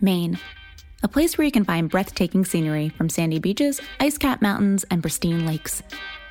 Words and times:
Maine, 0.00 0.38
a 1.02 1.08
place 1.08 1.38
where 1.38 1.44
you 1.44 1.52
can 1.52 1.64
find 1.64 1.88
breathtaking 1.88 2.44
scenery 2.44 2.88
from 2.88 3.08
sandy 3.08 3.38
beaches, 3.38 3.80
ice 4.00 4.18
capped 4.18 4.42
mountains, 4.42 4.84
and 4.90 5.02
pristine 5.02 5.46
lakes. 5.46 5.82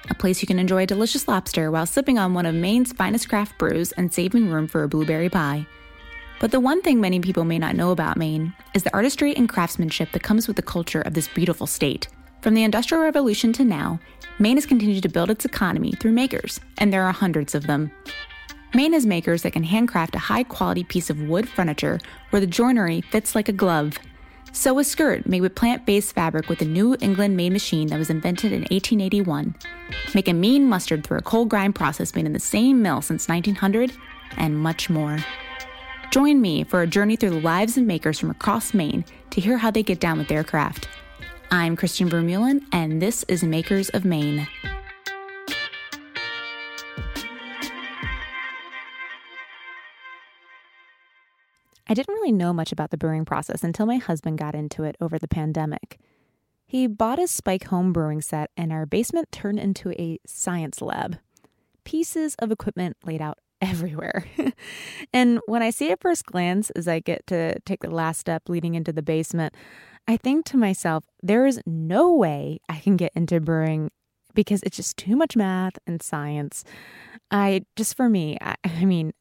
A 0.09 0.13
place 0.13 0.41
you 0.41 0.47
can 0.47 0.59
enjoy 0.59 0.85
delicious 0.85 1.27
lobster 1.27 1.71
while 1.71 1.85
sipping 1.85 2.17
on 2.17 2.33
one 2.33 2.45
of 2.45 2.55
Maine's 2.55 2.93
finest 2.93 3.29
craft 3.29 3.57
brews 3.57 3.91
and 3.93 4.13
saving 4.13 4.49
room 4.49 4.67
for 4.67 4.83
a 4.83 4.87
blueberry 4.87 5.29
pie. 5.29 5.65
But 6.39 6.51
the 6.51 6.59
one 6.59 6.81
thing 6.81 7.01
many 7.01 7.19
people 7.19 7.45
may 7.45 7.57
not 7.57 7.75
know 7.75 7.91
about 7.91 8.17
Maine 8.17 8.53
is 8.73 8.83
the 8.83 8.93
artistry 8.93 9.35
and 9.35 9.49
craftsmanship 9.49 10.11
that 10.11 10.23
comes 10.23 10.47
with 10.47 10.55
the 10.55 10.61
culture 10.61 11.01
of 11.01 11.13
this 11.13 11.27
beautiful 11.27 11.67
state. 11.67 12.07
From 12.41 12.53
the 12.53 12.63
Industrial 12.63 13.03
Revolution 13.03 13.53
to 13.53 13.65
now, 13.65 13.99
Maine 14.37 14.57
has 14.57 14.65
continued 14.65 15.03
to 15.03 15.09
build 15.09 15.31
its 15.31 15.45
economy 15.45 15.93
through 15.93 16.11
makers, 16.11 16.59
and 16.77 16.93
there 16.93 17.03
are 17.03 17.11
hundreds 17.11 17.55
of 17.55 17.65
them. 17.67 17.91
Maine 18.77 18.93
has 18.93 19.07
makers 19.07 19.41
that 19.41 19.53
can 19.53 19.63
handcraft 19.63 20.13
a 20.13 20.19
high 20.19 20.43
quality 20.43 20.83
piece 20.83 21.09
of 21.09 21.19
wood 21.19 21.49
furniture 21.49 21.99
where 22.29 22.39
the 22.39 22.45
joinery 22.45 23.01
fits 23.01 23.33
like 23.33 23.49
a 23.49 23.51
glove. 23.51 23.97
Sew 24.51 24.77
a 24.77 24.83
skirt 24.83 25.25
made 25.25 25.41
with 25.41 25.55
plant 25.55 25.83
based 25.83 26.13
fabric 26.13 26.47
with 26.47 26.61
a 26.61 26.65
New 26.65 26.95
England 27.01 27.35
made 27.35 27.53
machine 27.53 27.87
that 27.87 27.97
was 27.97 28.11
invented 28.11 28.51
in 28.51 28.61
1881. 28.69 29.55
Make 30.13 30.27
a 30.27 30.33
mean 30.33 30.69
mustard 30.69 31.03
through 31.03 31.17
a 31.17 31.23
cold 31.23 31.49
grind 31.49 31.73
process 31.73 32.13
made 32.13 32.27
in 32.27 32.33
the 32.33 32.39
same 32.39 32.83
mill 32.83 33.01
since 33.01 33.27
1900, 33.27 33.93
and 34.37 34.55
much 34.55 34.91
more. 34.91 35.17
Join 36.11 36.39
me 36.39 36.63
for 36.63 36.83
a 36.83 36.87
journey 36.87 37.15
through 37.15 37.31
the 37.31 37.41
lives 37.41 37.77
of 37.77 37.83
makers 37.83 38.19
from 38.19 38.29
across 38.29 38.75
Maine 38.75 39.03
to 39.31 39.41
hear 39.41 39.57
how 39.57 39.71
they 39.71 39.81
get 39.81 39.99
down 39.99 40.19
with 40.19 40.27
their 40.27 40.43
craft. 40.43 40.87
I'm 41.49 41.75
Christian 41.75 42.11
Vermeulen, 42.11 42.63
and 42.71 43.01
this 43.01 43.25
is 43.27 43.43
Makers 43.43 43.89
of 43.89 44.05
Maine. 44.05 44.47
I 51.89 51.93
didn't 51.93 52.13
really 52.13 52.31
know 52.31 52.53
much 52.53 52.71
about 52.71 52.91
the 52.91 52.97
brewing 52.97 53.25
process 53.25 53.63
until 53.63 53.85
my 53.85 53.97
husband 53.97 54.37
got 54.37 54.55
into 54.55 54.83
it 54.83 54.97
over 54.99 55.17
the 55.17 55.27
pandemic. 55.27 55.99
He 56.65 56.85
bought 56.85 57.19
his 57.19 57.31
Spike 57.31 57.65
home 57.65 57.93
brewing 57.93 58.21
set, 58.21 58.51
and 58.57 58.73
our 58.73 58.85
basement 58.85 59.31
turned 59.31 59.59
into 59.59 59.91
a 59.91 60.19
science 60.25 60.81
lab. 60.81 61.17
Pieces 61.85 62.35
of 62.39 62.51
equipment 62.51 62.97
laid 63.05 63.21
out 63.21 63.37
everywhere. 63.61 64.25
and 65.13 65.39
when 65.47 65.63
I 65.63 65.69
see 65.69 65.89
at 65.91 66.01
first 66.01 66.25
glance, 66.25 66.69
as 66.71 66.87
I 66.87 66.99
get 66.99 67.25
to 67.27 67.59
take 67.61 67.81
the 67.81 67.89
last 67.89 68.19
step 68.19 68.49
leading 68.49 68.75
into 68.75 68.91
the 68.91 69.01
basement, 69.01 69.55
I 70.07 70.17
think 70.17 70.45
to 70.47 70.57
myself, 70.57 71.05
there 71.23 71.45
is 71.45 71.61
no 71.65 72.13
way 72.13 72.59
I 72.69 72.79
can 72.79 72.97
get 72.97 73.13
into 73.15 73.39
brewing 73.39 73.91
because 74.33 74.61
it's 74.63 74.77
just 74.77 74.97
too 74.97 75.15
much 75.15 75.35
math 75.35 75.79
and 75.87 76.01
science. 76.01 76.63
I 77.31 77.63
just 77.75 77.95
for 77.95 78.07
me, 78.07 78.37
I, 78.39 78.55
I 78.63 78.85
mean, 78.85 79.13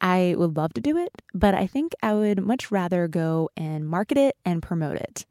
I 0.00 0.34
would 0.36 0.56
love 0.56 0.74
to 0.74 0.80
do 0.80 0.96
it, 0.96 1.10
but 1.32 1.54
I 1.54 1.66
think 1.66 1.94
I 2.02 2.14
would 2.14 2.44
much 2.44 2.70
rather 2.70 3.08
go 3.08 3.50
and 3.56 3.88
market 3.88 4.18
it 4.18 4.36
and 4.44 4.62
promote 4.62 4.96
it. 4.96 5.26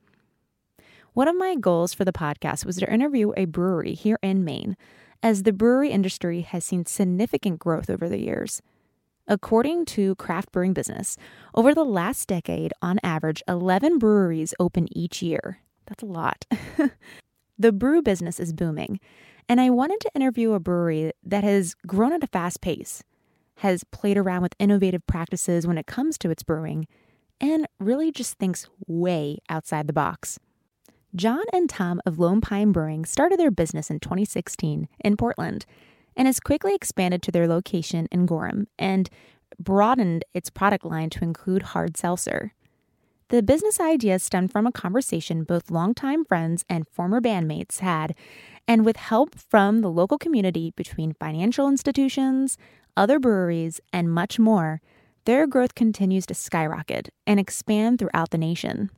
One 1.14 1.28
of 1.28 1.38
my 1.38 1.56
goals 1.56 1.94
for 1.94 2.06
the 2.06 2.12
podcast 2.12 2.66
was 2.66 2.78
to 2.78 2.92
interview 2.92 3.34
a 3.38 3.46
brewery 3.46 3.94
here 3.94 4.18
in 4.24 4.44
Maine, 4.44 4.76
as 5.22 5.44
the 5.44 5.54
brewery 5.54 5.92
industry 5.92 6.42
has 6.42 6.66
seen 6.66 6.86
significant 6.86 7.60
growth 7.60 7.90
over 7.90 8.10
the 8.10 8.20
years. 8.20 8.62
According 9.28 9.86
to 9.86 10.16
Craft 10.16 10.52
Brewing 10.52 10.74
Business, 10.74 11.16
over 11.54 11.74
the 11.74 11.86
last 11.86 12.28
decade, 12.28 12.74
on 12.82 13.00
average, 13.04 13.44
11 13.48 14.00
breweries 14.00 14.54
open 14.60 14.88
each 14.92 15.22
year. 15.22 15.60
That's 15.86 16.04
a 16.04 16.08
lot. 16.08 16.46
the 17.60 17.72
brew 17.72 18.02
business 18.02 18.40
is 18.40 18.52
booming, 18.52 19.00
and 19.48 19.62
I 19.62 19.70
wanted 19.70 20.02
to 20.02 20.12
interview 20.16 20.54
a 20.54 20.60
brewery 20.60 21.12
that 21.24 21.44
has 21.44 21.76
grown 21.86 22.12
at 22.12 22.24
a 22.24 22.28
fast 22.28 22.60
pace 22.60 23.04
has 23.58 23.84
played 23.86 24.18
around 24.18 24.42
with 24.42 24.56
innovative 24.60 25.06
practices 25.08 25.68
when 25.68 25.78
it 25.78 25.88
comes 25.88 26.18
to 26.18 26.30
its 26.30 26.44
brewing, 26.44 26.88
and 27.40 27.68
really 27.80 28.12
just 28.12 28.38
thinks 28.38 28.68
way 28.88 29.38
outside 29.50 29.88
the 29.88 29.94
box. 29.94 30.40
John 31.16 31.44
and 31.54 31.70
Tom 31.70 32.02
of 32.06 32.18
Lone 32.18 32.42
Pine 32.42 32.72
Brewing 32.72 33.06
started 33.06 33.40
their 33.40 33.52
business 33.52 33.92
in 33.92 34.00
2016 34.00 34.88
in 35.04 35.18
Portland 35.18 35.66
and 36.16 36.28
has 36.28 36.40
quickly 36.40 36.74
expanded 36.74 37.22
to 37.24 37.32
their 37.32 37.48
location 37.48 38.08
in 38.12 38.26
Gorham 38.26 38.68
and 38.80 39.10
broadened 39.60 40.26
its 40.34 40.50
product 40.50 40.86
line 40.86 41.10
to 41.12 41.24
include 41.24 41.62
hard 41.62 41.98
seltzer. 41.98 42.54
The 43.30 43.44
business 43.44 43.80
idea 43.80 44.20
stemmed 44.20 44.52
from 44.52 44.68
a 44.68 44.72
conversation 44.72 45.44
both 45.44 45.72
longtime 45.72 46.26
friends 46.26 46.66
and 46.70 46.88
former 46.88 47.22
bandmates 47.22 47.80
had, 47.80 48.16
and 48.68 48.86
with 48.86 48.98
help 48.98 49.36
from 49.36 49.82
the 49.82 49.90
local 49.90 50.18
community 50.18 50.72
between 50.76 51.14
financial 51.14 51.68
institutions, 51.68 52.58
other 52.96 53.20
breweries, 53.20 53.80
and 53.92 54.12
much 54.12 54.40
more, 54.40 54.82
their 55.26 55.48
growth 55.48 55.76
continues 55.76 56.26
to 56.28 56.34
skyrocket 56.34 57.10
and 57.26 57.40
expand 57.40 58.00
throughout 58.00 58.30
the 58.32 58.38
nation. 58.38 58.90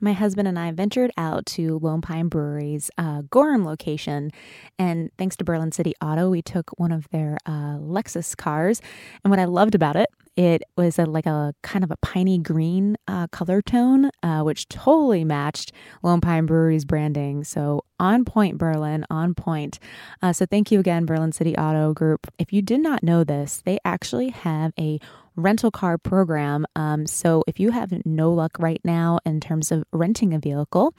My 0.00 0.12
husband 0.12 0.46
and 0.46 0.58
I 0.58 0.72
ventured 0.72 1.10
out 1.16 1.46
to 1.46 1.78
Lone 1.78 2.00
Pine 2.00 2.28
Brewery's 2.28 2.90
uh, 2.98 3.22
Gorham 3.30 3.64
location, 3.64 4.30
and 4.78 5.10
thanks 5.16 5.36
to 5.36 5.44
Berlin 5.44 5.72
City 5.72 5.94
Auto, 6.02 6.30
we 6.30 6.42
took 6.42 6.70
one 6.78 6.92
of 6.92 7.08
their 7.10 7.38
uh, 7.46 7.78
Lexus 7.78 8.36
cars. 8.36 8.82
And 9.24 9.30
what 9.30 9.40
I 9.40 9.44
loved 9.46 9.74
about 9.74 9.96
it 9.96 10.08
it 10.36 10.62
was 10.76 10.98
a, 10.98 11.06
like 11.06 11.26
a 11.26 11.54
kind 11.62 11.82
of 11.82 11.90
a 11.90 11.96
piney 11.96 12.38
green 12.38 12.96
uh, 13.08 13.26
color 13.28 13.62
tone, 13.62 14.10
uh, 14.22 14.42
which 14.42 14.68
totally 14.68 15.24
matched 15.24 15.72
Lone 16.02 16.20
Pine 16.20 16.44
Brewery's 16.44 16.84
branding. 16.84 17.42
So 17.42 17.84
on 17.98 18.24
point, 18.24 18.58
Berlin, 18.58 19.06
on 19.08 19.34
point. 19.34 19.78
Uh, 20.20 20.34
so 20.34 20.44
thank 20.44 20.70
you 20.70 20.78
again, 20.78 21.06
Berlin 21.06 21.32
City 21.32 21.56
Auto 21.56 21.94
Group. 21.94 22.26
If 22.38 22.52
you 22.52 22.60
did 22.60 22.80
not 22.80 23.02
know 23.02 23.24
this, 23.24 23.62
they 23.64 23.78
actually 23.84 24.28
have 24.28 24.72
a 24.78 25.00
rental 25.36 25.70
car 25.70 25.98
program. 25.98 26.66
Um, 26.74 27.06
so 27.06 27.44
if 27.46 27.60
you 27.60 27.70
have 27.70 27.92
no 28.04 28.32
luck 28.32 28.56
right 28.58 28.80
now 28.84 29.18
in 29.24 29.40
terms 29.40 29.70
of 29.70 29.84
renting 29.92 30.34
a 30.34 30.38
vehicle, 30.38 30.94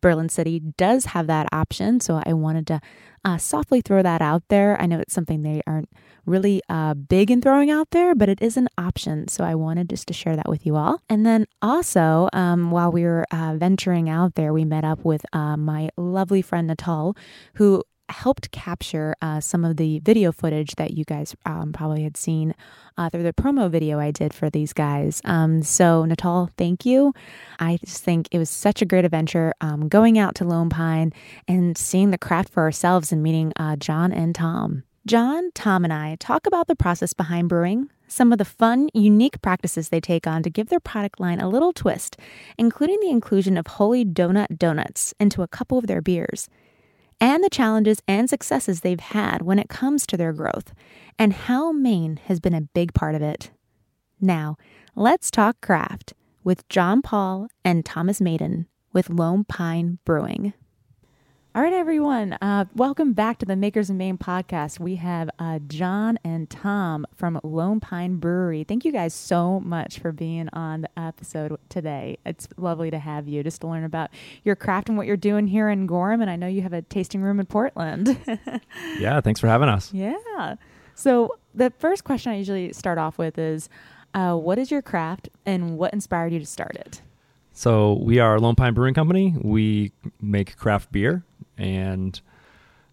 Berlin 0.00 0.28
City 0.28 0.60
does 0.76 1.06
have 1.06 1.26
that 1.26 1.48
option. 1.52 2.00
So 2.00 2.20
I 2.24 2.32
wanted 2.32 2.66
to 2.68 2.80
uh, 3.24 3.38
softly 3.38 3.80
throw 3.80 4.02
that 4.02 4.20
out 4.20 4.42
there. 4.48 4.80
I 4.80 4.86
know 4.86 4.98
it's 4.98 5.14
something 5.14 5.42
they 5.42 5.62
aren't 5.66 5.88
really 6.26 6.60
uh, 6.68 6.94
big 6.94 7.30
in 7.30 7.40
throwing 7.40 7.70
out 7.70 7.90
there, 7.90 8.14
but 8.14 8.28
it 8.28 8.40
is 8.42 8.56
an 8.56 8.68
option. 8.78 9.28
So 9.28 9.44
I 9.44 9.54
wanted 9.54 9.90
just 9.90 10.08
to 10.08 10.14
share 10.14 10.36
that 10.36 10.48
with 10.48 10.66
you 10.66 10.76
all. 10.76 11.00
And 11.08 11.24
then 11.24 11.46
also, 11.60 12.28
um, 12.32 12.70
while 12.70 12.90
we 12.90 13.04
were 13.04 13.26
uh, 13.30 13.54
venturing 13.56 14.08
out 14.08 14.34
there, 14.34 14.52
we 14.52 14.64
met 14.64 14.84
up 14.84 15.04
with 15.04 15.24
uh, 15.32 15.56
my 15.56 15.90
lovely 15.96 16.42
friend 16.42 16.66
Natal, 16.66 17.16
who 17.54 17.84
helped 18.12 18.50
capture 18.52 19.16
uh, 19.20 19.40
some 19.40 19.64
of 19.64 19.76
the 19.76 19.98
video 20.00 20.30
footage 20.30 20.76
that 20.76 20.92
you 20.92 21.04
guys 21.04 21.34
um, 21.44 21.72
probably 21.72 22.04
had 22.04 22.16
seen 22.16 22.54
uh, 22.96 23.10
through 23.10 23.24
the 23.24 23.32
promo 23.32 23.70
video 23.70 23.98
I 23.98 24.10
did 24.10 24.32
for 24.32 24.50
these 24.50 24.72
guys. 24.72 25.20
Um, 25.24 25.62
so, 25.62 26.04
Natal, 26.04 26.50
thank 26.56 26.86
you. 26.86 27.12
I 27.58 27.78
just 27.84 28.04
think 28.04 28.28
it 28.30 28.38
was 28.38 28.50
such 28.50 28.82
a 28.82 28.86
great 28.86 29.04
adventure 29.04 29.52
um, 29.60 29.88
going 29.88 30.18
out 30.18 30.34
to 30.36 30.44
Lone 30.44 30.68
Pine 30.68 31.12
and 31.48 31.76
seeing 31.76 32.10
the 32.10 32.18
craft 32.18 32.50
for 32.50 32.62
ourselves 32.62 33.12
and 33.12 33.22
meeting 33.22 33.52
uh, 33.56 33.76
John 33.76 34.12
and 34.12 34.34
Tom. 34.34 34.84
John, 35.04 35.50
Tom, 35.54 35.82
and 35.82 35.92
I 35.92 36.14
talk 36.20 36.46
about 36.46 36.68
the 36.68 36.76
process 36.76 37.12
behind 37.12 37.48
brewing, 37.48 37.90
some 38.06 38.30
of 38.30 38.38
the 38.38 38.44
fun, 38.44 38.88
unique 38.94 39.42
practices 39.42 39.88
they 39.88 40.00
take 40.00 40.28
on 40.28 40.44
to 40.44 40.50
give 40.50 40.68
their 40.68 40.78
product 40.78 41.18
line 41.18 41.40
a 41.40 41.48
little 41.48 41.72
twist, 41.72 42.16
including 42.56 43.00
the 43.00 43.10
inclusion 43.10 43.56
of 43.56 43.66
Holy 43.66 44.04
Donut 44.04 44.58
Donuts 44.58 45.12
into 45.18 45.42
a 45.42 45.48
couple 45.48 45.76
of 45.76 45.88
their 45.88 46.00
beers, 46.00 46.48
and 47.22 47.44
the 47.44 47.48
challenges 47.48 48.02
and 48.08 48.28
successes 48.28 48.80
they've 48.80 48.98
had 48.98 49.42
when 49.42 49.60
it 49.60 49.68
comes 49.68 50.08
to 50.08 50.16
their 50.16 50.32
growth, 50.32 50.74
and 51.16 51.32
how 51.32 51.70
Maine 51.70 52.18
has 52.24 52.40
been 52.40 52.52
a 52.52 52.62
big 52.62 52.92
part 52.94 53.14
of 53.14 53.22
it. 53.22 53.52
Now, 54.20 54.56
let's 54.96 55.30
talk 55.30 55.60
craft 55.60 56.14
with 56.42 56.68
John 56.68 57.00
Paul 57.00 57.46
and 57.64 57.84
Thomas 57.84 58.20
Madden 58.20 58.66
with 58.92 59.08
Lone 59.08 59.44
Pine 59.44 59.98
Brewing. 60.04 60.52
All 61.54 61.60
right, 61.60 61.74
everyone. 61.74 62.38
Uh, 62.40 62.64
welcome 62.74 63.12
back 63.12 63.36
to 63.40 63.44
the 63.44 63.56
Makers 63.56 63.90
of 63.90 63.96
Maine 63.96 64.16
podcast. 64.16 64.80
We 64.80 64.96
have 64.96 65.28
uh, 65.38 65.58
John 65.58 66.18
and 66.24 66.48
Tom 66.48 67.04
from 67.14 67.38
Lone 67.42 67.78
Pine 67.78 68.16
Brewery. 68.16 68.64
Thank 68.64 68.86
you 68.86 68.90
guys 68.90 69.12
so 69.12 69.60
much 69.60 69.98
for 69.98 70.12
being 70.12 70.48
on 70.54 70.80
the 70.80 70.98
episode 70.98 71.58
today. 71.68 72.16
It's 72.24 72.48
lovely 72.56 72.90
to 72.90 72.98
have 72.98 73.28
you 73.28 73.42
just 73.42 73.60
to 73.60 73.66
learn 73.66 73.84
about 73.84 74.08
your 74.44 74.56
craft 74.56 74.88
and 74.88 74.96
what 74.96 75.06
you're 75.06 75.18
doing 75.18 75.46
here 75.46 75.68
in 75.68 75.86
Gorham. 75.86 76.22
And 76.22 76.30
I 76.30 76.36
know 76.36 76.46
you 76.46 76.62
have 76.62 76.72
a 76.72 76.80
tasting 76.80 77.20
room 77.20 77.38
in 77.38 77.44
Portland. 77.44 78.18
yeah, 78.98 79.20
thanks 79.20 79.38
for 79.38 79.46
having 79.46 79.68
us. 79.68 79.92
Yeah. 79.92 80.54
So, 80.94 81.36
the 81.54 81.70
first 81.78 82.04
question 82.04 82.32
I 82.32 82.36
usually 82.36 82.72
start 82.72 82.96
off 82.96 83.18
with 83.18 83.36
is 83.36 83.68
uh, 84.14 84.36
what 84.36 84.58
is 84.58 84.70
your 84.70 84.80
craft 84.80 85.28
and 85.44 85.76
what 85.76 85.92
inspired 85.92 86.32
you 86.32 86.38
to 86.38 86.46
start 86.46 86.76
it? 86.76 87.02
So, 87.52 87.98
we 88.00 88.20
are 88.20 88.40
Lone 88.40 88.54
Pine 88.54 88.72
Brewing 88.72 88.94
Company. 88.94 89.34
We 89.38 89.92
make 90.18 90.56
craft 90.56 90.90
beer 90.90 91.24
and 91.62 92.20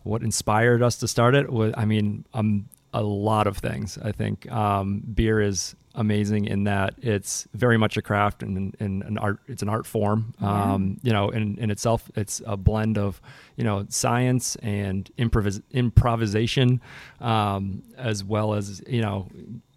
what 0.04 0.22
inspired 0.22 0.82
us 0.82 0.98
to 0.98 1.08
start 1.08 1.36
it 1.36 1.52
was, 1.52 1.74
I 1.76 1.86
mean, 1.86 2.26
um, 2.34 2.70
a 2.94 3.02
lot 3.02 3.48
of 3.48 3.58
things. 3.58 3.98
I 4.02 4.12
think 4.12 4.50
um, 4.52 5.04
beer 5.14 5.42
is 5.42 5.76
amazing 5.96 6.46
in 6.46 6.64
that 6.64 6.94
it's 7.02 7.48
very 7.54 7.78
much 7.78 7.98
a 7.98 8.02
craft 8.02 8.42
and, 8.42 8.76
and 8.80 9.04
an 9.04 9.18
art. 9.18 9.40
It's 9.48 9.62
an 9.62 9.70
art 9.70 9.86
form. 9.86 10.34
Yeah. 10.40 10.74
Um, 10.74 11.00
you 11.04 11.12
know, 11.12 11.30
in, 11.30 11.58
in 11.58 11.70
itself, 11.72 12.10
it's 12.16 12.42
a 12.46 12.58
blend 12.58 12.98
of 12.98 13.22
you 13.58 13.64
know 13.64 13.86
science 13.90 14.56
and 14.58 15.10
improvis- 15.18 15.62
improvisation, 15.72 16.82
um, 17.20 17.84
as 17.98 18.24
well 18.24 18.54
as 18.54 18.82
you 18.88 19.02
know 19.02 19.28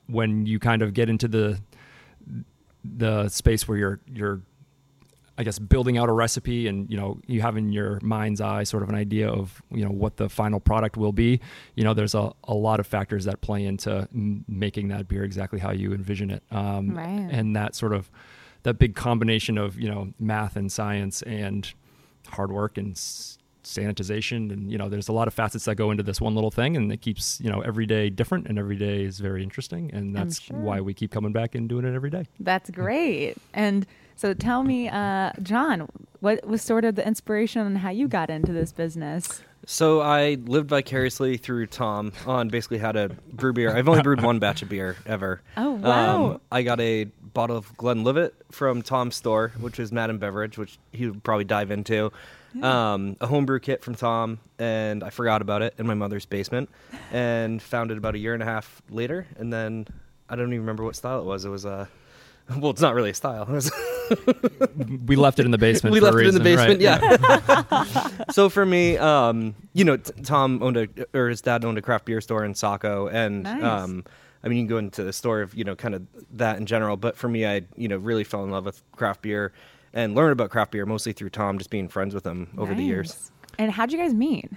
when 0.06 0.46
you 0.46 0.58
kind 0.58 0.82
of 0.82 0.94
get 0.94 1.08
into 1.08 1.28
the 1.28 1.60
the 2.84 3.28
space 3.28 3.68
where 3.68 3.78
you're 3.78 4.00
you're 4.06 4.40
I 5.42 5.44
guess 5.44 5.58
building 5.58 5.98
out 5.98 6.08
a 6.08 6.12
recipe 6.12 6.68
and 6.68 6.88
you 6.88 6.96
know 6.96 7.18
you 7.26 7.40
have 7.40 7.56
in 7.56 7.72
your 7.72 7.98
mind's 8.00 8.40
eye 8.40 8.62
sort 8.62 8.82
of 8.84 8.88
an 8.88 8.94
idea 8.94 9.28
of 9.28 9.60
you 9.72 9.84
know 9.84 9.90
what 9.90 10.16
the 10.16 10.28
final 10.28 10.60
product 10.60 10.96
will 10.96 11.12
be 11.12 11.40
you 11.74 11.82
know 11.84 11.94
there's 11.94 12.14
a, 12.14 12.32
a 12.44 12.54
lot 12.54 12.78
of 12.78 12.86
factors 12.86 13.24
that 13.24 13.40
play 13.40 13.64
into 13.64 14.06
m- 14.14 14.44
making 14.46 14.86
that 14.88 15.08
beer 15.08 15.24
exactly 15.24 15.58
how 15.58 15.72
you 15.72 15.92
envision 15.92 16.30
it 16.30 16.42
um, 16.52 16.94
Right. 16.96 17.28
and 17.36 17.56
that 17.56 17.74
sort 17.74 17.92
of 17.92 18.08
that 18.62 18.78
big 18.78 18.94
combination 18.94 19.58
of 19.58 19.80
you 19.80 19.90
know 19.90 20.12
math 20.20 20.54
and 20.54 20.70
science 20.70 21.22
and 21.22 21.72
hard 22.28 22.52
work 22.52 22.78
and 22.78 22.92
s- 22.92 23.36
sanitization 23.64 24.52
and 24.52 24.70
you 24.70 24.78
know 24.78 24.88
there's 24.88 25.08
a 25.08 25.12
lot 25.12 25.26
of 25.28 25.34
facets 25.34 25.64
that 25.64 25.74
go 25.76 25.90
into 25.90 26.02
this 26.02 26.20
one 26.20 26.34
little 26.34 26.50
thing 26.50 26.76
and 26.76 26.92
it 26.92 27.00
keeps 27.00 27.40
you 27.40 27.50
know 27.50 27.60
every 27.62 27.86
day 27.86 28.10
different 28.10 28.46
and 28.46 28.58
every 28.58 28.76
day 28.76 29.02
is 29.04 29.18
very 29.18 29.42
interesting 29.42 29.90
and 29.92 30.14
that's 30.14 30.40
sure. 30.40 30.56
why 30.58 30.80
we 30.80 30.92
keep 30.94 31.10
coming 31.10 31.32
back 31.32 31.54
and 31.54 31.68
doing 31.68 31.84
it 31.84 31.94
every 31.94 32.10
day 32.10 32.24
That's 32.40 32.70
great. 32.70 33.34
And 33.54 33.86
so 34.22 34.32
tell 34.34 34.62
me, 34.62 34.88
uh, 34.88 35.32
John, 35.42 35.88
what 36.20 36.46
was 36.46 36.62
sort 36.62 36.84
of 36.84 36.94
the 36.94 37.04
inspiration 37.04 37.62
on 37.62 37.74
how 37.74 37.90
you 37.90 38.06
got 38.06 38.30
into 38.30 38.52
this 38.52 38.70
business? 38.70 39.42
So 39.66 40.00
I 40.00 40.34
lived 40.44 40.68
vicariously 40.68 41.38
through 41.38 41.66
Tom 41.66 42.12
on 42.24 42.46
basically 42.46 42.78
how 42.78 42.92
to 42.92 43.08
brew 43.32 43.52
beer. 43.52 43.76
I've 43.76 43.88
only 43.88 44.02
brewed 44.02 44.22
one 44.22 44.38
batch 44.38 44.62
of 44.62 44.68
beer 44.68 44.94
ever. 45.06 45.42
Oh, 45.56 45.72
wow. 45.72 46.24
Um, 46.34 46.40
I 46.52 46.62
got 46.62 46.78
a 46.78 47.06
bottle 47.34 47.56
of 47.56 47.76
Glenlivet 47.76 48.32
from 48.52 48.82
Tom's 48.82 49.16
store, 49.16 49.48
which 49.58 49.80
is 49.80 49.90
Madden 49.90 50.18
Beverage, 50.18 50.56
which 50.56 50.78
he 50.92 51.08
would 51.08 51.24
probably 51.24 51.44
dive 51.44 51.72
into. 51.72 52.12
Um, 52.62 53.16
a 53.20 53.26
homebrew 53.26 53.58
kit 53.58 53.82
from 53.82 53.96
Tom, 53.96 54.38
and 54.56 55.02
I 55.02 55.10
forgot 55.10 55.42
about 55.42 55.62
it 55.62 55.74
in 55.78 55.86
my 55.88 55.94
mother's 55.94 56.26
basement, 56.26 56.70
and 57.10 57.60
found 57.60 57.90
it 57.90 57.98
about 57.98 58.14
a 58.14 58.18
year 58.18 58.34
and 58.34 58.42
a 58.42 58.46
half 58.46 58.82
later. 58.88 59.26
And 59.36 59.52
then 59.52 59.88
I 60.28 60.36
don't 60.36 60.48
even 60.48 60.60
remember 60.60 60.84
what 60.84 60.94
style 60.94 61.18
it 61.18 61.24
was. 61.24 61.44
It 61.44 61.48
was 61.48 61.64
a 61.64 61.88
well, 62.58 62.70
it's 62.70 62.80
not 62.80 62.94
really 62.94 63.10
a 63.10 63.14
style. 63.14 63.48
We 65.06 65.16
left 65.16 65.38
it 65.38 65.46
in 65.46 65.52
the 65.52 65.58
basement 65.58 65.92
we 65.94 66.00
for 66.00 66.06
left 66.06 66.16
a 66.16 66.20
it 66.20 66.26
in 66.26 66.34
the 66.34 66.40
basement. 66.40 66.82
right? 66.82 67.86
Yeah. 68.10 68.24
so 68.30 68.50
for 68.50 68.66
me, 68.66 68.98
um, 68.98 69.54
you 69.72 69.84
know, 69.84 69.96
t- 69.96 70.12
Tom 70.22 70.62
owned 70.62 70.76
a 70.76 70.88
or 71.14 71.28
his 71.30 71.40
dad 71.40 71.64
owned 71.64 71.78
a 71.78 71.82
craft 71.82 72.04
beer 72.04 72.20
store 72.20 72.44
in 72.44 72.54
Saco, 72.54 73.06
and 73.08 73.44
Nice. 73.44 73.62
um, 73.62 74.04
I 74.44 74.48
mean, 74.48 74.58
you 74.58 74.64
can 74.64 74.68
go 74.68 74.76
into 74.78 75.02
the 75.02 75.12
store 75.14 75.40
of 75.40 75.54
you 75.54 75.64
know 75.64 75.74
kind 75.76 75.94
of 75.94 76.06
that 76.32 76.58
in 76.58 76.66
general. 76.66 76.96
But 76.98 77.16
for 77.16 77.28
me, 77.28 77.46
I 77.46 77.62
you 77.76 77.88
know 77.88 77.96
really 77.96 78.24
fell 78.24 78.44
in 78.44 78.50
love 78.50 78.66
with 78.66 78.82
craft 78.96 79.22
beer 79.22 79.52
and 79.94 80.14
learned 80.14 80.32
about 80.32 80.50
craft 80.50 80.72
beer 80.72 80.84
mostly 80.84 81.12
through 81.12 81.30
Tom, 81.30 81.56
just 81.56 81.70
being 81.70 81.88
friends 81.88 82.12
with 82.14 82.26
him 82.26 82.48
over 82.58 82.74
the 82.74 82.82
years. 82.82 83.30
And 83.58 83.70
how'd 83.72 83.92
you 83.92 83.98
guys 83.98 84.12
meet? 84.12 84.50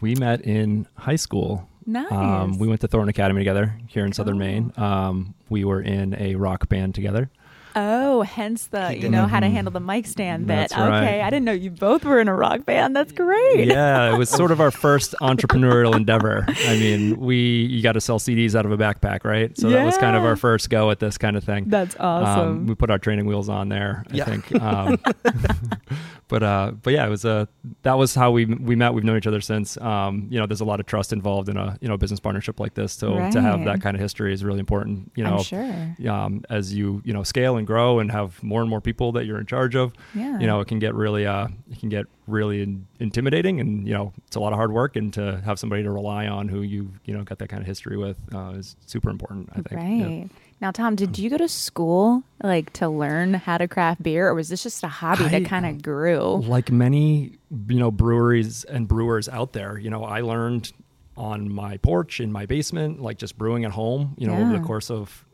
we 0.00 0.14
met 0.16 0.40
in 0.42 0.86
high 0.96 1.16
school 1.16 1.68
Nice. 1.86 2.10
Um, 2.12 2.58
we 2.58 2.66
went 2.68 2.80
to 2.82 2.88
Thornton 2.88 3.08
Academy 3.10 3.40
together 3.40 3.74
here 3.88 4.04
in 4.06 4.12
Southern 4.12 4.38
Maine. 4.38 4.72
Um, 4.76 5.34
we 5.48 5.64
were 5.64 5.80
in 5.82 6.14
a 6.18 6.34
rock 6.36 6.68
band 6.68 6.94
together. 6.94 7.30
Oh, 7.76 8.22
hence 8.22 8.68
the 8.68 8.90
He 8.90 8.94
you 8.94 9.00
did. 9.02 9.10
know 9.10 9.26
how 9.26 9.40
to 9.40 9.48
handle 9.48 9.72
the 9.72 9.80
mic 9.80 10.06
stand 10.06 10.46
bit. 10.46 10.54
That's 10.54 10.76
right. 10.76 11.02
Okay, 11.02 11.22
I 11.22 11.28
didn't 11.28 11.44
know 11.44 11.50
you 11.50 11.72
both 11.72 12.04
were 12.04 12.20
in 12.20 12.28
a 12.28 12.34
rock 12.34 12.64
band. 12.64 12.94
That's 12.94 13.10
great. 13.10 13.66
Yeah, 13.66 14.14
it 14.14 14.16
was 14.16 14.30
sort 14.30 14.52
of 14.52 14.60
our 14.60 14.70
first 14.86 15.16
entrepreneurial 15.20 15.96
endeavor. 15.96 16.44
I 16.48 16.76
mean, 16.76 17.16
we 17.18 17.36
you 17.64 17.82
got 17.82 17.94
to 17.94 18.00
sell 18.00 18.20
CDs 18.20 18.54
out 18.54 18.64
of 18.64 18.70
a 18.70 18.76
backpack, 18.78 19.24
right? 19.24 19.58
So 19.58 19.70
that 19.70 19.84
was 19.84 19.98
kind 19.98 20.14
of 20.14 20.22
our 20.24 20.36
first 20.36 20.70
go 20.70 20.92
at 20.92 21.00
this 21.00 21.18
kind 21.18 21.36
of 21.36 21.42
thing. 21.42 21.64
That's 21.66 21.96
Um, 21.98 22.06
awesome. 22.06 22.66
we 22.68 22.76
put 22.76 22.90
our 22.92 22.98
training 23.00 23.26
wheels 23.26 23.48
on 23.48 23.70
there, 23.70 24.04
I 24.08 24.14
Yeah. 24.18 24.24
think. 24.24 24.54
Um, 24.62 24.96
but 26.34 26.42
uh, 26.42 26.72
but 26.82 26.92
yeah, 26.92 27.06
it 27.06 27.10
was 27.10 27.24
a 27.24 27.46
that 27.82 27.96
was 27.96 28.14
how 28.16 28.32
we 28.32 28.44
we 28.46 28.74
met. 28.74 28.92
We've 28.92 29.04
known 29.04 29.16
each 29.16 29.26
other 29.28 29.40
since. 29.40 29.76
Um, 29.80 30.26
you 30.30 30.40
know, 30.40 30.46
there's 30.46 30.60
a 30.60 30.64
lot 30.64 30.80
of 30.80 30.86
trust 30.86 31.12
involved 31.12 31.48
in 31.48 31.56
a 31.56 31.78
you 31.80 31.86
know 31.88 31.96
business 31.96 32.18
partnership 32.18 32.58
like 32.58 32.74
this. 32.74 32.92
So 32.92 33.14
to 33.30 33.40
have 33.40 33.64
that 33.66 33.80
kind 33.80 33.94
of 33.96 34.00
history 34.00 34.32
is 34.34 34.42
really 34.42 34.58
important. 34.58 35.12
You 35.14 35.22
know, 35.22 35.36
I'm 35.36 35.42
sure. 35.44 36.12
um, 36.12 36.42
as 36.50 36.74
you 36.74 37.02
you 37.04 37.12
know 37.12 37.22
scale 37.22 37.56
and 37.56 37.64
grow 37.66 38.00
and 38.00 38.10
have 38.10 38.42
more 38.42 38.60
and 38.62 38.68
more 38.68 38.80
people 38.80 39.12
that 39.12 39.26
you're 39.26 39.38
in 39.38 39.46
charge 39.46 39.76
of, 39.76 39.92
Yeah. 40.14 40.40
you 40.40 40.46
know, 40.48 40.58
it 40.60 40.66
can 40.66 40.80
get 40.80 40.92
really 40.94 41.24
uh, 41.24 41.46
it 41.70 41.78
can 41.78 41.88
get 41.88 42.06
really 42.26 42.62
in- 42.62 42.86
intimidating, 42.98 43.60
and 43.60 43.86
you 43.86 43.94
know, 43.94 44.12
it's 44.26 44.34
a 44.34 44.40
lot 44.40 44.52
of 44.52 44.56
hard 44.56 44.72
work. 44.72 44.96
And 44.96 45.12
to 45.14 45.40
have 45.44 45.58
somebody 45.60 45.82
to 45.84 45.90
rely 45.92 46.26
on 46.26 46.48
who 46.48 46.62
you 46.62 46.90
you 47.04 47.14
know 47.16 47.22
got 47.22 47.38
that 47.38 47.48
kind 47.48 47.60
of 47.60 47.66
history 47.68 47.96
with 47.96 48.18
uh, 48.34 48.54
is 48.56 48.74
super 48.86 49.08
important. 49.10 49.50
I 49.52 49.60
think. 49.62 50.30
Yeah. 50.30 50.38
Now, 50.60 50.70
Tom, 50.70 50.96
did 50.96 51.18
you 51.18 51.28
go 51.28 51.36
to 51.36 51.48
school 51.48 52.22
like 52.42 52.72
to 52.74 52.88
learn 52.88 53.34
how 53.34 53.58
to 53.58 53.68
craft 53.68 54.02
beer, 54.02 54.28
or 54.28 54.34
was 54.34 54.48
this 54.48 54.62
just 54.62 54.82
a 54.82 54.88
hobby 54.88 55.24
I- 55.24 55.28
that 55.40 55.44
kind 55.46 55.66
of 55.66 55.82
grew? 55.82 56.42
Like 56.46 56.70
many, 56.70 57.32
you 57.68 57.78
know, 57.78 57.90
breweries 57.90 58.64
and 58.64 58.88
brewers 58.88 59.28
out 59.28 59.52
there, 59.52 59.78
you 59.78 59.90
know, 59.90 60.04
I 60.04 60.20
learned 60.20 60.72
on 61.16 61.48
my 61.52 61.76
porch 61.76 62.18
in 62.18 62.32
my 62.32 62.44
basement, 62.44 63.00
like 63.00 63.18
just 63.18 63.38
brewing 63.38 63.64
at 63.64 63.70
home, 63.70 64.14
you 64.18 64.26
know, 64.26 64.34
over 64.36 64.52
the 64.58 64.64
course 64.64 64.90
of 64.90 65.24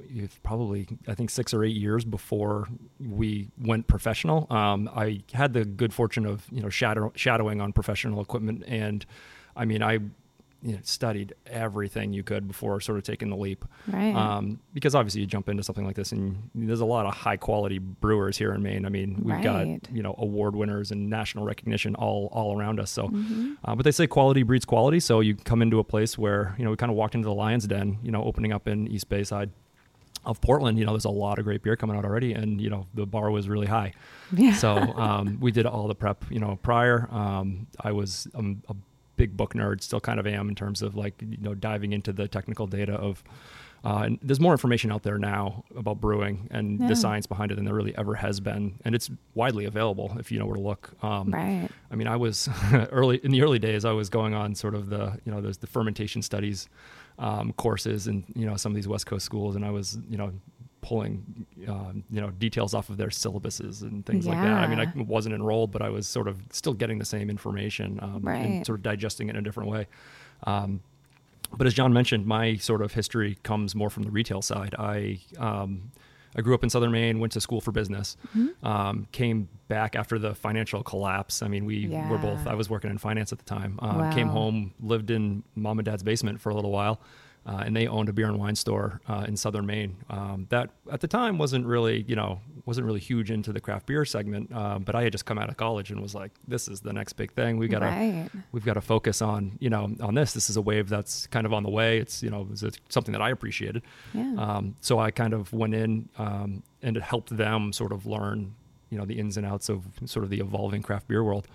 probably, 0.43 0.87
I 1.09 1.15
think, 1.15 1.31
six 1.31 1.55
or 1.55 1.65
eight 1.65 1.75
years 1.77 2.05
before 2.05 2.69
we 2.99 3.49
went 3.59 3.87
professional. 3.87 4.47
Um, 4.51 4.91
I 4.95 5.23
had 5.33 5.55
the 5.55 5.65
good 5.65 5.95
fortune 5.95 6.27
of, 6.27 6.45
you 6.53 6.61
know, 6.61 6.69
shadow, 6.69 7.13
shadowing 7.15 7.63
on 7.63 7.73
professional 7.73 8.21
equipment. 8.21 8.63
And 8.67 9.07
I 9.57 9.65
mean, 9.65 9.83
I 9.83 10.01
you 10.63 10.73
know, 10.73 10.79
studied 10.83 11.35
everything 11.47 12.13
you 12.13 12.23
could 12.23 12.47
before 12.47 12.81
sort 12.81 12.99
of 12.99 13.05
taking 13.05 13.31
the 13.31 13.37
leap. 13.37 13.65
Right. 13.87 14.15
Um, 14.15 14.61
because 14.75 14.95
obviously 14.95 15.23
you 15.23 15.27
jump 15.27 15.49
into 15.49 15.63
something 15.63 15.87
like 15.87 15.97
this 15.97 16.13
and 16.13 16.51
there's 16.55 16.81
a 16.81 16.85
lot 16.85 17.07
of 17.07 17.15
high 17.15 17.37
quality 17.39 17.79
brewers 17.79 18.37
here 18.37 18.53
in 18.53 18.63
Maine. 18.63 18.85
I 18.85 18.91
mean, 18.91 19.17
we've 19.23 19.37
Right. 19.37 19.43
got, 19.43 19.67
you 19.95 20.03
know, 20.03 20.15
award 20.19 20.55
winners 20.55 20.91
and 20.91 21.09
national 21.09 21.45
recognition 21.45 21.95
all, 21.95 22.29
all 22.33 22.59
around 22.59 22.79
us. 22.79 22.91
So, 22.91 23.09
Mhm. 23.09 23.57
uh, 23.65 23.75
but 23.75 23.85
they 23.85 23.91
say 23.93 24.07
quality 24.07 24.43
breeds 24.43 24.65
quality. 24.67 25.01
So 25.01 25.21
you 25.21 25.35
come 25.35 25.63
into 25.63 25.79
a 25.79 25.85
place 25.85 26.19
where, 26.19 26.55
you 26.59 26.65
know, 26.65 26.71
we 26.71 26.77
kind 26.77 26.91
of 26.91 26.97
walked 26.97 27.15
into 27.15 27.27
the 27.27 27.35
Lion's 27.35 27.67
Den, 27.67 27.99
you 28.03 28.11
know, 28.11 28.23
opening 28.25 28.53
up 28.53 28.69
in 28.69 28.87
East 28.89 29.09
Bayside 29.09 29.51
of 30.27 30.39
Portland, 30.43 30.79
you 30.79 30.85
know, 30.85 30.93
there's 30.93 31.07
a 31.07 31.11
lot 31.11 31.39
of 31.39 31.47
great 31.47 31.63
beer 31.63 31.77
coming 31.77 31.97
out 31.97 32.05
already. 32.05 32.35
And, 32.35 32.61
you 32.61 32.69
know, 32.69 32.87
the 32.93 33.07
bar 33.07 33.31
was 33.31 33.49
really 33.49 33.67
high. 33.67 33.95
Yeah. 34.31 34.53
So 34.53 34.77
um, 34.77 35.39
we 35.41 35.51
did 35.51 35.65
all 35.65 35.89
the 35.89 35.95
prep, 35.95 36.25
you 36.31 36.39
know, 36.39 36.59
prior. 36.63 37.09
Um, 37.11 37.67
I 37.81 37.93
was 37.93 38.29
um, 38.35 38.63
a 38.69 38.75
big 39.21 39.37
book 39.37 39.53
nerd, 39.55 39.83
still 39.83 40.01
kind 40.01 40.19
of 40.19 40.27
am 40.27 40.49
in 40.49 40.55
terms 40.55 40.81
of 40.83 40.95
like, 40.97 41.15
you 41.21 41.37
know, 41.47 41.55
diving 41.55 41.93
into 41.93 42.13
the 42.13 42.27
technical 42.27 42.67
data 42.67 42.95
of. 42.95 43.23
Uh, 43.83 44.03
and 44.05 44.19
there's 44.23 44.41
more 44.41 44.53
information 44.53 44.93
out 44.93 45.03
there 45.05 45.17
now 45.19 45.65
about 45.75 45.99
brewing 46.03 46.47
and 46.51 46.79
Yeah. 46.81 46.89
the 46.89 46.97
science 46.97 47.27
behind 47.27 47.51
it 47.51 47.55
than 47.55 47.65
there 47.65 47.75
really 47.75 47.97
ever 47.97 48.15
has 48.15 48.39
been, 48.39 48.75
and 48.85 48.95
it's 48.95 49.11
widely 49.35 49.65
available 49.65 50.15
if 50.19 50.31
you 50.31 50.39
know 50.39 50.45
where 50.45 50.57
to 50.57 50.61
look. 50.61 50.83
Um, 51.03 51.31
right. 51.31 51.67
I 51.91 51.95
mean, 51.97 52.07
I 52.07 52.17
was 52.17 52.47
early 53.01 53.17
in 53.25 53.31
the 53.31 53.41
early 53.43 53.59
days. 53.59 53.87
I 53.87 53.93
was 53.93 54.09
going 54.11 54.35
on 54.35 54.55
sort 54.55 54.75
of 54.75 54.91
the 54.91 55.19
you 55.25 55.33
know 55.33 55.41
there's 55.41 55.59
the 55.59 55.67
fermentation 55.67 56.21
studies 56.21 56.69
um, 57.19 57.53
courses 57.55 58.07
and 58.07 58.25
you 58.35 58.45
know 58.47 58.57
some 58.57 58.71
of 58.73 58.77
these 58.77 58.89
West 58.89 59.07
Coast 59.07 59.25
schools, 59.25 59.57
and 59.57 59.65
I 59.65 59.71
was 59.71 59.99
you 60.11 60.19
know 60.19 60.31
pulling 60.83 61.47
um, 61.69 62.05
you 62.11 62.21
know 62.21 62.31
details 62.31 62.73
off 62.75 62.89
of 62.89 62.97
their 62.97 63.09
syllabuses 63.09 63.83
and 63.83 64.05
things 64.07 64.27
like 64.27 64.41
that. 64.41 64.53
I 64.53 64.67
mean, 64.67 64.81
I 64.81 64.91
wasn't 65.03 65.35
enrolled, 65.35 65.71
but 65.73 65.83
I 65.83 65.89
was 65.91 66.07
sort 66.07 66.27
of 66.29 66.41
still 66.51 66.73
getting 66.75 66.99
the 66.99 67.05
same 67.05 67.29
information 67.31 67.99
um, 68.03 68.21
Right. 68.23 68.37
and 68.45 68.67
sort 68.67 68.79
of 68.79 68.83
digesting 68.83 69.29
it 69.29 69.33
in 69.33 69.37
a 69.37 69.43
different 69.43 69.69
way. 69.71 69.87
Um, 70.45 70.81
but 71.57 71.67
as 71.67 71.75
John 71.75 71.93
mentioned, 71.93 72.27
my 72.27 72.57
sort 72.57 72.81
of 72.81 72.93
history 72.93 73.37
comes 73.43 73.75
more 73.75 73.91
from 73.91 74.05
the 74.05 74.11
retail 74.11 74.41
side. 74.43 74.75
I 74.79 75.21
um, 75.39 75.91
I 76.37 76.43
grew 76.43 76.55
up 76.55 76.63
in 76.63 76.71
Southern 76.71 76.93
Maine, 76.93 77.19
went 77.19 77.33
to 77.33 77.41
school 77.41 77.61
for 77.61 77.73
business, 77.73 78.17
Mm-hmm. 78.37 78.65
um, 78.67 79.07
came 79.11 79.49
back 79.67 79.97
after 79.97 80.17
the 80.19 80.33
financial 80.35 80.83
collapse. 80.85 81.43
I 81.43 81.49
mean, 81.49 81.65
we 81.65 81.89
were 82.09 82.19
both. 82.19 82.47
I 82.47 82.55
was 82.55 82.71
working 82.71 82.89
in 82.91 82.99
finance 82.99 83.33
at 83.33 83.39
the 83.39 83.45
time. 83.45 83.79
Um, 83.83 84.13
Came 84.13 84.29
home, 84.29 84.73
lived 84.81 85.11
in 85.11 85.43
mom 85.57 85.79
and 85.81 85.87
dad's 85.87 86.05
basement 86.05 86.41
for 86.41 86.51
a 86.51 86.55
little 86.55 86.71
while, 86.71 87.01
uh, 87.47 87.63
and 87.65 87.75
they 87.75 87.87
owned 87.87 88.09
a 88.09 88.13
beer 88.13 88.27
and 88.27 88.39
wine 88.39 88.55
store 88.55 89.01
uh, 89.09 89.25
in 89.27 89.37
Southern 89.37 89.67
Maine. 89.67 89.97
Um, 90.11 90.47
that 90.51 90.71
at 90.93 91.01
the 91.01 91.09
time 91.09 91.39
wasn't 91.39 91.67
really, 91.67 92.03
you 92.07 92.15
know, 92.17 92.41
wasn't 92.67 92.87
really 92.87 93.01
huge 93.01 93.31
into 93.31 93.53
the 93.53 93.61
craft 93.61 93.87
beer 93.87 94.05
segment. 94.05 94.55
Um, 94.55 94.83
but 94.85 94.95
I 94.95 95.03
had 95.03 95.13
just 95.13 95.25
come 95.25 95.39
out 95.39 95.49
of 95.49 95.57
college 95.57 95.91
and 95.91 96.01
was 96.01 96.15
like, 96.15 96.31
this 96.47 96.69
is 96.69 96.81
the 96.83 96.93
next 96.93 97.15
big 97.15 97.33
thing. 97.33 97.57
We 97.57 97.67
got 97.69 97.81
to 97.81 97.87
Right. 97.87 98.29
we've 98.53 98.65
got 98.65 98.75
to 98.75 98.81
focus 98.81 99.23
on 99.23 99.57
you 99.59 99.71
know 99.71 99.91
on 100.01 100.15
this 100.15 100.33
this 100.35 100.51
is 100.51 100.57
a 100.57 100.61
wave 100.63 100.89
that's 100.89 101.27
kind 101.29 101.47
of 101.47 101.53
on 101.53 101.63
the 101.63 101.71
way 101.71 101.99
it's 101.99 102.23
you 102.23 102.31
know 102.31 102.47
it's 102.53 102.63
it's 102.63 102.79
something 102.89 103.13
that 103.13 103.23
i 103.23 103.31
appreciated 103.31 103.83
Yeah. 104.15 104.35
um, 104.39 104.75
so 104.81 104.99
i 104.99 105.11
kind 105.11 105.33
of 105.33 105.53
went 105.53 105.75
in 105.75 106.09
um, 106.19 106.63
and 106.83 106.97
it 106.97 107.03
helped 107.03 107.37
them 107.37 107.73
sort 107.73 107.93
of 107.93 108.07
learn 108.07 108.55
you 108.91 108.99
know 108.99 109.05
the 109.05 109.19
ins 109.19 109.37
and 109.37 109.47
outs 109.47 109.69
of 109.69 109.85
sort 110.05 110.25
of 110.25 110.31
the 110.31 110.41
evolving 110.41 110.83
craft 110.83 111.09
beer 111.09 111.25
world 111.25 111.47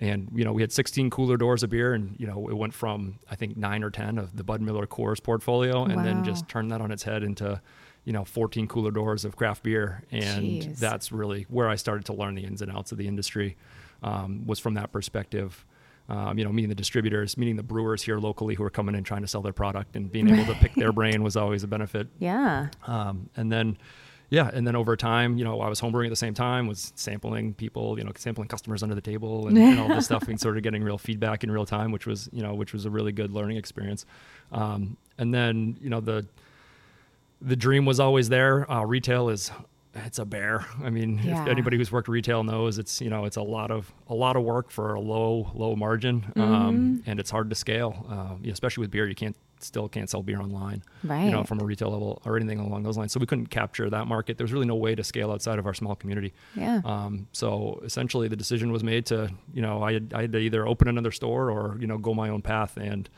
and 0.00 0.28
you 0.34 0.44
know 0.44 0.52
we 0.52 0.62
had 0.62 0.72
16 0.72 1.10
cooler 1.10 1.36
doors 1.36 1.62
of 1.62 1.70
beer 1.70 1.92
and 1.92 2.16
you 2.18 2.26
know 2.26 2.48
it 2.48 2.56
went 2.56 2.74
from 2.74 3.18
i 3.30 3.36
think 3.36 3.56
9 3.56 3.84
or 3.84 3.90
10 3.90 4.18
of 4.18 4.36
the 4.36 4.42
bud 4.42 4.60
miller 4.60 4.86
coors 4.86 5.22
portfolio 5.22 5.84
and 5.84 6.04
then 6.04 6.24
just 6.24 6.48
turned 6.48 6.72
that 6.72 6.80
on 6.80 6.90
its 6.90 7.04
head 7.04 7.22
into 7.22 7.60
you 8.04 8.12
know 8.12 8.24
14 8.24 8.66
cooler 8.66 8.90
doors 8.90 9.24
of 9.24 9.36
craft 9.36 9.62
beer 9.62 10.02
and 10.10 10.44
Jeez. 10.44 10.78
that's 10.78 11.12
really 11.12 11.46
where 11.48 11.68
i 11.68 11.76
started 11.76 12.06
to 12.06 12.14
learn 12.14 12.34
the 12.34 12.44
ins 12.44 12.62
and 12.62 12.72
outs 12.72 12.90
of 12.90 12.98
the 12.98 13.06
industry 13.06 13.56
um, 14.02 14.46
was 14.46 14.58
from 14.58 14.74
that 14.74 14.90
perspective 14.90 15.64
um, 16.08 16.36
you 16.36 16.44
know, 16.44 16.50
meeting 16.50 16.68
the 16.68 16.74
distributors, 16.74 17.36
meeting 17.36 17.54
the 17.54 17.62
brewers 17.62 18.02
here 18.02 18.18
locally 18.18 18.56
who 18.56 18.64
are 18.64 18.70
coming 18.70 18.96
in 18.96 19.04
trying 19.04 19.22
to 19.22 19.28
sell 19.28 19.42
their 19.42 19.52
product, 19.52 19.94
and 19.94 20.10
being 20.10 20.28
able 20.28 20.52
to 20.52 20.58
pick 20.58 20.74
their 20.74 20.90
brain 20.92 21.22
was 21.22 21.36
always 21.36 21.62
a 21.62 21.68
benefit. 21.68 22.08
yeah. 22.18 22.68
Um, 22.84 23.30
and 23.36 23.50
then, 23.52 23.78
yeah, 24.30 24.48
and 24.52 24.66
then 24.66 24.74
over 24.76 24.96
time, 24.96 25.36
you 25.36 25.44
know, 25.44 25.60
I 25.60 25.68
was 25.68 25.80
homebrewing 25.80 26.06
at 26.06 26.10
the 26.10 26.16
same 26.16 26.34
time, 26.34 26.66
was 26.66 26.92
sampling 26.96 27.52
people, 27.54 27.98
you 27.98 28.04
know, 28.04 28.12
sampling 28.16 28.48
customers 28.48 28.82
under 28.82 28.94
the 28.94 29.00
table 29.00 29.48
and, 29.48 29.58
and 29.58 29.78
all 29.80 29.88
this 29.88 30.06
stuff, 30.06 30.28
and 30.28 30.40
sort 30.40 30.56
of 30.56 30.62
getting 30.62 30.82
real 30.84 30.98
feedback 30.98 31.42
in 31.44 31.50
real 31.50 31.66
time, 31.66 31.90
which 31.92 32.06
was, 32.06 32.28
you 32.32 32.42
know, 32.42 32.54
which 32.54 32.72
was 32.72 32.84
a 32.86 32.90
really 32.90 33.12
good 33.12 33.32
learning 33.32 33.56
experience. 33.56 34.06
Um, 34.52 34.96
and 35.18 35.34
then, 35.34 35.76
you 35.82 35.90
know, 35.90 36.00
the 36.00 36.26
the 37.42 37.56
dream 37.56 37.86
was 37.86 37.98
always 38.00 38.28
there. 38.28 38.70
Uh, 38.70 38.84
retail 38.84 39.28
is 39.30 39.50
it's 39.94 40.18
a 40.20 40.24
bear. 40.24 40.64
I 40.84 40.90
mean, 40.90 41.18
Yeah. 41.18 41.42
if 41.42 41.48
anybody 41.48 41.76
who's 41.76 41.90
worked 41.90 42.06
retail 42.08 42.44
knows 42.44 42.78
it's 42.78 43.00
you 43.00 43.10
know 43.10 43.24
it's 43.24 43.36
a 43.36 43.42
lot 43.42 43.70
of 43.70 43.92
a 44.08 44.14
lot 44.14 44.36
of 44.36 44.44
work 44.44 44.70
for 44.70 44.94
a 44.94 45.00
low 45.00 45.50
low 45.54 45.74
margin, 45.74 46.20
Mm-hmm. 46.36 46.40
um, 46.40 47.02
and 47.06 47.18
it's 47.18 47.30
hard 47.30 47.50
to 47.50 47.56
scale, 47.56 48.06
uh, 48.08 48.48
especially 48.50 48.82
with 48.82 48.90
beer. 48.92 49.08
You 49.08 49.14
can't 49.14 49.36
still 49.62 49.88
can't 49.88 50.08
sell 50.08 50.22
beer 50.22 50.40
online, 50.40 50.82
you 51.26 51.30
know, 51.30 51.44
from 51.44 51.60
a 51.60 51.64
retail 51.64 51.90
level 51.90 52.22
or 52.24 52.36
anything 52.36 52.58
along 52.58 52.82
those 52.82 52.96
lines. 52.96 53.12
So 53.12 53.20
we 53.20 53.26
couldn't 53.26 53.46
capture 53.50 53.88
that 53.90 54.06
market. 54.06 54.38
There 54.38 54.44
was 54.44 54.52
really 54.52 54.66
no 54.66 54.74
way 54.74 54.94
to 54.94 55.04
scale 55.04 55.30
outside 55.30 55.58
of 55.58 55.66
our 55.66 55.74
small 55.74 55.94
community. 55.94 56.32
Yeah. 56.54 56.80
Um, 56.84 57.26
so 57.32 57.80
essentially, 57.84 58.28
the 58.28 58.36
decision 58.36 58.72
was 58.72 58.82
made 58.84 59.06
to, 59.06 59.30
you 59.52 59.62
know, 59.62 59.82
I 59.82 59.94
had, 59.94 60.12
I 60.14 60.22
had 60.22 60.32
to 60.32 60.38
either 60.38 60.66
open 60.66 60.88
another 60.88 61.10
store 61.12 61.50
or, 61.50 61.76
you 61.80 61.86
know, 61.86 61.98
go 61.98 62.14
my 62.14 62.28
own 62.28 62.42
path, 62.42 62.76
and 62.76 63.08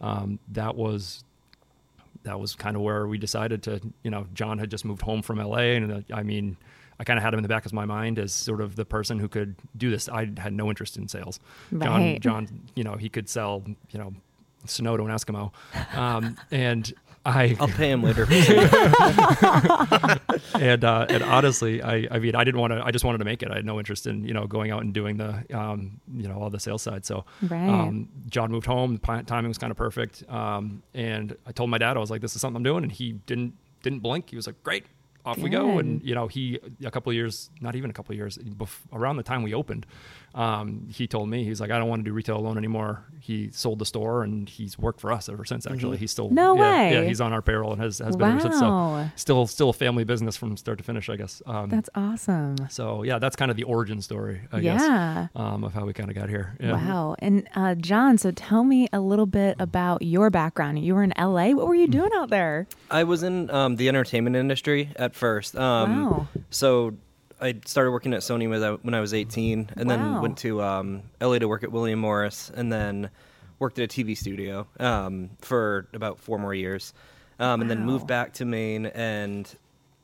um, 0.00 0.38
that 0.52 0.76
was 0.76 1.24
that 2.24 2.38
was 2.38 2.54
kind 2.54 2.76
of 2.76 2.82
where 2.82 3.06
we 3.06 3.16
decided 3.16 3.62
to, 3.62 3.80
you 4.02 4.10
know, 4.10 4.26
John 4.34 4.58
had 4.58 4.70
just 4.70 4.84
moved 4.84 5.02
home 5.02 5.22
from 5.22 5.38
LA, 5.38 5.58
and 5.76 5.92
uh, 5.92 6.00
I 6.12 6.22
mean, 6.22 6.56
I 7.00 7.04
kind 7.04 7.16
of 7.16 7.22
had 7.22 7.32
him 7.32 7.38
in 7.38 7.42
the 7.42 7.48
back 7.48 7.64
of 7.64 7.72
my 7.72 7.84
mind 7.84 8.18
as 8.18 8.32
sort 8.32 8.60
of 8.60 8.76
the 8.76 8.84
person 8.84 9.18
who 9.18 9.28
could 9.28 9.54
do 9.76 9.90
this. 9.90 10.08
I 10.08 10.30
had 10.36 10.52
no 10.52 10.68
interest 10.68 10.96
in 10.96 11.06
sales. 11.08 11.38
John, 11.86 12.18
John, 12.20 12.62
you 12.74 12.82
know, 12.82 12.94
he 12.94 13.08
could 13.08 13.28
sell, 13.28 13.62
you 13.90 13.98
know, 13.98 14.14
snow 14.66 14.96
to 14.96 15.04
an 15.04 15.10
Eskimo, 15.10 15.52
um, 15.96 16.36
and 16.50 16.92
I 17.26 17.56
I'll 17.60 17.68
pay 17.68 17.90
him 17.90 18.02
later. 18.02 18.26
and 20.54 20.84
uh, 20.84 21.06
and 21.08 21.22
honestly, 21.22 21.82
I 21.82 22.06
I 22.10 22.18
mean, 22.18 22.34
I 22.34 22.44
didn't 22.44 22.60
want 22.60 22.72
to. 22.72 22.84
I 22.84 22.90
just 22.90 23.04
wanted 23.04 23.18
to 23.18 23.24
make 23.24 23.42
it. 23.42 23.50
I 23.50 23.56
had 23.56 23.64
no 23.64 23.78
interest 23.78 24.06
in 24.06 24.24
you 24.24 24.34
know 24.34 24.46
going 24.46 24.70
out 24.70 24.82
and 24.82 24.92
doing 24.92 25.16
the 25.16 25.44
um, 25.56 26.00
you 26.14 26.28
know 26.28 26.40
all 26.40 26.50
the 26.50 26.60
sales 26.60 26.82
side. 26.82 27.04
So 27.04 27.24
Right. 27.42 27.68
um, 27.68 28.08
John 28.28 28.50
moved 28.50 28.66
home. 28.66 28.94
The 28.94 29.00
pi- 29.00 29.22
timing 29.22 29.48
was 29.48 29.58
kind 29.58 29.70
of 29.70 29.76
perfect. 29.76 30.24
Um, 30.28 30.82
and 30.94 31.36
I 31.46 31.52
told 31.52 31.70
my 31.70 31.78
dad 31.78 31.96
I 31.96 32.00
was 32.00 32.10
like, 32.10 32.20
this 32.20 32.34
is 32.34 32.40
something 32.40 32.56
I'm 32.56 32.62
doing, 32.62 32.82
and 32.82 32.92
he 32.92 33.12
didn't 33.12 33.54
didn't 33.82 34.00
blink. 34.00 34.30
He 34.30 34.36
was 34.36 34.46
like, 34.46 34.62
great. 34.62 34.86
Off 35.26 35.36
we 35.36 35.50
go, 35.50 35.78
and 35.78 36.02
you 36.02 36.14
know 36.14 36.26
he 36.26 36.58
a 36.84 36.90
couple 36.90 37.10
of 37.10 37.14
years, 37.14 37.50
not 37.60 37.74
even 37.76 37.90
a 37.90 37.92
couple 37.92 38.12
of 38.12 38.16
years, 38.16 38.38
bef- 38.38 38.80
around 38.94 39.18
the 39.18 39.22
time 39.22 39.42
we 39.42 39.52
opened, 39.52 39.84
um, 40.34 40.86
he 40.92 41.06
told 41.06 41.28
me 41.28 41.44
he's 41.44 41.60
like 41.60 41.70
I 41.70 41.78
don't 41.78 41.88
want 41.88 42.00
to 42.04 42.10
do 42.10 42.12
retail 42.14 42.36
alone 42.36 42.58
anymore. 42.58 43.04
He 43.20 43.50
sold 43.50 43.78
the 43.78 43.84
store 43.86 44.22
and 44.22 44.48
he's 44.48 44.78
worked 44.78 45.00
for 45.00 45.12
us 45.12 45.28
ever 45.28 45.44
since. 45.44 45.66
Actually, 45.66 45.96
he's 45.98 46.10
still 46.10 46.30
No 46.30 46.56
yeah, 46.56 46.90
yeah 46.90 47.02
he's 47.04 47.20
on 47.20 47.32
our 47.32 47.42
payroll 47.42 47.72
and 47.72 47.80
has 47.82 47.98
has 47.98 48.16
been 48.16 48.30
ever 48.32 48.40
since. 48.40 48.58
So 48.58 49.10
still 49.16 49.46
still 49.46 49.70
a 49.70 49.72
family 49.72 50.04
business 50.04 50.36
from 50.36 50.56
start 50.56 50.78
to 50.78 50.84
finish, 50.84 51.08
I 51.08 51.16
guess. 51.16 51.42
Um, 51.46 51.68
That's 51.68 51.90
awesome. 51.94 52.56
so 52.70 53.02
yeah, 53.02 53.18
that's 53.18 53.36
kind 53.36 53.50
of 53.50 53.56
the 53.56 53.64
origin 53.64 54.00
story, 54.00 54.42
I 54.52 54.60
Yeah. 54.60 54.76
guess, 54.78 55.28
um, 55.34 55.64
of 55.64 55.74
how 55.74 55.84
we 55.84 55.92
kind 55.92 56.08
of 56.10 56.16
got 56.16 56.28
here. 56.28 56.56
Yeah. 56.60 56.72
Wow. 56.72 57.16
And 57.18 57.48
uh, 57.54 57.74
John, 57.74 58.16
so 58.18 58.30
tell 58.30 58.64
me 58.64 58.88
a 58.92 59.00
little 59.00 59.26
bit 59.26 59.56
about 59.58 60.02
your 60.02 60.30
background. 60.30 60.78
You 60.84 60.94
were 60.94 61.02
in 61.02 61.12
LA. 61.18 61.50
What 61.50 61.66
were 61.66 61.74
you 61.74 61.88
doing 61.88 62.10
out 62.14 62.30
there? 62.30 62.66
I 62.90 63.04
was 63.04 63.22
in 63.22 63.50
um, 63.50 63.76
the 63.76 63.88
entertainment 63.88 64.36
industry 64.36 64.90
at 64.96 65.14
first. 65.14 65.56
Um, 65.56 66.04
Wow. 66.04 66.28
So 66.50 66.94
I 67.40 67.54
started 67.66 67.90
working 67.92 68.14
at 68.14 68.20
Sony 68.20 68.48
when 68.48 68.62
I, 68.62 68.70
when 68.72 68.94
I 68.94 69.00
was 69.00 69.14
18, 69.14 69.70
and 69.76 69.88
Wow. 69.88 69.96
then 69.96 70.20
went 70.20 70.38
to 70.38 70.62
um, 70.62 71.02
LA 71.20 71.38
to 71.38 71.46
work 71.48 71.62
at 71.62 71.70
William 71.72 71.98
Morris, 72.00 72.50
and 72.54 72.72
then 72.72 73.10
worked 73.58 73.78
at 73.78 73.84
a 73.84 73.88
TV 74.04 74.16
studio 74.16 74.66
um, 74.80 75.30
for 75.40 75.88
about 75.92 76.18
four 76.18 76.38
more 76.38 76.54
years, 76.54 76.92
um, 77.38 77.60
and 77.60 77.70
then 77.70 77.84
moved 77.84 78.06
back 78.06 78.32
to 78.34 78.44
Maine. 78.44 78.86
And 78.86 79.48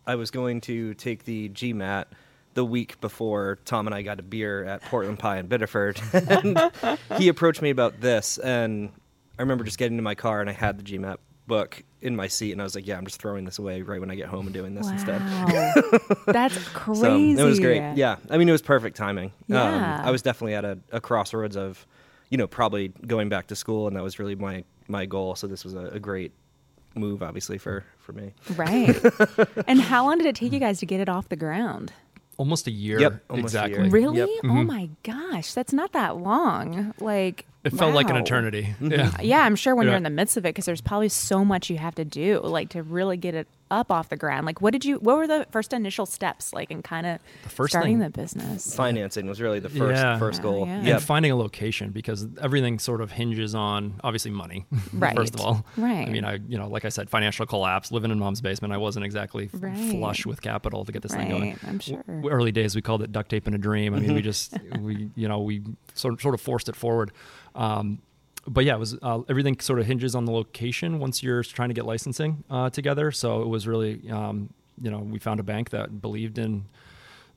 I 0.06 0.14
was 0.16 0.30
going 0.30 0.60
to 0.62 0.94
take 0.94 1.24
the 1.24 1.48
GMAT 1.50 2.06
the 2.54 2.64
week 2.64 3.00
before 3.00 3.58
Tom 3.64 3.86
and 3.86 3.94
I 3.94 4.02
got 4.02 4.20
a 4.20 4.22
beer 4.22 4.64
at 4.64 4.82
Portland 4.82 5.18
Pie 5.18 5.38
in 5.38 5.46
Biddeford, 5.48 6.00
and 6.12 6.58
he 7.18 7.28
approached 7.28 7.62
me 7.62 7.70
about 7.70 8.00
this, 8.00 8.38
and 8.38 8.90
I 9.38 9.42
remember 9.42 9.64
just 9.64 9.78
getting 9.78 9.94
into 9.94 10.02
my 10.04 10.14
car 10.14 10.40
and 10.40 10.48
I 10.48 10.52
had 10.52 10.78
the 10.78 10.84
GMAT 10.84 11.16
book 11.48 11.82
in 12.04 12.14
my 12.14 12.28
seat, 12.28 12.52
and 12.52 12.60
I 12.60 12.64
was 12.64 12.74
like, 12.74 12.86
"Yeah, 12.86 12.96
I'm 12.98 13.04
just 13.06 13.20
throwing 13.20 13.44
this 13.44 13.58
away 13.58 13.82
right 13.82 13.98
when 14.00 14.10
I 14.10 14.14
get 14.14 14.26
home 14.28 14.46
and 14.46 14.54
doing 14.54 14.74
this 14.74 14.88
instead." 14.88 15.20
That's 16.26 16.56
crazy. 16.68 17.36
So 17.36 17.44
it 17.44 17.48
was 17.48 17.60
great. 17.60 17.96
Yeah, 17.96 18.16
I 18.30 18.38
mean, 18.38 18.48
it 18.48 18.52
was 18.52 18.62
perfect 18.62 18.96
timing. 18.96 19.32
Yeah. 19.48 19.62
Um, 20.00 20.06
I 20.06 20.10
was 20.10 20.22
definitely 20.22 20.54
at 20.54 20.64
a, 20.64 20.78
a 20.92 21.00
crossroads 21.00 21.56
of, 21.56 21.86
you 22.30 22.38
know, 22.38 22.46
probably 22.46 22.88
going 23.06 23.28
back 23.28 23.46
to 23.48 23.56
school, 23.56 23.86
and 23.88 23.96
that 23.96 24.02
was 24.02 24.18
really 24.18 24.34
my 24.34 24.64
my 24.88 25.06
goal. 25.06 25.34
So 25.34 25.46
this 25.46 25.64
was 25.64 25.74
a, 25.74 25.86
a 25.86 25.98
great 25.98 26.32
move, 26.94 27.22
obviously 27.22 27.58
for 27.58 27.84
for 27.98 28.12
me. 28.12 28.32
Right. 28.54 28.94
and 29.66 29.80
how 29.80 30.04
long 30.04 30.18
did 30.18 30.26
it 30.26 30.36
take 30.36 30.52
you 30.52 30.60
guys 30.60 30.78
to 30.80 30.86
get 30.86 31.00
it 31.00 31.08
off 31.08 31.28
the 31.28 31.36
ground? 31.36 31.92
Almost 32.36 32.66
a 32.66 32.70
year. 32.70 33.00
Yep, 33.00 33.24
almost 33.30 33.54
a 33.54 33.58
exactly. 33.58 33.80
year. 33.82 33.90
Really? 33.90 34.18
Yep. 34.18 34.28
Oh 34.44 34.48
Mhm. 34.48 34.66
my 34.66 34.90
gosh, 35.04 35.54
that's 35.54 35.72
not 35.72 35.92
that 35.92 36.16
long. 36.18 36.92
Like 37.00 37.46
It 37.64 37.72
felt 37.72 37.94
like 37.94 38.10
an 38.10 38.16
eternity. 38.16 38.74
Mm-hmm. 38.80 38.92
Yeah. 38.92 39.10
Yeah, 39.22 39.40
I'm 39.40 39.56
sure 39.56 39.74
when 39.74 39.86
Yeah. 39.86 39.92
you're 39.92 39.96
in 39.96 40.02
the 40.02 40.10
midst 40.10 40.36
of 40.36 40.44
it, 40.44 40.50
because 40.50 40.66
there's 40.66 40.82
probably 40.82 41.08
so 41.08 41.44
much 41.44 41.70
you 41.70 41.78
have 41.78 41.94
to 41.94 42.04
do, 42.04 42.40
like 42.44 42.68
to 42.70 42.82
really 42.82 43.16
get 43.16 43.34
it 43.34 43.48
up 43.74 43.90
off 43.90 44.08
the 44.08 44.16
ground. 44.16 44.46
Like, 44.46 44.60
what 44.60 44.72
did 44.72 44.84
you? 44.84 44.96
What 44.98 45.16
were 45.16 45.26
the 45.26 45.46
first 45.50 45.72
initial 45.72 46.06
steps, 46.06 46.52
like, 46.52 46.70
in 46.70 46.82
kind 46.82 47.06
of 47.06 47.18
The 47.42 47.48
first 47.50 47.72
starting 47.72 47.98
thing- 47.98 48.10
the 48.10 48.10
business? 48.10 48.74
Financing 48.74 49.26
was 49.26 49.40
really 49.40 49.58
the 49.60 49.68
first 49.68 50.00
Yeah. 50.02 50.18
first 50.18 50.40
goal. 50.42 50.66
yeah. 50.66 50.76
And 50.78 50.86
Yep. 50.86 51.00
finding 51.02 51.32
a 51.32 51.36
location 51.36 51.90
because 51.90 52.26
everything 52.40 52.78
sort 52.78 53.00
of 53.00 53.12
hinges 53.12 53.54
on 53.54 53.94
obviously 54.04 54.30
money. 54.30 54.66
Right. 54.92 55.16
First 55.16 55.34
of 55.34 55.40
all. 55.40 55.66
Right. 55.76 56.06
I 56.06 56.10
mean, 56.10 56.24
I 56.24 56.38
you 56.48 56.56
know, 56.56 56.68
like 56.68 56.84
I 56.84 56.88
said, 56.88 57.10
financial 57.10 57.44
collapse, 57.46 57.90
living 57.92 58.10
in 58.10 58.18
mom's 58.18 58.40
basement. 58.40 58.72
I 58.72 58.76
wasn't 58.78 59.04
exactly 59.04 59.50
Right. 59.52 59.90
flush 59.90 60.24
with 60.24 60.40
capital 60.40 60.84
to 60.84 60.92
get 60.92 61.02
this 61.02 61.12
thing 61.14 61.28
going. 61.30 61.58
I'm 61.66 61.80
sure. 61.80 62.02
W- 62.06 62.28
early 62.30 62.52
days 62.52 62.74
we 62.76 62.82
called 62.82 63.02
it 63.02 63.12
duct 63.12 63.28
tape 63.30 63.46
and 63.46 63.54
a 63.54 63.58
dream. 63.58 63.94
I 63.94 63.98
mean, 64.00 64.14
we 64.14 64.22
just 64.32 64.54
we 64.80 65.10
you 65.16 65.26
know 65.28 65.40
we 65.40 65.62
sort 65.94 66.14
of, 66.14 66.20
sort 66.22 66.34
of 66.34 66.40
forced 66.40 66.68
it 66.68 66.76
forward. 66.76 67.10
Um, 67.54 67.98
but 68.46 68.64
yeah, 68.64 68.74
it 68.74 68.78
was 68.78 68.96
uh, 69.02 69.20
everything 69.28 69.58
sort 69.60 69.78
of 69.78 69.86
hinges 69.86 70.14
on 70.14 70.24
the 70.24 70.32
location 70.32 70.98
once 70.98 71.22
you're 71.22 71.42
trying 71.42 71.68
to 71.68 71.74
get 71.74 71.86
licensing 71.86 72.44
uh, 72.50 72.70
together. 72.70 73.10
So 73.10 73.42
it 73.42 73.48
was 73.48 73.66
really 73.66 74.08
um, 74.10 74.50
you 74.80 74.90
know 74.90 74.98
we 74.98 75.18
found 75.18 75.40
a 75.40 75.44
bank 75.44 75.70
that 75.70 76.00
believed 76.00 76.38
in 76.38 76.66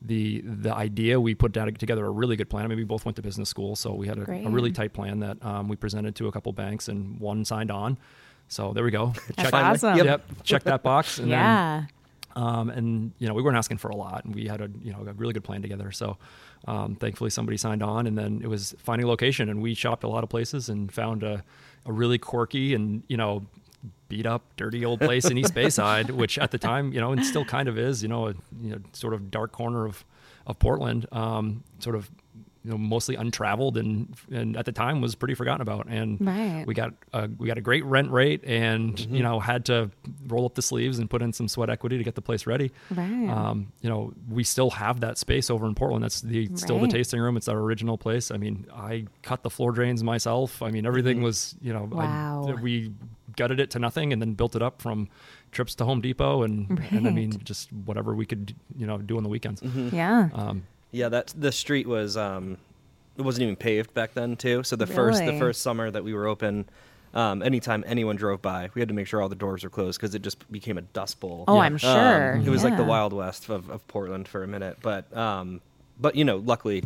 the 0.01 0.41
the 0.41 0.73
idea. 0.73 1.19
We 1.19 1.35
put 1.35 1.53
together 1.53 2.05
a 2.05 2.09
really 2.11 2.35
good 2.35 2.49
plan. 2.49 2.65
I 2.65 2.67
mean, 2.67 2.77
we 2.77 2.83
both 2.83 3.05
went 3.05 3.15
to 3.15 3.21
business 3.21 3.49
school, 3.49 3.75
so 3.75 3.93
we 3.93 4.07
had 4.07 4.17
a, 4.17 4.31
a 4.31 4.49
really 4.49 4.71
tight 4.71 4.93
plan 4.93 5.19
that 5.19 5.43
um, 5.43 5.67
we 5.67 5.75
presented 5.75 6.15
to 6.17 6.27
a 6.27 6.31
couple 6.31 6.51
banks, 6.53 6.87
and 6.87 7.19
one 7.19 7.45
signed 7.45 7.71
on. 7.71 7.97
So 8.47 8.73
there 8.73 8.83
we 8.83 8.91
go. 8.91 9.13
That's 9.35 9.49
Check- 9.49 9.53
awesome. 9.53 9.97
Yep. 9.97 10.05
Yep. 10.05 10.43
Check 10.43 10.63
that 10.63 10.83
box. 10.83 11.19
And 11.19 11.31
then, 11.31 11.39
yeah. 11.39 11.83
Um, 12.37 12.69
and 12.69 13.11
you 13.17 13.27
know 13.27 13.33
we 13.33 13.41
weren't 13.41 13.57
asking 13.57 13.77
for 13.77 13.89
a 13.89 13.95
lot, 13.95 14.23
and 14.23 14.35
we 14.35 14.45
had 14.45 14.61
a 14.61 14.69
you 14.81 14.91
know 14.91 15.03
a 15.07 15.13
really 15.13 15.33
good 15.33 15.43
plan 15.43 15.61
together. 15.63 15.91
So 15.91 16.17
um, 16.67 16.95
thankfully 16.95 17.31
somebody 17.31 17.57
signed 17.57 17.81
on, 17.81 18.05
and 18.05 18.15
then 18.15 18.41
it 18.43 18.47
was 18.47 18.75
finding 18.77 19.05
a 19.05 19.07
location, 19.09 19.49
and 19.49 19.59
we 19.61 19.73
shopped 19.73 20.03
a 20.03 20.07
lot 20.07 20.23
of 20.23 20.29
places 20.29 20.69
and 20.69 20.91
found 20.91 21.23
a, 21.23 21.43
a 21.85 21.91
really 21.91 22.19
quirky 22.19 22.75
and 22.75 23.01
you 23.07 23.17
know 23.17 23.45
beat 24.07 24.27
up, 24.27 24.43
dirty 24.55 24.85
old 24.85 25.01
place 25.01 25.25
in 25.25 25.37
East 25.37 25.53
Bayside, 25.55 26.11
which 26.11 26.37
at 26.37 26.51
the 26.51 26.59
time 26.59 26.93
you 26.93 27.01
know 27.01 27.11
and 27.11 27.25
still 27.25 27.43
kind 27.43 27.67
of 27.67 27.77
is 27.77 28.03
you 28.03 28.07
know 28.07 28.27
a 28.27 28.33
you 28.61 28.69
know 28.69 28.79
sort 28.93 29.15
of 29.15 29.31
dark 29.31 29.51
corner 29.51 29.87
of 29.87 30.05
of 30.45 30.59
Portland, 30.59 31.07
um, 31.11 31.63
sort 31.79 31.95
of 31.95 32.09
you 32.67 32.73
know 32.73 32.77
mostly 32.77 33.15
untraveled 33.15 33.77
and 33.77 34.13
and 34.29 34.57
at 34.57 34.65
the 34.65 34.73
time 34.73 34.99
was 34.99 35.15
pretty 35.15 35.35
forgotten 35.35 35.61
about. 35.61 35.87
And 35.87 36.17
Right. 36.19 36.65
we 36.67 36.73
got 36.73 36.91
a, 37.13 37.29
we 37.37 37.47
got 37.47 37.57
a 37.57 37.61
great 37.61 37.85
rent 37.85 38.11
rate 38.11 38.43
and 38.43 38.99
you 38.99 39.23
know 39.23 39.39
had 39.39 39.63
to 39.65 39.89
roll 40.27 40.45
up 40.45 40.55
the 40.55 40.61
sleeves 40.61 40.99
and 40.99 41.09
put 41.09 41.21
in 41.21 41.31
some 41.31 41.47
sweat 41.47 41.69
equity 41.69 41.97
to 41.97 42.03
get 42.03 42.15
the 42.15 42.21
place 42.21 42.45
ready. 42.45 42.71
Right. 42.93 43.29
um, 43.29 43.71
you 43.81 43.89
know 43.89 44.11
we 44.29 44.43
still 44.43 44.69
have 44.71 44.99
that 44.99 45.17
space 45.17 45.49
over 45.49 45.65
in 45.65 45.75
portland. 45.75 46.03
That's 46.03 46.19
the 46.21 46.49
still 46.55 46.79
the 46.79 46.89
tasting 46.89 47.21
room. 47.21 47.37
It's 47.37 47.47
our 47.47 47.57
original 47.57 47.97
place. 47.97 48.31
I 48.31 48.37
mean 48.37 48.65
i 48.75 49.05
cut 49.21 49.43
the 49.43 49.49
floor 49.49 49.71
drains 49.71 50.03
myself. 50.03 50.61
I 50.61 50.69
mean 50.71 50.85
everything 50.85 51.21
was 51.21 51.55
you 51.61 51.71
know 51.71 51.89
I- 51.93 51.95
Wow. 51.95 52.55
we 52.61 52.91
gutted 53.37 53.59
it 53.59 53.69
to 53.71 53.79
nothing 53.79 54.11
and 54.11 54.21
then 54.21 54.33
built 54.33 54.55
it 54.55 54.61
up 54.61 54.81
from 54.81 55.07
trips 55.51 55.75
to 55.75 55.85
home 55.85 56.01
depot 56.01 56.41
and 56.43 56.79
and 56.91 57.07
i 57.07 57.11
mean 57.11 57.31
just 57.43 57.71
whatever 57.71 58.13
we 58.15 58.25
could 58.25 58.53
you 58.75 58.85
know 58.87 58.97
do 58.97 59.15
on 59.17 59.23
the 59.23 59.29
weekends. 59.29 59.61
Yeah. 59.93 60.29
um, 60.33 60.63
Yeah, 60.91 61.09
that 61.09 61.33
the 61.37 61.51
street 61.51 61.87
was 61.87 62.15
um, 62.17 62.57
it 63.17 63.21
wasn't 63.21 63.43
even 63.43 63.55
paved 63.55 63.93
back 63.93 64.13
then 64.13 64.35
too. 64.35 64.63
So 64.63 64.75
the 64.75 64.87
first 64.87 65.19
the 65.19 65.27
Really? 65.27 65.39
first 65.39 65.61
summer 65.61 65.91
that 65.91 66.03
we 66.03 66.13
were 66.13 66.27
open, 66.27 66.65
um, 67.13 67.41
anytime 67.43 67.83
anyone 67.87 68.15
drove 68.15 68.41
by, 68.41 68.69
we 68.73 68.81
had 68.81 68.87
to 68.89 68.93
make 68.93 69.07
sure 69.07 69.21
all 69.21 69.29
the 69.29 69.35
doors 69.35 69.63
were 69.63 69.69
closed 69.69 69.99
because 69.99 70.15
it 70.15 70.21
just 70.21 70.49
became 70.51 70.77
a 70.77 70.81
dust 70.81 71.19
bowl. 71.19 71.43
Oh. 71.47 71.57
I'm 71.59 71.73
Um, 71.73 71.77
sure. 71.79 72.35
it 72.45 72.49
was 72.49 72.63
like 72.63 72.77
the 72.77 72.83
Yeah. 72.83 72.89
wild 72.89 73.13
west 73.13 73.49
of, 73.49 73.69
of 73.69 73.85
Portland 73.87 74.27
for 74.27 74.43
a 74.43 74.47
minute, 74.47 74.77
but 74.81 75.15
um, 75.15 75.61
but 75.99 76.15
you 76.15 76.23
know, 76.25 76.37
luckily, 76.37 76.83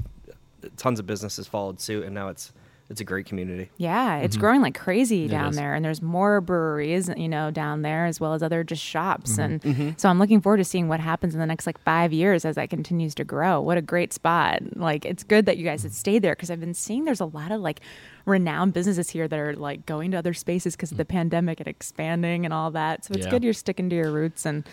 tons 0.78 1.00
of 1.00 1.06
businesses 1.08 1.48
followed 1.48 1.80
suit, 1.80 2.04
and 2.06 2.14
now 2.16 2.30
it's 2.30 2.52
it's 2.92 3.02
a 3.02 3.04
great 3.04 3.26
community. 3.26 3.70
Yeah, 3.78 4.18
it's 4.18 4.36
mm-hmm. 4.36 4.42
growing 4.42 4.62
like 4.62 4.78
crazy 4.78 5.26
It 5.26 5.30
down 5.30 5.50
is. 5.52 5.56
there, 5.56 5.74
and 5.74 5.84
there's 5.84 6.02
more 6.02 6.42
breweries, 6.42 7.10
you 7.18 7.30
know, 7.30 7.50
down 7.50 7.82
there 7.82 8.06
as 8.06 8.20
well 8.20 8.34
as 8.34 8.44
other 8.44 8.64
just 8.64 8.84
shops, 8.84 9.32
Mm-hmm. 9.32 9.42
and 9.42 9.62
mm-hmm. 9.62 9.90
so 9.98 10.10
I'm 10.10 10.20
looking 10.20 10.42
forward 10.42 10.58
to 10.58 10.64
seeing 10.66 10.88
what 10.88 11.00
happens 11.00 11.34
in 11.34 11.40
the 11.40 11.46
next 11.48 11.66
like 11.66 11.80
five 11.80 12.14
years 12.14 12.46
as 12.46 12.56
that 12.56 12.70
continues 12.70 13.16
to 13.16 13.24
grow. 13.24 13.62
What 13.62 13.78
a 13.78 13.82
great 13.82 14.14
spot! 14.14 14.60
Like 14.76 15.06
it's 15.06 15.24
good 15.24 15.46
that 15.48 15.58
you 15.58 15.64
guys 15.64 15.84
had 15.84 15.94
stayed 15.94 16.22
there 16.22 16.36
because 16.36 16.52
I've 16.52 16.60
been 16.60 16.74
seeing 16.74 17.06
there's 17.06 17.22
a 17.22 17.26
lot 17.26 17.52
of 17.52 17.62
like 17.62 17.80
renowned 18.26 18.74
businesses 18.74 19.10
here 19.10 19.28
that 19.28 19.40
are 19.40 19.56
like 19.56 19.86
going 19.86 20.12
to 20.12 20.18
other 20.18 20.34
spaces 20.34 20.76
because 20.76 20.92
of 20.92 20.98
the 20.98 21.06
mm. 21.06 21.10
pandemic 21.10 21.60
and 21.60 21.68
expanding 21.68 22.46
and 22.46 22.54
all 22.54 22.70
that. 22.72 23.06
So 23.06 23.14
it's 23.16 23.26
Yeah. 23.26 23.32
good 23.32 23.44
you're 23.44 23.54
sticking 23.54 23.90
to 23.90 23.96
your 23.96 24.12
roots 24.12 24.46
and 24.46 24.64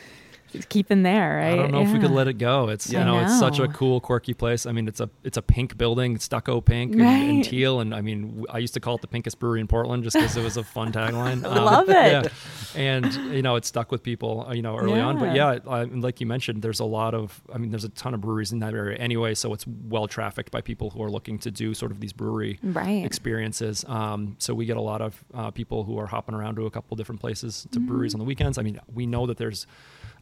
keeping 0.69 1.03
there, 1.03 1.37
right? 1.37 1.53
I 1.53 1.57
don't 1.57 1.71
know 1.73 1.83
if 1.83 1.93
we 1.93 1.99
could 1.99 2.11
let 2.11 2.29
it 2.29 2.35
go. 2.39 2.69
It's 2.69 2.91
Yeah. 2.91 3.01
you 3.01 3.05
know, 3.07 3.19
I 3.19 3.25
it's 3.25 3.39
such 3.39 3.59
a 3.59 3.69
cool, 3.69 4.01
quirky 4.01 4.35
place. 4.35 4.67
I 4.67 4.73
mean, 4.73 4.89
it's 4.89 5.01
a 5.01 5.09
it's 5.25 5.37
a 5.37 5.43
pink 5.43 5.77
building, 5.79 6.19
stucco 6.19 6.61
pink 6.61 6.93
and, 6.95 7.03
and 7.03 7.45
teal, 7.45 7.81
and 7.81 7.95
I 7.95 8.01
mean, 8.01 8.45
I 8.51 8.59
used 8.59 8.75
to 8.75 8.81
call 8.81 8.95
it 8.97 9.01
the 9.01 9.07
pinkest 9.09 9.39
brewery 9.39 9.61
in 9.61 9.67
Portland 9.69 10.05
just 10.05 10.15
because 10.17 10.37
it 10.37 10.43
was 10.43 10.57
a 10.57 10.65
fun 10.65 10.93
tagline. 10.99 11.45
Um, 11.45 11.65
Love 11.65 11.89
it. 11.89 11.93
Yeah. 12.13 12.23
And 12.75 13.13
you 13.35 13.43
know, 13.43 13.57
it 13.57 13.65
stuck 13.65 13.91
with 13.91 14.03
people, 14.03 14.47
uh, 14.49 14.53
you 14.55 14.63
know, 14.63 14.77
early 14.77 15.01
on. 15.01 15.19
But 15.19 15.35
Yeah. 15.35 15.59
yeah, 15.65 15.71
I, 15.71 15.83
like 15.85 16.21
you 16.21 16.27
mentioned, 16.27 16.63
there's 16.63 16.81
a 16.81 16.85
lot 16.85 17.15
of, 17.15 17.41
I 17.53 17.59
mean, 17.59 17.71
there's 17.71 17.85
a 17.85 17.89
ton 17.91 18.15
of 18.15 18.21
breweries 18.21 18.53
in 18.53 18.59
that 18.61 18.75
area 18.75 18.97
anyway, 18.99 19.35
so 19.35 19.53
it's 19.55 19.67
well 19.67 20.07
trafficked 20.07 20.51
by 20.51 20.61
people 20.61 20.91
who 20.91 21.03
are 21.03 21.11
looking 21.11 21.39
to 21.41 21.51
do 21.51 21.75
sort 21.75 21.91
of 21.93 22.01
these 22.01 22.13
brewery 22.13 22.59
Right. 22.63 23.05
experiences. 23.05 23.85
Um, 23.89 24.37
so 24.39 24.55
we 24.55 24.67
get 24.67 24.77
a 24.77 24.81
lot 24.83 25.01
of 25.01 25.25
uh, 25.35 25.51
people 25.51 25.85
who 25.85 25.99
are 25.99 26.07
hopping 26.07 26.35
around 26.35 26.57
to 26.57 26.67
a 26.67 26.71
couple 26.71 26.97
different 26.97 27.21
places 27.21 27.67
to 27.73 27.79
Mm-hmm. 27.79 27.89
breweries 27.89 28.15
on 28.15 28.19
the 28.21 28.25
weekends. 28.27 28.59
I 28.59 28.63
mean, 28.63 28.81
we 28.93 29.07
know 29.07 29.27
that 29.27 29.37
there's, 29.39 29.67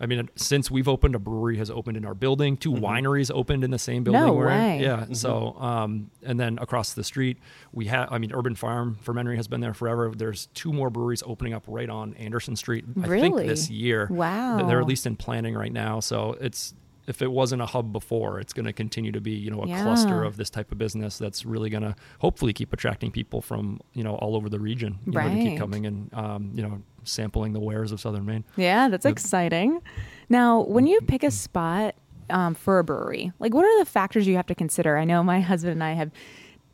I 0.01 0.07
mean, 0.07 0.29
since 0.37 0.71
we've 0.71 0.89
opened, 0.89 1.15
a 1.15 1.19
brewery 1.19 1.57
has 1.59 1.71
opened 1.71 1.97
in 1.97 2.05
our 2.05 2.15
building. 2.15 2.57
2 2.57 2.73
wineries 2.73 3.31
opened 3.35 3.65
in 3.65 3.71
the 3.71 3.79
same 3.79 4.05
building. 4.05 4.21
No 4.21 4.33
we're 4.35 4.49
in. 4.51 4.59
way. 4.59 4.81
Yeah. 4.83 5.07
So, 5.13 5.57
um, 5.59 6.11
and 6.23 6.39
then 6.39 6.59
across 6.61 6.93
the 6.95 7.05
street, 7.05 7.39
we 7.73 7.87
have. 7.87 8.13
I 8.13 8.19
mean, 8.19 8.33
Urban 8.33 8.55
Farm 8.55 8.99
Fermentory 9.03 9.37
has 9.37 9.49
been 9.49 9.61
there 9.61 9.75
forever. 9.75 10.13
There's 10.17 10.47
two 10.55 10.73
more 10.73 10.91
breweries 10.91 11.23
opening 11.27 11.55
up 11.55 11.65
right 11.67 11.89
on 11.89 12.15
Anderson 12.15 12.57
Street. 12.57 12.85
I 12.91 12.95
think 12.95 13.07
Really? 13.09 13.47
this 13.47 13.71
year. 13.71 14.07
Wow. 14.11 14.67
They're 14.67 14.81
at 14.81 14.87
least 14.87 15.07
in 15.07 15.17
planning 15.17 15.55
right 15.55 15.73
now. 15.73 16.01
So 16.01 16.37
it's. 16.41 16.75
If 17.07 17.23
it 17.23 17.31
wasn't 17.31 17.63
a 17.63 17.67
hub 17.67 17.93
before, 17.93 18.41
it's 18.41 18.53
going 18.53 18.67
to 18.67 18.73
continue 18.73 19.13
to 19.13 19.21
be, 19.21 19.31
you 19.33 19.51
know, 19.51 19.63
a 19.63 19.69
cluster 19.69 20.25
of 20.25 20.37
this 20.37 20.51
type 20.51 20.73
of 20.73 20.79
business 20.79 21.19
that's 21.19 21.45
really 21.45 21.71
going 21.71 21.83
to 21.85 21.95
hopefully 22.19 22.53
keep 22.53 22.73
attracting 22.73 23.11
people 23.13 23.41
from, 23.41 23.81
you 23.93 24.03
know, 24.03 24.17
all 24.17 24.35
over 24.35 24.49
the 24.49 24.59
region, 24.59 24.99
you 25.07 25.13
know, 25.13 25.21
to 25.21 25.29
Right. 25.31 25.41
keep 25.41 25.57
coming 25.57 25.87
and, 25.87 26.13
um, 26.15 26.51
you 26.55 26.63
know, 26.63 26.83
sampling 27.05 27.53
the 27.53 27.61
wares 27.61 27.93
of 27.93 28.01
Southern 28.01 28.25
Maine. 28.27 28.45
Yeah, 28.57 28.89
that's 28.89 29.05
Yep. 29.05 29.13
exciting. 29.13 29.81
Now, 30.29 30.63
when 30.63 30.87
you 30.89 31.01
pick 31.03 31.23
a 31.23 31.31
spot 31.31 31.95
um, 32.29 32.55
for 32.55 32.81
a 32.81 32.85
brewery, 32.85 33.31
like 33.39 33.55
what 33.55 33.65
are 33.65 33.79
the 33.79 33.85
factors 33.89 34.27
you 34.27 34.35
have 34.35 34.47
to 34.47 34.55
consider? 34.57 34.99
I 34.99 35.05
know 35.05 35.23
my 35.23 35.41
husband 35.53 35.75
and 35.75 35.85
I 35.85 35.93
have, 35.93 36.11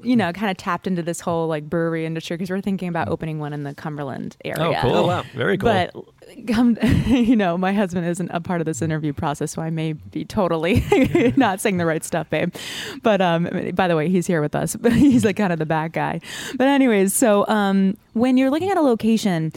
you 0.03 0.17
know, 0.17 0.33
kind 0.33 0.51
of 0.51 0.57
tapped 0.57 0.87
into 0.87 1.03
this 1.03 1.21
whole 1.21 1.47
like 1.47 1.69
brewery 1.69 2.05
industry 2.07 2.37
because 2.37 2.51
we're 2.51 2.61
thinking 2.61 2.89
about 2.89 3.09
opening 3.09 3.39
one 3.39 3.53
in 3.53 3.63
the 3.63 3.75
Cumberland 3.75 4.37
area. 4.45 4.79
Oh, 4.79 4.83
cool. 4.83 4.97
Oh, 4.97 5.07
wow. 5.07 5.25
Very 5.35 5.57
cool. 5.59 5.69
But 5.69 6.47
come, 6.47 6.79
you 7.07 7.37
know, 7.37 7.57
my 7.57 7.73
husband 7.73 8.07
isn't 8.07 8.31
a 8.31 8.41
part 8.41 8.61
of 8.61 8.65
this 8.65 8.83
interview 8.83 9.13
process, 9.13 9.53
so 9.53 9.63
I 9.63 9.71
may 9.71 9.93
be 9.93 10.25
totally 10.25 10.85
not 11.37 11.61
saying 11.61 11.77
the 11.77 11.87
right 11.87 12.05
stuff, 12.05 12.29
babe. 12.31 12.55
But 13.03 13.21
um, 13.21 13.73
by 13.75 13.89
the 13.89 13.97
way, 13.97 14.09
he's 14.09 14.27
here 14.27 14.41
with 14.41 14.55
us, 14.55 14.77
he's 14.85 15.25
like 15.25 15.37
kind 15.37 15.53
of 15.53 15.59
the 15.59 15.67
bad 15.67 15.93
guy. 15.93 16.21
But 16.57 16.69
anyways, 16.69 17.15
so 17.15 17.47
um, 17.49 17.97
when 18.13 18.37
you're 18.37 18.51
looking 18.51 18.71
at 18.71 18.77
a 18.77 18.83
location. 18.83 19.53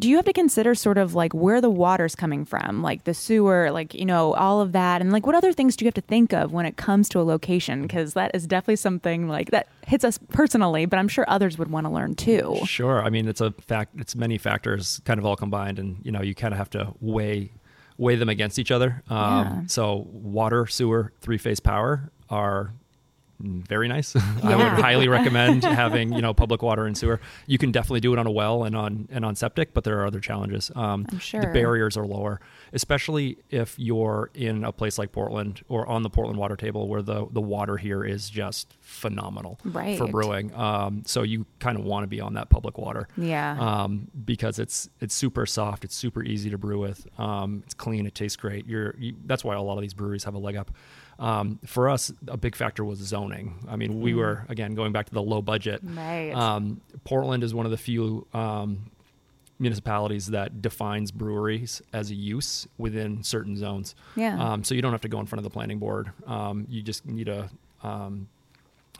Do 0.00 0.08
you 0.08 0.16
have 0.16 0.24
to 0.24 0.32
consider 0.32 0.74
sort 0.74 0.96
of 0.98 1.14
like 1.14 1.34
where 1.34 1.60
the 1.60 1.70
water's 1.70 2.16
coming 2.16 2.44
from, 2.46 2.82
like 2.82 3.04
the 3.04 3.12
sewer, 3.14 3.70
like, 3.70 3.92
you 3.94 4.06
know, 4.06 4.32
all 4.34 4.60
of 4.60 4.72
that? 4.72 5.00
And 5.00 5.12
like 5.12 5.26
what 5.26 5.34
other 5.34 5.52
things 5.52 5.76
do 5.76 5.84
you 5.84 5.88
have 5.88 5.94
to 5.94 6.00
think 6.00 6.32
of 6.32 6.52
when 6.52 6.64
it 6.64 6.76
comes 6.78 7.08
to 7.10 7.20
a 7.20 7.22
location? 7.22 7.82
Because 7.82 8.14
that 8.14 8.30
is 8.34 8.46
definitely 8.46 8.76
something 8.76 9.28
like 9.28 9.50
that 9.50 9.68
hits 9.86 10.02
us 10.02 10.18
personally, 10.30 10.86
but 10.86 10.98
I'm 10.98 11.08
sure 11.08 11.24
others 11.28 11.58
would 11.58 11.70
want 11.70 11.86
to 11.86 11.92
learn 11.92 12.14
too. 12.14 12.58
Sure. 12.64 13.02
I 13.02 13.10
mean, 13.10 13.28
it's 13.28 13.42
a 13.42 13.52
fact. 13.60 13.94
It's 13.98 14.16
many 14.16 14.38
factors, 14.38 15.00
kind 15.04 15.20
of 15.20 15.26
all 15.26 15.36
combined, 15.36 15.78
and 15.78 15.98
you 16.02 16.10
know, 16.10 16.22
you 16.22 16.34
kind 16.34 16.54
of 16.54 16.58
have 16.58 16.70
to 16.70 16.94
weigh 17.00 17.52
weigh 17.98 18.16
them 18.16 18.30
against 18.30 18.58
each 18.58 18.70
other. 18.70 19.02
Um, 19.10 19.18
Yeah. 19.18 19.62
So, 19.66 20.08
water, 20.10 20.66
sewer, 20.66 21.12
three 21.20 21.36
phase 21.36 21.60
power 21.60 22.10
are 22.30 22.72
very 23.42 23.88
nice. 23.88 24.14
I 24.42 24.56
would 24.56 24.82
highly 24.82 25.08
recommend 25.08 25.64
having 25.82 26.12
you 26.12 26.22
know 26.22 26.34
public 26.34 26.62
water 26.62 26.86
and 26.86 26.96
sewer. 26.96 27.20
You 27.46 27.58
can 27.58 27.72
definitely 27.72 28.00
do 28.00 28.12
it 28.12 28.18
on 28.18 28.26
a 28.26 28.30
well 28.30 28.64
and 28.64 28.76
on 28.76 29.08
and 29.10 29.24
on 29.24 29.34
septic, 29.36 29.72
but 29.74 29.84
there 29.84 30.00
are 30.00 30.06
other 30.06 30.20
challenges. 30.20 30.70
Um, 30.74 31.06
I'm 31.10 31.18
sure. 31.18 31.40
the 31.40 31.46
barriers 31.48 31.96
are 31.96 32.06
lower, 32.06 32.40
especially 32.72 33.38
if 33.50 33.74
you're 33.78 34.30
in 34.34 34.64
a 34.64 34.72
place 34.72 34.98
like 34.98 35.12
Portland 35.12 35.62
or 35.68 35.86
on 35.86 36.02
the 36.02 36.10
Portland 36.10 36.38
water 36.38 36.56
table, 36.56 36.88
where 36.88 37.02
the 37.02 37.26
the 37.30 37.40
water 37.40 37.76
here 37.76 38.04
is 38.04 38.30
just 38.30 38.76
phenomenal 38.80 39.58
for 39.98 40.06
brewing. 40.08 40.54
Um, 40.54 41.02
so 41.06 41.22
you 41.22 41.46
kind 41.58 41.78
of 41.78 41.84
want 41.84 42.04
to 42.04 42.08
be 42.08 42.20
on 42.20 42.34
that 42.34 42.50
public 42.50 42.78
water 42.78 43.08
Yeah. 43.16 43.56
um, 43.58 44.08
because 44.24 44.58
it's 44.58 44.88
it's 45.00 45.14
super 45.14 45.46
soft, 45.46 45.84
it's 45.84 45.94
super 45.94 46.22
easy 46.22 46.50
to 46.50 46.58
brew 46.58 46.78
with, 46.80 47.06
um, 47.18 47.62
it's 47.64 47.74
clean, 47.74 48.06
it 48.06 48.14
tastes 48.14 48.36
great. 48.36 48.66
You're 48.66 48.94
you, 48.98 49.14
that's 49.26 49.44
why 49.44 49.54
a 49.54 49.62
lot 49.62 49.74
of 49.76 49.82
these 49.82 49.94
breweries 49.94 50.24
have 50.24 50.34
a 50.34 50.38
leg 50.38 50.56
up. 50.56 50.70
Um, 51.20 51.58
for 51.66 51.88
us, 51.88 52.10
a 52.28 52.36
big 52.36 52.56
factor 52.56 52.84
was 52.84 52.98
zoning. 52.98 53.54
I 53.68 53.76
mean, 53.76 54.00
we 54.00 54.14
were 54.14 54.44
again 54.48 54.74
going 54.74 54.90
back 54.92 55.06
to 55.06 55.12
the 55.14 55.22
low 55.22 55.42
budget. 55.42 55.80
Right. 55.84 56.32
Um, 56.32 56.80
Portland 57.04 57.44
is 57.44 57.54
one 57.54 57.66
of 57.66 57.70
the 57.72 57.78
few 57.78 58.26
um, 58.34 58.90
municipalities 59.58 60.28
that 60.28 60.62
defines 60.62 61.10
breweries 61.10 61.82
as 61.92 62.10
a 62.10 62.14
use 62.14 62.66
within 62.78 63.22
certain 63.22 63.56
zones. 63.56 63.94
Yeah. 64.16 64.42
Um, 64.42 64.64
so 64.64 64.74
you 64.74 64.80
don't 64.82 64.92
have 64.92 65.02
to 65.02 65.08
go 65.08 65.20
in 65.20 65.26
front 65.26 65.40
of 65.40 65.44
the 65.44 65.50
planning 65.50 65.78
board. 65.78 66.10
Um, 66.26 66.66
you 66.70 66.82
just 66.82 67.04
need 67.06 67.28
a 67.28 67.50
um, 67.82 68.28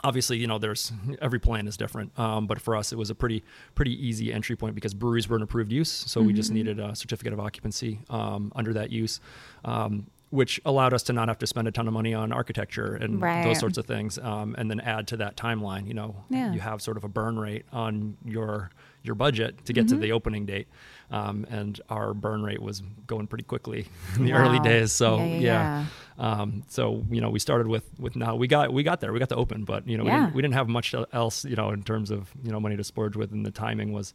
obviously 0.03 0.39
you 0.39 0.47
know 0.47 0.59
there's 0.59 0.93
every 1.21 1.39
plan 1.39 1.69
is 1.69 1.77
different 1.77 2.11
um, 2.19 2.47
but 2.47 2.59
for 2.59 2.75
us 2.75 2.91
it 2.91 2.97
was 2.97 3.11
a 3.11 3.15
pretty 3.15 3.45
pretty 3.75 3.93
easy 4.07 4.33
entry 4.33 4.57
point 4.57 4.75
because 4.75 4.95
breweries 4.95 5.29
were 5.29 5.37
an 5.37 5.43
approved 5.43 5.71
use 5.71 5.91
so 5.91 6.23
we 6.23 6.29
Mm-hmm. 6.29 6.37
just 6.37 6.51
needed 6.53 6.81
a 6.81 6.97
certificate 6.97 7.35
of 7.35 7.41
occupancy 7.41 7.99
um, 8.09 8.51
under 8.57 8.73
that 8.73 8.91
use 8.91 9.21
um, 9.67 10.07
which 10.31 10.61
allowed 10.65 10.95
us 10.95 11.03
to 11.03 11.13
not 11.13 11.27
have 11.29 11.39
to 11.39 11.47
spend 11.47 11.67
a 11.67 11.73
ton 11.73 11.89
of 11.89 11.93
money 11.93 12.15
on 12.15 12.33
architecture 12.33 12.95
and 12.95 13.21
Right. 13.21 13.43
those 13.43 13.59
sorts 13.59 13.77
of 13.79 13.85
things 13.87 14.17
um, 14.19 14.55
and 14.57 14.71
then 14.71 14.79
add 14.81 15.09
to 15.09 15.17
that 15.19 15.37
timeline 15.37 15.87
you 15.89 15.95
know 15.95 16.25
Yeah. 16.31 16.53
you 16.53 16.61
have 16.61 16.81
sort 16.81 16.97
of 16.97 17.05
a 17.05 17.09
burn 17.09 17.39
rate 17.39 17.65
on 17.73 18.17
your 18.25 18.71
your 19.03 19.15
budget 19.15 19.65
to 19.65 19.73
get 19.73 19.87
Mm-hmm. 19.87 19.97
to 19.97 20.01
the 20.01 20.13
opening 20.13 20.47
date 20.47 20.69
um, 21.11 21.47
and 21.51 21.81
our 21.89 22.15
burn 22.15 22.43
rate 22.45 22.63
was 22.63 22.83
going 23.09 23.27
pretty 23.27 23.45
quickly 23.45 23.87
in 24.17 24.25
the 24.25 24.33
early 24.33 24.61
days 24.61 24.93
so 24.93 25.17
Yeah, 25.19 25.25
yeah, 25.27 25.37
yeah, 25.41 25.85
um, 26.19 26.63
so 26.69 27.05
you 27.11 27.21
know, 27.21 27.31
we 27.31 27.39
started 27.39 27.67
with 27.67 27.85
with 27.99 28.15
now 28.15 28.37
we 28.37 28.47
got 28.47 28.73
we 28.73 28.83
got 28.83 29.01
there, 29.01 29.13
we 29.13 29.19
got 29.19 29.31
to 29.31 29.37
open, 29.37 29.65
but 29.65 29.89
you 29.89 29.97
know, 29.99 30.05
we, 30.05 30.11
didn't, 30.11 30.35
we 30.35 30.43
didn't 30.43 30.55
have 30.55 30.69
much 30.69 30.95
else, 31.13 31.45
you 31.45 31.57
know, 31.57 31.71
in 31.71 31.83
terms 31.83 32.11
of 32.11 32.31
you 32.45 32.53
know 32.53 32.61
money 32.61 32.77
to 32.77 32.85
splurge 32.85 33.17
with, 33.17 33.33
and 33.33 33.45
the 33.47 33.51
timing 33.51 33.93
was, 33.93 34.13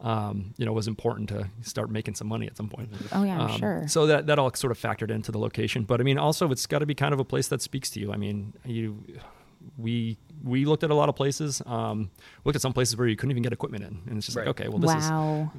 um, 0.00 0.52
you 0.56 0.66
know, 0.66 0.72
was 0.72 0.86
important 0.88 1.28
to 1.30 1.48
start 1.62 1.90
making 1.90 2.14
some 2.14 2.26
money 2.28 2.46
at 2.46 2.56
some 2.56 2.68
point. 2.68 2.90
Oh, 3.12 3.22
yeah, 3.24 3.34
I'm 3.40 3.50
Um, 3.52 3.58
sure. 3.58 3.88
So 3.88 4.06
that 4.06 4.26
that 4.26 4.38
all 4.38 4.52
sort 4.54 4.70
of 4.70 4.78
factored 4.78 5.10
into 5.10 5.32
the 5.32 5.38
location, 5.38 5.84
but 5.84 6.00
I 6.00 6.04
mean, 6.04 6.18
also 6.18 6.50
it's 6.50 6.66
got 6.66 6.80
to 6.80 6.86
be 6.86 6.94
kind 6.94 7.14
of 7.14 7.20
a 7.20 7.24
place 7.24 7.48
that 7.48 7.62
speaks 7.62 7.90
to 7.90 8.00
you. 8.00 8.12
I 8.12 8.16
mean, 8.16 8.52
you. 8.64 9.02
We 9.78 10.18
we 10.42 10.66
looked 10.66 10.84
at 10.84 10.90
a 10.90 10.94
lot 10.94 11.08
of 11.08 11.16
places. 11.16 11.62
Um, 11.64 12.10
looked 12.44 12.54
at 12.54 12.60
some 12.60 12.74
places 12.74 12.98
where 12.98 13.08
you 13.08 13.16
couldn't 13.16 13.30
even 13.30 13.42
get 13.42 13.54
equipment 13.54 13.82
in, 13.82 14.02
and 14.06 14.18
it's 14.18 14.26
just 14.26 14.36
Right. 14.36 14.46
like, 14.46 14.60
okay, 14.60 14.68
well, 14.68 14.78
this 14.78 14.90
is 14.94 15.10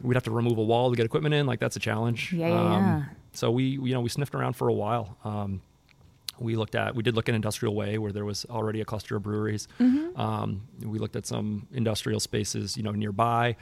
we'd 0.04 0.14
have 0.14 0.24
to 0.26 0.32
remove 0.32 0.60
a 0.60 0.64
wall 0.64 0.92
to 0.92 0.96
get 0.96 1.08
equipment 1.08 1.34
in. 1.34 1.48
Like 1.48 1.60
that's 1.60 1.76
a 1.76 1.80
challenge. 1.80 2.32
Yeah, 2.32 2.50
yeah, 2.50 2.62
Um, 2.62 2.72
yeah. 2.84 3.04
So 3.34 3.50
we, 3.50 3.64
you 3.64 3.94
know, 3.96 4.02
we 4.02 4.10
sniffed 4.10 4.36
around 4.36 4.54
for 4.54 4.68
a 4.68 4.74
while. 4.74 5.18
Um, 5.24 5.62
we 6.40 6.56
looked 6.56 6.76
at, 6.76 6.96
we 6.96 7.02
did 7.02 7.16
look 7.16 7.28
at 7.30 7.36
Industrial 7.36 7.74
Way 7.74 7.98
where 7.98 8.12
there 8.12 8.26
was 8.26 8.46
already 8.50 8.80
a 8.82 8.86
cluster 8.86 9.16
of 9.16 9.24
breweries. 9.24 9.68
Mm-hmm. 9.80 10.20
Um, 10.20 10.62
we 10.84 11.00
looked 11.00 11.16
at 11.16 11.26
some 11.26 11.66
industrial 11.74 12.20
spaces, 12.20 12.78
you 12.78 12.84
know, 12.84 12.92
nearby. 12.92 13.56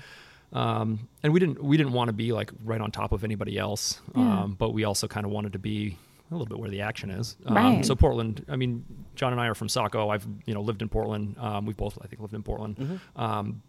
Um, 0.54 1.08
and 1.24 1.34
we 1.34 1.40
didn't, 1.40 1.64
we 1.64 1.78
didn't 1.78 1.94
want 1.94 2.10
to 2.10 2.14
be 2.14 2.32
like 2.32 2.52
right 2.64 2.80
on 2.80 2.92
top 2.92 3.12
of 3.12 3.24
anybody 3.24 3.58
else. 3.58 4.00
Yeah. 4.16 4.44
Um, 4.44 4.56
but 4.58 4.72
we 4.72 4.84
also 4.84 5.08
kind 5.08 5.26
of 5.26 5.32
wanted 5.32 5.54
to 5.54 5.60
be 5.60 5.98
a 6.32 6.34
little 6.34 6.46
bit 6.48 6.60
where 6.60 6.70
the 6.70 6.82
action 6.82 7.10
is. 7.10 7.36
Um, 7.46 7.56
Right. 7.56 7.86
So 7.86 7.96
Portland, 7.96 8.46
I 8.50 8.56
mean, 8.56 8.86
John 9.16 9.32
and 9.34 9.42
I 9.42 9.48
are 9.48 9.56
from 9.56 9.68
Saco. 9.70 10.10
I've, 10.10 10.26
you 10.46 10.54
know, 10.54 10.62
lived 10.62 10.82
in 10.82 10.90
Portland. 10.90 11.36
Um, 11.40 11.66
we've 11.66 11.78
both, 11.78 11.98
I 12.02 12.08
think, 12.08 12.22
lived 12.22 12.34
in 12.36 12.44
Portland. 12.44 13.00
Um, 13.16 13.62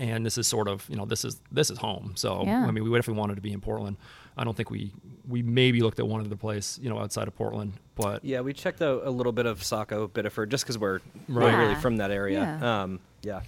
and 0.00 0.24
this 0.24 0.38
is 0.38 0.46
sort 0.46 0.68
of 0.68 0.88
you 0.88 0.94
know 0.94 1.04
this 1.04 1.24
is 1.24 1.40
this 1.50 1.70
is 1.70 1.78
home 1.78 2.12
so 2.14 2.44
Yeah. 2.44 2.64
i 2.64 2.70
mean 2.70 2.84
we 2.84 2.88
would 2.90 2.98
definitely 2.98 3.18
wanted 3.18 3.34
to 3.34 3.40
be 3.40 3.50
in 3.52 3.60
portland 3.60 3.96
i 4.36 4.44
don't 4.44 4.56
think 4.56 4.70
we 4.70 4.92
we 5.26 5.42
maybe 5.42 5.80
looked 5.80 5.98
at 5.98 6.06
one 6.06 6.20
other 6.20 6.36
place 6.36 6.78
you 6.80 6.88
know 6.88 7.00
outside 7.00 7.26
of 7.26 7.34
portland 7.34 7.72
but 7.96 8.24
Yeah, 8.24 8.42
we 8.42 8.52
checked 8.52 8.80
out 8.80 9.02
a 9.04 9.10
little 9.10 9.32
bit 9.32 9.44
of 9.46 9.64
Saco, 9.64 10.06
Biddeford, 10.06 10.50
just 10.52 10.62
because 10.62 10.78
we're 10.78 11.00
Right. 11.26 11.52
we're 11.52 11.58
really 11.58 11.74
from 11.74 11.96
that 11.96 12.12
area. 12.12 12.38
Yeah. 12.60 12.82
Um, 12.82 13.00
yeah. 13.22 13.40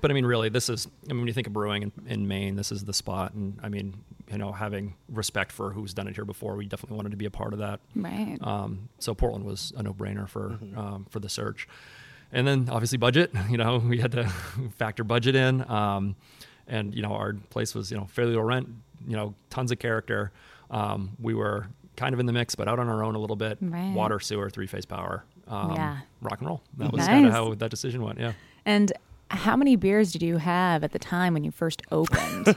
But 0.00 0.10
i 0.10 0.14
mean 0.14 0.24
really 0.26 0.48
this 0.48 0.68
is 0.68 0.86
i 1.08 1.12
mean 1.12 1.20
when 1.20 1.26
you 1.28 1.32
think 1.34 1.46
of 1.46 1.52
brewing 1.52 1.82
in, 1.82 1.92
in 2.06 2.28
maine 2.28 2.56
this 2.56 2.72
is 2.72 2.84
the 2.84 2.92
spot. 2.94 3.32
And 3.34 3.58
i 3.62 3.68
mean 3.68 3.94
you 4.30 4.38
know 4.38 4.52
having 4.52 4.94
respect 5.08 5.52
for 5.52 5.70
who's 5.70 5.92
done 5.94 6.08
it 6.08 6.14
here 6.14 6.24
before 6.24 6.56
we 6.56 6.66
definitely 6.66 6.96
wanted 6.96 7.10
to 7.10 7.16
be 7.16 7.26
a 7.26 7.30
part 7.30 7.52
of 7.52 7.58
that. 7.58 7.80
Right. 7.94 8.38
um, 8.40 8.88
so 8.98 9.14
portland 9.14 9.44
was 9.44 9.72
a 9.76 9.82
no-brainer 9.82 10.28
for 10.28 10.58
um, 10.76 11.06
for 11.10 11.20
the 11.20 11.28
search. 11.28 11.68
And 12.32 12.46
then 12.48 12.68
obviously 12.70 12.98
budget 12.98 13.30
you 13.50 13.56
know 13.58 13.78
we 13.78 13.98
had 14.00 14.12
to 14.12 14.24
factor 14.76 15.04
budget 15.04 15.34
in. 15.36 15.68
Um, 15.70 16.16
and 16.66 16.94
you 16.94 17.02
know 17.02 17.12
our 17.12 17.34
place 17.50 17.74
was 17.74 17.90
you 17.90 17.96
know 17.98 18.06
fairly 18.06 18.34
low 18.34 18.40
rent 18.42 18.68
you 19.06 19.16
know 19.16 19.34
tons 19.50 19.70
of 19.70 19.78
character. 19.78 20.32
Um, 20.70 21.10
we 21.20 21.34
were 21.34 21.66
kind 21.96 22.14
of 22.14 22.18
in 22.20 22.26
the 22.26 22.32
mix 22.32 22.54
but 22.54 22.66
out 22.66 22.78
on 22.78 22.88
our 22.88 23.04
own 23.04 23.14
a 23.14 23.18
little 23.18 23.36
bit. 23.36 23.58
Right. 23.60 23.92
water 23.92 24.18
sewer 24.18 24.48
three 24.48 24.66
phase 24.66 24.86
power. 24.86 25.24
Um, 25.46 25.72
Yeah. 25.76 25.98
rock 26.22 26.38
and 26.40 26.48
roll. 26.48 26.62
That 26.78 26.90
was 26.92 27.06
kind 27.06 27.26
of 27.26 27.32
how 27.32 27.54
that 27.54 27.70
decision 27.70 28.02
went 28.02 28.18
yeah. 28.18 28.32
And 28.64 28.90
how 29.34 29.56
many 29.56 29.76
beers 29.76 30.12
did 30.12 30.22
you 30.22 30.38
have 30.38 30.84
at 30.84 30.92
the 30.92 30.98
time 30.98 31.34
when 31.34 31.44
you 31.44 31.50
first 31.50 31.82
opened? 31.90 32.46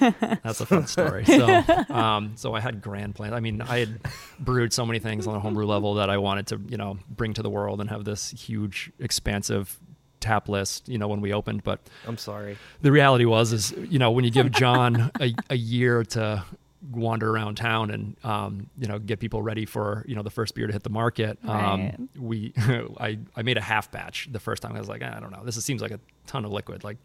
That's 0.00 0.60
a 0.60 0.66
fun 0.66 0.86
story. 0.86 1.24
So, 1.24 1.62
um, 1.88 2.32
so 2.36 2.54
I 2.54 2.60
had 2.60 2.82
grand 2.82 3.14
plans. 3.14 3.34
I 3.34 3.40
mean, 3.40 3.62
I 3.62 3.78
had 3.78 4.00
brewed 4.38 4.72
so 4.72 4.84
many 4.84 4.98
things 4.98 5.26
on 5.26 5.34
a 5.34 5.40
homebrew 5.40 5.66
level 5.66 5.94
that 5.94 6.10
I 6.10 6.18
wanted 6.18 6.48
to, 6.48 6.60
you 6.68 6.76
know, 6.76 6.98
bring 7.08 7.34
to 7.34 7.42
the 7.42 7.50
world 7.50 7.80
and 7.80 7.90
have 7.90 8.04
this 8.04 8.30
huge, 8.30 8.90
expansive 8.98 9.78
tap 10.20 10.48
list. 10.48 10.88
You 10.88 10.98
know, 10.98 11.08
when 11.08 11.20
we 11.20 11.32
opened, 11.32 11.62
but 11.64 11.80
I'm 12.06 12.18
sorry. 12.18 12.58
the 12.82 12.92
reality 12.92 13.24
was, 13.24 13.52
is 13.52 13.72
you 13.88 13.98
know, 13.98 14.10
when 14.10 14.24
you 14.24 14.30
give 14.30 14.50
John 14.50 15.10
a, 15.20 15.34
a 15.50 15.56
year 15.56 16.04
to 16.04 16.44
wander 16.90 17.30
around 17.30 17.56
town 17.56 17.90
and 17.90 18.16
um, 18.24 18.68
you 18.78 18.86
know 18.86 18.98
get 18.98 19.18
people 19.20 19.42
ready 19.42 19.64
for 19.64 20.04
you 20.06 20.14
know 20.14 20.22
the 20.22 20.30
first 20.30 20.54
beer 20.54 20.66
to 20.66 20.72
hit 20.72 20.82
the 20.82 20.90
market. 20.90 21.38
Right. 21.42 21.90
Um, 21.96 22.08
we 22.18 22.52
I 23.00 23.18
I 23.34 23.42
made 23.42 23.56
a 23.56 23.62
half 23.62 23.90
batch 23.90 24.28
the 24.30 24.40
first 24.40 24.62
time. 24.62 24.74
I 24.76 24.78
was 24.78 24.88
like, 24.88 25.02
I 25.02 25.18
don't 25.20 25.30
know, 25.32 25.42
this 25.44 25.62
seems 25.64 25.82
like 25.82 25.90
a 25.90 26.00
ton 26.26 26.44
of 26.44 26.52
liquid, 26.52 26.84
like, 26.84 26.98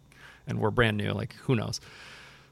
and 0.48 0.60
we're 0.60 0.72
brand 0.72 0.98
new, 0.98 1.12
like 1.14 1.34
who 1.44 1.56
knows. 1.56 1.80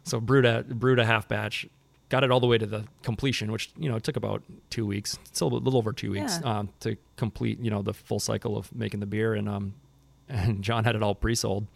So 0.03 0.19
brewed 0.19 0.45
a 0.45 0.63
brewed 0.63 0.97
a 0.99 1.05
half 1.05 1.27
batch, 1.27 1.67
got 2.07 2.23
it 2.23 2.31
all 2.31 2.39
the 2.39 2.47
way 2.47 2.57
to 2.57 2.65
the 2.65 2.85
completion, 3.03 3.51
which 3.51 3.69
you 3.77 3.89
know 3.89 3.99
took 3.99 4.15
about 4.15 4.41
two 4.69 4.85
weeks, 4.85 5.19
still 5.33 5.47
a 5.47 5.55
little 5.55 5.77
over 5.77 5.93
two 5.93 6.11
weeks 6.11 6.39
Yeah. 6.41 6.59
um, 6.59 6.69
to 6.79 6.95
complete 7.17 7.59
you 7.59 7.69
know 7.69 7.81
the 7.81 7.93
full 7.93 8.19
cycle 8.19 8.57
of 8.57 8.73
making 8.73 9.01
the 9.01 9.05
beer, 9.05 9.33
and 9.35 9.47
um 9.49 9.73
and 10.29 10.63
John 10.63 10.83
had 10.85 10.95
it 10.95 11.03
all 11.03 11.15
pre-sold, 11.15 11.67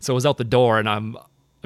so 0.00 0.12
it 0.12 0.16
was 0.16 0.26
out 0.26 0.38
the 0.38 0.44
door, 0.44 0.78
and 0.78 0.88
I'm 0.88 1.16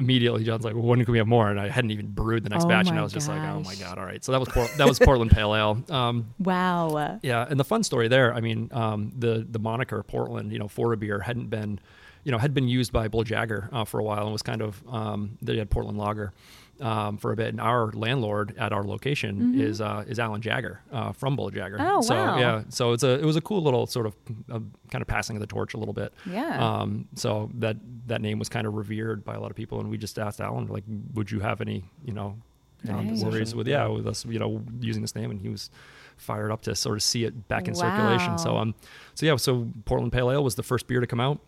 immediately 0.01 0.43
John's 0.43 0.65
like, 0.65 0.73
well, 0.73 0.83
when 0.83 1.03
can 1.05 1.11
we 1.11 1.17
have 1.19 1.27
more? 1.27 1.49
And 1.49 1.59
I 1.59 1.69
hadn't 1.69 1.91
even 1.91 2.07
brewed 2.07 2.43
the 2.43 2.49
next 2.49 2.65
Oh 2.65 2.67
batch, 2.67 2.89
and 2.89 2.97
I 2.99 3.03
was 3.03 3.13
just 3.13 3.27
like, 3.29 3.41
oh 3.41 3.61
my 3.61 3.75
god, 3.75 3.97
all 3.97 4.05
right. 4.05 4.23
So 4.23 4.31
that 4.31 4.39
was 4.39 4.49
Port- 4.49 4.71
that 4.77 4.87
was 4.87 4.99
Portland 4.99 5.31
Pale 5.31 5.55
Ale. 5.55 5.83
Um, 5.91 6.33
Wow. 6.39 7.19
yeah, 7.23 7.45
and 7.49 7.59
the 7.59 7.63
fun 7.63 7.83
story 7.83 8.07
there, 8.07 8.33
I 8.33 8.41
mean, 8.41 8.69
um, 8.71 9.11
the 9.17 9.45
the 9.49 9.59
moniker 9.59 10.01
Portland, 10.03 10.51
you 10.51 10.59
know, 10.59 10.67
for 10.67 10.91
a 10.93 10.97
beer 10.97 11.19
hadn't 11.19 11.49
been, 11.49 11.79
you 12.23 12.31
know, 12.31 12.37
had 12.37 12.53
been 12.53 12.67
used 12.67 12.91
by 12.91 13.07
Bull 13.07 13.23
Jagger 13.23 13.69
uh, 13.71 13.85
for 13.85 13.99
a 13.99 14.03
while 14.03 14.23
and 14.23 14.31
was 14.31 14.41
kind 14.41 14.61
of 14.61 14.81
um, 14.89 15.37
they 15.41 15.57
had 15.57 15.69
Portland 15.69 15.97
Lager 15.97 16.33
um, 16.81 17.17
for 17.17 17.31
a 17.31 17.35
bit. 17.35 17.47
And 17.49 17.61
our 17.61 17.91
landlord 17.91 18.55
at 18.57 18.73
our 18.73 18.83
location 18.83 19.59
is 19.59 19.79
uh, 19.81 20.03
is 20.07 20.19
Alan 20.19 20.41
Jagger 20.41 20.81
uh, 20.91 21.11
from 21.11 21.35
Bull 21.35 21.49
Jagger. 21.49 21.77
Mm-hmm. 21.77 21.97
Oh, 21.97 22.01
so 22.01 22.15
wow. 22.15 22.37
yeah, 22.39 22.63
so 22.69 22.91
it's 22.93 23.03
a 23.03 23.19
it 23.19 23.25
was 23.25 23.35
a 23.35 23.41
cool 23.41 23.61
little 23.61 23.85
sort 23.87 24.05
of 24.05 24.15
uh, 24.51 24.59
kind 24.89 25.01
of 25.01 25.07
passing 25.07 25.35
of 25.35 25.39
the 25.41 25.47
torch 25.47 25.73
a 25.73 25.77
little 25.77 25.93
bit. 25.93 26.13
Yeah. 26.25 26.57
Um, 26.79 27.07
so 27.15 27.49
that 27.55 27.77
that 28.07 28.21
name 28.21 28.39
was 28.39 28.49
kind 28.49 28.67
of 28.67 28.73
revered 28.73 29.23
by 29.23 29.35
a 29.35 29.39
lot 29.39 29.51
of 29.51 29.55
people, 29.57 29.79
and 29.79 29.89
we 29.89 29.97
just 29.97 30.17
asked 30.19 30.41
Alan 30.41 30.67
like, 30.67 30.83
would 31.13 31.31
you 31.31 31.39
have 31.39 31.61
any, 31.61 31.85
you 32.03 32.13
know, 32.13 32.37
Nice. 32.83 33.23
worries 33.23 33.53
with 33.53 33.67
yeah 33.67 33.85
with 33.87 34.07
us 34.07 34.25
you 34.25 34.39
know 34.39 34.63
using 34.79 35.03
this 35.03 35.15
name 35.15 35.29
and 35.29 35.39
he 35.39 35.49
was 35.49 35.69
fired 36.17 36.51
up 36.51 36.63
to 36.63 36.75
sort 36.75 36.97
of 36.97 37.03
see 37.03 37.25
it 37.25 37.47
back 37.47 37.67
in 37.67 37.75
circulation 37.75 38.39
so 38.39 38.57
um 38.57 38.73
so 39.13 39.25
yeah 39.27 39.35
so 39.35 39.67
portland 39.85 40.11
pale 40.11 40.31
ale 40.31 40.43
was 40.43 40.55
the 40.55 40.63
first 40.63 40.87
beer 40.87 40.99
to 40.99 41.05
come 41.05 41.19
out 41.19 41.39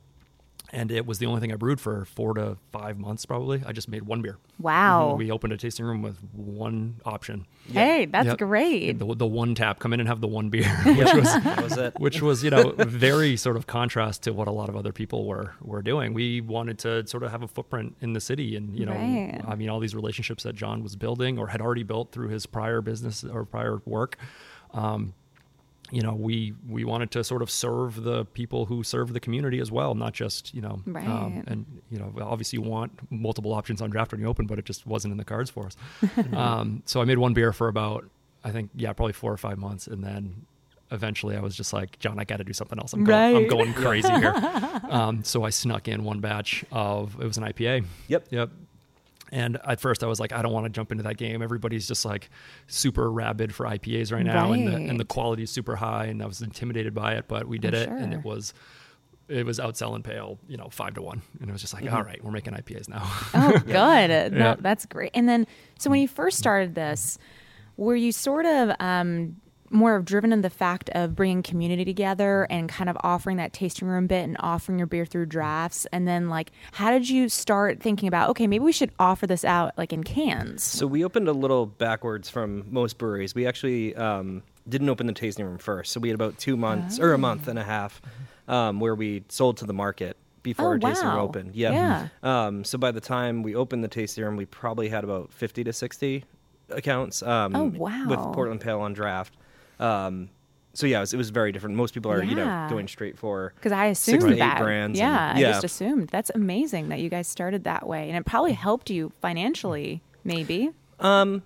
and 0.74 0.92
it 0.92 1.06
was 1.06 1.20
the 1.20 1.26
only 1.28 1.40
thing 1.40 1.52
i 1.54 1.56
brewed 1.56 1.80
for 1.80 2.04
four 2.06 2.34
to 2.34 2.58
five 2.72 2.98
months 2.98 3.26
probably 3.26 3.62
i 3.66 3.72
just 3.72 3.88
made 3.88 4.04
one 4.04 4.22
beer 4.22 4.38
Wow. 4.60 5.16
we 5.16 5.32
opened 5.32 5.54
a 5.54 5.58
tasting 5.58 5.86
room 5.86 6.02
with 6.02 6.18
one 6.34 7.00
option 7.06 7.46
Hey, 7.72 8.06
that's 8.08 8.28
Yep. 8.28 8.38
great. 8.40 9.00
the, 9.00 9.16
the 9.16 9.26
one 9.26 9.56
tap 9.56 9.80
come 9.80 9.94
in 9.94 10.00
and 10.02 10.10
have 10.10 10.20
the 10.20 10.28
one 10.28 10.50
beer 10.50 10.68
which 10.86 11.14
was 11.14 11.28
was 11.62 11.78
it. 11.78 11.94
which 11.98 12.22
was 12.22 12.44
you 12.44 12.50
know 12.50 12.72
very 12.78 13.38
sort 13.38 13.56
of 13.56 13.68
contrast 13.68 14.24
to 14.24 14.34
what 14.34 14.48
a 14.50 14.52
lot 14.52 14.68
of 14.68 14.76
other 14.76 14.92
people 14.92 15.26
were 15.26 15.54
were 15.62 15.82
doing 15.82 16.14
we 16.14 16.42
wanted 16.42 16.78
to 16.80 17.06
sort 17.08 17.24
of 17.24 17.32
have 17.32 17.42
a 17.44 17.48
footprint 17.48 17.96
in 18.02 18.12
the 18.14 18.20
city 18.22 18.56
and 18.58 18.78
you 18.78 18.86
know 18.86 18.92
Right. 18.94 19.40
i 19.48 19.56
mean 19.56 19.70
all 19.70 19.80
these 19.80 19.96
relationships 19.96 20.44
that 20.44 20.56
john 20.56 20.84
was 20.84 20.96
building 20.98 21.38
or 21.40 21.48
had 21.48 21.62
already 21.62 21.84
built 21.84 22.12
through 22.12 22.30
his 22.30 22.46
prior 22.46 22.82
business 22.82 23.24
or 23.24 23.46
prior 23.46 23.82
work 23.86 24.18
um, 24.74 25.14
you 25.92 26.02
know 26.02 26.14
we 26.14 26.54
we 26.68 26.84
wanted 26.86 27.12
to 27.12 27.24
sort 27.24 27.42
of 27.42 27.50
serve 27.52 28.04
the 28.04 28.26
people 28.26 28.66
who 28.66 28.84
serve 28.84 29.12
the 29.14 29.20
community 29.20 29.60
as 29.60 29.70
well 29.72 29.94
not 29.96 30.14
just 30.14 30.54
you 30.54 30.62
know 30.62 30.82
Right. 30.86 31.06
um, 31.08 31.44
and 31.48 31.66
you 31.92 32.00
know 32.00 32.14
obviously 32.22 32.58
you 32.58 32.64
want 32.64 32.92
multiple 33.12 33.54
options 33.54 33.82
on 33.82 33.90
draft 33.90 34.12
when 34.12 34.22
you 34.22 34.28
open 34.28 34.46
but 34.48 34.58
it 34.60 34.66
just 34.66 34.88
wasn't 34.88 35.12
in 35.12 35.18
the 35.18 35.26
cards 35.26 35.50
for 35.50 35.66
us 35.68 35.76
um, 36.34 36.82
so 36.86 37.02
i 37.02 37.06
made 37.06 37.18
one 37.18 37.34
beer 37.34 37.52
for 37.54 37.68
about 37.68 38.06
i 38.44 38.52
think 38.52 38.70
yeah 38.76 38.94
probably 38.94 39.14
four 39.14 39.32
or 39.32 39.38
five 39.38 39.58
months 39.58 39.88
and 39.88 40.04
then 40.04 40.46
eventually 40.92 41.36
i 41.36 41.40
was 41.42 41.56
just 41.56 41.74
like 41.74 42.00
john 42.00 42.18
i 42.20 42.24
got 42.24 42.38
to 42.38 42.44
do 42.44 42.54
something 42.54 42.80
else 42.80 42.94
i'm, 42.94 43.04
going, 43.04 43.36
I'm 43.44 43.48
going 43.48 43.74
crazy 43.74 44.12
here 44.14 44.34
um, 44.90 45.24
so 45.24 45.44
i 45.44 45.50
snuck 45.50 45.88
in 45.88 46.04
one 46.04 46.20
batch 46.22 46.64
of 46.72 47.20
it 47.20 47.26
was 47.26 47.38
an 47.38 47.44
ipa 47.46 47.84
Yep. 48.08 48.28
Yep. 48.30 48.50
And 49.34 49.58
at 49.66 49.80
first, 49.82 50.04
I 50.04 50.08
was 50.08 50.20
like, 50.20 50.32
I 50.32 50.44
don't 50.44 50.54
want 50.54 50.66
to 50.66 50.70
jump 50.70 50.92
into 50.92 51.04
that 51.06 51.18
game. 51.18 51.42
Everybody's 51.42 51.88
just 51.88 52.06
like 52.06 52.30
super 52.68 53.12
rabid 53.12 53.54
for 53.56 53.66
IPAs 53.66 54.12
right 54.14 54.24
now, 54.24 54.52
and 54.52 54.68
the 54.68 54.76
and 54.76 55.00
the 55.00 55.06
quality 55.06 55.42
is 55.42 55.50
super 55.50 55.76
high. 55.76 56.06
And 56.06 56.22
I 56.22 56.28
was 56.28 56.42
intimidated 56.42 56.94
by 56.94 57.14
it, 57.16 57.28
but 57.28 57.48
we 57.48 57.58
did 57.58 57.74
I'm 57.74 57.82
it, 57.82 57.90
and 57.90 58.14
it 58.14 58.24
was 58.24 58.54
it 59.28 59.44
was 59.46 59.58
outselling 59.58 60.04
Pale, 60.04 60.38
you 60.48 60.58
know, 60.58 60.68
five 60.70 60.94
to 60.96 61.02
one. 61.02 61.22
And 61.40 61.50
it 61.50 61.52
was 61.52 61.62
just 61.62 61.74
like, 61.74 61.84
Mm-hmm. 61.84 61.96
all 61.96 62.04
right, 62.04 62.24
we're 62.24 62.30
making 62.32 62.54
IPAs 62.54 62.88
now. 62.90 63.02
Oh, 63.34 63.52
good. 63.66 63.72
Yeah. 63.74 64.28
No, 64.32 64.56
that's 64.60 64.86
great. 64.86 65.12
And 65.16 65.28
then, 65.28 65.48
so 65.80 65.90
when 65.90 66.00
you 66.02 66.08
first 66.08 66.38
started 66.38 66.76
this, 66.76 67.18
were 67.78 67.96
you 67.96 68.12
sort 68.12 68.46
of 68.46 68.76
um, 68.80 69.38
more 69.74 69.96
of 69.96 70.06
driven 70.06 70.32
in 70.32 70.42
the 70.42 70.50
fact 70.50 70.90
of 70.92 71.16
bringing 71.16 71.44
community 71.44 71.84
together 71.84 72.46
and 72.50 72.70
kind 72.70 72.90
of 72.90 72.98
offering 73.04 73.38
that 73.38 73.54
tasting 73.54 73.88
room 73.88 74.08
bit 74.08 74.24
and 74.24 74.38
offering 74.40 74.78
your 74.78 74.88
beer 74.88 75.06
through 75.06 75.26
drafts? 75.26 75.86
And 75.92 76.08
then, 76.08 76.30
like, 76.30 76.52
how 76.74 76.92
did 76.92 77.10
you 77.10 77.28
start 77.30 77.82
thinking 77.82 78.08
about, 78.08 78.30
okay, 78.30 78.48
maybe 78.48 78.64
we 78.64 78.72
should 78.72 78.92
offer 79.00 79.28
this 79.28 79.44
out 79.44 79.78
like 79.78 79.92
in 79.92 80.04
cans? 80.04 80.64
So 80.64 80.86
we 80.88 81.04
opened 81.04 81.28
a 81.28 81.34
little 81.34 81.66
backwards 81.66 82.30
from 82.30 82.66
most 82.72 82.98
breweries. 82.98 83.34
We 83.36 83.48
actually 83.48 83.96
um, 83.96 84.44
didn't 84.70 84.90
open 84.90 85.08
the 85.08 85.14
tasting 85.14 85.46
room 85.46 85.58
first. 85.58 85.92
So 85.92 86.00
we 86.00 86.10
had 86.10 86.16
about 86.16 86.38
two 86.38 86.56
months 86.56 87.00
or 87.00 87.14
a 87.14 87.18
month 87.18 87.48
and 87.48 87.58
a 87.60 87.64
half 87.64 88.02
um, 88.48 88.80
where 88.80 88.96
we 88.96 89.24
sold 89.30 89.58
to 89.58 89.66
the 89.66 89.74
market 89.74 90.18
before 90.44 90.66
Oh, 90.66 90.70
our 90.72 90.78
tasting 90.80 91.08
room 91.08 91.20
opened. 91.20 91.56
Yep. 91.56 91.74
Yeah. 91.74 92.08
Um, 92.22 92.64
so 92.66 92.78
by 92.78 92.92
the 92.92 93.02
time 93.02 93.44
we 93.44 93.56
opened 93.56 93.84
the 93.84 93.88
tasting 93.88 94.24
room, 94.24 94.36
we 94.36 94.46
probably 94.46 94.90
had 94.90 95.04
about 95.04 95.32
50 95.32 95.64
to 95.64 95.74
60 95.74 96.26
accounts 96.70 97.24
um, 97.24 97.56
Oh, 97.56 97.66
with. 97.66 98.20
Portland 98.34 98.60
Pale 98.62 98.80
on 98.82 98.94
draft. 98.94 99.34
Um, 99.80 100.30
so 100.76 100.88
yeah, 100.88 100.98
it 100.98 101.02
was, 101.02 101.14
it 101.14 101.18
was 101.18 101.30
very 101.30 101.52
different. 101.52 101.76
Most 101.76 101.94
people 101.94 102.12
are, 102.12 102.24
you 102.24 102.36
know, 102.36 102.68
going 102.70 102.88
straight 102.88 103.18
for 103.18 103.54
Because 103.56 103.72
I 103.72 103.94
Six 103.94 104.18
assumed 104.24 104.32
to 104.32 104.36
eight 104.36 104.40
that. 104.40 104.60
brands 104.60 104.98
yeah, 104.98 105.30
and- 105.36 105.38
I 105.40 105.42
just 105.52 105.64
assumed. 105.64 106.10
That's 106.10 106.32
amazing 106.34 106.90
that 106.90 107.00
you 107.00 107.10
guys 107.10 107.28
started 107.28 107.64
that 107.66 107.86
way. 107.88 108.08
And 108.10 108.18
it 108.18 108.26
probably 108.26 108.54
helped 108.54 108.90
you 108.90 109.12
financially, 109.22 110.02
maybe. 110.24 110.72
Um, 111.00 111.44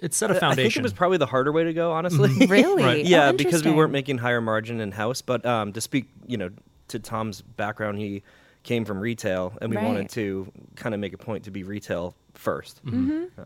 it 0.00 0.12
set 0.14 0.30
a 0.30 0.32
I 0.32 0.34
think 0.34 0.40
foundation. 0.40 0.80
it 0.80 0.84
was 0.84 0.92
probably 0.92 1.16
the 1.18 1.26
harder 1.26 1.50
way 1.50 1.64
to 1.64 1.72
go, 1.72 1.90
honestly. 1.92 2.30
Really? 2.46 2.82
Right. 2.82 3.04
Oh, 3.04 3.08
yeah, 3.08 3.32
because 3.32 3.64
we 3.64 3.70
weren't 3.72 3.92
making 3.92 4.18
higher 4.18 4.40
margin 4.40 4.80
in 4.80 4.92
house. 4.92 5.20
But 5.22 5.44
um, 5.46 5.72
to 5.72 5.80
speak, 5.80 6.08
you 6.26 6.36
know, 6.36 6.50
to 6.88 6.98
Tom's 6.98 7.40
background, 7.42 7.98
he 7.98 8.22
came 8.62 8.84
from 8.84 9.00
retail, 9.00 9.56
and 9.60 9.70
we 9.70 9.76
Right. 9.76 9.86
wanted 9.86 10.10
to 10.10 10.50
kind 10.76 10.94
of 10.94 11.00
make 11.00 11.12
a 11.12 11.18
point 11.18 11.44
to 11.44 11.50
be 11.50 11.64
retail 11.64 12.14
1st 12.38 12.74
Mm-hmm. 12.86 13.42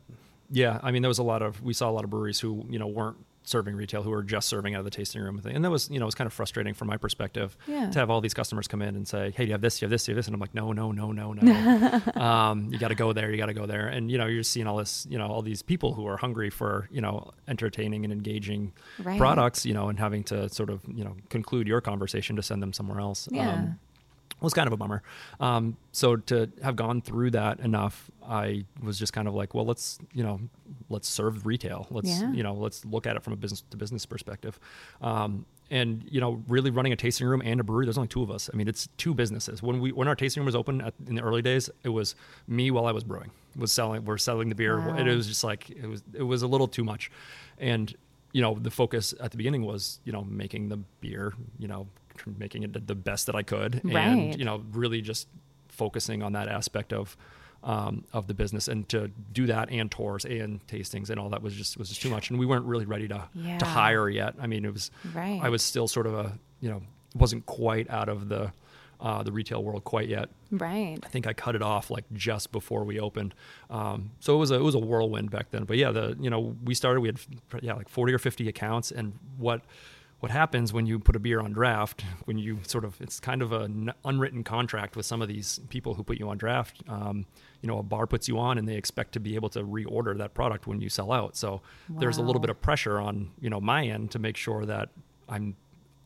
Yeah, 0.50 0.80
I 0.82 0.90
mean, 0.90 1.02
there 1.02 1.08
was 1.08 1.18
a 1.18 1.22
lot 1.22 1.42
of 1.42 1.62
we 1.62 1.72
saw 1.74 1.88
a 1.88 1.92
lot 1.92 2.04
of 2.04 2.10
breweries 2.10 2.40
who 2.40 2.64
you 2.70 2.78
know 2.78 2.86
weren't 2.86 3.16
serving 3.48 3.74
retail, 3.74 4.02
who 4.02 4.12
are 4.12 4.22
just 4.22 4.48
serving 4.48 4.74
out 4.74 4.78
of 4.80 4.84
the 4.84 4.90
tasting 4.90 5.20
room 5.22 5.38
thing, 5.40 5.56
and 5.56 5.64
that 5.64 5.70
was 5.70 5.90
you 5.90 5.98
know 5.98 6.04
it 6.04 6.06
was 6.06 6.14
kind 6.14 6.26
of 6.26 6.32
frustrating 6.32 6.74
from 6.74 6.88
my 6.88 6.96
perspective 6.96 7.56
Yeah. 7.66 7.90
to 7.90 7.98
have 7.98 8.10
all 8.10 8.20
these 8.20 8.34
customers 8.34 8.68
come 8.68 8.82
in 8.82 8.94
and 8.96 9.06
say, 9.08 9.30
"Hey, 9.36 9.44
do 9.44 9.48
you 9.48 9.52
have 9.52 9.60
this? 9.60 9.78
Do 9.78 9.84
you 9.84 9.86
have 9.86 9.90
this? 9.90 10.04
Do 10.04 10.12
you 10.12 10.14
have 10.14 10.18
this?" 10.18 10.26
And 10.26 10.34
I'm 10.34 10.40
like, 10.40 10.54
"No, 10.54 10.72
no, 10.72 10.92
no, 10.92 11.12
no, 11.12 11.32
no. 11.32 12.00
um, 12.22 12.68
you 12.72 12.78
got 12.78 12.88
to 12.88 12.94
go 12.94 13.12
there. 13.12 13.30
You 13.30 13.36
got 13.38 13.46
to 13.46 13.54
go 13.54 13.66
there." 13.66 13.88
And 13.88 14.10
you 14.10 14.18
know, 14.18 14.26
you're 14.26 14.42
seeing 14.42 14.66
all 14.66 14.76
this, 14.76 15.06
you 15.10 15.18
know, 15.18 15.26
all 15.26 15.42
these 15.42 15.62
people 15.62 15.94
who 15.94 16.06
are 16.06 16.16
hungry 16.16 16.50
for 16.50 16.88
you 16.90 17.00
know 17.00 17.30
entertaining 17.48 18.04
and 18.04 18.12
engaging 18.12 18.72
Right. 19.02 19.18
products, 19.18 19.64
you 19.66 19.74
know, 19.74 19.88
and 19.88 19.98
having 19.98 20.24
to 20.24 20.48
sort 20.48 20.70
of 20.70 20.82
you 20.86 21.04
know 21.04 21.16
conclude 21.30 21.66
your 21.66 21.80
conversation 21.80 22.36
to 22.36 22.42
send 22.42 22.62
them 22.62 22.72
somewhere 22.72 23.00
else. 23.00 23.28
Yeah. 23.32 23.50
Um, 23.52 23.78
was 24.40 24.54
kind 24.54 24.68
of 24.68 24.72
a 24.72 24.76
bummer. 24.76 25.02
Um, 25.40 25.76
so 25.90 26.14
to 26.14 26.48
have 26.62 26.76
gone 26.76 27.00
through 27.02 27.32
that 27.32 27.58
enough, 27.58 28.08
I 28.28 28.64
was 28.82 28.98
just 28.98 29.12
kind 29.12 29.26
of 29.26 29.34
like, 29.34 29.54
well, 29.54 29.64
let's 29.64 29.98
you 30.12 30.22
know, 30.22 30.40
let's 30.90 31.08
serve 31.08 31.46
retail. 31.46 31.86
Let's 31.90 32.08
Yeah. 32.08 32.32
you 32.32 32.42
know, 32.42 32.54
let's 32.54 32.84
look 32.84 33.06
at 33.06 33.16
it 33.16 33.22
from 33.22 33.32
a 33.32 33.36
business 33.36 33.62
to 33.70 33.76
business 33.76 34.04
perspective. 34.06 34.58
Um, 35.00 35.46
and 35.70 36.04
you 36.10 36.20
know, 36.20 36.42
really 36.48 36.70
running 36.70 36.92
a 36.92 36.96
tasting 36.96 37.26
room 37.26 37.42
and 37.44 37.60
a 37.60 37.64
brewery. 37.64 37.84
There's 37.86 37.98
only 37.98 38.08
two 38.08 38.22
of 38.22 38.30
us. 38.30 38.48
I 38.52 38.56
mean, 38.56 38.68
it's 38.68 38.88
two 38.96 39.14
businesses. 39.14 39.62
When 39.62 39.80
we 39.80 39.92
when 39.92 40.08
our 40.08 40.14
tasting 40.14 40.40
room 40.42 40.46
was 40.46 40.54
open 40.54 40.80
at, 40.80 40.94
in 41.06 41.14
the 41.14 41.22
early 41.22 41.42
days, 41.42 41.68
it 41.84 41.88
was 41.90 42.14
me 42.46 42.70
while 42.70 42.86
I 42.86 42.92
was 42.92 43.04
brewing. 43.04 43.30
Was 43.56 43.72
selling. 43.72 44.04
We're 44.04 44.18
selling 44.18 44.48
the 44.50 44.54
beer. 44.54 44.78
Wow. 44.78 44.96
It 44.96 45.14
was 45.14 45.26
just 45.26 45.42
like 45.44 45.68
it 45.70 45.86
was. 45.86 46.02
It 46.14 46.22
was 46.22 46.42
a 46.42 46.46
little 46.46 46.68
too 46.68 46.84
much, 46.84 47.10
and 47.58 47.94
you 48.32 48.42
know, 48.42 48.54
the 48.54 48.70
focus 48.70 49.14
at 49.20 49.30
the 49.30 49.36
beginning 49.38 49.64
was 49.64 50.00
you 50.04 50.12
know 50.12 50.22
making 50.24 50.68
the 50.68 50.76
beer. 51.00 51.32
You 51.58 51.68
know, 51.68 51.86
making 52.38 52.62
it 52.62 52.72
the- 52.72 52.80
the 52.80 52.94
best 52.94 53.26
that 53.26 53.34
I 53.34 53.42
could, 53.42 53.80
Right. 53.84 53.96
and 53.96 54.38
you 54.38 54.44
know, 54.44 54.62
really 54.72 55.00
just 55.00 55.28
focusing 55.68 56.22
on 56.22 56.32
that 56.32 56.48
aspect 56.48 56.92
of 56.92 57.16
um, 57.64 58.04
of 58.12 58.26
the 58.28 58.34
business, 58.34 58.68
and 58.68 58.88
to 58.90 59.10
do 59.32 59.46
that 59.46 59.70
and 59.70 59.90
tours 59.90 60.24
and 60.24 60.64
tastings 60.68 61.10
and 61.10 61.18
all 61.18 61.28
that 61.30 61.42
was 61.42 61.54
just 61.54 61.76
was 61.76 61.88
just 61.88 62.00
too 62.02 62.10
much, 62.10 62.30
and 62.30 62.38
we 62.38 62.46
weren't 62.46 62.64
really 62.66 62.86
ready 62.86 63.08
to 63.08 63.24
Yeah. 63.34 63.58
to 63.58 63.64
hire 63.64 64.08
yet. 64.08 64.34
I 64.40 64.46
mean, 64.46 64.64
it 64.64 64.72
was 64.72 64.90
Right. 65.14 65.40
I 65.42 65.48
was 65.48 65.62
still 65.62 65.88
sort 65.88 66.06
of 66.06 66.14
a 66.14 66.38
you 66.60 66.68
know 66.70 66.82
wasn't 67.14 67.46
quite 67.46 67.88
out 67.90 68.08
of 68.08 68.28
the 68.28 68.52
uh, 69.00 69.22
the 69.22 69.30
retail 69.30 69.62
world 69.62 69.84
quite 69.84 70.08
yet. 70.08 70.28
Right. 70.50 70.98
I 71.04 71.08
think 71.08 71.26
I 71.28 71.32
cut 71.32 71.54
it 71.54 71.62
off 71.62 71.88
like 71.90 72.04
just 72.12 72.50
before 72.50 72.82
we 72.84 72.98
opened. 72.98 73.32
Um, 73.70 74.10
so 74.18 74.34
it 74.34 74.38
was 74.38 74.50
a 74.50 74.54
it 74.56 74.62
was 74.62 74.74
a 74.74 74.80
whirlwind 74.80 75.30
back 75.30 75.50
then. 75.50 75.64
But 75.64 75.76
yeah, 75.78 75.90
the 75.92 76.16
you 76.20 76.30
know 76.30 76.56
we 76.64 76.74
started 76.74 77.00
we 77.00 77.08
had 77.08 77.18
yeah 77.62 77.74
like 77.74 77.88
forty 77.88 78.12
or 78.12 78.18
fifty 78.18 78.48
accounts, 78.48 78.90
and 78.92 79.12
what 79.36 79.62
what 80.20 80.32
happens 80.32 80.72
when 80.72 80.86
you 80.86 80.98
put 80.98 81.14
a 81.14 81.18
beer 81.18 81.40
on 81.40 81.52
draft 81.52 82.04
when 82.24 82.38
you 82.38 82.58
sort 82.66 82.84
of 82.84 83.00
it's 83.00 83.20
kind 83.20 83.40
of 83.40 83.52
an 83.52 83.92
unwritten 84.04 84.42
contract 84.42 84.96
with 84.96 85.06
some 85.06 85.22
of 85.22 85.28
these 85.28 85.60
people 85.68 85.94
who 85.94 86.02
put 86.02 86.18
you 86.18 86.28
on 86.28 86.36
draft. 86.36 86.82
Um, 86.88 87.26
you 87.62 87.66
know, 87.68 87.78
a 87.78 87.82
bar 87.82 88.06
puts 88.06 88.28
you 88.28 88.38
on, 88.38 88.58
and 88.58 88.68
they 88.68 88.76
expect 88.76 89.12
to 89.12 89.20
be 89.20 89.34
able 89.34 89.48
to 89.50 89.62
reorder 89.62 90.16
that 90.18 90.34
product 90.34 90.66
when 90.66 90.80
you 90.80 90.88
sell 90.88 91.12
out. 91.12 91.36
So 91.36 91.60
there's 91.88 92.18
a 92.18 92.22
little 92.22 92.40
bit 92.40 92.50
of 92.50 92.60
pressure 92.60 92.98
on 92.98 93.30
you 93.40 93.50
know 93.50 93.60
my 93.60 93.86
end 93.86 94.10
to 94.12 94.18
make 94.18 94.36
sure 94.36 94.64
that 94.66 94.90
I'm 95.28 95.56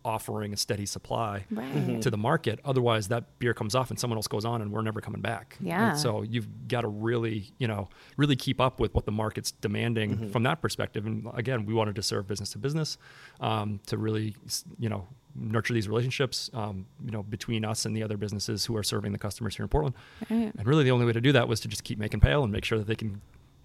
offering 0.05 0.53
a 0.53 0.57
steady 0.57 0.85
supply 0.87 1.45
Right. 1.51 2.03
to 2.03 2.11
the 2.11 2.17
market. 2.17 2.59
Otherwise, 2.65 3.09
that 3.09 3.39
beer 3.39 3.55
comes 3.55 3.75
off 3.75 3.91
and 3.91 3.99
someone 4.01 4.19
else 4.19 4.27
goes 4.27 4.45
on, 4.45 4.61
and 4.63 4.73
we're 4.73 4.83
never 4.83 5.01
coming 5.01 5.21
back. 5.21 5.57
And 5.61 5.69
Yeah. 5.69 5.95
so 5.95 6.23
you've 6.23 6.49
got 6.69 6.81
to 6.81 6.89
really, 6.89 7.53
you 7.59 7.69
know, 7.69 7.89
really 8.17 8.35
keep 8.37 8.61
up 8.61 8.81
with 8.81 8.95
what 8.95 9.07
the 9.07 9.13
market's 9.13 9.53
demanding 9.53 10.31
from 10.31 10.43
that 10.43 10.61
perspective. 10.61 11.07
And 11.07 11.27
again, 11.35 11.67
we 11.67 11.75
wanted 11.75 11.95
to 11.97 12.03
serve 12.03 12.27
business 12.27 12.51
to 12.53 12.59
business 12.59 12.99
um, 13.41 13.81
to 13.87 13.97
really, 13.97 14.35
you 14.79 14.89
know, 14.89 15.07
nurture 15.35 15.73
these 15.73 15.89
relationships, 15.89 16.51
um, 16.53 16.85
you 17.05 17.11
know, 17.11 17.23
between 17.23 17.65
us 17.65 17.85
and 17.87 17.97
the 17.97 18.03
other 18.03 18.17
businesses 18.17 18.65
who 18.67 18.77
are 18.77 18.83
serving 18.83 19.13
the 19.13 19.19
customers 19.19 19.57
here 19.57 19.65
in 19.65 19.69
Portland. 19.69 19.95
Right. 20.29 20.53
And 20.57 20.67
really, 20.67 20.85
the 20.85 20.91
only 20.91 21.07
way 21.07 21.13
to 21.13 21.21
do 21.21 21.33
that 21.33 21.49
was 21.49 21.61
to 21.61 21.69
just 21.69 21.85
keep 21.85 21.99
making 21.99 22.21
pale 22.21 22.43
and 22.43 22.53
make 22.53 22.65
sure 22.65 22.77
that 22.79 22.87
they 22.87 22.97
can 22.97 23.21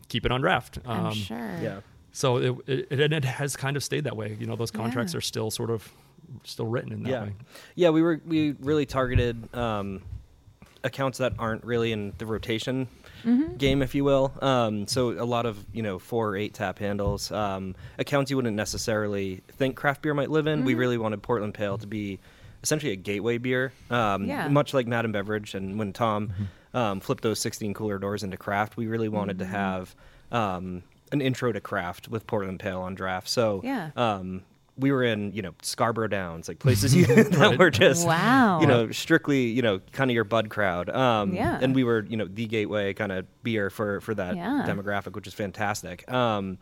keep 0.07 0.25
it 0.25 0.31
on 0.31 0.39
draft. 0.41 0.79
I'm 0.85 1.07
Um, 1.07 1.13
sure. 1.13 1.37
Yeah. 1.61 1.79
So 2.13 2.37
it, 2.37 2.55
it, 2.67 2.87
it, 2.89 2.99
and 3.01 3.13
it 3.13 3.25
has 3.25 3.55
kind 3.57 3.75
of 3.75 3.83
stayed 3.83 4.05
that 4.05 4.15
way. 4.15 4.37
You 4.39 4.47
know, 4.47 4.55
those 4.55 4.71
contracts 4.71 5.13
Yeah. 5.13 5.17
are 5.17 5.21
still 5.21 5.51
sort 5.51 5.69
of 5.69 5.91
still 6.43 6.65
written 6.67 6.91
in 6.93 7.03
that 7.03 7.09
yeah. 7.09 7.23
way. 7.23 7.33
Yeah, 7.75 7.89
we 7.89 8.01
were 8.01 8.21
we 8.25 8.51
really 8.59 8.85
targeted 8.85 9.53
um, 9.55 10.01
accounts 10.83 11.17
that 11.19 11.33
aren't 11.39 11.63
really 11.63 11.91
in 11.91 12.13
the 12.17 12.25
rotation 12.25 12.87
Mm-hmm. 13.25 13.55
game, 13.57 13.81
if 13.81 13.95
you 13.95 14.03
will. 14.03 14.31
Um, 14.43 14.85
so 14.87 15.09
a 15.09 15.25
lot 15.25 15.47
of 15.47 15.57
you 15.73 15.81
know 15.81 15.97
four 15.97 16.29
or 16.29 16.37
eight 16.37 16.53
tap 16.53 16.77
handles, 16.77 17.31
um, 17.31 17.75
accounts 17.97 18.29
you 18.29 18.37
wouldn't 18.37 18.55
necessarily 18.55 19.41
think 19.53 19.75
craft 19.75 20.03
beer 20.03 20.13
might 20.13 20.29
live 20.29 20.45
in. 20.45 20.63
We 20.63 20.73
Mm-hmm. 20.73 20.79
really 20.79 20.97
wanted 20.99 21.23
Portland 21.23 21.55
Pale 21.55 21.79
to 21.79 21.87
be 21.87 22.19
essentially 22.63 22.91
a 22.91 22.95
gateway 22.95 23.39
beer, 23.39 23.73
um, 23.89 24.25
Yeah. 24.25 24.47
much 24.49 24.73
like 24.73 24.85
Madden 24.87 25.11
Beverage. 25.11 25.55
And 25.55 25.79
when 25.79 25.93
Tom 25.93 26.27
Mm-hmm. 26.29 26.77
um, 26.77 26.99
flipped 26.99 27.23
those 27.23 27.39
16 27.39 27.73
cooler 27.73 27.97
doors 27.97 28.23
into 28.23 28.37
craft, 28.37 28.77
we 28.77 28.85
really 28.85 29.09
wanted 29.09 29.39
Mm-hmm. 29.39 29.51
to 29.51 29.57
have 29.57 29.95
um, 30.31 30.83
an 31.11 31.19
intro 31.21 31.51
to 31.51 31.59
craft 31.59 32.07
with 32.07 32.27
Portland 32.27 32.59
Pale 32.59 32.81
on 32.81 32.93
draft. 32.95 33.27
So 33.29 33.61
Yeah. 33.63 33.89
um, 33.97 34.43
we 34.77 34.91
were 34.91 35.03
in 35.03 35.33
you 35.33 35.41
know 35.41 35.53
Scarborough 35.61 36.07
Downs, 36.07 36.47
like 36.47 36.59
places 36.59 36.95
you 36.95 37.05
that 37.23 37.57
were 37.57 37.69
just 37.71 38.05
Wow. 38.05 38.59
you 38.61 38.67
know 38.67 38.91
strictly 38.91 39.43
you 39.47 39.61
know 39.61 39.79
kind 39.91 40.09
of 40.11 40.15
your 40.15 40.23
bud 40.23 40.49
crowd. 40.49 40.89
Um, 40.89 41.33
Yeah. 41.33 41.59
and 41.61 41.73
we 41.75 41.83
were 41.83 42.05
you 42.07 42.17
know 42.17 42.25
the 42.25 42.45
gateway 42.45 42.93
kind 42.93 43.11
of 43.11 43.25
beer 43.43 43.69
for 43.69 44.01
for 44.01 44.13
that 44.15 44.35
Yeah. 44.35 44.65
demographic, 44.67 45.13
which 45.13 45.27
is 45.27 45.33
fantastic. 45.33 46.09
Um, 46.11 46.57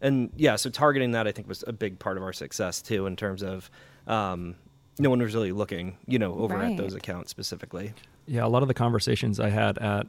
and 0.00 0.30
yeah, 0.36 0.56
so 0.56 0.68
targeting 0.70 1.12
that 1.12 1.26
I 1.28 1.32
think 1.32 1.46
was 1.46 1.62
a 1.66 1.72
big 1.72 1.98
part 1.98 2.16
of 2.16 2.22
our 2.24 2.32
success 2.32 2.82
too, 2.82 3.06
in 3.06 3.14
terms 3.16 3.42
of 3.42 3.70
um, 4.08 4.56
no 4.98 5.08
one 5.10 5.20
was 5.22 5.34
really 5.34 5.52
looking 5.52 5.96
you 6.06 6.18
know 6.18 6.34
over 6.34 6.56
Right. 6.56 6.72
at 6.72 6.76
those 6.76 6.94
accounts 6.94 7.30
specifically. 7.30 7.92
Yeah, 8.26 8.44
a 8.44 8.48
lot 8.48 8.62
of 8.62 8.68
the 8.68 8.74
conversations 8.74 9.38
I 9.40 9.48
had 9.50 9.78
at 9.78 10.06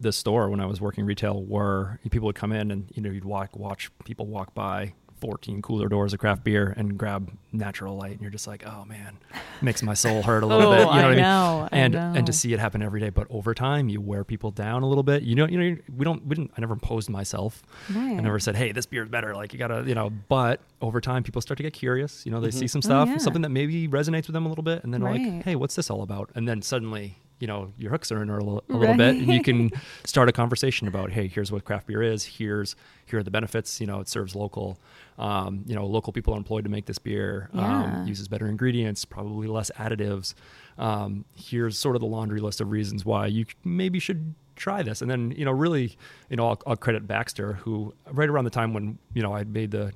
the 0.00 0.12
store 0.12 0.50
when 0.50 0.60
I 0.60 0.66
was 0.66 0.80
working 0.80 1.04
retail 1.04 1.42
were 1.44 1.98
people 2.10 2.26
would 2.26 2.34
come 2.34 2.50
in 2.52 2.70
and 2.70 2.90
you 2.94 3.02
know 3.02 3.10
you'd 3.10 3.24
walk 3.24 3.54
watch 3.56 3.90
people 4.04 4.26
walk 4.26 4.52
by 4.54 4.94
14 5.22 5.62
cooler 5.62 5.88
doors 5.88 6.12
of 6.12 6.18
craft 6.18 6.42
beer 6.42 6.74
and 6.76 6.98
grab 6.98 7.30
natural 7.52 7.96
light 7.96 8.12
and 8.12 8.20
you're 8.22 8.30
just 8.30 8.46
like 8.48 8.66
oh 8.66 8.84
man 8.86 9.16
makes 9.60 9.80
my 9.82 9.94
soul 9.94 10.20
hurt 10.22 10.42
a 10.42 10.46
little 10.46 10.66
Oh, 10.72 10.76
bit 10.76 10.80
you 10.80 10.84
know 10.86 10.90
I 10.90 10.96
what 10.96 11.04
I 11.04 11.08
mean 11.10 11.18
know, 11.22 11.68
I 11.70 11.76
and 11.78 11.94
know. 11.94 12.12
and 12.16 12.26
to 12.26 12.32
see 12.32 12.52
it 12.52 12.58
happen 12.58 12.82
every 12.82 12.98
day 12.98 13.10
but 13.10 13.28
over 13.30 13.54
time 13.54 13.88
you 13.88 14.00
wear 14.00 14.24
people 14.24 14.50
down 14.50 14.82
a 14.82 14.88
little 14.88 15.04
bit 15.04 15.22
you 15.22 15.36
know 15.36 15.46
you 15.46 15.58
know 15.58 15.76
we 15.96 16.04
don't 16.04 16.26
we 16.26 16.34
didn't 16.34 16.50
I 16.56 16.60
never 16.60 16.72
imposed 16.74 17.08
myself 17.08 17.62
Right. 17.94 18.16
I 18.18 18.20
never 18.20 18.40
said 18.40 18.56
hey 18.56 18.72
this 18.72 18.86
beer 18.86 19.04
is 19.04 19.08
better 19.08 19.34
like 19.36 19.52
you 19.52 19.58
gotta 19.60 19.84
you 19.86 19.94
know 19.94 20.10
but 20.10 20.60
over 20.80 21.00
time 21.00 21.22
people 21.22 21.40
start 21.40 21.56
to 21.58 21.62
get 21.62 21.72
curious 21.72 22.26
you 22.26 22.32
know 22.32 22.40
they 22.40 22.48
mm-hmm. 22.48 22.58
see 22.58 22.66
some 22.66 22.80
Oh, 22.80 22.88
stuff 22.88 23.08
yeah. 23.08 23.18
something 23.18 23.42
that 23.42 23.50
maybe 23.50 23.86
resonates 23.86 24.26
with 24.26 24.34
them 24.34 24.44
a 24.46 24.48
little 24.48 24.64
bit 24.64 24.82
and 24.82 24.92
then 24.92 25.02
they're 25.02 25.10
Right. 25.12 25.20
like 25.34 25.44
hey 25.44 25.54
what's 25.54 25.76
this 25.76 25.88
all 25.88 26.02
about 26.02 26.30
and 26.34 26.48
then 26.48 26.62
suddenly 26.62 27.16
you 27.42 27.48
know 27.48 27.72
your 27.76 27.90
hooks 27.90 28.12
are 28.12 28.22
in 28.22 28.28
her 28.28 28.38
a 28.38 28.44
little, 28.44 28.62
a 28.68 28.76
little 28.76 28.96
bit. 28.96 29.16
And 29.16 29.26
you 29.26 29.42
can 29.42 29.72
start 30.04 30.28
a 30.28 30.32
conversation 30.32 30.86
about 30.86 31.10
hey 31.10 31.26
here's 31.26 31.50
what 31.50 31.64
craft 31.64 31.88
beer 31.88 32.00
is. 32.00 32.24
Here's 32.24 32.76
here 33.04 33.18
are 33.18 33.22
the 33.24 33.32
benefits. 33.32 33.80
You 33.80 33.88
know 33.88 33.98
it 33.98 34.08
serves 34.08 34.36
local 34.36 34.78
um, 35.18 35.64
you 35.66 35.74
know 35.74 35.84
local 35.84 36.12
people 36.12 36.34
are 36.34 36.36
employed 36.36 36.62
to 36.62 36.70
make 36.70 36.86
this 36.86 36.98
beer. 36.98 37.50
Yeah. 37.52 37.82
um, 37.82 38.06
uses 38.06 38.28
better 38.28 38.46
ingredients 38.46 39.04
probably 39.04 39.48
less 39.48 39.72
additives. 39.76 40.34
Um, 40.78 41.24
here's 41.34 41.76
sort 41.76 41.96
of 41.96 42.00
the 42.00 42.06
laundry 42.06 42.40
list 42.40 42.60
of 42.60 42.70
reasons 42.70 43.04
why 43.04 43.26
you 43.26 43.44
maybe 43.64 43.98
should 43.98 44.36
try 44.54 44.84
this. 44.84 45.02
And 45.02 45.10
then 45.10 45.32
you 45.32 45.44
know 45.44 45.50
really 45.50 45.96
you 46.30 46.36
know 46.36 46.46
I'll, 46.50 46.62
I'll 46.64 46.76
credit 46.76 47.08
baxter 47.08 47.54
who 47.54 47.92
right 48.12 48.28
around 48.28 48.44
the 48.44 48.50
time 48.50 48.72
when 48.72 48.98
you 49.14 49.22
know 49.22 49.34
i 49.34 49.42
made 49.42 49.72
the 49.72 49.92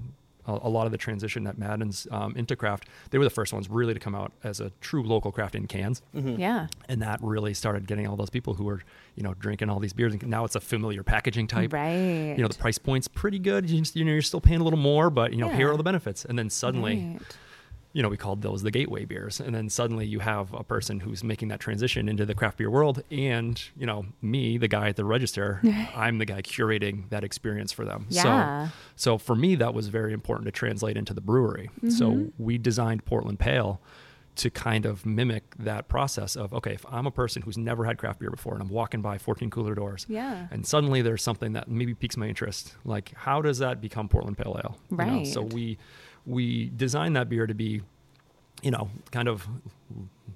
a, 0.46 0.52
a 0.62 0.68
lot 0.68 0.86
of 0.86 0.92
the 0.92 0.98
transition 0.98 1.44
that 1.44 1.58
Madden's 1.58 2.06
um, 2.10 2.34
into 2.36 2.56
craft, 2.56 2.88
they 3.10 3.18
were 3.18 3.24
the 3.24 3.30
first 3.30 3.52
ones 3.52 3.68
really 3.70 3.94
to 3.94 4.00
come 4.00 4.14
out 4.14 4.32
as 4.44 4.60
a 4.60 4.70
true 4.80 5.02
local 5.02 5.32
craft 5.32 5.54
in 5.54 5.66
cans 5.66 6.02
Yeah. 6.12 6.68
and 6.88 7.02
that 7.02 7.20
really 7.22 7.54
started 7.54 7.86
getting 7.86 8.06
all 8.06 8.16
those 8.16 8.30
people 8.30 8.54
who 8.54 8.64
were 8.64 8.80
you 9.14 9.22
know 9.22 9.34
drinking 9.34 9.70
all 9.70 9.78
these 9.80 9.92
beers 9.92 10.12
and 10.14 10.26
now 10.26 10.44
it's 10.44 10.56
a 10.56 10.60
familiar 10.60 11.02
packaging 11.02 11.46
type 11.46 11.72
Right. 11.72 12.34
you 12.36 12.42
know 12.42 12.48
the 12.48 12.54
price 12.58 12.78
point's 12.78 13.08
pretty 13.08 13.38
good 13.38 13.68
you, 13.70 13.78
just, 13.80 13.96
you 13.96 14.04
know 14.04 14.12
you're 14.12 14.22
still 14.22 14.40
paying 14.40 14.60
a 14.60 14.64
little 14.64 14.78
more 14.78 15.10
but 15.10 15.32
you 15.32 15.38
know 15.38 15.48
here 15.48 15.68
Yeah. 15.68 15.74
are 15.74 15.76
the 15.76 15.82
benefits 15.82 16.24
and 16.24 16.38
then 16.38 16.50
suddenly 16.50 16.96
Right. 16.96 17.36
You 17.96 18.02
know 18.02 18.10
we 18.10 18.16
called 18.16 18.42
those 18.42 18.60
the 18.62 18.70
gateway 18.70 19.04
beers 19.06 19.40
and 19.40 19.54
then 19.54 19.68
suddenly 19.70 20.04
you 20.06 20.18
have 20.20 20.52
a 20.52 20.62
person 20.74 21.00
who's 21.00 21.22
making 21.24 21.48
that 21.48 21.60
transition 21.60 22.08
into 22.08 22.24
the 22.26 22.34
craft 22.34 22.58
beer 22.58 22.70
world 22.70 23.02
and 23.10 23.54
you 23.80 23.86
know 23.86 24.04
me 24.20 24.58
the 24.58 24.68
guy 24.68 24.88
at 24.90 24.96
the 24.96 25.04
register 25.04 25.60
i'm 25.94 26.18
the 26.18 26.26
guy 26.26 26.42
curating 26.42 27.08
that 27.08 27.24
experience 27.24 27.72
for 27.72 27.84
them 27.84 28.06
Yeah. 28.10 28.22
so 28.68 28.72
so 28.96 29.18
for 29.18 29.34
me 29.34 29.54
that 29.62 29.72
was 29.72 29.88
very 29.88 30.12
important 30.12 30.44
to 30.46 30.52
translate 30.52 30.96
into 30.96 31.14
the 31.14 31.22
brewery 31.30 31.70
so 31.88 32.06
Mm-hmm. 32.10 32.44
we 32.46 32.58
designed 32.58 33.04
portland 33.06 33.38
pale 33.38 33.80
to 34.42 34.50
kind 34.50 34.84
of 34.84 35.06
mimic 35.06 35.44
that 35.58 35.88
process 35.88 36.36
of 36.36 36.52
okay 36.52 36.74
if 36.74 36.84
i'm 36.90 37.06
a 37.06 37.10
person 37.10 37.40
who's 37.42 37.56
never 37.56 37.86
had 37.86 37.96
craft 37.96 38.18
beer 38.20 38.30
before 38.30 38.52
and 38.52 38.62
i'm 38.62 38.68
walking 38.68 39.00
by 39.00 39.16
14 39.16 39.48
cooler 39.48 39.74
doors 39.74 40.04
Yeah. 40.08 40.48
and 40.50 40.66
suddenly 40.66 41.00
there's 41.00 41.22
something 41.22 41.54
that 41.54 41.68
maybe 41.68 41.94
piques 41.94 42.18
my 42.18 42.26
interest 42.28 42.74
like 42.84 43.12
how 43.16 43.40
does 43.40 43.58
that 43.60 43.80
become 43.80 44.06
portland 44.10 44.36
pale 44.36 44.60
ale 44.62 44.76
You 44.90 44.96
know, 45.12 45.24
so 45.24 45.40
we 45.40 45.78
we 46.26 46.70
designed 46.70 47.16
that 47.16 47.28
beer 47.28 47.46
to 47.46 47.54
be 47.54 47.82
you 48.62 48.70
know 48.70 48.90
kind 49.12 49.28
of 49.28 49.46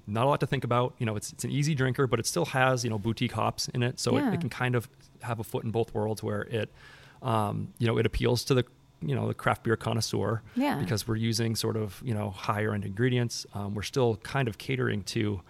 not 0.07 0.25
a 0.25 0.29
lot 0.29 0.39
to 0.39 0.47
think 0.47 0.63
about 0.63 0.93
you 0.99 1.05
know 1.05 1.15
it's, 1.15 1.31
it's 1.33 1.43
an 1.43 1.51
easy 1.51 1.75
drinker 1.75 2.07
but 2.07 2.19
it 2.19 2.25
still 2.25 2.45
has 2.45 2.83
you 2.83 2.89
know 2.89 2.97
boutique 2.99 3.31
hops 3.33 3.67
in 3.69 3.83
it 3.83 3.99
so 3.99 4.17
Yeah. 4.17 4.29
it, 4.31 4.35
it 4.35 4.39
can 4.41 4.49
kind 4.49 4.75
of 4.75 4.87
have 5.21 5.39
a 5.39 5.43
foot 5.43 5.63
in 5.63 5.71
both 5.71 5.93
worlds 5.93 6.23
where 6.23 6.41
it 6.43 6.71
um, 7.21 7.73
you 7.77 7.87
know 7.87 7.97
it 7.97 8.05
appeals 8.05 8.43
to 8.45 8.53
the 8.53 8.63
you 9.01 9.15
know 9.15 9.27
the 9.27 9.33
craft 9.33 9.63
beer 9.63 9.75
connoisseur 9.75 10.41
Yeah. 10.55 10.77
because 10.77 11.07
we're 11.07 11.15
using 11.15 11.55
sort 11.55 11.75
of 11.77 12.01
you 12.05 12.13
know 12.13 12.29
higher 12.31 12.73
end 12.73 12.85
ingredients 12.85 13.45
um, 13.53 13.73
we're 13.75 13.81
still 13.83 14.15
kind 14.17 14.47
of 14.47 14.57
catering 14.57 15.03
to 15.03 15.41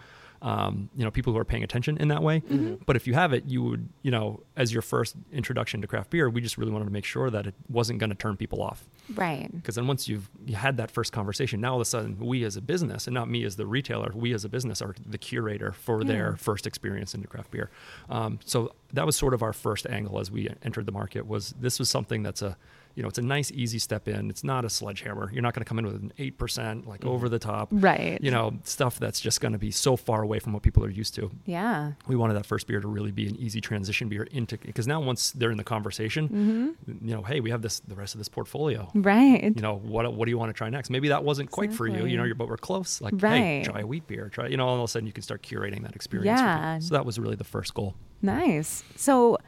um, 0.42 0.90
you 0.96 1.04
know 1.04 1.12
people 1.12 1.32
who 1.34 1.40
are 1.40 1.46
paying 1.46 1.64
attention 1.64 1.98
in 1.98 2.08
that 2.08 2.24
way 2.24 2.40
Mm-hmm. 2.42 2.76
but 2.86 2.96
if 2.96 3.06
you 3.08 3.14
have 3.14 3.32
it 3.34 3.46
you 3.46 3.62
would 3.64 3.88
you 4.02 4.10
know 4.12 4.42
as 4.58 4.74
your 4.74 4.82
first 4.82 5.16
introduction 5.32 5.82
to 5.82 5.88
craft 5.88 6.10
beer 6.10 6.30
we 6.30 6.42
just 6.42 6.58
really 6.58 6.72
wanted 6.72 6.86
to 6.86 6.92
make 6.92 7.06
sure 7.06 7.30
that 7.30 7.46
it 7.48 7.54
wasn't 7.70 8.00
going 8.00 8.10
to 8.10 8.16
turn 8.16 8.36
people 8.38 8.62
off 8.64 8.84
Right. 9.14 9.50
because 9.54 9.76
then 9.76 9.88
once 9.88 10.08
you've 10.08 10.30
you 10.46 10.56
had 10.56 10.78
that 10.78 10.90
first 10.90 11.12
conversation 11.14 11.62
now 11.62 11.72
all 11.74 11.78
of 11.78 11.82
a 11.82 11.86
sudden 11.86 12.18
we 12.20 12.44
as 12.44 12.58
a 12.58 12.62
business 12.62 13.08
and 13.08 13.14
not 13.14 13.30
me 13.30 13.44
as 13.44 13.56
the 13.56 13.66
retailer 13.68 14.12
we 14.16 14.34
as 14.34 14.44
a 14.46 14.50
business 14.50 14.82
are 14.82 14.96
the 15.06 15.18
curator 15.18 15.72
for 15.74 16.02
Yeah. 16.02 16.08
their 16.08 16.36
first 16.38 16.66
experience 16.66 17.14
into 17.14 17.28
craft 17.28 17.52
beer 17.52 17.70
um, 18.10 18.40
so 18.46 18.74
that 18.94 19.06
was 19.06 19.16
sort 19.16 19.34
of 19.34 19.44
our 19.44 19.54
first 19.54 19.86
angle 19.88 20.20
as 20.20 20.32
we 20.32 20.50
entered 20.64 20.86
the 20.86 20.92
market 20.92 21.28
was 21.28 21.54
this 21.60 21.78
was 21.80 21.90
something 21.90 22.24
that's 22.24 22.42
a 22.42 22.58
you 22.96 23.02
know 23.04 23.10
it's 23.10 23.18
a 23.18 23.22
nice 23.22 23.52
easy 23.52 23.80
step 23.80 24.08
in 24.08 24.30
it's 24.30 24.44
not 24.44 24.66
a 24.66 24.70
sledgehammer 24.70 25.30
you're 25.34 25.42
not 25.42 25.54
going 25.54 25.64
to 25.64 25.68
come 25.68 25.80
in 25.80 25.86
with 25.86 25.96
an 25.96 26.12
8% 26.20 26.86
like 26.86 27.06
over 27.06 27.30
the 27.30 27.40
top 27.40 27.70
Right. 27.72 28.20
you 28.22 28.32
know 28.32 28.54
stuff 28.64 29.00
that's 29.00 29.20
just 29.20 29.42
going 29.42 29.54
to 29.54 29.58
be 29.58 29.72
so 29.72 29.96
far 29.96 30.22
away 30.24 30.40
from 30.40 30.54
what 30.54 30.62
people 30.64 30.84
are 30.84 30.90
used 30.90 31.16
to 31.16 31.32
Yeah. 31.46 31.94
we 32.08 32.16
wanted 32.16 32.34
that 32.36 32.46
first 32.46 32.68
beer 32.68 32.80
to 32.82 32.88
really 32.88 33.12
be 33.12 33.28
an 33.28 33.36
easy 33.38 33.62
transition 33.62 34.10
beer 34.10 34.24
into 34.32 34.58
because 34.58 34.88
now 34.88 35.00
once 35.02 35.32
they're 35.32 35.52
in 35.52 35.58
the 35.58 35.64
conversation 35.64 36.28
Mm-hmm. 36.30 37.08
you 37.08 37.16
know 37.16 37.22
hey 37.24 37.40
we 37.40 37.50
have 37.52 37.62
this 37.62 37.80
the 37.82 37.96
rest 37.96 38.14
of 38.16 38.20
this 38.20 38.30
portfolio 38.30 38.90
Right. 38.94 39.44
you 39.56 39.62
know 39.62 39.76
what 39.78 40.12
what 40.14 40.26
do 40.26 40.32
you 40.32 40.38
want 40.38 40.50
to 40.50 40.54
try 40.54 40.70
next 40.70 40.90
maybe 40.90 41.08
that 41.10 41.24
wasn't 41.24 41.52
quite 41.52 41.74
for 41.74 41.88
you 41.88 42.06
you 42.06 42.18
know 42.18 42.24
you're, 42.24 42.36
but 42.36 42.48
we're 42.48 42.58
close 42.58 43.02
like 43.02 43.20
hey 43.20 43.64
try 43.64 43.82
a 43.82 43.86
wheat 43.88 44.06
beer 44.08 44.30
try 44.30 44.48
you 44.48 44.58
know 44.58 44.68
all 44.68 44.76
of 44.78 44.84
a 44.84 44.88
sudden 44.88 45.08
you 45.08 45.14
can 45.14 45.24
start 45.24 45.42
curating 45.42 45.84
that 45.84 45.96
experience 45.96 46.40
Yeah. 46.40 46.80
so 46.80 46.94
that 46.96 47.06
was 47.06 47.18
really 47.20 47.36
the 47.36 47.44
first 47.44 47.74
goal 47.74 47.96
Nice. 48.24 48.84
So, 48.96 49.40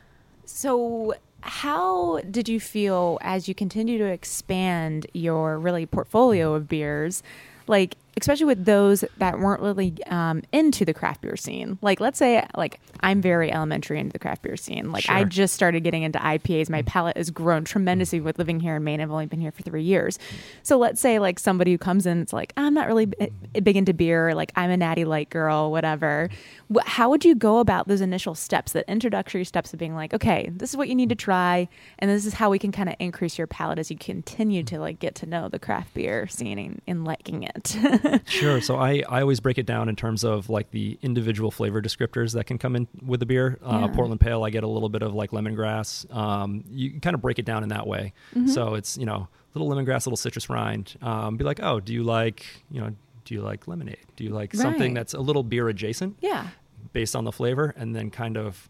so 0.45 1.13
how 1.45 2.21
did 2.32 2.47
you 2.47 2.60
feel 2.60 3.17
as 3.21 3.47
you 3.47 3.56
continue 3.56 3.97
to 3.97 4.06
expand 4.06 5.08
your 5.13 5.60
really 5.60 5.86
portfolio 5.86 6.53
of 6.53 6.69
beers? 6.69 7.21
Like, 7.67 7.95
especially 8.19 8.45
with 8.45 8.65
those 8.65 9.04
that 9.17 9.39
weren't 9.39 9.62
really 9.62 9.95
um, 10.08 10.41
into 10.52 10.86
the 10.86 10.93
craft 10.93 11.21
beer 11.21 11.36
scene. 11.36 11.78
Like, 11.82 11.99
let's 11.99 12.17
say, 12.19 12.45
like 12.56 12.80
I'm 13.02 13.21
very 13.21 13.52
elementary 13.52 13.99
into 13.99 14.13
the 14.13 14.19
craft 14.19 14.43
beer 14.43 14.56
scene. 14.56 14.91
Like, 14.91 15.10
I 15.10 15.23
just 15.23 15.54
started 15.54 15.82
getting 15.84 16.04
into 16.04 16.19
IPAs. 16.19 16.69
My 16.69 16.84
palate 16.84 17.17
has 17.17 17.30
grown 17.32 17.63
tremendously 17.63 18.19
with 18.19 18.38
living 18.38 18.60
here 18.60 18.76
in 18.76 18.84
Maine. 18.84 19.02
I've 19.02 19.12
only 19.12 19.26
been 19.26 19.41
here 19.41 19.52
for 19.52 19.63
three 19.63 19.84
years. 19.84 20.19
So 20.62 20.78
let's 20.78 21.02
say 21.02 21.19
like 21.19 21.39
somebody 21.39 21.71
who 21.71 21.78
comes 21.78 22.06
in, 22.06 22.21
it's 22.21 22.34
like 22.34 22.54
I'm 22.56 22.73
not 22.73 22.88
really 22.88 23.08
b- 23.08 23.30
big 23.62 23.76
into 23.78 23.93
beer. 23.93 24.34
Like 24.36 24.52
I'm 24.56 24.69
a 24.69 24.78
natty 24.78 25.06
light 25.06 25.30
girl, 25.30 25.71
whatever. 25.71 26.30
Wh- 26.73 26.86
How 26.86 27.10
would 27.10 27.26
you 27.26 27.36
go 27.36 27.60
about 27.60 27.88
those 27.88 28.02
initial 28.02 28.36
steps, 28.36 28.73
that 28.73 28.86
introductory 28.88 29.43
steps 29.43 29.73
of 29.73 29.80
being 29.80 29.95
like, 29.95 30.13
okay, 30.13 30.49
this 30.54 30.69
is 30.69 30.78
what 30.78 30.88
you 30.88 30.95
need 30.95 31.10
to 31.10 31.15
try, 31.15 31.67
and 31.99 32.10
this 32.12 32.26
is 32.26 32.34
how 32.36 32.49
we 32.49 32.60
can 32.60 32.71
kind 32.71 32.89
of 32.89 32.95
increase 32.99 33.38
your 33.38 33.47
palate 33.47 33.80
as 33.80 33.89
you 33.91 33.97
continue 33.97 34.63
to 34.63 34.80
like 34.80 34.99
get 34.99 35.15
to 35.15 35.26
know 35.26 35.49
the 35.49 35.60
craft 35.60 35.93
beer 35.93 36.28
scene 36.28 36.60
and, 36.60 36.82
and 36.88 37.06
liking 37.06 37.43
it. 37.43 37.76
Sure. 38.26 38.62
So 38.62 38.76
I, 38.78 39.04
I 39.10 39.22
always 39.22 39.39
break 39.39 39.58
it 39.58 39.66
down 39.66 39.89
in 39.89 39.96
terms 39.96 40.24
of 40.24 40.50
like 40.50 40.72
the 40.72 40.98
individual 41.02 41.52
flavor 41.52 41.82
descriptors 41.82 42.34
that 42.34 42.46
can 42.46 42.58
come 42.58 42.76
in 42.76 42.88
with 43.06 43.20
the 43.20 43.26
beer. 43.26 43.58
Uh, 43.63 43.88
Yeah. 43.88 43.96
Portland 43.96 44.20
Pale, 44.22 44.44
I 44.44 44.50
get 44.50 44.63
a 44.63 44.68
little 44.68 44.89
bit 44.89 45.02
of 45.02 45.13
like 45.13 45.32
lemongrass. 45.32 46.13
Um, 46.16 46.63
you 46.70 47.00
kind 47.00 47.13
of 47.13 47.22
break 47.22 47.39
it 47.39 47.46
down 47.46 47.63
in 47.63 47.70
that 47.70 47.88
way. 47.88 48.13
Mm-hmm. 48.36 48.48
So 48.48 48.76
it's, 48.76 48.98
you 48.98 49.06
know, 49.06 49.28
little 49.54 49.70
lemongrass, 49.70 50.06
little 50.06 50.18
citrus 50.18 50.50
rind. 50.50 50.96
Um, 51.02 51.38
be 51.38 51.44
like, 51.44 51.60
oh, 51.62 51.80
do 51.80 51.94
you 51.94 52.04
like 52.04 52.46
you 52.72 52.82
know 52.82 52.94
do 53.26 53.34
you 53.36 53.42
like 53.42 53.68
lemonade? 53.68 53.98
Do 54.18 54.24
you 54.26 54.32
like 54.32 54.54
something 54.54 54.94
that's 54.94 55.13
a 55.13 55.20
little 55.20 55.44
beer 55.44 55.70
adjacent? 55.70 56.18
Yeah. 56.22 56.48
based 56.92 57.16
on 57.16 57.24
the 57.24 57.32
flavor 57.32 57.74
and 57.78 57.96
then 57.96 58.10
kind 58.12 58.36
of 58.38 58.70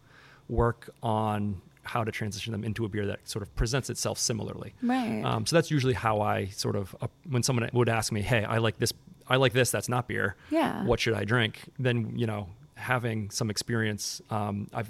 work 0.50 0.90
on 1.02 1.62
how 1.86 2.04
to 2.04 2.12
transition 2.12 2.52
them 2.54 2.64
into 2.64 2.86
a 2.86 2.90
beer 2.90 3.06
that 3.08 3.28
sort 3.28 3.42
of 3.44 3.54
presents 3.56 3.90
itself 3.90 4.18
similarly. 4.18 4.74
Right. 4.82 5.22
Um, 5.24 5.46
so 5.46 5.56
that's 5.56 5.70
usually 5.72 5.94
how 5.94 6.22
I 6.22 6.46
sort 6.48 6.76
of 6.78 6.96
uh, 7.02 7.08
when 7.28 7.44
someone 7.44 7.70
would 7.74 7.90
ask 7.90 8.12
me, 8.14 8.22
"Hey, 8.22 8.44
I 8.46 8.60
like 8.60 8.78
this. 8.78 8.94
I 9.28 9.36
like 9.38 9.54
this. 9.54 9.72
That's 9.72 9.90
not 9.90 10.08
beer. 10.08 10.36
Yeah. 10.50 10.84
What 10.86 11.00
should 11.00 11.14
I 11.14 11.24
drink?" 11.24 11.60
Then 11.80 12.14
you 12.18 12.26
know, 12.28 12.50
having 12.76 13.30
some 13.30 13.50
experience, 13.50 14.22
um, 14.30 14.68
I've 14.74 14.90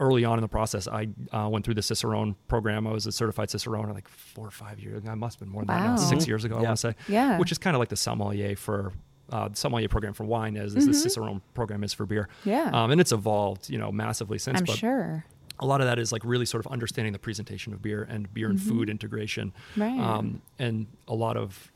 early 0.00 0.24
on 0.24 0.38
in 0.38 0.42
the 0.42 0.48
process, 0.48 0.86
I 0.86 1.08
uh, 1.32 1.48
went 1.50 1.64
through 1.64 1.74
the 1.74 1.82
Cicerone 1.82 2.36
program. 2.46 2.86
I 2.86 2.92
was 2.92 3.06
a 3.06 3.12
certified 3.12 3.50
Cicerone 3.50 3.92
like 3.92 4.06
four 4.08 4.46
or 4.46 4.50
five 4.52 4.78
years. 4.78 4.98
Ago, 4.98 5.10
I 5.10 5.14
must 5.16 5.38
have 5.40 5.46
been 5.46 5.52
more 5.52 5.62
than 5.64 5.76
that. 5.76 5.82
now, 5.84 5.96
Six 5.96 6.26
years 6.28 6.44
ago, 6.44 6.56
I 6.56 6.62
want 6.62 6.76
to 6.78 6.92
say. 6.92 6.94
Yeah. 7.08 7.38
Which 7.38 7.50
is 7.50 7.58
kind 7.58 7.74
of 7.74 7.80
like 7.80 7.88
the 7.88 7.96
sommelier 7.96 8.56
for. 8.56 8.92
Uh, 9.30 9.46
the 9.48 9.56
sommelier 9.56 9.88
program 9.90 10.14
for 10.14 10.24
wine 10.24 10.56
as 10.56 10.74
as 10.74 10.86
the 10.86 10.94
Cicerone 10.94 11.42
program 11.52 11.84
is 11.84 11.92
for 11.92 12.06
beer. 12.06 12.30
Mm-hmm. 12.40 12.48
Yeah. 12.48 12.70
Um, 12.72 12.90
and 12.92 12.98
it's 12.98 13.12
evolved, 13.12 13.68
you 13.68 13.76
know, 13.76 13.92
massively 13.92 14.38
since. 14.38 14.58
I'm 14.60 14.64
but 14.64 14.76
sure. 14.76 15.22
a 15.60 15.66
lot 15.66 15.82
of 15.82 15.86
that 15.86 15.98
is 15.98 16.12
like 16.12 16.22
really 16.24 16.46
sort 16.46 16.64
of 16.64 16.72
understanding 16.72 17.12
the 17.12 17.18
presentation 17.18 17.74
of 17.74 17.82
beer 17.82 18.06
and 18.08 18.32
beer 18.32 18.48
and 18.48 18.58
food 18.58 18.88
integration, 18.88 19.52
Mm-hmm. 19.76 19.82
Right. 19.82 20.00
um, 20.00 20.40
and 20.58 20.86
a 21.08 21.14
lot 21.14 21.36
of 21.36 21.70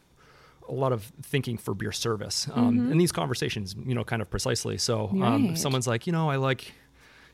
a 0.72 0.78
lot 0.84 0.92
of 0.92 1.12
thinking 1.22 1.56
for 1.58 1.74
beer 1.74 1.92
service 1.92 2.48
um, 2.54 2.90
and 2.90 3.00
these 3.00 3.12
conversations, 3.12 3.74
you 3.84 3.94
know, 3.94 4.04
kind 4.04 4.22
of 4.22 4.28
precisely. 4.30 4.78
So 4.78 5.08
um, 5.08 5.12
Mm-hmm. 5.12 5.22
Right. 5.22 5.50
if 5.52 5.58
someone's 5.58 5.86
like, 5.86 6.06
you 6.06 6.12
know, 6.12 6.30
I 6.30 6.36
like. 6.36 6.72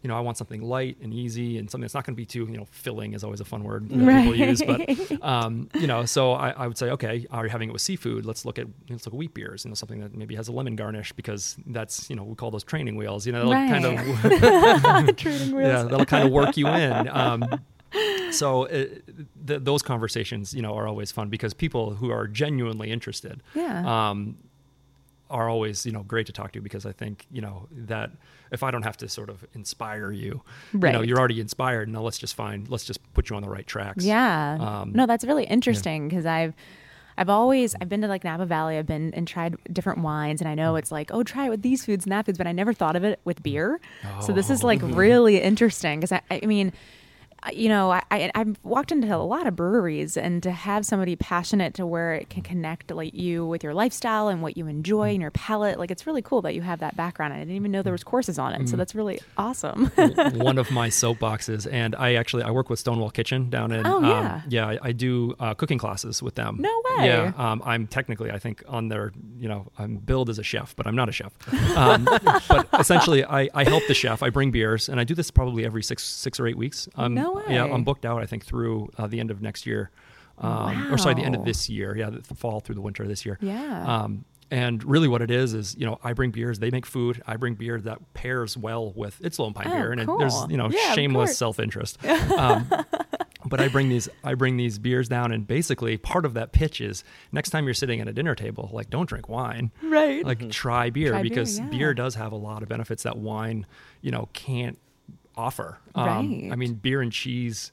You 0.00 0.06
know, 0.06 0.16
I 0.16 0.20
want 0.20 0.36
something 0.36 0.62
light 0.62 0.96
and 1.02 1.12
easy, 1.12 1.58
and 1.58 1.68
something 1.68 1.82
that's 1.82 1.92
not 1.98 2.06
going 2.06 2.14
to 2.14 2.16
be 2.16 2.24
too, 2.24 2.46
you 2.48 2.56
know, 2.56 2.66
filling 2.70 3.14
is 3.14 3.24
always 3.24 3.40
a 3.40 3.44
fun 3.44 3.64
word 3.64 3.88
that 3.88 3.98
people 3.98 4.36
use. 4.36 4.62
But, 4.62 5.22
um, 5.24 5.68
you 5.74 5.88
know, 5.88 6.04
so 6.04 6.34
I, 6.34 6.50
I 6.50 6.68
would 6.68 6.78
say, 6.78 6.90
okay, 6.90 7.26
are 7.32 7.42
you 7.46 7.50
having 7.50 7.68
it 7.68 7.72
with 7.72 7.82
seafood? 7.82 8.24
Let's 8.24 8.44
look 8.44 8.60
at 8.60 8.68
let's 8.88 9.06
look 9.06 9.12
at 9.14 9.18
wheat 9.18 9.34
beers, 9.34 9.64
you 9.64 9.70
know, 9.70 9.74
something 9.74 9.98
that 9.98 10.14
maybe 10.14 10.36
has 10.36 10.46
a 10.46 10.52
lemon 10.52 10.76
garnish 10.76 11.10
because 11.14 11.56
that's, 11.66 12.08
you 12.08 12.14
know, 12.14 12.22
we 12.22 12.36
call 12.36 12.52
those 12.52 12.62
training 12.62 12.94
wheels. 12.94 13.26
You 13.26 13.32
know, 13.32 13.48
like 13.48 13.68
kind 13.70 13.84
of 13.86 13.94
yeah, 15.52 15.82
that'll 15.82 16.04
kind 16.04 16.24
of 16.24 16.30
work 16.32 16.56
you 16.56 16.68
in. 16.68 17.08
Um, 17.08 17.60
so 18.30 18.64
it, 18.64 19.04
th- 19.46 19.60
those 19.62 19.82
conversations, 19.82 20.54
you 20.54 20.62
know, 20.62 20.74
are 20.74 20.86
always 20.86 21.10
fun 21.12 21.28
because 21.28 21.54
people 21.54 21.94
who 21.94 22.10
are 22.10 22.26
genuinely 22.26 22.90
interested, 22.90 23.42
Yeah. 23.54 24.10
um, 24.10 24.36
are 25.30 25.48
always 25.50 25.84
you 25.84 25.92
know 25.92 26.02
great 26.04 26.24
to 26.26 26.32
talk 26.32 26.52
to 26.52 26.60
because 26.62 26.86
I 26.86 26.92
think 26.92 27.26
you 27.30 27.42
know 27.42 27.66
that 27.70 28.10
if 28.50 28.62
I 28.62 28.70
don't 28.70 28.82
have 28.84 28.96
to 28.98 29.08
sort 29.10 29.28
of 29.28 29.44
inspire 29.54 30.10
you, 30.10 30.40
right. 30.72 30.90
you 30.90 30.98
know, 30.98 31.02
you're 31.04 31.18
already 31.18 31.38
inspired. 31.38 31.86
Now 31.90 32.00
let's 32.00 32.16
just 32.16 32.34
find, 32.34 32.66
let's 32.70 32.84
just 32.84 32.98
put 33.12 33.28
you 33.28 33.36
on 33.36 33.42
the 33.42 33.48
right 33.50 33.66
tracks. 33.66 34.04
Yeah. 34.06 34.56
Um, 34.58 34.92
no, 34.94 35.04
that's 35.04 35.24
really 35.24 35.44
interesting 35.44 36.08
because 36.08 36.24
I've 36.24 36.54
I've 37.18 37.28
always 37.28 37.74
I've 37.78 37.90
been 37.90 38.00
to 38.00 38.08
like 38.08 38.24
Napa 38.24 38.46
Valley. 38.46 38.78
I've 38.78 38.86
been 38.86 39.12
and 39.12 39.28
tried 39.28 39.56
different 39.70 39.98
wines, 40.00 40.40
and 40.40 40.48
I 40.48 40.54
Mm. 40.54 40.56
know 40.56 40.76
it's 40.76 40.90
like 40.90 41.10
oh 41.12 41.22
try 41.22 41.46
it 41.46 41.50
with 41.50 41.60
these 41.60 41.84
foods 41.84 42.06
and 42.06 42.12
that 42.12 42.24
foods, 42.24 42.38
but 42.38 42.46
I 42.46 42.52
never 42.52 42.72
thought 42.72 42.96
of 42.96 43.04
it 43.04 43.20
with 43.24 43.42
beer. 43.42 43.80
So 44.22 44.32
this 44.32 44.48
is 44.48 44.64
Oh. 44.64 44.66
like 44.66 44.80
really 44.82 45.42
interesting 45.42 46.00
because 46.00 46.12
I, 46.12 46.22
I 46.30 46.46
mean. 46.46 46.72
You 47.52 47.68
know, 47.68 47.92
I, 47.92 48.02
I 48.10 48.30
I've 48.34 48.56
walked 48.62 48.90
into 48.92 49.14
a 49.14 49.16
lot 49.18 49.46
of 49.46 49.54
breweries, 49.56 50.16
and 50.16 50.42
to 50.42 50.50
have 50.50 50.84
somebody 50.84 51.16
passionate 51.16 51.72
to 51.74 51.86
where 51.86 52.14
it 52.14 52.28
can 52.30 52.42
connect 52.42 52.90
like 52.90 53.14
you 53.14 53.46
with 53.46 53.62
your 53.62 53.74
lifestyle 53.74 54.28
and 54.28 54.42
what 54.42 54.56
you 54.56 54.66
enjoy 54.66 55.10
and 55.10 55.20
your 55.22 55.30
palate, 55.30 55.78
like 55.78 55.90
it's 55.90 56.06
really 56.06 56.20
cool 56.22 56.42
that 56.42 56.54
you 56.54 56.62
have 56.62 56.80
that 56.80 56.96
background. 56.96 57.32
I 57.32 57.38
didn't 57.38 57.54
even 57.54 57.70
know 57.70 57.82
there 57.82 57.92
was 57.92 58.04
courses 58.04 58.38
on 58.38 58.52
it, 58.54 58.62
Mm. 58.62 58.68
so 58.68 58.76
that's 58.76 58.94
really 58.94 59.20
awesome. 59.36 59.86
one 60.34 60.58
of 60.58 60.70
my 60.70 60.88
soapboxes, 60.88 61.66
and 61.70 61.94
I 61.94 62.14
actually 62.14 62.42
I 62.42 62.50
work 62.50 62.68
with 62.68 62.80
Stonewall 62.80 63.10
Kitchen 63.10 63.50
down 63.50 63.72
in. 63.72 63.86
Oh, 63.86 63.98
um, 63.98 64.04
yeah. 64.04 64.42
yeah, 64.48 64.66
I, 64.66 64.78
I 64.82 64.92
do 64.92 65.34
uh, 65.38 65.54
cooking 65.54 65.78
classes 65.78 66.22
with 66.22 66.34
them. 66.34 66.56
No 66.60 66.82
way. 66.90 67.06
Yeah, 67.06 67.32
um, 67.36 67.62
I'm 67.64 67.86
technically 67.86 68.30
I 68.30 68.38
think 68.38 68.62
on 68.68 68.88
their 68.88 69.12
you 69.38 69.48
know 69.48 69.70
I'm 69.78 69.96
billed 69.96 70.28
as 70.28 70.38
a 70.38 70.42
chef, 70.42 70.74
but 70.76 70.86
I'm 70.86 70.96
not 70.96 71.08
a 71.08 71.12
chef. 71.12 71.32
Um, 71.76 72.04
but 72.48 72.68
essentially, 72.78 73.24
I, 73.24 73.48
I 73.54 73.64
help 73.64 73.86
the 73.86 73.94
chef. 73.94 74.22
I 74.22 74.30
bring 74.30 74.50
beers, 74.50 74.88
and 74.88 74.98
I 75.00 75.04
do 75.04 75.14
this 75.14 75.30
probably 75.30 75.64
every 75.64 75.82
six 75.82 76.02
six 76.04 76.40
or 76.40 76.46
eight 76.46 76.56
weeks. 76.58 76.88
Um, 76.96 77.14
No 77.14 77.27
Yeah, 77.48 77.64
way. 77.64 77.72
I'm 77.72 77.84
booked 77.84 78.04
out. 78.04 78.22
I 78.22 78.26
think 78.26 78.44
through 78.44 78.90
uh, 78.98 79.06
the 79.06 79.20
end 79.20 79.30
of 79.30 79.42
next 79.42 79.66
year, 79.66 79.90
um, 80.38 80.92
or 80.92 80.98
sorry, 80.98 81.14
the 81.14 81.24
end 81.24 81.34
of 81.34 81.44
this 81.44 81.68
year. 81.68 81.96
Yeah, 81.96 82.10
the, 82.10 82.34
fall 82.34 82.60
through 82.60 82.76
the 82.76 82.80
winter 82.80 83.06
this 83.06 83.26
year. 83.26 83.38
Yeah. 83.40 83.84
Um, 83.84 84.24
and 84.50 84.82
really, 84.84 85.08
what 85.08 85.20
it 85.20 85.30
is 85.30 85.52
is, 85.52 85.76
you 85.76 85.84
know, 85.84 85.98
I 86.02 86.14
bring 86.14 86.30
beers. 86.30 86.58
They 86.58 86.70
make 86.70 86.86
food. 86.86 87.22
I 87.26 87.36
bring 87.36 87.54
beer 87.54 87.80
that 87.82 88.14
pairs 88.14 88.56
well 88.56 88.92
with 88.92 89.20
it's 89.22 89.38
Lone 89.38 89.52
Pine 89.52 89.66
Oh, 89.68 89.72
beer, 89.72 89.92
and 89.92 90.00
it, 90.00 90.08
there's 90.18 90.46
you 90.48 90.56
know 90.56 90.70
Yeah, 90.70 90.94
shameless 90.94 91.36
self 91.36 91.58
interest. 91.60 91.98
Um, 92.38 92.70
but 93.48 93.60
I 93.60 93.68
bring 93.68 93.88
these 93.88 94.08
I 94.24 94.34
bring 94.34 94.56
these 94.56 94.78
beers 94.78 95.08
down, 95.08 95.32
and 95.32 95.46
basically 95.46 95.96
part 95.96 96.24
of 96.24 96.34
that 96.34 96.52
pitch 96.52 96.80
is 96.80 97.04
next 97.32 97.50
time 97.50 97.64
you're 97.64 97.74
sitting 97.74 98.00
at 98.00 98.08
a 98.08 98.12
dinner 98.12 98.34
table, 98.34 98.70
like 98.72 98.90
don't 98.90 99.08
drink 99.08 99.28
wine, 99.28 99.70
right. 99.82 100.24
like 100.24 100.50
try 100.50 100.90
beer 100.90 101.10
Try 101.10 101.22
beer, 101.22 101.30
because 101.30 101.58
yeah. 101.58 101.66
beer 101.66 101.94
does 101.94 102.14
have 102.14 102.32
a 102.32 102.36
lot 102.36 102.62
of 102.62 102.68
benefits 102.68 103.02
that 103.04 103.18
wine, 103.18 103.66
you 104.00 104.10
know, 104.10 104.28
can't 104.32 104.78
offer. 105.38 105.78
Um, 105.94 106.48
I 106.52 106.56
mean, 106.56 106.74
beer 106.74 107.00
and 107.00 107.12
cheese 107.12 107.72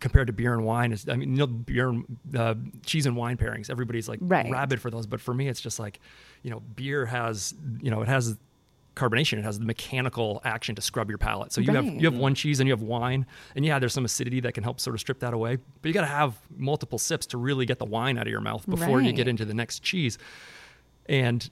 compared 0.00 0.26
to 0.26 0.32
beer 0.32 0.52
and 0.52 0.64
wine 0.64 0.92
is 0.92 1.08
I 1.08 1.14
mean, 1.14 1.30
you 1.30 1.36
know, 1.38 1.46
beer 1.46 1.88
and 1.90 2.18
uh, 2.36 2.54
cheese 2.84 3.06
and 3.06 3.16
wine 3.16 3.36
pairings. 3.36 3.70
Everybody's 3.70 4.08
like 4.08 4.18
Right. 4.20 4.50
rabid 4.50 4.80
for 4.80 4.90
those, 4.90 5.06
but 5.06 5.20
for 5.20 5.32
me, 5.32 5.48
it's 5.48 5.60
just 5.60 5.78
like, 5.78 6.00
you 6.42 6.50
know, 6.50 6.60
beer 6.74 7.06
has, 7.06 7.54
you 7.80 7.90
know, 7.90 8.02
it 8.02 8.08
has 8.08 8.36
carbonation. 8.96 9.38
It 9.38 9.44
has 9.44 9.58
the 9.58 9.64
mechanical 9.64 10.42
action 10.44 10.74
to 10.74 10.82
scrub 10.82 11.08
your 11.08 11.16
palate. 11.18 11.52
So 11.52 11.60
you 11.60 11.72
have 11.72 11.86
you 12.02 12.06
have 12.10 12.18
one 12.18 12.34
cheese 12.34 12.58
and 12.60 12.66
you 12.68 12.72
have 12.74 12.82
wine, 12.82 13.24
and 13.54 13.64
yeah, 13.64 13.78
there's 13.78 13.94
some 13.94 14.04
acidity 14.04 14.40
that 14.40 14.52
can 14.54 14.64
help 14.64 14.80
sort 14.80 14.94
of 14.94 15.00
strip 15.00 15.20
that 15.20 15.32
away. 15.32 15.56
But 15.80 15.88
you 15.88 15.94
got 15.94 16.02
to 16.02 16.06
have 16.08 16.36
multiple 16.56 16.98
sips 16.98 17.24
to 17.28 17.38
really 17.38 17.64
get 17.64 17.78
the 17.78 17.84
wine 17.86 18.18
out 18.18 18.26
of 18.26 18.30
your 18.30 18.40
mouth 18.42 18.68
before 18.68 19.00
you 19.00 19.12
get 19.12 19.28
into 19.28 19.44
the 19.44 19.54
next 19.54 19.82
cheese. 19.82 20.18
And 21.06 21.48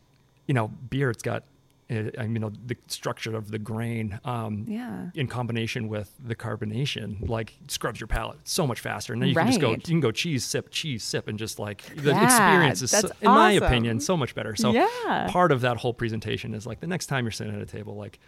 you 0.47 0.55
know, 0.55 0.69
beer, 0.69 1.09
it's 1.11 1.23
got, 1.23 1.45
uh, 1.91 2.11
I 2.19 2.23
mean, 2.23 2.35
you 2.35 2.39
know, 2.41 2.53
the 2.67 2.77
structure 2.87 3.35
of 3.35 3.51
the 3.51 3.59
grain, 3.59 4.21
um, 4.25 4.65
Yeah. 4.69 5.11
in 5.15 5.27
combination 5.27 5.89
with 5.89 6.13
the 6.25 6.37
carbonation, 6.37 7.29
like 7.29 7.55
scrubs 7.69 7.99
your 8.01 8.07
palate 8.07 8.39
so 8.45 8.67
much 8.67 8.79
faster. 8.81 9.13
And 9.13 9.21
then 9.21 9.29
you 9.29 9.35
can 9.35 9.47
just 9.49 9.61
go, 9.61 9.73
you 9.73 9.79
can 9.81 10.01
go 10.01 10.13
cheese 10.13 10.45
sip, 10.45 10.71
cheese 10.71 11.03
sip, 11.03 11.27
and 11.29 11.39
just 11.39 11.59
like 11.59 11.83
the 11.97 12.13
Yeah, 12.13 12.23
experience 12.25 12.83
is, 12.83 12.91
so, 12.93 13.09
in 13.21 13.31
my 13.33 13.53
opinion, 13.53 13.99
so 14.01 14.17
much 14.17 14.35
better. 14.35 14.55
So 14.55 14.73
Yeah. 14.73 15.27
part 15.31 15.51
of 15.53 15.61
that 15.63 15.79
whole 15.79 15.93
presentation 15.95 16.55
is 16.55 16.67
like 16.67 16.81
the 16.81 16.87
next 16.87 17.07
time 17.07 17.25
you're 17.25 17.33
sitting 17.33 17.55
at 17.55 17.61
a 17.61 17.67
table, 17.67 17.97
like 17.97 18.19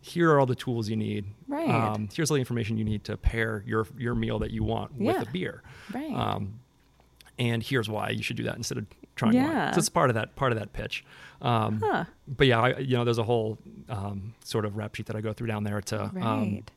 here 0.00 0.32
are 0.32 0.40
all 0.40 0.46
the 0.46 0.56
tools 0.56 0.88
you 0.88 0.96
need. 0.96 1.26
Right. 1.46 1.68
Um, 1.68 2.08
here's 2.12 2.28
all 2.30 2.34
the 2.34 2.40
information 2.40 2.76
you 2.76 2.84
need 2.84 3.04
to 3.04 3.16
pair 3.16 3.62
your 3.66 3.86
your 3.96 4.16
meal 4.16 4.40
that 4.40 4.50
you 4.50 4.64
want 4.64 4.96
with 4.96 5.20
a 5.20 5.26
beer. 5.30 5.62
Right. 5.92 6.12
Um, 6.12 6.54
and 7.38 7.62
here's 7.62 7.88
why 7.88 8.10
you 8.10 8.22
should 8.22 8.36
do 8.36 8.42
that 8.44 8.56
instead 8.56 8.78
of 8.78 8.86
trying 9.16 9.34
Yeah. 9.34 9.64
wine. 9.66 9.72
So 9.74 9.78
it's 9.78 9.88
part 9.88 10.10
of 10.10 10.14
that 10.14 10.34
part 10.36 10.52
of 10.52 10.58
that 10.58 10.72
pitch. 10.72 11.04
Um, 11.40 11.80
Huh. 11.82 12.04
But 12.28 12.46
yeah, 12.46 12.60
I, 12.60 12.78
you 12.78 12.96
know, 12.96 13.04
there's 13.04 13.18
a 13.18 13.24
whole 13.24 13.58
um, 13.88 14.34
sort 14.44 14.64
of 14.64 14.76
rap 14.76 14.94
sheet 14.94 15.06
that 15.06 15.16
I 15.16 15.20
go 15.20 15.32
through 15.32 15.48
down 15.48 15.64
there 15.64 15.80
to, 15.80 16.02
um, 16.04 16.12
Right. 16.14 16.70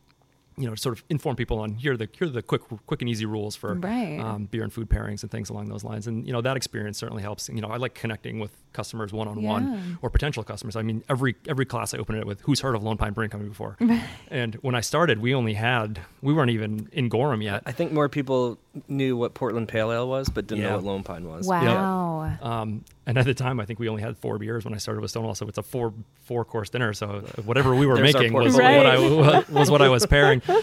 You 0.57 0.67
know, 0.67 0.75
sort 0.75 0.97
of 0.97 1.03
inform 1.09 1.35
people 1.35 1.59
on 1.59 1.73
here 1.75 1.93
are 1.93 1.97
the 1.97 2.07
here 2.17 2.27
are 2.27 2.31
the 2.31 2.41
quick 2.41 2.61
quick 2.87 3.01
and 3.01 3.09
easy 3.09 3.25
rules 3.25 3.55
for 3.55 3.73
Right. 3.73 4.19
um, 4.19 4.45
beer 4.45 4.63
and 4.63 4.71
food 4.71 4.89
pairings 4.89 5.21
and 5.21 5.29
things 5.31 5.49
along 5.49 5.67
those 5.69 5.83
lines. 5.83 6.07
And 6.07 6.25
you 6.25 6.31
know, 6.33 6.41
that 6.41 6.55
experience 6.55 6.97
certainly 6.97 7.21
helps. 7.23 7.49
You 7.49 7.61
know, 7.61 7.67
I 7.69 7.77
like 7.77 7.93
connecting 7.93 8.39
with 8.39 8.51
customers 8.73 9.13
one 9.13 9.27
on 9.27 9.41
one 9.43 9.97
or 10.01 10.09
potential 10.09 10.43
customers. 10.43 10.75
I 10.75 10.81
mean, 10.81 11.03
every 11.09 11.35
every 11.47 11.65
class 11.65 11.93
I 11.93 11.97
open 11.97 12.15
it 12.15 12.25
with 12.25 12.41
who's 12.41 12.61
heard 12.61 12.75
of 12.75 12.83
Lone 12.83 12.97
Pine 12.97 13.13
Brewing 13.13 13.29
Company 13.29 13.49
before. 13.49 13.77
and 14.31 14.55
when 14.55 14.75
I 14.75 14.81
started, 14.81 15.19
we 15.21 15.33
only 15.35 15.53
had 15.55 15.99
we 16.21 16.33
weren't 16.33 16.51
even 16.51 16.89
in 16.93 17.09
Gorham 17.09 17.41
yet. 17.41 17.63
I 17.65 17.71
think 17.71 17.91
more 17.91 18.07
people 18.09 18.57
knew 18.87 19.15
what 19.17 19.33
Portland 19.33 19.67
Pale 19.67 19.91
Ale 19.91 20.07
was, 20.07 20.29
but 20.29 20.47
didn't 20.47 20.63
Yeah. 20.63 20.71
know 20.71 20.75
what 20.77 20.85
Lone 20.85 21.03
Pine 21.03 21.25
was. 21.27 21.47
Wow. 21.47 22.37
Um, 22.41 22.83
and 23.07 23.17
at 23.17 23.25
the 23.25 23.33
time, 23.33 23.59
I 23.59 23.65
think 23.65 23.79
we 23.79 23.87
only 23.87 24.01
had 24.01 24.17
four 24.17 24.37
beers 24.39 24.65
when 24.65 24.73
I 24.73 24.77
started 24.77 25.01
with 25.01 25.11
Stonewall, 25.11 25.35
so 25.35 25.47
it's 25.47 25.57
a 25.57 25.63
four 25.63 25.93
four 26.23 26.43
course 26.43 26.69
dinner. 26.71 26.91
So 26.93 27.19
whatever 27.45 27.75
we 27.75 27.85
were 27.85 27.95
There's 27.97 28.13
making 28.15 28.33
was 28.33 28.53
portfolio. 28.55 29.15
what 29.17 29.35
I 29.35 29.51
was 29.51 29.69
what 29.71 29.81
I 29.81 29.89
was 29.89 30.05
pairing. 30.05 30.41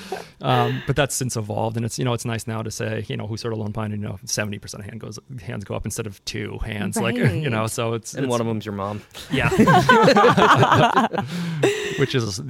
Um, 0.42 0.83
but 0.88 0.97
that's 0.97 1.14
since 1.14 1.37
evolved, 1.37 1.77
and 1.77 1.87
it's 1.87 2.01
you 2.01 2.05
know 2.05 2.14
it's 2.14 2.25
nice 2.25 2.49
now 2.49 2.62
to 2.62 2.71
say 2.73 3.05
you 3.07 3.16
know 3.16 3.29
who's 3.29 3.40
sort 3.40 3.53
of 3.55 3.61
Lone 3.61 3.73
Pine, 3.73 3.92
and 3.92 4.03
you 4.03 4.09
know 4.09 4.18
seventy 4.25 4.59
percent 4.59 4.83
of 4.83 4.90
hand 4.90 5.01
goes 5.01 5.16
hands 5.40 5.62
go 5.62 5.77
up 5.77 5.85
instead 5.85 6.05
of 6.05 6.23
two 6.25 6.59
hands, 6.64 6.97
like 6.97 7.14
you 7.16 7.49
know. 7.49 7.68
So 7.68 7.92
it's 7.92 8.12
And 8.14 8.25
it's- 8.25 8.31
one 8.33 8.40
of 8.40 8.49
them's 8.49 8.66
your 8.66 8.75
mom. 8.75 9.03
yeah, 9.31 9.49
which 11.99 12.16
is 12.16 12.40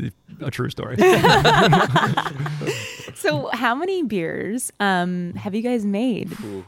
a 0.40 0.51
true 0.51 0.71
story. 0.71 0.97
So, 3.14 3.49
how 3.53 3.75
many 3.75 4.03
beers 4.03 4.73
um, 4.81 5.35
have 5.35 5.55
you 5.55 5.62
guys 5.62 5.85
made? 5.85 6.33
Ooh. 6.42 6.64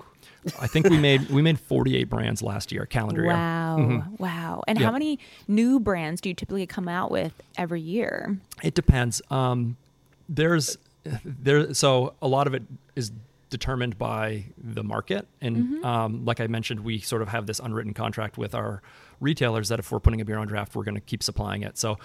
I 0.61 0.67
think 0.67 0.91
we 0.91 0.99
made 0.99 1.31
we 1.31 1.41
made 1.41 1.59
forty 1.59 1.97
eight 1.97 2.11
brands 2.11 2.43
last 2.43 2.71
year, 2.71 2.85
calendar 2.85 3.25
Wow. 3.25 3.79
year. 3.79 3.89
Wow. 3.89 4.05
Wow. 4.19 4.63
And 4.69 4.79
Yep. 4.79 4.85
how 4.85 4.93
many 4.93 5.19
new 5.49 5.81
brands 5.81 6.21
do 6.21 6.29
you 6.29 6.35
typically 6.35 6.67
come 6.67 6.87
out 6.87 7.11
with 7.11 7.33
every 7.57 7.81
year? 7.81 8.37
It 8.63 8.75
depends. 8.75 9.23
Um, 9.31 9.79
there's 10.29 10.77
there 11.25 11.75
so 11.75 12.15
a 12.23 12.29
lot 12.29 12.47
of 12.47 12.55
it 12.55 12.63
is 12.97 13.13
determined 13.51 13.97
by 13.99 14.45
the 14.59 14.83
market, 14.83 15.29
and 15.41 15.57
Mm-hmm. 15.57 15.85
um, 15.85 16.25
like 16.25 16.41
I 16.41 16.47
mentioned, 16.49 16.81
we 16.81 16.99
sort 16.99 17.23
of 17.23 17.29
have 17.29 17.47
this 17.47 17.61
unwritten 17.61 17.95
contract 17.95 18.37
with 18.37 18.55
our 18.55 18.83
retailers 19.21 19.69
that 19.69 19.79
if 19.79 19.93
we're 19.93 20.01
putting 20.01 20.21
a 20.21 20.25
beer 20.25 20.39
on 20.39 20.49
draft, 20.49 20.75
we're 20.75 20.83
going 20.83 20.97
to 20.97 21.01
keep 21.01 21.23
supplying 21.23 21.63
it. 21.63 21.79
So 21.79 21.99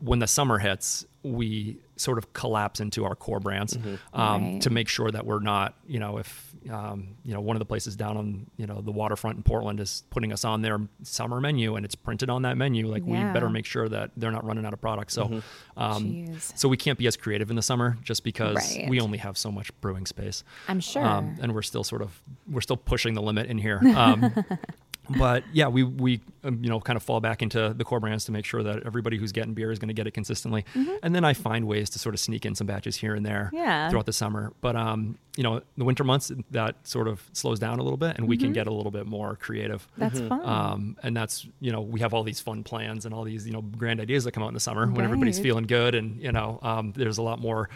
when 0.00 0.18
the 0.18 0.26
summer 0.26 0.58
hits, 0.58 1.06
we 1.22 1.78
sort 1.96 2.18
of 2.18 2.32
collapse 2.34 2.80
into 2.80 3.04
our 3.04 3.14
core 3.14 3.40
brands 3.40 3.78
um, 4.12 4.42
Right. 4.44 4.60
to 4.62 4.68
make 4.70 4.88
sure 4.88 5.10
that 5.10 5.24
we're 5.24 5.38
not, 5.40 5.74
you 5.86 5.98
know, 5.98 6.18
if 6.18 6.50
um, 6.70 7.14
you 7.24 7.32
know 7.34 7.40
one 7.40 7.56
of 7.56 7.60
the 7.60 7.64
places 7.66 7.94
down 7.94 8.16
on 8.16 8.46
you 8.56 8.66
know 8.66 8.80
the 8.80 8.90
waterfront 8.90 9.36
in 9.36 9.42
Portland 9.42 9.80
is 9.80 10.02
putting 10.10 10.32
us 10.32 10.44
on 10.44 10.60
their 10.62 10.78
summer 11.02 11.40
menu 11.40 11.76
and 11.76 11.84
it's 11.84 11.94
printed 11.94 12.28
on 12.30 12.42
that 12.42 12.56
menu, 12.56 12.86
like 12.88 13.02
Yeah. 13.06 13.26
we 13.28 13.32
better 13.32 13.48
make 13.50 13.64
sure 13.66 13.88
that 13.88 14.10
they're 14.16 14.30
not 14.32 14.44
running 14.44 14.64
out 14.66 14.72
of 14.72 14.80
product. 14.80 15.12
So, 15.12 15.42
um, 15.76 16.38
so 16.40 16.68
we 16.68 16.76
can't 16.76 16.98
be 16.98 17.06
as 17.06 17.16
creative 17.16 17.48
in 17.50 17.56
the 17.56 17.62
summer 17.62 17.96
just 18.02 18.24
because 18.24 18.56
Right. 18.56 18.88
we 18.88 19.00
only 19.00 19.18
have 19.18 19.36
so 19.38 19.50
much 19.52 19.78
brewing 19.80 20.06
space. 20.06 20.42
I'm 20.68 20.80
sure. 20.80 21.04
Um, 21.04 21.36
and 21.40 21.54
we're 21.54 21.62
still 21.62 21.84
sort 21.84 22.02
of 22.02 22.20
we're 22.50 22.60
still 22.62 22.76
pushing 22.78 23.14
the 23.14 23.22
limit 23.22 23.46
in 23.48 23.58
here. 23.58 23.80
But 25.08 25.44
yeah, 25.52 25.68
we 25.68 25.82
we 25.82 26.20
um, 26.44 26.62
you 26.62 26.70
know 26.70 26.80
kind 26.80 26.96
of 26.96 27.02
fall 27.02 27.20
back 27.20 27.42
into 27.42 27.74
the 27.76 27.84
core 27.84 28.00
brands 28.00 28.24
to 28.26 28.32
make 28.32 28.44
sure 28.44 28.62
that 28.62 28.82
everybody 28.84 29.18
who's 29.18 29.32
getting 29.32 29.52
beer 29.54 29.70
is 29.70 29.78
going 29.78 29.88
to 29.88 29.94
get 29.94 30.06
it 30.06 30.12
consistently. 30.12 30.64
And 31.02 31.14
then 31.14 31.24
I 31.24 31.34
find 31.34 31.66
ways 31.66 31.90
to 31.90 31.98
sort 31.98 32.14
of 32.14 32.20
sneak 32.20 32.46
in 32.46 32.54
some 32.54 32.66
batches 32.66 32.96
here 32.96 33.14
and 33.14 33.24
there 33.24 33.50
Mm-hmm. 33.52 33.56
Yeah. 33.56 33.90
throughout 33.90 34.06
the 34.06 34.12
summer. 34.12 34.52
But 34.60 34.76
um, 34.76 35.18
you 35.36 35.42
know, 35.42 35.60
the 35.76 35.84
winter 35.84 36.04
months 36.04 36.30
that 36.52 36.76
sort 36.86 37.08
of 37.08 37.22
slows 37.32 37.58
down 37.58 37.78
a 37.78 37.82
little 37.82 37.96
bit, 37.98 38.16
and 38.16 38.28
we 38.28 38.36
Mm-hmm. 38.36 38.44
can 38.46 38.52
get 38.54 38.66
a 38.66 38.72
little 38.72 38.90
bit 38.92 39.06
more 39.06 39.36
creative. 39.36 39.86
That's 39.98 40.20
fun. 40.20 40.44
Um, 40.44 40.96
and 41.02 41.16
that's 41.16 41.46
you 41.60 41.70
know 41.72 41.80
we 41.82 42.00
have 42.00 42.14
all 42.14 42.22
these 42.22 42.40
fun 42.40 42.62
plans 42.64 43.04
and 43.04 43.14
all 43.14 43.24
these 43.24 43.46
you 43.46 43.52
know 43.52 43.60
grand 43.62 44.00
ideas 44.00 44.24
that 44.24 44.32
come 44.32 44.42
out 44.42 44.48
in 44.48 44.54
the 44.54 44.60
summer 44.60 44.86
when 44.86 45.04
everybody's 45.04 45.38
feeling 45.38 45.64
good 45.66 45.94
and 45.94 46.20
you 46.22 46.32
know 46.32 46.58
um, 46.62 46.92
there's 46.96 47.18
a 47.18 47.22
lot 47.22 47.38
more 47.40 47.68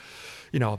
you 0.53 0.61
know 0.61 0.79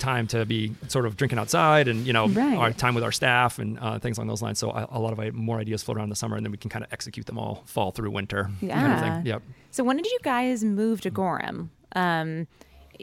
time 0.00 0.26
to 0.28 0.44
be 0.44 0.74
sort 0.88 1.06
of 1.06 1.16
drinking 1.16 1.38
outside 1.38 1.86
and 1.86 2.04
you 2.06 2.12
know 2.12 2.26
Right. 2.28 2.56
our 2.58 2.72
time 2.72 2.94
with 2.96 3.04
our 3.04 3.12
staff 3.12 3.58
and 3.60 3.78
uh, 3.78 3.98
things 4.00 4.18
along 4.18 4.26
those 4.28 4.42
lines. 4.42 4.58
So 4.58 4.70
a, 4.70 4.88
a 4.90 4.98
lot 4.98 5.12
of 5.16 5.34
more 5.34 5.58
ideas 5.60 5.82
float 5.84 5.96
around 5.98 6.04
in 6.04 6.10
the 6.10 6.16
summer 6.16 6.36
and 6.36 6.44
then 6.44 6.50
we 6.50 6.58
can 6.58 6.70
kind 6.70 6.84
of 6.84 6.92
execute 6.92 7.26
them 7.26 7.38
all 7.38 7.62
fall 7.66 7.92
through 7.92 8.10
winter. 8.10 8.44
Kind 8.44 8.52
of 8.62 8.68
Yeah. 8.68 9.00
thing. 9.14 9.26
Yep. 9.26 9.42
So 9.70 9.84
when 9.84 9.96
did 9.96 10.06
you 10.06 10.18
guys 10.24 10.64
move 10.64 11.00
to 11.02 11.10
Gorham? 11.10 11.70
Um, 11.94 12.48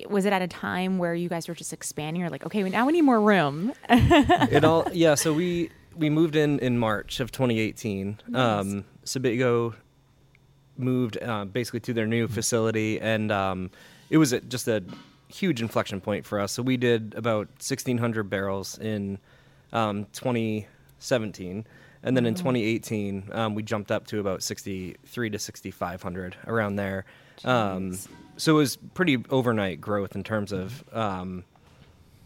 was 0.09 0.25
it 0.25 0.33
at 0.33 0.41
a 0.41 0.47
time 0.47 0.97
where 0.97 1.15
you 1.15 1.29
guys 1.29 1.47
were 1.47 1.55
just 1.55 1.73
expanding? 1.73 2.19
You're 2.21 2.29
like, 2.29 2.45
okay, 2.45 2.61
now 2.63 2.85
we 2.85 2.93
need 2.93 3.01
more 3.03 3.19
room. 3.21 3.73
it 3.89 4.63
all 4.63 4.85
yeah 4.91 5.15
so 5.15 5.33
we 5.33 5.69
we 5.95 6.09
moved 6.09 6.35
in 6.35 6.59
in 6.59 6.77
march 6.77 7.19
of 7.19 7.31
2018 7.31 8.19
um 8.35 8.85
sebago 9.03 9.73
moved 10.77 11.17
uh, 11.21 11.45
basically 11.45 11.79
to 11.79 11.93
their 11.93 12.05
new 12.05 12.27
facility 12.27 12.99
and 13.01 13.31
um 13.31 13.71
it 14.09 14.17
was 14.17 14.31
a, 14.33 14.39
just 14.41 14.67
a 14.67 14.83
huge 15.27 15.61
inflection 15.61 16.01
point 16.01 16.25
for 16.25 16.39
us. 16.39 16.51
So 16.51 16.63
we 16.63 16.77
did 16.77 17.13
about 17.15 17.47
1600 17.59 18.29
barrels 18.29 18.77
in 18.77 19.19
um 19.73 20.05
2017 20.13 21.65
and 22.03 22.15
then 22.15 22.25
in 22.25 22.35
2018 22.35 23.29
um, 23.33 23.55
we 23.55 23.63
jumped 23.63 23.91
up 23.91 24.07
to 24.07 24.19
about 24.19 24.41
63 24.41 25.29
to 25.29 25.39
6500 25.39 26.37
around 26.47 26.75
there. 26.77 27.05
Um, 27.43 27.97
so 28.37 28.53
it 28.53 28.57
was 28.57 28.77
pretty 28.93 29.23
overnight 29.29 29.81
growth 29.81 30.15
in 30.15 30.23
terms 30.23 30.51
of 30.51 30.83
um, 30.93 31.43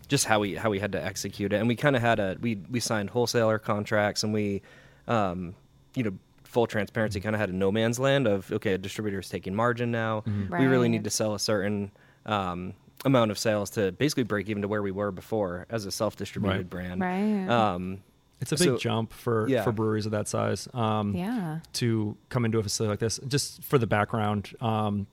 just 0.08 0.26
how 0.26 0.40
we 0.40 0.56
how 0.56 0.70
we 0.70 0.80
had 0.80 0.92
to 0.92 1.04
execute 1.04 1.54
it. 1.54 1.56
And 1.58 1.68
we 1.68 1.76
kind 1.76 1.96
of 1.96 2.02
had 2.02 2.20
a 2.20 2.38
we 2.42 2.60
we 2.70 2.80
signed 2.80 3.10
wholesaler 3.10 3.58
contracts 3.60 4.24
and 4.24 4.34
we 4.34 4.62
um 5.08 5.56
you 5.96 6.04
know 6.04 6.14
full 6.44 6.68
transparency 6.68 7.22
kind 7.22 7.34
of 7.34 7.40
had 7.40 7.50
a 7.50 7.54
no 7.54 7.72
man's 7.72 7.98
land 7.98 8.28
of 8.28 8.52
okay 8.52 8.74
a 8.74 8.78
distributor 8.78 9.20
is 9.20 9.30
taking 9.30 9.56
margin 9.56 9.90
now. 9.90 10.24
We 10.60 10.66
really 10.68 10.90
need 10.90 11.06
to 11.06 11.10
sell 11.10 11.34
a 11.34 11.40
certain 11.40 11.92
um 12.26 12.74
amount 13.06 13.32
of 13.32 13.38
sales 13.38 13.70
to 13.72 13.92
basically 13.94 14.24
break 14.24 14.48
even 14.50 14.62
to 14.62 14.68
where 14.68 14.82
we 14.82 14.92
were 14.92 15.12
before 15.12 15.66
as 15.70 15.86
a 15.86 15.92
self-distributed 15.92 16.58
Right. 16.58 16.70
brand 16.70 17.02
Right. 17.02 17.50
um 17.50 18.00
It's 18.40 18.52
a 18.52 18.56
big 18.56 18.68
So- 18.70 18.78
jump 18.78 19.14
for, 19.14 19.48
yeah. 19.48 19.64
for 19.64 19.72
breweries 19.72 20.06
of 20.08 20.12
that 20.14 20.28
size. 20.28 20.68
Um, 20.74 21.14
yeah. 21.16 21.60
to 21.74 22.18
come 22.30 22.44
into 22.44 22.58
a 22.58 22.64
facility 22.64 22.90
like 22.92 23.00
this. 23.00 23.20
Just 23.28 23.64
for 23.64 23.78
the 23.78 23.86
background, 23.86 24.54
um, 24.62 25.06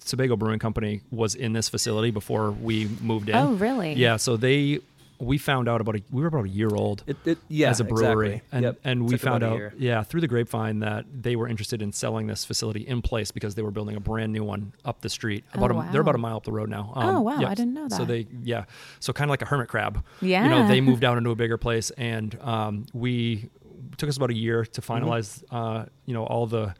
Sebago 0.00 0.36
Brewing 0.36 0.58
Company 0.58 1.00
was 1.10 1.34
in 1.34 1.54
this 1.54 1.68
facility 1.70 2.10
before 2.10 2.50
we 2.50 2.86
moved 3.00 3.30
in. 3.30 3.36
Oh, 3.36 3.54
really? 3.54 3.94
Yeah. 3.94 4.16
So 4.16 4.36
they, 4.36 4.80
we 5.20 5.36
found 5.38 5.68
out 5.68 5.80
about 5.80 5.96
a, 5.96 6.02
we 6.10 6.22
were 6.22 6.28
about 6.28 6.44
a 6.44 6.48
year 6.48 6.68
old 6.72 7.02
it, 7.06 7.16
it 7.24 7.38
yeah 7.48 7.70
as 7.70 7.80
a 7.80 7.84
brewery, 7.84 8.28
exactly. 8.34 8.48
and 8.52 8.62
Yep. 8.62 8.78
and 8.84 9.02
we 9.04 9.10
Took 9.10 9.20
found 9.20 9.42
out, 9.42 9.78
yeah, 9.78 10.02
through 10.04 10.20
the 10.20 10.28
grapevine 10.28 10.78
that 10.80 11.06
they 11.12 11.34
were 11.34 11.48
interested 11.48 11.82
in 11.82 11.92
selling 11.92 12.28
this 12.28 12.44
facility 12.44 12.86
in 12.86 13.02
place 13.02 13.30
because 13.32 13.54
they 13.56 13.62
were 13.62 13.70
building 13.72 13.96
a 13.96 14.00
brand 14.00 14.32
new 14.32 14.44
one 14.44 14.72
up 14.84 15.00
the 15.00 15.08
street. 15.08 15.44
About 15.54 15.72
Oh, 15.72 15.80
a, 15.80 15.88
they're 15.90 16.00
about 16.02 16.14
a 16.14 16.18
mile 16.18 16.36
up 16.36 16.44
the 16.44 16.52
road 16.52 16.68
now. 16.70 16.92
Um, 16.94 17.16
Oh, 17.16 17.20
wow, 17.22 17.40
yeah, 17.40 17.48
I 17.48 17.54
didn't 17.54 17.74
know 17.74 17.88
that. 17.88 17.96
So 17.96 18.04
they, 18.04 18.26
yeah, 18.42 18.64
so 19.00 19.12
kind 19.12 19.28
of 19.28 19.30
like 19.30 19.42
a 19.42 19.46
hermit 19.46 19.68
crab. 19.68 20.04
Yeah, 20.20 20.44
you 20.44 20.50
know, 20.50 20.68
they 20.68 20.80
moved 20.80 21.02
out 21.04 21.18
into 21.18 21.30
a 21.30 21.36
bigger 21.36 21.56
place, 21.58 21.90
and 21.90 22.38
um, 22.40 22.86
we 22.92 23.48
took 23.96 24.08
us 24.08 24.16
about 24.16 24.30
a 24.30 24.34
year 24.36 24.64
to 24.64 24.80
Mm-hmm. 24.80 25.04
finalize, 25.04 25.42
uh, 25.50 25.86
you 26.06 26.14
know, 26.14 26.24
all 26.24 26.46
the 26.46 26.74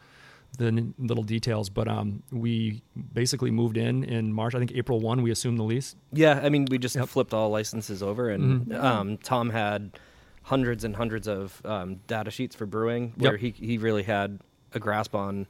the 0.59 0.67
n- 0.67 0.95
little 0.99 1.25
details. 1.25 1.71
But 1.71 1.89
um, 1.89 2.23
we 2.31 2.83
basically 3.15 3.51
moved 3.51 3.77
in 3.79 4.05
in 4.05 4.33
March. 4.33 4.55
I 4.55 4.59
think 4.59 4.73
April 4.75 5.01
one, 5.01 5.23
we 5.23 5.31
assumed 5.31 5.59
the 5.59 5.63
lease. 5.65 5.97
Yeah, 6.13 6.41
I 6.43 6.51
mean, 6.51 6.67
we 6.71 6.79
just 6.79 6.95
Yep. 6.97 7.09
flipped 7.09 7.33
all 7.35 7.49
licenses 7.51 8.03
over, 8.03 8.29
and 8.29 8.67
Mhm. 8.67 8.83
um, 8.83 9.17
Tom 9.19 9.51
had 9.51 9.99
hundreds 10.43 10.85
and 10.85 10.97
hundreds 10.97 11.27
of 11.29 11.61
um, 11.65 11.97
data 12.07 12.31
sheets 12.31 12.55
for 12.55 12.67
brewing, 12.67 13.15
where 13.17 13.33
Yep. 13.39 13.41
he 13.59 13.67
he 13.67 13.79
really 13.79 14.03
had 14.03 14.41
a 14.75 14.79
grasp 14.79 15.15
on 15.15 15.47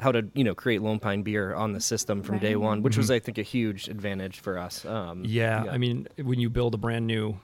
how 0.00 0.12
to 0.12 0.28
you 0.34 0.44
know 0.44 0.54
create 0.54 0.80
Lone 0.82 0.98
Pine 1.00 1.22
beer 1.22 1.54
on 1.54 1.72
the 1.72 1.80
system 1.80 2.22
from 2.22 2.38
day 2.38 2.54
one, 2.56 2.82
which 2.82 2.96
was 2.96 3.08
Mhm. 3.10 3.14
I 3.14 3.18
think 3.18 3.38
a 3.38 3.42
huge 3.42 3.88
advantage 3.88 4.38
for 4.40 4.58
us. 4.58 4.84
Um, 4.84 5.24
Yeah, 5.24 5.64
I 5.70 5.78
mean, 5.78 6.06
when 6.22 6.38
you 6.38 6.50
build 6.50 6.74
a 6.74 6.78
brand 6.78 7.06
new 7.06 7.36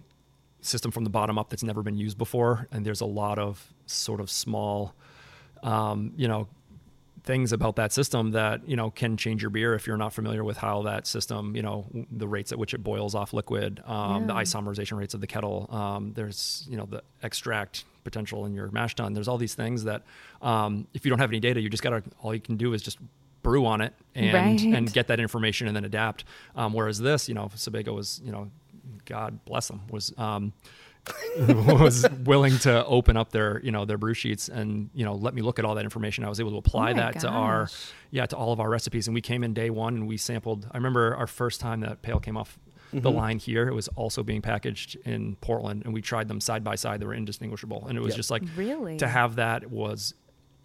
system 0.61 0.91
from 0.91 1.05
the 1.05 1.11
bottom 1.11 1.39
up 1.39 1.51
that's 1.51 1.63
never 1.65 1.83
been 1.83 1.97
used 1.97 2.17
before, 2.17 2.69
and 2.73 2.87
there's 2.87 3.01
a 3.03 3.07
lot 3.07 3.39
of 3.39 3.73
sort 3.87 4.19
of 4.21 4.31
small, 4.31 4.95
um, 5.63 6.13
you 6.17 6.27
know, 6.29 6.49
things 7.25 7.53
about 7.53 7.77
that 7.77 7.91
system 7.93 8.33
that 8.33 8.69
you 8.69 8.77
know 8.77 8.91
can 8.91 9.17
change 9.17 9.43
your 9.43 9.51
beer 9.51 9.75
if 9.75 9.87
you're 9.87 9.97
not 9.97 10.13
familiar 10.13 10.45
with 10.45 10.59
how 10.59 10.83
that 10.83 11.07
system, 11.07 11.57
you 11.57 11.63
know, 11.63 11.87
the 12.13 12.29
rates 12.29 12.53
at 12.53 12.59
which 12.59 12.75
it 12.75 12.83
boils 12.85 13.15
off 13.15 13.33
liquid, 13.33 13.83
um, 13.87 14.27
the 14.27 14.35
isomerization 14.35 14.99
rates 14.99 15.15
of 15.15 15.21
the 15.21 15.27
kettle. 15.27 15.67
Um, 15.71 16.13
there's 16.15 16.67
you 16.69 16.77
know 16.77 16.87
the 16.87 17.03
extract 17.23 17.85
potential 18.05 18.45
in 18.45 18.53
your 18.55 18.71
mash 18.71 18.95
tun. 18.95 19.15
There's 19.15 19.29
all 19.29 19.39
these 19.39 19.55
things 19.55 19.85
that 19.85 20.03
um, 20.43 20.87
if 20.93 21.05
you 21.07 21.09
don't 21.11 21.19
have 21.19 21.31
any 21.31 21.41
data, 21.41 21.61
you 21.61 21.71
just 21.71 21.83
gotta 21.83 22.03
all 22.23 22.35
you 22.35 22.41
can 22.41 22.57
do 22.57 22.75
is 22.75 22.83
just 22.83 22.99
brew 23.43 23.65
on 23.67 23.81
it 23.81 23.93
and 24.15 24.33
Right. 24.35 24.75
and 24.75 24.93
get 24.93 25.07
that 25.09 25.21
information 25.21 25.67
and 25.67 25.75
then 25.77 25.85
adapt. 25.85 26.25
Um, 26.57 26.73
whereas 26.73 26.99
this, 26.99 27.29
you 27.29 27.35
know, 27.35 27.51
Sebago 27.55 27.93
was, 27.95 28.21
you 28.25 28.33
know, 28.33 28.51
God 29.07 29.45
bless 29.45 29.69
them, 29.69 29.81
was 29.91 30.13
um, 30.19 30.53
was 31.49 32.07
willing 32.25 32.59
to 32.61 32.85
open 32.87 33.17
up 33.17 33.31
their, 33.33 33.61
you 33.63 33.71
know, 33.71 33.85
their 33.85 33.99
brew 33.99 34.15
sheets 34.15 34.49
and 34.49 34.91
you 34.95 35.05
know 35.05 35.15
let 35.15 35.35
me 35.35 35.43
look 35.43 35.59
at 35.59 35.65
all 35.65 35.75
that 35.75 35.85
information. 35.85 36.25
I 36.25 36.29
was 36.29 36.41
able 36.41 36.53
to 36.53 36.57
apply 36.59 36.93
Oh 36.93 36.95
that 36.95 37.21
to 37.21 37.29
our, 37.29 37.69
yeah, 38.11 38.27
to 38.27 38.37
all 38.37 38.53
of 38.53 38.61
our 38.61 38.69
recipes. 38.71 39.07
And 39.09 39.15
we 39.15 39.21
came 39.21 39.43
in 39.45 39.55
day 39.55 39.71
one 39.71 39.95
and 39.95 40.07
we 40.09 40.17
sampled. 40.17 40.67
I 40.73 40.77
remember 40.77 41.15
our 41.17 41.27
first 41.27 41.61
time 41.61 41.81
that 41.81 42.03
pale 42.03 42.21
came 42.21 42.37
off. 42.37 42.59
The 42.93 43.01
Mm-hmm. 43.01 43.17
line 43.19 43.39
here, 43.41 43.67
it 43.67 43.75
was 43.75 43.89
also 43.89 44.23
being 44.23 44.41
packaged 44.41 44.95
in 45.05 45.35
Portland, 45.41 45.83
and 45.85 45.93
we 45.93 46.01
tried 46.01 46.29
them 46.29 46.41
side 46.41 46.63
by 46.63 46.77
side. 46.77 47.01
They 47.01 47.07
were 47.07 47.15
indistinguishable, 47.15 47.87
and 47.89 47.99
it 47.99 48.01
was 48.01 48.11
Yep. 48.11 48.17
just 48.17 48.31
like 48.31 48.43
Really? 48.57 48.99
to 48.99 49.09
have 49.09 49.35
that 49.35 49.69
was 49.69 50.15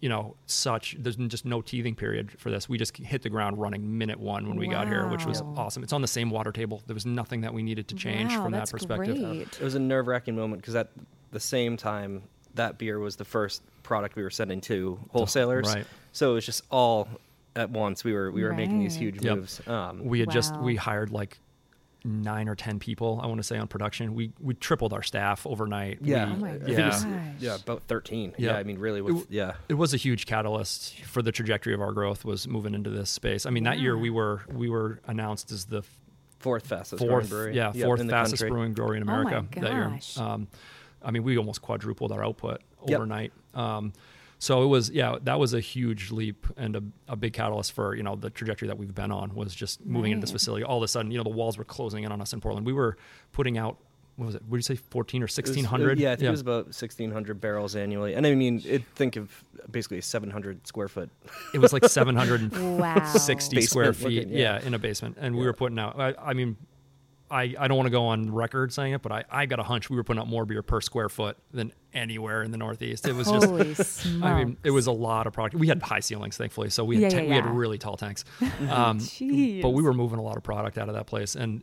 you 0.00 0.08
know 0.08 0.34
such 0.46 0.96
there's 0.98 1.16
just 1.16 1.44
no 1.44 1.60
teething 1.60 1.94
period 1.94 2.30
for 2.38 2.50
this 2.50 2.68
we 2.68 2.78
just 2.78 2.96
hit 2.96 3.22
the 3.22 3.28
ground 3.28 3.58
running 3.60 3.98
minute 3.98 4.18
one 4.18 4.48
when 4.48 4.56
we 4.56 4.66
got 4.66 4.88
here 4.88 5.06
which 5.08 5.26
was 5.26 5.42
awesome 5.56 5.82
it's 5.82 5.92
on 5.92 6.00
the 6.00 6.08
same 6.08 6.30
water 6.30 6.52
table 6.52 6.82
there 6.86 6.94
was 6.94 7.04
nothing 7.04 7.42
that 7.42 7.52
we 7.52 7.62
needed 7.62 7.86
to 7.88 7.94
change 7.94 8.32
Wow, 8.36 8.42
from 8.44 8.52
that 8.52 8.58
that's 8.60 8.72
perspective 8.72 9.18
Great. 9.18 9.58
it 9.60 9.62
was 9.62 9.74
a 9.74 9.78
nerve 9.78 10.06
wracking 10.06 10.34
moment 10.36 10.62
because 10.62 10.74
at 10.74 10.88
the 11.32 11.40
same 11.40 11.76
time 11.76 12.22
that 12.54 12.78
beer 12.78 12.98
was 12.98 13.16
the 13.16 13.24
first 13.24 13.62
product 13.82 14.16
we 14.16 14.22
were 14.22 14.30
sending 14.30 14.60
to 14.60 14.98
wholesalers. 15.10 15.68
right. 15.68 15.86
So 16.12 16.32
it 16.32 16.34
was 16.34 16.46
just 16.46 16.62
all 16.70 17.06
at 17.54 17.70
once. 17.70 18.02
We 18.02 18.12
were 18.12 18.32
we 18.32 18.42
were 18.42 18.52
making 18.52 18.80
these 18.80 18.94
Right. 18.96 19.02
huge 19.02 19.22
Yep. 19.22 19.36
moves. 19.36 19.60
Um, 19.68 20.04
we 20.04 20.18
had 20.18 20.30
just 20.30 20.56
we 20.60 20.74
hired 20.76 21.10
like 21.12 21.38
nine 22.04 22.48
or 22.48 22.54
ten 22.54 22.78
people 22.78 23.20
i 23.22 23.26
want 23.26 23.38
to 23.38 23.42
say 23.42 23.58
on 23.58 23.68
production 23.68 24.14
we 24.14 24.32
we 24.40 24.54
tripled 24.54 24.92
our 24.92 25.02
staff 25.02 25.46
overnight 25.46 25.98
Yeah. 26.02 26.26
We- 26.26 26.32
Oh 26.32 26.36
my 26.36 26.58
yeah 26.66 26.76
gosh. 26.90 27.02
yeah, 27.40 27.56
about 27.56 27.82
13. 27.88 28.34
Yeah. 28.38 28.52
Yeah, 28.52 28.56
I 28.58 28.62
mean, 28.62 28.78
really, 28.78 29.00
It 29.00 29.04
with, 29.04 29.14
w- 29.22 29.26
yeah. 29.30 29.52
it 29.68 29.74
was 29.74 29.92
a 29.92 29.96
huge 29.98 30.24
catalyst 30.26 30.94
for 31.04 31.20
the 31.22 31.30
trajectory 31.32 31.74
of 31.74 31.80
our 31.80 31.92
growth 31.92 32.24
was 32.24 32.48
moving 32.48 32.74
into 32.74 32.88
this 32.90 33.10
space 33.10 33.44
i 33.46 33.50
mean 33.50 33.64
that 33.64 33.78
year 33.78 33.96
we 33.98 34.08
were 34.10 34.42
we 34.52 34.68
were 34.70 35.00
announced 35.06 35.52
as 35.52 35.66
the 35.66 35.82
Fourth 36.38 36.66
fastest 36.66 37.00
growing 37.02 37.10
fourth, 37.20 37.28
brewery. 37.28 37.54
yeah, 37.54 37.70
Yep, 37.74 37.84
fourth 37.84 38.00
in 38.00 38.08
fastest 38.08 38.40
country. 38.42 38.50
brewing 38.54 38.72
brewery 38.72 38.96
in 38.96 39.02
Oh 39.02 39.06
my 39.12 39.20
America 39.20 39.60
that 39.60 39.72
year. 39.72 39.98
Um, 40.16 40.48
I 41.02 41.10
mean, 41.10 41.22
we 41.22 41.36
almost 41.36 41.60
quadrupled 41.60 42.12
our 42.12 42.24
output 42.24 42.62
Yep. 42.86 42.96
overnight. 42.98 43.32
Um, 43.54 43.92
so 44.40 44.62
it 44.62 44.66
was, 44.66 44.88
yeah, 44.88 45.16
that 45.22 45.38
was 45.38 45.52
a 45.52 45.60
huge 45.60 46.10
leap 46.10 46.46
and 46.56 46.74
a, 46.74 46.82
a 47.08 47.14
big 47.14 47.34
catalyst 47.34 47.72
for 47.72 47.94
you 47.94 48.02
know 48.02 48.16
the 48.16 48.30
trajectory 48.30 48.68
that 48.68 48.78
we've 48.78 48.94
been 48.94 49.12
on 49.12 49.34
was 49.34 49.54
just 49.54 49.84
moving 49.84 50.12
into 50.12 50.22
this 50.22 50.30
mm. 50.30 50.34
facility. 50.34 50.64
All 50.64 50.78
of 50.78 50.82
a 50.82 50.88
sudden, 50.88 51.10
you 51.12 51.18
know, 51.18 51.24
the 51.24 51.28
walls 51.30 51.58
were 51.58 51.64
closing 51.64 52.04
in 52.04 52.10
on 52.10 52.22
us 52.22 52.32
in 52.32 52.40
Portland. 52.40 52.66
We 52.66 52.72
were 52.72 52.96
putting 53.32 53.58
out 53.58 53.76
what 54.16 54.26
was 54.26 54.34
it? 54.34 54.42
Would 54.48 54.58
you 54.58 54.62
say, 54.62 54.76
fourteen 54.76 55.22
or 55.22 55.26
uh, 55.26 55.28
sixteen 55.28 55.64
hundred? 55.64 55.98
Yeah, 55.98 56.12
I 56.12 56.16
think 56.16 56.28
it 56.28 56.30
was 56.30 56.40
about 56.40 56.64
1,600 56.66 57.40
barrels 57.40 57.76
annually. 57.76 58.14
And 58.14 58.26
I 58.26 58.34
mean, 58.34 58.62
it, 58.66 58.82
think 58.94 59.16
of 59.16 59.44
basically 59.70 60.00
700 60.00 60.66
square 60.66 60.88
foot. 60.88 61.10
it 61.54 61.58
was 61.58 61.72
like 61.72 61.84
760 61.88 63.56
Wow. 63.56 63.62
square 63.62 63.92
feet. 63.92 64.04
looking, 64.04 64.28
yeah. 64.30 64.58
yeah. 64.58 64.66
in 64.66 64.74
a 64.74 64.78
basement, 64.78 65.16
and 65.20 65.36
we 65.36 65.44
were 65.44 65.52
putting 65.52 65.78
out. 65.78 66.00
I, 66.00 66.14
I 66.18 66.32
mean, 66.34 66.56
I, 67.30 67.54
I 67.58 67.68
don't 67.68 67.76
want 67.76 67.86
to 67.86 67.90
go 67.90 68.06
on 68.06 68.32
record 68.32 68.72
saying 68.72 68.94
it, 68.94 69.02
but 69.02 69.12
I, 69.12 69.24
I 69.30 69.46
got 69.46 69.60
a 69.60 69.62
hunch 69.62 69.88
we 69.88 69.96
were 69.96 70.02
putting 70.04 70.20
out 70.20 70.26
more 70.28 70.44
beer 70.44 70.62
per 70.62 70.80
square 70.80 71.08
foot 71.08 71.36
than 71.52 71.72
anywhere 71.92 72.42
in 72.42 72.50
the 72.50 72.58
Northeast. 72.58 73.06
It 73.06 73.14
was 73.14 73.28
Holy 73.28 73.74
just, 73.74 74.06
I 74.22 74.42
mean, 74.44 74.56
it 74.64 74.70
was 74.70 74.86
a 74.88 74.92
lot 74.92 75.26
of 75.26 75.32
product. 75.32 75.54
We 75.54 75.68
had 75.68 75.80
high 75.82 76.00
ceilings, 76.00 76.36
thankfully, 76.36 76.70
so 76.70 76.84
we 76.84 77.00
had 77.02 77.12
Yeah, 77.12 77.18
ta- 77.20 77.24
yeah, 77.24 77.28
we 77.28 77.34
had 77.36 77.46
really 77.46 77.78
tall 77.78 77.96
tanks. 77.96 78.24
Um, 78.68 78.98
but 79.62 79.70
we 79.70 79.82
were 79.82 79.94
moving 79.94 80.18
a 80.18 80.22
lot 80.22 80.36
of 80.36 80.42
product 80.42 80.76
out 80.78 80.88
of 80.88 80.94
that 80.94 81.06
place, 81.06 81.34
and 81.34 81.62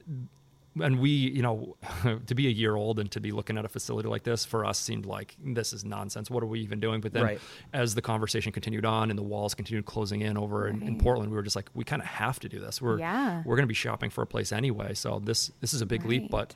and 0.81 0.99
we, 0.99 1.09
you 1.09 1.41
know, 1.41 1.75
to 2.27 2.35
be 2.35 2.47
a 2.47 2.51
year 2.51 2.75
old 2.75 2.99
and 2.99 3.09
to 3.11 3.19
be 3.19 3.31
looking 3.31 3.57
at 3.57 3.65
a 3.65 3.69
facility 3.69 4.07
like 4.09 4.23
this 4.23 4.45
for 4.45 4.65
us 4.65 4.77
seemed 4.79 5.05
like 5.05 5.35
this 5.43 5.73
is 5.73 5.83
nonsense. 5.85 6.29
What 6.29 6.43
are 6.43 6.47
we 6.47 6.59
even 6.61 6.79
doing? 6.79 7.01
But 7.01 7.13
then, 7.13 7.23
Right. 7.23 7.39
as 7.73 7.95
the 7.95 8.01
conversation 8.01 8.51
continued 8.51 8.85
on 8.85 9.09
and 9.09 9.17
the 9.17 9.23
walls 9.23 9.53
continued 9.53 9.85
closing 9.85 10.21
in 10.21 10.37
over 10.37 10.67
in, 10.67 10.81
in 10.83 10.97
Portland, 10.97 11.31
we 11.31 11.37
were 11.37 11.43
just 11.43 11.55
like, 11.55 11.69
we 11.73 11.83
kind 11.83 12.01
of 12.01 12.07
have 12.07 12.39
to 12.41 12.49
do 12.49 12.59
this. 12.59 12.81
We're 12.81 12.99
Yeah. 12.99 13.43
we're 13.45 13.55
going 13.55 13.63
to 13.63 13.67
be 13.67 13.73
shopping 13.73 14.09
for 14.09 14.21
a 14.21 14.27
place 14.27 14.51
anyway, 14.51 14.93
so 14.93 15.19
this 15.23 15.51
this 15.61 15.73
is 15.73 15.81
a 15.81 15.85
big 15.85 16.05
leap, 16.05 16.29
but 16.29 16.53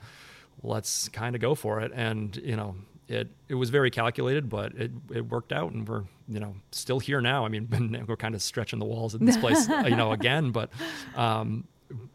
let's 0.64 1.10
kind 1.10 1.36
of 1.36 1.42
go 1.42 1.56
for 1.56 1.80
it. 1.82 1.92
And 1.94 2.36
you 2.38 2.56
know, 2.56 2.76
it 3.08 3.30
it 3.50 3.56
was 3.56 3.70
very 3.70 3.92
calculated, 3.92 4.50
but 4.50 4.74
it 4.76 4.92
it 5.14 5.28
worked 5.30 5.52
out, 5.52 5.72
and 5.72 5.88
we're 5.88 6.04
you 6.28 6.40
know 6.40 6.56
still 6.72 7.00
here 7.00 7.20
now. 7.22 7.46
I 7.46 7.50
mean, 7.50 8.06
we're 8.08 8.16
kind 8.16 8.36
of 8.36 8.42
stretching 8.42 8.80
the 8.80 8.86
walls 8.86 9.16
in 9.16 9.26
this 9.26 9.38
place, 9.38 9.68
you 9.68 9.96
know, 9.96 10.12
again, 10.20 10.52
but. 10.52 10.72
um 11.16 11.66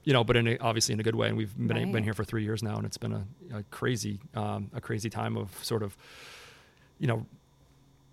you 0.04 0.12
know, 0.12 0.24
but 0.24 0.36
in 0.36 0.46
a, 0.48 0.58
obviously 0.58 0.92
in 0.92 1.00
a 1.00 1.02
good 1.02 1.14
way, 1.16 1.28
and 1.28 1.36
we've 1.36 1.56
been 1.56 1.76
Right. 1.76 1.92
been 1.92 2.04
here 2.04 2.14
for 2.14 2.24
three 2.24 2.42
years 2.44 2.62
now, 2.62 2.76
and 2.76 2.84
it's 2.86 2.96
been 2.98 3.12
a, 3.12 3.26
a 3.58 3.62
crazy, 3.64 4.20
um, 4.34 4.70
a 4.74 4.80
crazy 4.80 5.10
time 5.10 5.36
of 5.36 5.52
sort 5.64 5.82
of, 5.82 5.96
you 6.98 7.06
know, 7.06 7.26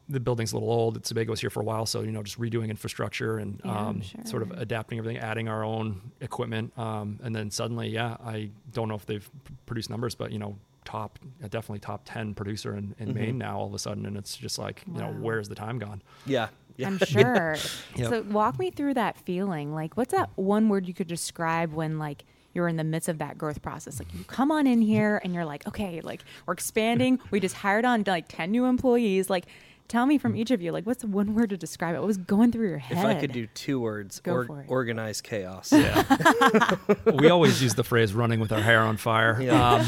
the 0.10 0.20
building's 0.20 0.52
a 0.52 0.56
little 0.58 0.70
old. 0.72 1.06
Sebago 1.06 1.32
was 1.32 1.40
here 1.40 1.50
for 1.50 1.62
a 1.62 1.64
while, 1.64 1.86
so 1.86 2.02
you 2.02 2.12
know, 2.12 2.22
just 2.24 2.40
redoing 2.40 2.70
infrastructure 2.70 3.38
and 3.38 3.62
Yeah, 3.64 3.72
I'm 3.72 3.88
um, 3.88 4.02
sort 4.26 4.44
of 4.44 4.52
adapting 4.52 4.98
everything, 5.00 5.22
adding 5.22 5.48
our 5.48 5.64
own 5.64 6.12
equipment, 6.20 6.78
um, 6.78 7.20
and 7.24 7.34
then 7.36 7.50
suddenly, 7.52 7.88
yeah, 7.90 8.18
I 8.24 8.50
don't 8.74 8.90
know 8.90 8.96
if 8.96 9.06
they've 9.06 9.30
p- 9.46 9.54
produced 9.66 9.90
numbers, 9.90 10.14
but 10.16 10.32
you 10.34 10.40
know, 10.40 10.58
top, 10.84 11.18
uh, 11.42 11.48
definitely 11.48 11.80
top 11.80 12.02
ten 12.04 12.34
producer 12.34 12.76
in, 12.76 12.94
in 13.00 13.14
Maine 13.14 13.38
now 13.38 13.58
all 13.58 13.68
of 13.68 13.74
a 13.74 13.80
sudden, 13.80 14.06
and 14.06 14.18
it's 14.18 14.36
just 14.36 14.60
like, 14.60 14.84
you 14.86 15.00
know, 15.00 15.08
where's 15.22 15.48
the 15.48 15.56
time 15.56 15.80
gone? 15.80 16.02
Yeah. 16.26 16.50
Yeah. 16.78 16.88
I'm 16.88 16.98
sure. 17.06 17.56
Yep. 17.96 18.10
So 18.10 18.22
walk 18.24 18.60
me 18.60 18.72
through 18.72 18.96
that 18.96 19.18
feeling. 19.18 19.74
Like, 19.74 19.96
what's 19.98 20.12
that 20.14 20.30
one 20.36 20.70
word 20.70 20.88
you 20.88 20.94
could 20.94 21.08
describe 21.08 21.74
when 21.74 22.00
like 22.00 22.26
you're 22.54 22.68
in 22.68 22.76
the 22.78 22.84
midst 22.84 23.10
of 23.10 23.18
that 23.20 23.38
growth 23.38 23.62
process? 23.62 24.00
Like, 24.00 24.14
you 24.14 24.24
come 24.26 24.52
on 24.52 24.68
in 24.68 24.82
here 24.82 25.20
and 25.24 25.34
you're 25.34 25.46
like, 25.46 25.68
okay, 25.68 26.02
like 26.02 26.24
we're 26.46 26.54
expanding. 26.54 27.20
We 27.32 27.40
just 27.40 27.56
hired 27.56 27.86
on 27.86 28.04
like 28.08 28.26
ten 28.28 28.52
new 28.52 28.66
employees. 28.66 29.30
Like, 29.30 29.46
tell 29.88 30.06
me 30.06 30.18
from 30.18 30.36
each 30.36 30.50
of 30.52 30.62
you, 30.62 30.72
like, 30.72 30.86
what's 30.86 31.02
the 31.02 31.08
one 31.08 31.36
word 31.36 31.50
to 31.50 31.58
describe 31.58 31.94
it? 31.96 32.00
What 32.00 32.08
was 32.08 32.18
going 32.18 32.52
through 32.52 32.70
your 32.70 32.78
head? 32.78 32.98
If 33.00 33.06
I 33.06 33.16
could 33.20 33.32
do 33.34 33.48
two 33.48 33.80
words, 33.80 34.20
Go 34.22 34.34
or, 34.34 34.46
for 34.46 34.62
it. 34.62 34.66
organized 34.70 35.24
chaos. 35.24 35.72
Yeah. 35.72 36.76
we 37.06 37.30
always 37.30 37.62
use 37.62 37.74
the 37.76 37.84
phrase 37.84 38.14
"running 38.14 38.40
with 38.40 38.52
our 38.52 38.62
hair 38.62 38.80
on 38.82 38.98
fire," 38.98 39.40
Yeah. 39.42 39.86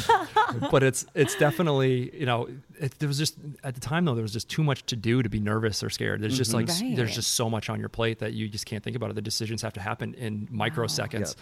um, 0.49 0.67
but 0.71 0.83
it's 0.83 1.05
it's 1.15 1.35
definitely 1.35 2.15
you 2.17 2.25
know 2.25 2.47
it, 2.79 2.99
there 2.99 3.07
was 3.07 3.17
just 3.17 3.35
at 3.63 3.73
the 3.75 3.79
time 3.81 4.05
though 4.05 4.15
there 4.15 4.21
was 4.21 4.33
just 4.33 4.49
too 4.49 4.63
much 4.63 4.85
to 4.87 4.95
do 4.95 5.23
to 5.23 5.29
be 5.29 5.39
nervous 5.39 5.83
or 5.83 5.89
scared. 5.89 6.21
There's 6.21 6.37
just 6.37 6.53
like 6.53 6.67
Right. 6.67 6.95
there's 6.95 7.15
just 7.15 7.31
so 7.35 7.49
much 7.49 7.69
on 7.69 7.79
your 7.79 7.89
plate 7.89 8.19
that 8.19 8.33
you 8.33 8.47
just 8.49 8.65
can't 8.65 8.83
think 8.83 8.95
about 8.95 9.09
it. 9.11 9.13
The 9.15 9.21
decisions 9.21 9.61
have 9.61 9.73
to 9.73 9.81
happen 9.81 10.13
in 10.15 10.47
microseconds. 10.47 11.35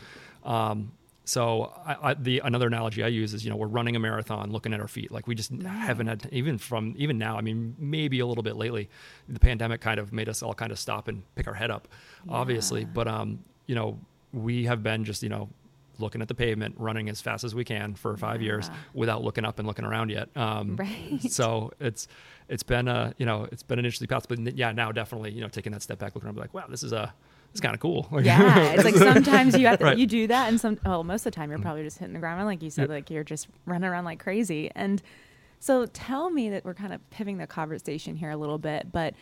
Um, 0.43 0.91
so 1.25 1.71
I, 1.85 2.09
I, 2.09 2.13
the 2.15 2.39
another 2.43 2.67
analogy 2.67 3.01
I 3.01 3.07
use 3.07 3.33
is 3.33 3.45
you 3.45 3.49
know 3.49 3.55
we're 3.55 3.67
running 3.67 3.95
a 3.95 3.99
marathon, 3.99 4.51
looking 4.51 4.73
at 4.73 4.81
our 4.81 4.89
feet. 4.89 5.09
Like 5.09 5.25
we 5.25 5.35
just 5.35 5.51
haven't 5.61 6.07
had 6.07 6.27
even 6.33 6.57
from 6.57 6.93
even 6.97 7.17
now. 7.17 7.37
I 7.37 7.41
mean 7.41 7.75
maybe 7.79 8.19
a 8.19 8.25
little 8.25 8.43
bit 8.43 8.57
lately, 8.57 8.89
the 9.29 9.39
pandemic 9.39 9.79
kind 9.79 9.99
of 9.99 10.11
made 10.11 10.27
us 10.27 10.43
all 10.43 10.53
kind 10.53 10.71
of 10.71 10.77
stop 10.79 11.07
and 11.07 11.23
pick 11.35 11.47
our 11.47 11.53
head 11.53 11.71
up, 11.71 11.87
obviously. 12.27 12.83
But 12.85 13.07
um, 13.07 13.39
you 13.67 13.75
know 13.75 13.99
we 14.33 14.65
have 14.65 14.83
been 14.83 15.05
just 15.05 15.23
you 15.23 15.29
know 15.29 15.47
looking 16.03 16.21
at 16.21 16.27
the 16.27 16.35
pavement, 16.35 16.75
running 16.77 17.09
as 17.09 17.19
fast 17.21 17.43
as 17.43 17.55
we 17.55 17.63
can 17.63 17.95
for 17.95 18.15
five 18.17 18.41
years 18.41 18.69
without 18.93 19.23
looking 19.23 19.45
up 19.45 19.57
and 19.57 19.67
looking 19.67 19.85
around 19.85 20.09
yet. 20.11 20.29
Um, 20.35 20.75
Right. 20.75 21.19
So 21.29 21.71
it's 21.79 22.07
it's 22.49 22.63
been 22.63 22.87
a 22.87 23.13
you 23.17 23.25
know 23.25 23.47
it's 23.51 23.63
been 23.63 23.79
an 23.79 23.85
interesting 23.85 24.07
path, 24.07 24.27
but 24.27 24.39
yeah, 24.55 24.71
now 24.71 24.91
definitely 24.91 25.31
you 25.31 25.41
know 25.41 25.47
taking 25.47 25.71
that 25.71 25.81
step 25.81 25.97
back, 25.97 26.13
looking 26.13 26.27
around, 26.27 26.35
be 26.35 26.41
like, 26.41 26.53
wow, 26.53 26.65
this 26.69 26.83
is 26.83 26.91
a 26.91 27.13
this 27.53 27.61
kind 27.61 27.73
of 27.73 27.79
cool. 27.79 28.07
Like, 28.11 28.25
Yeah, 28.31 28.73
it's 28.73 28.83
like 28.83 28.95
sometimes 28.95 29.57
you 29.57 29.67
have 29.67 29.79
to, 29.79 29.85
Right. 29.85 29.97
you 29.97 30.05
do 30.07 30.27
that, 30.27 30.49
and 30.49 30.59
some 30.59 30.77
well, 30.85 31.03
most 31.03 31.21
of 31.25 31.31
the 31.31 31.35
time 31.35 31.49
you're 31.49 31.59
probably 31.59 31.83
just 31.83 31.97
hitting 31.99 32.13
the 32.13 32.19
ground, 32.19 32.39
and 32.39 32.47
like 32.47 32.61
you 32.61 32.69
said, 32.69 32.89
Yeah. 32.89 32.95
like 32.95 33.09
you're 33.09 33.23
just 33.23 33.47
running 33.65 33.87
around 33.89 34.05
like 34.05 34.19
crazy. 34.19 34.69
And 34.75 35.01
so, 35.59 35.85
tell 35.85 36.29
me 36.29 36.49
that 36.49 36.65
we're 36.65 36.73
kind 36.73 36.93
of 36.93 37.09
pivoting 37.11 37.37
the 37.37 37.47
conversation 37.47 38.15
here 38.17 38.31
a 38.31 38.35
little 38.37 38.57
bit, 38.57 38.91
but 38.91 39.13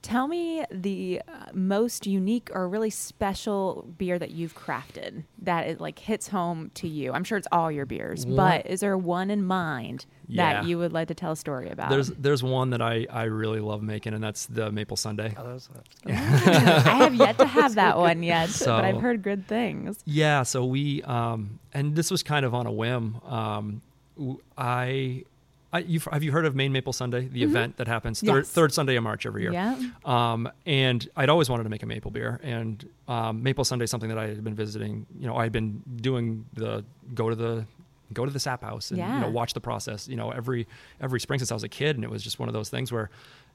tell 0.00 0.28
me 0.28 0.64
the 0.70 1.20
uh, 1.26 1.46
most 1.52 2.06
unique 2.06 2.50
or 2.54 2.68
really 2.68 2.90
special 2.90 3.86
beer 3.98 4.18
that 4.18 4.30
you've 4.30 4.54
crafted 4.54 5.24
that 5.42 5.66
it 5.66 5.80
like 5.80 5.98
hits 5.98 6.28
home 6.28 6.70
to 6.74 6.86
you. 6.88 7.12
I'm 7.12 7.24
sure 7.24 7.36
it's 7.36 7.48
all 7.52 7.70
your 7.70 7.84
beers, 7.86 8.24
One- 8.24 8.36
but 8.36 8.66
is 8.66 8.80
there 8.80 8.96
one 8.96 9.30
in 9.30 9.44
mind 9.44 10.06
Yeah. 10.28 10.52
that 10.62 10.66
you 10.66 10.78
would 10.78 10.92
like 10.92 11.08
to 11.08 11.14
tell 11.14 11.32
a 11.32 11.36
story 11.36 11.68
about? 11.68 11.90
There's 11.90 12.08
there's 12.10 12.42
one 12.42 12.70
that 12.70 12.80
I 12.80 13.06
I 13.10 13.24
really 13.24 13.60
love 13.60 13.82
making, 13.82 14.14
and 14.14 14.22
that's 14.22 14.46
the 14.46 14.70
maple 14.70 14.96
sundae. 14.96 15.34
Oh, 15.36 15.54
was- 15.54 15.68
I 16.06 16.12
have 16.12 17.14
yet 17.14 17.38
to 17.38 17.46
have 17.46 17.74
that 17.82 17.98
one 17.98 18.22
yet, 18.22 18.50
So- 18.50 18.76
but 18.76 18.84
I've 18.84 19.00
heard 19.00 19.22
good 19.22 19.46
things. 19.48 19.98
Yeah, 20.04 20.42
so 20.44 20.64
we 20.64 21.02
um, 21.02 21.58
and 21.74 21.96
this 21.96 22.10
was 22.10 22.22
kind 22.22 22.44
of 22.46 22.54
on 22.54 22.66
a 22.66 22.72
whim. 22.72 23.20
Um, 23.26 23.82
w- 24.16 24.38
I, 24.56 25.24
I 25.72 25.80
you've, 25.80 26.04
have 26.10 26.22
you 26.22 26.32
heard 26.32 26.46
of 26.46 26.54
Maine 26.54 26.72
Maple 26.72 26.92
Sunday, 26.92 27.28
the 27.28 27.42
event 27.42 27.76
that 27.76 27.88
happens 27.88 28.20
third, 28.20 28.28
Mm-hmm. 28.28 28.36
Yes. 28.38 28.50
third 28.50 28.72
Sunday 28.72 28.96
of 28.96 29.02
March 29.02 29.26
every 29.26 29.42
year? 29.42 29.52
Yeah. 29.52 29.76
Um, 30.04 30.50
and 30.64 31.06
I'd 31.16 31.28
always 31.28 31.50
wanted 31.50 31.64
to 31.64 31.68
make 31.68 31.82
a 31.82 31.86
maple 31.86 32.10
beer, 32.10 32.40
and 32.42 32.88
um, 33.06 33.42
Maple 33.42 33.64
Sunday 33.64 33.84
is 33.84 33.90
something 33.90 34.08
that 34.08 34.18
I 34.18 34.28
had 34.28 34.42
been 34.42 34.54
visiting. 34.54 35.04
You 35.18 35.26
know, 35.26 35.36
I'd 35.36 35.52
been 35.52 35.82
doing 35.96 36.46
the 36.54 36.84
go 37.14 37.28
to 37.28 37.36
the 37.36 37.66
go 38.14 38.24
to 38.24 38.30
the 38.30 38.40
sap 38.40 38.62
house 38.62 38.90
and 38.90 38.98
you 38.98 39.20
know 39.20 39.28
watch 39.28 39.52
the 39.52 39.60
process. 39.60 40.08
You 40.08 40.16
know, 40.16 40.30
every 40.30 40.66
every 41.00 41.20
spring 41.20 41.38
since 41.38 41.50
I 41.52 41.54
was 41.54 41.64
a 41.64 41.68
kid, 41.68 41.96
and 41.96 42.04
it 42.04 42.10
was 42.10 42.22
just 42.24 42.38
one 42.38 42.48
of 42.48 42.52
those 42.54 42.68
things 42.70 42.90
where. 42.92 43.10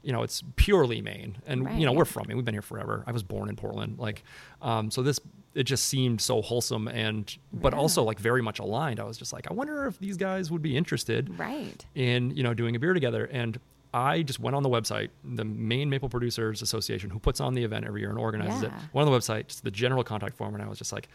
You 0.06 0.12
know, 0.12 0.22
it's 0.22 0.42
purely 0.56 1.00
Maine, 1.00 1.36
and 1.46 1.80
you 1.80 1.86
know 1.86 1.92
we're 1.94 2.04
from 2.04 2.26
Maine. 2.28 2.36
We've 2.36 2.44
been 2.44 2.52
here 2.54 2.60
forever. 2.60 3.04
I 3.06 3.12
was 3.12 3.22
born 3.22 3.48
in 3.48 3.56
Portland, 3.56 3.98
like, 3.98 4.22
um, 4.60 4.90
so 4.90 5.02
this 5.02 5.18
it 5.54 5.64
just 5.64 5.86
seemed 5.86 6.20
so 6.20 6.42
wholesome 6.42 6.88
and, 6.88 7.36
but 7.52 7.72
Yeah. 7.72 7.78
also 7.78 8.02
like 8.02 8.18
very 8.18 8.42
much 8.42 8.58
aligned. 8.58 8.98
I 8.98 9.04
was 9.04 9.16
just 9.16 9.32
like, 9.32 9.48
I 9.50 9.54
wonder 9.54 9.86
if 9.86 9.98
these 9.98 10.16
guys 10.16 10.50
would 10.50 10.62
be 10.62 10.76
interested 10.76 11.38
Right. 11.38 11.84
in 11.94 12.30
you 12.36 12.42
know 12.42 12.54
doing 12.54 12.74
a 12.76 12.78
beer 12.78 12.92
together 12.94 13.24
and 13.26 13.58
i 13.92 14.22
just 14.22 14.40
went 14.40 14.56
on 14.56 14.64
the 14.64 14.68
website 14.68 15.10
the 15.22 15.44
Maine 15.44 15.88
maple 15.88 16.08
producers 16.08 16.60
association 16.62 17.10
who 17.10 17.20
puts 17.20 17.40
on 17.40 17.54
the 17.54 17.62
event 17.62 17.84
every 17.86 18.00
year 18.00 18.10
and 18.10 18.18
organizes 18.18 18.64
it 18.64 18.72
Yeah. 18.72 18.80
went 18.92 19.06
on 19.06 19.12
the 19.12 19.16
website 19.16 19.46
just 19.46 19.62
the 19.62 19.70
general 19.70 20.02
contact 20.02 20.36
form 20.36 20.54
and 20.54 20.64
i 20.64 20.68
was 20.68 20.78
just 20.78 20.92
like 20.92 21.08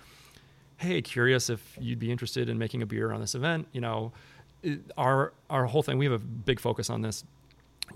hey 0.78 1.02
curious 1.02 1.50
if 1.50 1.78
you'd 1.82 2.00
be 2.00 2.10
interested 2.10 2.48
in 2.48 2.58
making 2.58 2.82
a 2.82 2.86
beer 2.86 3.12
on 3.12 3.20
this 3.20 3.36
event 3.36 3.68
you 3.74 3.82
know 3.82 4.14
it- 4.64 4.80
our 4.98 5.34
our 5.50 5.66
whole 5.66 5.84
thing 5.84 5.98
we 5.98 6.06
have 6.06 6.14
a 6.14 6.20
big 6.24 6.58
focus 6.62 6.90
on 6.90 7.02
this 7.02 7.26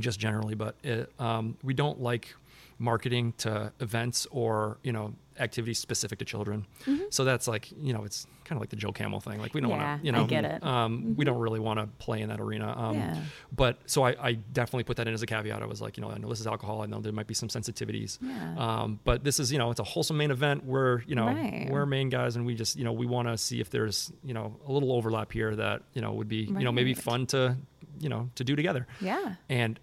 just 0.01 0.19
generally 0.19 0.55
but 0.55 0.75
it, 0.83 1.09
um, 1.17 1.55
we 1.63 1.73
don't 1.73 2.01
like 2.01 2.35
marketing 2.79 3.33
to 3.37 3.71
events 3.79 4.27
or 4.31 4.77
you 4.83 4.91
know 4.91 5.13
activities 5.39 5.79
specific 5.79 6.19
to 6.19 6.25
children 6.25 6.65
so 7.09 7.23
that's 7.23 7.47
like 7.47 7.71
you 7.77 7.93
know 7.93 8.03
it's 8.03 8.27
kind 8.45 8.57
of 8.57 8.61
like 8.61 8.69
the 8.69 8.75
joe 8.75 8.91
camel 8.91 9.19
thing 9.19 9.39
like 9.39 9.53
we 9.53 9.61
don't 9.61 9.69
Mm-hmm. 9.71 9.79
Yeah, 9.79 9.87
want 9.87 10.01
to 10.01 10.05
you 10.07 10.13
I 10.13 10.17
know 10.19 10.25
get 10.27 10.45
it. 10.45 10.61
Mm-hmm. 10.61 10.67
um, 10.67 11.15
we 11.15 11.25
don't 11.25 11.39
really 11.39 11.59
want 11.59 11.79
to 11.79 11.87
play 11.97 12.21
in 12.21 12.29
that 12.29 12.39
arena 12.39 12.73
um, 12.77 12.95
Yeah. 12.95 13.17
but 13.55 13.77
so 13.85 14.03
I, 14.03 14.15
I 14.21 14.33
definitely 14.33 14.83
put 14.83 14.97
that 14.97 15.07
in 15.07 15.13
as 15.13 15.21
a 15.21 15.25
caveat 15.25 15.61
i 15.61 15.65
was 15.65 15.81
like 15.81 15.97
you 15.97 16.01
know 16.01 16.09
i 16.11 16.17
know 16.17 16.29
this 16.29 16.39
is 16.39 16.47
alcohol 16.47 16.81
i 16.81 16.85
know 16.85 16.99
there 16.99 17.13
might 17.13 17.27
be 17.27 17.33
some 17.33 17.49
sensitivities 17.49 18.17
Yeah. 18.21 18.55
um, 18.57 18.99
but 19.03 19.23
this 19.23 19.39
is 19.39 19.51
you 19.51 19.57
know 19.57 19.71
it's 19.71 19.79
a 19.79 19.83
wholesome 19.83 20.17
main 20.17 20.31
event 20.31 20.63
we're 20.65 21.01
you 21.03 21.15
know 21.15 21.25
Right. 21.27 21.67
we're 21.71 21.85
Maine 21.85 22.09
guys 22.09 22.35
and 22.35 22.45
we 22.45 22.53
just 22.55 22.75
you 22.75 22.83
know 22.83 22.91
we 22.93 23.05
want 23.05 23.27
to 23.27 23.37
see 23.37 23.59
if 23.61 23.69
there's 23.69 24.11
you 24.23 24.33
know 24.33 24.55
a 24.67 24.71
little 24.71 24.91
overlap 24.91 25.31
here 25.31 25.55
that 25.55 25.81
you 25.93 26.01
know 26.01 26.13
would 26.13 26.27
be 26.27 26.37
you 26.43 26.63
know 26.63 26.71
maybe 26.71 26.93
fun 26.93 27.25
to 27.27 27.57
you 27.99 28.09
know 28.09 28.29
to 28.35 28.43
do 28.43 28.55
together 28.55 28.85
Yeah. 29.01 29.35
and 29.49 29.79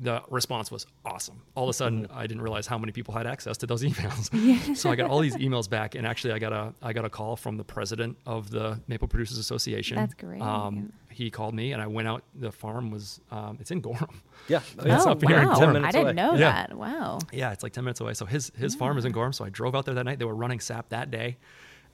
the 0.00 0.22
response 0.28 0.70
was 0.70 0.86
awesome. 1.04 1.40
All 1.54 1.64
of 1.64 1.70
a 1.70 1.72
sudden, 1.72 2.06
I 2.12 2.26
didn't 2.26 2.42
realize 2.42 2.66
how 2.66 2.78
many 2.78 2.92
people 2.92 3.14
had 3.14 3.26
access 3.26 3.56
to 3.58 3.66
those 3.66 3.82
emails. 3.88 4.76
so 4.76 4.90
I 4.90 4.96
got 4.96 5.10
all 5.10 5.20
these 5.20 5.36
emails 5.36 5.68
back, 5.70 5.94
and 5.94 6.06
actually, 6.06 6.32
I 6.32 6.38
got 6.38 6.52
a 6.52 6.74
I 6.82 6.92
got 6.92 7.04
a 7.04 7.10
call 7.10 7.36
from 7.36 7.56
the 7.56 7.64
president 7.64 8.16
of 8.26 8.50
the 8.50 8.80
Maple 8.88 9.08
Producers 9.08 9.38
Association. 9.38 9.96
That's 9.96 10.14
great. 10.14 10.40
Um, 10.42 10.92
he 11.10 11.30
called 11.30 11.54
me, 11.54 11.72
and 11.72 11.80
I 11.80 11.86
went 11.86 12.08
out. 12.08 12.24
The 12.34 12.50
farm 12.50 12.90
was 12.90 13.20
um, 13.30 13.58
it's 13.60 13.70
in 13.70 13.80
Gorham. 13.80 14.20
Yeah. 14.48 14.60
It's 14.84 15.06
oh, 15.06 15.12
up 15.12 15.22
here 15.22 15.38
in 15.38 15.48
wow. 15.48 15.54
10 15.54 15.84
I 15.84 15.90
didn't 15.90 16.04
away. 16.06 16.12
know 16.12 16.32
Yeah. 16.34 16.52
that. 16.66 16.76
Wow. 16.76 17.18
Yeah, 17.32 17.52
it's 17.52 17.62
like 17.62 17.72
ten 17.72 17.84
minutes 17.84 18.00
away. 18.00 18.12
So 18.14 18.26
his 18.26 18.52
his 18.58 18.74
farm 18.74 18.98
is 18.98 19.04
in 19.06 19.12
Gorham. 19.12 19.32
So 19.32 19.42
I 19.44 19.48
drove 19.48 19.74
out 19.74 19.86
there 19.86 19.94
that 19.94 20.04
night. 20.04 20.18
They 20.18 20.26
were 20.26 20.34
running 20.34 20.60
sap 20.60 20.90
that 20.90 21.10
day, 21.10 21.38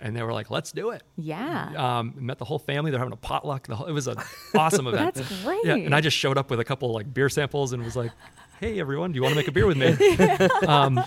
and 0.00 0.16
they 0.16 0.22
were 0.22 0.32
like, 0.32 0.50
"Let's 0.50 0.72
do 0.72 0.90
it." 0.90 1.02
Yeah. 1.16 1.98
Um, 1.98 2.14
met 2.16 2.38
the 2.38 2.44
whole 2.44 2.58
family. 2.58 2.90
They're 2.90 2.98
having 3.00 3.12
a 3.12 3.16
potluck. 3.16 3.66
The 3.66 3.76
whole, 3.76 3.86
it 3.86 3.92
was 3.92 4.06
an 4.06 4.16
awesome 4.54 4.86
event. 4.86 5.14
That's 5.14 5.42
great. 5.42 5.64
Yeah, 5.64 5.74
and 5.76 5.94
I 5.94 6.00
just 6.00 6.16
showed 6.16 6.38
up 6.38 6.50
with 6.50 6.60
a 6.60 6.64
couple 6.64 6.92
like 6.92 7.12
beer 7.12 7.28
samples 7.28 7.72
and 7.72 7.84
was 7.84 7.96
like, 7.96 8.12
"Hey, 8.60 8.80
everyone, 8.80 9.12
do 9.12 9.16
you 9.16 9.22
want 9.22 9.32
to 9.32 9.36
make 9.36 9.48
a 9.48 9.52
beer 9.52 9.66
with 9.66 9.76
me?" 9.76 9.88
um, 10.66 11.02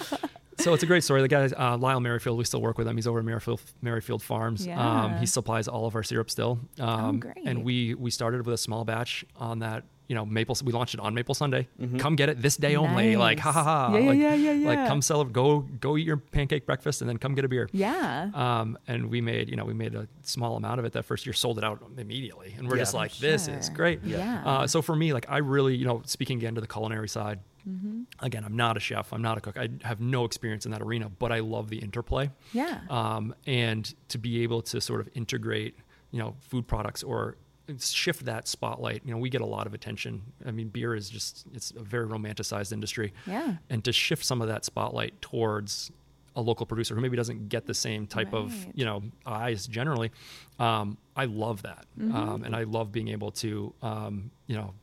so 0.59 0.73
it's 0.73 0.83
a 0.83 0.85
great 0.85 1.03
story. 1.03 1.21
The 1.21 1.27
guy, 1.27 1.45
uh, 1.47 1.77
Lyle 1.77 1.99
Merrifield, 1.99 2.37
we 2.37 2.43
still 2.43 2.61
work 2.61 2.77
with 2.77 2.87
him. 2.87 2.95
He's 2.95 3.07
over 3.07 3.19
at 3.19 3.25
Merrifield, 3.25 3.61
Merrifield 3.81 4.21
Farms. 4.21 4.61
Um, 4.63 4.69
Yeah. 4.69 5.19
he 5.19 5.25
supplies 5.25 5.67
all 5.67 5.85
of 5.87 5.95
our 5.95 6.03
syrup 6.03 6.29
still. 6.29 6.59
Um, 6.79 7.19
great. 7.19 7.37
And 7.45 7.63
we 7.63 7.95
we 7.95 8.11
started 8.11 8.45
with 8.45 8.53
a 8.53 8.57
small 8.57 8.85
batch 8.85 9.25
on 9.35 9.59
that 9.59 9.83
you 10.07 10.15
know, 10.15 10.25
Maple. 10.25 10.55
We 10.63 10.71
launched 10.73 10.93
it 10.93 10.99
on 10.99 11.13
Maple 11.13 11.33
Sunday. 11.35 11.67
Come 11.97 12.15
get 12.15 12.29
it 12.29 12.41
this 12.41 12.57
day 12.57 12.75
only. 12.75 13.15
Like, 13.15 13.39
ha 13.39 13.51
ha 13.51 13.63
ha. 13.63 13.91
Yeah, 13.93 13.99
yeah, 13.99 14.09
like, 14.09 14.19
yeah, 14.19 14.33
yeah, 14.51 14.67
Like, 14.67 14.87
come 14.87 15.01
celebrate. 15.01 15.33
Go 15.33 15.59
go 15.79 15.97
eat 15.97 16.05
your 16.05 16.17
pancake 16.17 16.65
breakfast 16.65 17.01
and 17.01 17.09
then 17.09 17.17
come 17.17 17.35
get 17.35 17.45
a 17.45 17.47
beer. 17.47 17.69
Yeah. 17.71 18.29
Um, 18.33 18.77
and 18.87 19.09
we 19.09 19.21
made, 19.21 19.49
you 19.49 19.55
know, 19.55 19.65
we 19.65 19.73
made 19.73 19.95
a 19.95 20.07
small 20.23 20.55
amount 20.57 20.79
of 20.79 20.85
it 20.85 20.93
that 20.93 21.03
first 21.05 21.25
year, 21.25 21.33
sold 21.33 21.57
it 21.57 21.63
out 21.63 21.81
immediately, 21.97 22.53
and 22.57 22.67
we're 22.67 22.75
Yeah. 22.75 22.81
just 22.81 22.93
like, 22.93 23.15
this 23.17 23.47
is 23.47 23.67
Sure. 23.67 23.75
great. 23.75 24.03
Yeah. 24.03 24.43
Uh, 24.45 24.67
so 24.67 24.81
for 24.81 24.95
me, 24.95 25.13
like, 25.13 25.25
I 25.29 25.37
really, 25.37 25.75
you 25.75 25.85
know, 25.85 26.01
speaking 26.05 26.37
again 26.37 26.55
to 26.55 26.61
the 26.61 26.67
culinary 26.67 27.07
side, 27.09 27.39
Mm-hmm. 27.67 28.01
again, 28.19 28.43
I'm 28.43 28.57
not 28.57 28.75
a 28.75 28.81
chef, 28.81 29.13
I'm 29.13 29.21
not 29.21 29.37
a 29.37 29.41
cook, 29.41 29.57
I 29.57 29.69
have 29.83 30.01
no 30.01 30.25
experience 30.25 30.65
in 30.65 30.71
that 30.73 30.81
arena, 30.81 31.07
but 31.07 31.31
I 31.31 31.39
love 31.39 31.69
the 31.69 31.77
interplay. 31.77 32.29
Yeah. 32.51 32.81
Um, 32.89 33.33
and 33.47 33.85
to 34.09 34.17
be 34.17 34.43
able 34.43 34.61
to 34.63 34.81
sort 34.81 34.99
of 34.99 35.07
integrate, 35.13 35.77
you 36.11 36.19
know, 36.19 36.35
food 36.41 36.67
products 36.67 37.03
or 37.03 37.37
shift 37.79 38.25
that 38.25 38.47
spotlight. 38.47 39.01
You 39.05 39.13
know, 39.13 39.17
we 39.19 39.29
get 39.29 39.41
a 39.41 39.45
lot 39.45 39.67
of 39.67 39.73
attention. 39.73 40.21
I 40.45 40.51
mean, 40.51 40.69
beer 40.69 40.95
is 40.95 41.09
just 41.09 41.45
it's 41.53 41.71
a 41.71 41.81
very 41.83 42.07
romanticized 42.07 42.71
industry. 42.73 43.13
Yeah. 43.25 43.55
And 43.69 43.83
to 43.85 43.91
shift 43.93 44.25
some 44.25 44.41
of 44.41 44.47
that 44.47 44.65
spotlight 44.65 45.21
towards 45.21 45.91
a 46.35 46.41
local 46.41 46.65
producer 46.65 46.95
who 46.95 47.01
maybe 47.01 47.15
doesn't 47.15 47.47
get 47.49 47.67
the 47.67 47.75
same 47.75 48.07
type 48.07 48.33
of 48.33 48.51
you 48.73 48.83
know 48.83 49.03
eyes 49.23 49.67
generally 49.67 50.09
um, 50.57 50.97
i 51.15 51.25
love 51.25 51.61
that 51.61 51.85
Mm-hmm. 51.99 52.15
um, 52.15 52.43
and 52.43 52.55
i 52.55 52.63
love 52.63 52.91
being 52.91 53.09
able 53.09 53.29
to 53.33 53.71
um, 53.83 54.31
you 54.47 54.55
know 54.55 54.73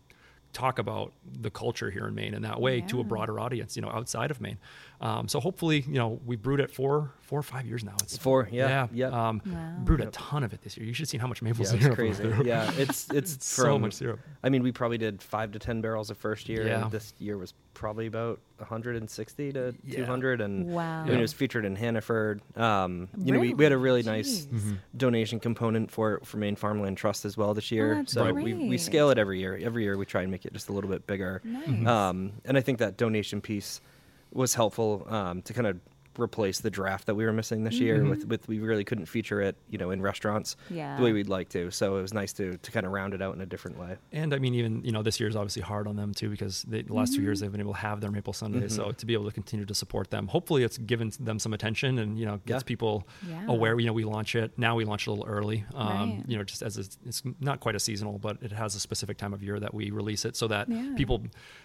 talk 0.53 0.79
about 0.79 1.13
the 1.41 1.51
culture 1.51 1.91
here 1.91 2.07
in 2.09 2.15
maine 2.15 2.35
in 2.35 2.43
that 2.43 2.61
way 2.61 2.81
to 2.81 2.99
a 3.01 3.05
broader 3.05 3.39
audience 3.39 3.77
you 3.77 3.83
know 3.83 3.89
outside 3.91 4.31
of 4.33 4.41
maine 4.41 4.59
um, 5.01 5.29
so 5.29 5.39
hopefully 5.41 5.85
you 5.87 5.95
know 5.95 6.21
we 6.27 6.35
brewed 6.37 6.59
it 6.61 6.71
for 6.71 7.13
four 7.21 7.39
or 7.39 7.43
five 7.43 7.65
years 7.67 7.85
now 7.85 7.95
it's 8.03 8.17
Four, 8.19 8.49
yeah, 8.51 8.89
yeah, 8.93 9.09
yeah. 9.11 9.29
Um, 9.29 9.41
Wow. 9.47 9.75
brewed 9.79 10.01
a 10.01 10.07
ton 10.11 10.43
of 10.43 10.53
it 10.53 10.63
this 10.63 10.77
year 10.77 10.85
you 10.87 10.93
should 10.93 11.03
have 11.03 11.09
seen 11.11 11.21
how 11.21 11.29
much 11.29 11.41
maple 11.43 11.65
Yeah, 11.65 11.71
syrup 11.71 11.85
it's 11.87 11.95
crazy. 11.95 12.25
yeah, 12.45 12.71
it's 12.77 13.09
it's 13.19 13.35
It's 13.37 13.47
so 13.47 13.79
much 13.79 13.93
syrup. 13.95 14.19
I 14.43 14.49
mean, 14.49 14.63
we 14.63 14.73
probably 14.73 14.99
did 14.99 15.23
five 15.23 15.53
to 15.53 15.59
ten 15.59 15.81
barrels 15.81 16.09
the 16.09 16.15
first 16.15 16.49
year. 16.49 16.67
Yeah. 16.67 16.83
And 16.85 16.91
this 16.91 17.13
year 17.19 17.37
was 17.39 17.53
probably 17.75 18.07
about 18.07 18.41
160 18.59 19.53
to 19.53 19.75
Yeah. 19.85 19.97
200, 19.99 20.41
and 20.41 20.67
Wow. 20.67 21.03
I 21.05 21.09
mean, 21.09 21.19
it 21.19 21.23
was 21.23 21.33
featured 21.33 21.65
in 21.65 21.77
Hannaford. 21.77 22.41
Um, 22.57 23.09
you 23.23 23.33
know, 23.33 23.39
we, 23.41 23.55
we 23.55 23.65
had 23.65 23.73
a 23.73 23.79
really 23.79 24.03
nice 24.03 24.47
Mm-hmm. 24.47 24.75
donation 24.97 25.39
component 25.41 25.91
for 25.91 26.21
for 26.25 26.37
Maine 26.39 26.57
Farmland 26.57 26.97
Trust 26.97 27.25
as 27.25 27.37
well 27.37 27.55
this 27.55 27.71
year. 27.71 27.93
Oh, 27.93 27.97
that's 27.97 28.13
so 28.13 28.33
we, 28.33 28.55
we 28.55 28.79
scale 28.79 29.11
it 29.11 29.19
every 29.19 29.39
year. 29.41 29.59
Every 29.63 29.85
year 29.85 29.97
we 29.97 30.07
try 30.07 30.23
and 30.23 30.31
make 30.31 30.40
it 30.47 30.53
just 30.53 30.69
a 30.69 30.73
little 30.73 30.91
bit 30.91 31.07
bigger. 31.07 31.41
Nice. 31.45 31.87
Um, 31.87 32.33
and 32.45 32.57
I 32.57 32.61
think 32.61 32.79
that 32.79 32.97
donation 32.97 33.41
piece 33.41 33.81
was 34.33 34.55
helpful 34.55 35.07
um, 35.09 35.43
to 35.43 35.53
kind 35.53 35.67
of 35.67 35.79
replace 36.19 36.61
the 36.61 36.71
draft 36.71 37.07
that 37.07 37.15
we 37.15 37.25
were 37.25 37.33
missing 37.33 37.65
this 37.65 37.79
year. 37.79 38.03
With, 38.05 38.27
with 38.27 38.49
we 38.49 38.59
really 38.59 38.85
couldn't 38.85 39.07
feature 39.07 39.41
it, 39.41 39.57
you 39.69 39.79
know, 39.79 39.91
in 39.91 40.03
restaurants 40.03 40.57
Yeah. 40.69 40.97
the 40.97 41.03
way 41.03 41.13
we'd 41.13 41.29
like 41.29 41.49
to. 41.51 41.71
So 41.71 41.97
it 41.99 42.03
was 42.03 42.13
nice 42.13 42.33
to 42.35 42.57
to 42.57 42.71
kind 42.73 42.85
of 42.85 42.93
round 42.93 43.15
it 43.15 43.23
out 43.23 43.35
in 43.35 43.41
a 43.41 43.47
different 43.47 43.79
way. 43.79 43.97
And 44.13 44.35
I 44.35 44.39
mean, 44.39 44.55
even 44.55 44.85
you 44.85 44.93
know, 44.93 45.03
this 45.03 45.21
year 45.21 45.29
is 45.29 45.37
obviously 45.37 45.63
hard 45.63 45.87
on 45.87 45.97
them 45.97 46.13
too 46.13 46.29
because 46.29 46.63
they, 46.65 46.83
the 46.83 46.93
last 46.95 47.11
two 47.13 47.19
Mm-hmm. 47.21 47.27
years 47.27 47.41
they've 47.41 47.53
been 47.53 47.61
able 47.61 47.75
to 47.75 47.79
have 47.79 48.01
their 48.01 48.11
Maple 48.11 48.33
Sunday. 48.33 48.59
Mm-hmm. 48.61 48.69
So 48.69 48.93
to 48.93 49.07
be 49.07 49.13
able 49.15 49.27
to 49.27 49.33
continue 49.33 49.65
to 49.67 49.75
support 49.75 50.11
them, 50.11 50.27
hopefully 50.29 50.63
it's 50.65 50.79
given 50.79 51.13
them 51.21 51.39
some 51.39 51.53
attention 51.55 51.99
and 51.99 52.19
you 52.19 52.27
know 52.27 52.41
gets 52.47 52.63
Yeah. 52.65 52.67
people 52.67 53.07
Yeah. 53.29 53.45
aware. 53.49 53.79
You 53.79 53.87
know, 53.87 53.93
we 53.93 54.05
launch 54.05 54.35
it 54.35 54.53
now. 54.59 54.75
We 54.77 54.85
launch 54.85 55.07
it 55.07 55.11
a 55.11 55.13
little 55.13 55.27
early. 55.27 55.65
Um, 55.75 55.87
Right. 55.91 56.25
You 56.27 56.37
know, 56.39 56.45
just 56.45 56.63
as 56.63 56.77
it's, 56.77 56.99
it's 57.07 57.23
not 57.41 57.61
quite 57.61 57.75
a 57.77 57.81
seasonal, 57.81 58.19
but 58.19 58.39
it 58.43 58.53
has 58.53 58.75
a 58.75 58.81
specific 58.81 59.17
time 59.17 59.33
of 59.33 59.43
year 59.43 59.59
that 59.61 59.73
we 59.75 59.91
release 59.91 60.25
it 60.25 60.35
so 60.37 60.49
that 60.49 60.69
Yeah. 60.69 60.95
people 60.97 61.23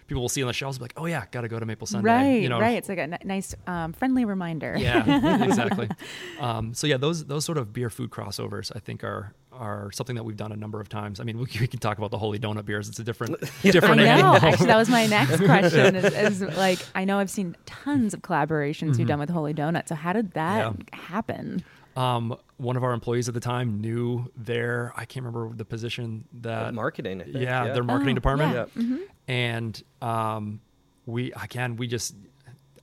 people 0.08 0.22
will 0.22 0.30
see 0.30 0.44
on 0.44 0.48
the 0.48 0.54
shelves 0.54 0.78
and 0.78 0.82
be 0.82 0.84
like, 0.86 0.94
oh 0.98 1.06
yeah, 1.08 1.24
got 1.32 1.42
to 1.42 1.48
go 1.48 1.60
to 1.60 1.66
Maple 1.66 1.88
Sunday. 1.88 2.10
Right, 2.10 2.42
You 2.44 2.50
know, 2.50 2.60
right. 2.60 2.78
It's 2.78 2.90
like 2.90 3.00
a 3.00 3.04
n- 3.04 3.18
nice, 3.24 3.56
um, 3.66 3.92
friendly 3.94 4.24
reminder. 4.36 4.76
yeah, 4.78 5.44
exactly. 5.44 5.90
Um, 6.40 6.74
so 6.74 6.86
yeah, 6.86 6.98
those 6.98 7.26
those 7.26 7.46
sort 7.46 7.58
of 7.58 7.72
beer 7.72 7.90
food 7.90 8.10
crossovers, 8.12 8.72
I 8.76 8.80
think, 8.80 9.04
are 9.04 9.34
are 9.54 9.90
something 9.94 10.18
that 10.18 10.24
we've 10.26 10.36
done 10.36 10.52
a 10.52 10.56
number 10.58 10.82
of 10.82 10.90
times. 10.90 11.22
I 11.22 11.24
mean, 11.24 11.38
we, 11.38 11.46
we 11.62 11.68
can 11.68 11.80
talk 11.80 11.98
about 11.98 12.12
the 12.12 12.18
Holy 12.18 12.38
Donut 12.38 12.66
beers. 12.66 12.90
It's 12.90 13.00
a 13.00 13.04
different 13.06 13.40
different. 13.62 14.02
I 14.02 14.06
know. 14.06 14.12
animal. 14.12 14.36
Actually, 14.36 14.66
that 14.68 14.78
was 14.78 14.90
my 14.90 15.06
next 15.08 15.38
question. 15.44 15.96
Is, 15.96 16.14
is 16.14 16.58
like, 16.58 16.80
I 16.94 17.06
know 17.06 17.20
I've 17.20 17.30
seen 17.30 17.56
tons 17.66 18.14
of 18.14 18.22
collaborations 18.22 19.00
you've 19.00 19.08
done 19.08 19.20
with 19.20 19.30
Holy 19.30 19.54
Donut. 19.54 19.88
So 19.88 19.96
how 19.96 20.12
did 20.14 20.32
that 20.34 20.66
Mm-hmm. 20.66 20.82
Yeah. 20.94 21.00
happen? 21.00 21.64
Um, 21.96 22.36
one 22.58 22.76
of 22.76 22.84
our 22.84 22.92
employees 22.92 23.30
at 23.30 23.34
the 23.34 23.40
time 23.40 23.80
knew 23.80 24.30
their 24.36 24.92
I 24.98 25.06
can't 25.06 25.26
remember 25.26 25.56
the 25.56 25.64
position 25.66 26.26
that 26.42 26.74
marketing, 26.74 27.22
I 27.22 27.24
think, 27.24 27.38
yeah, 27.38 27.66
yeah. 27.66 27.74
their 27.74 27.84
marketing 27.84 28.14
Oh, 28.14 28.16
department. 28.16 28.54
yeah. 28.54 28.82
Mhm. 28.84 29.00
And 29.30 29.84
um, 30.02 30.60
we 31.06 31.32
again 31.32 31.78
we 31.78 31.88
just 31.88 32.14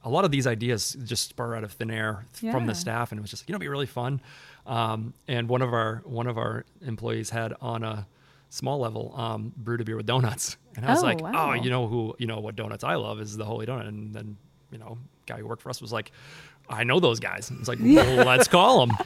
a 0.05 0.11
lot 0.11 0.24
of 0.24 0.30
these 0.30 0.46
ideas 0.46 0.96
just 1.05 1.28
spur 1.30 1.55
out 1.57 1.64
of 1.64 1.72
thin 1.72 1.90
air 1.90 2.26
th- 2.34 2.53
from 2.53 2.66
the 2.66 2.74
staff, 2.74 3.12
and 3.12 3.18
it 3.18 3.22
was 3.22 3.30
just 3.30 3.42
like, 3.44 3.48
you 3.48 3.53
know 3.53 3.57
it'd 3.57 3.61
be 3.62 3.68
really 3.68 3.86
fun. 3.86 4.20
Um, 4.66 5.14
and 5.28 5.48
one 5.48 5.62
of 5.62 5.72
our 5.72 6.03
one 6.05 6.26
of 6.26 6.38
our 6.38 6.64
employees 6.82 7.30
had 7.30 7.55
on 7.61 7.82
a 7.82 8.07
small 8.50 8.78
level 8.78 9.14
um, 9.16 9.53
brewed 9.57 9.80
a 9.80 9.84
beer 9.84 9.96
with 9.96 10.07
donuts, 10.07 10.57
and 10.76 10.84
I 10.86 10.90
was 10.90 11.03
Oh, 11.03 11.07
like, 11.07 11.20
wow. 11.20 11.50
oh, 11.50 11.53
you 11.55 11.70
know 11.70 11.86
who 11.88 12.14
you 12.18 12.26
know 12.26 12.40
what 12.40 12.57
donuts 12.57 12.84
I 12.84 12.94
love 12.96 13.20
is 13.20 13.36
the 13.36 13.44
Holy 13.44 13.66
Donut, 13.66 13.88
and 13.88 14.12
then 14.14 14.36
you 14.70 14.78
know 14.78 14.98
guy 15.26 15.38
who 15.38 15.46
worked 15.46 15.62
for 15.62 15.70
us 15.70 15.80
was 15.80 15.92
like. 15.92 16.12
I 16.68 16.84
know 16.84 17.00
those 17.00 17.18
guys. 17.18 17.50
It's 17.59 17.66
like, 17.68 17.80
well, 17.82 18.24
let's 18.26 18.46
call 18.46 18.86
them, 18.86 18.96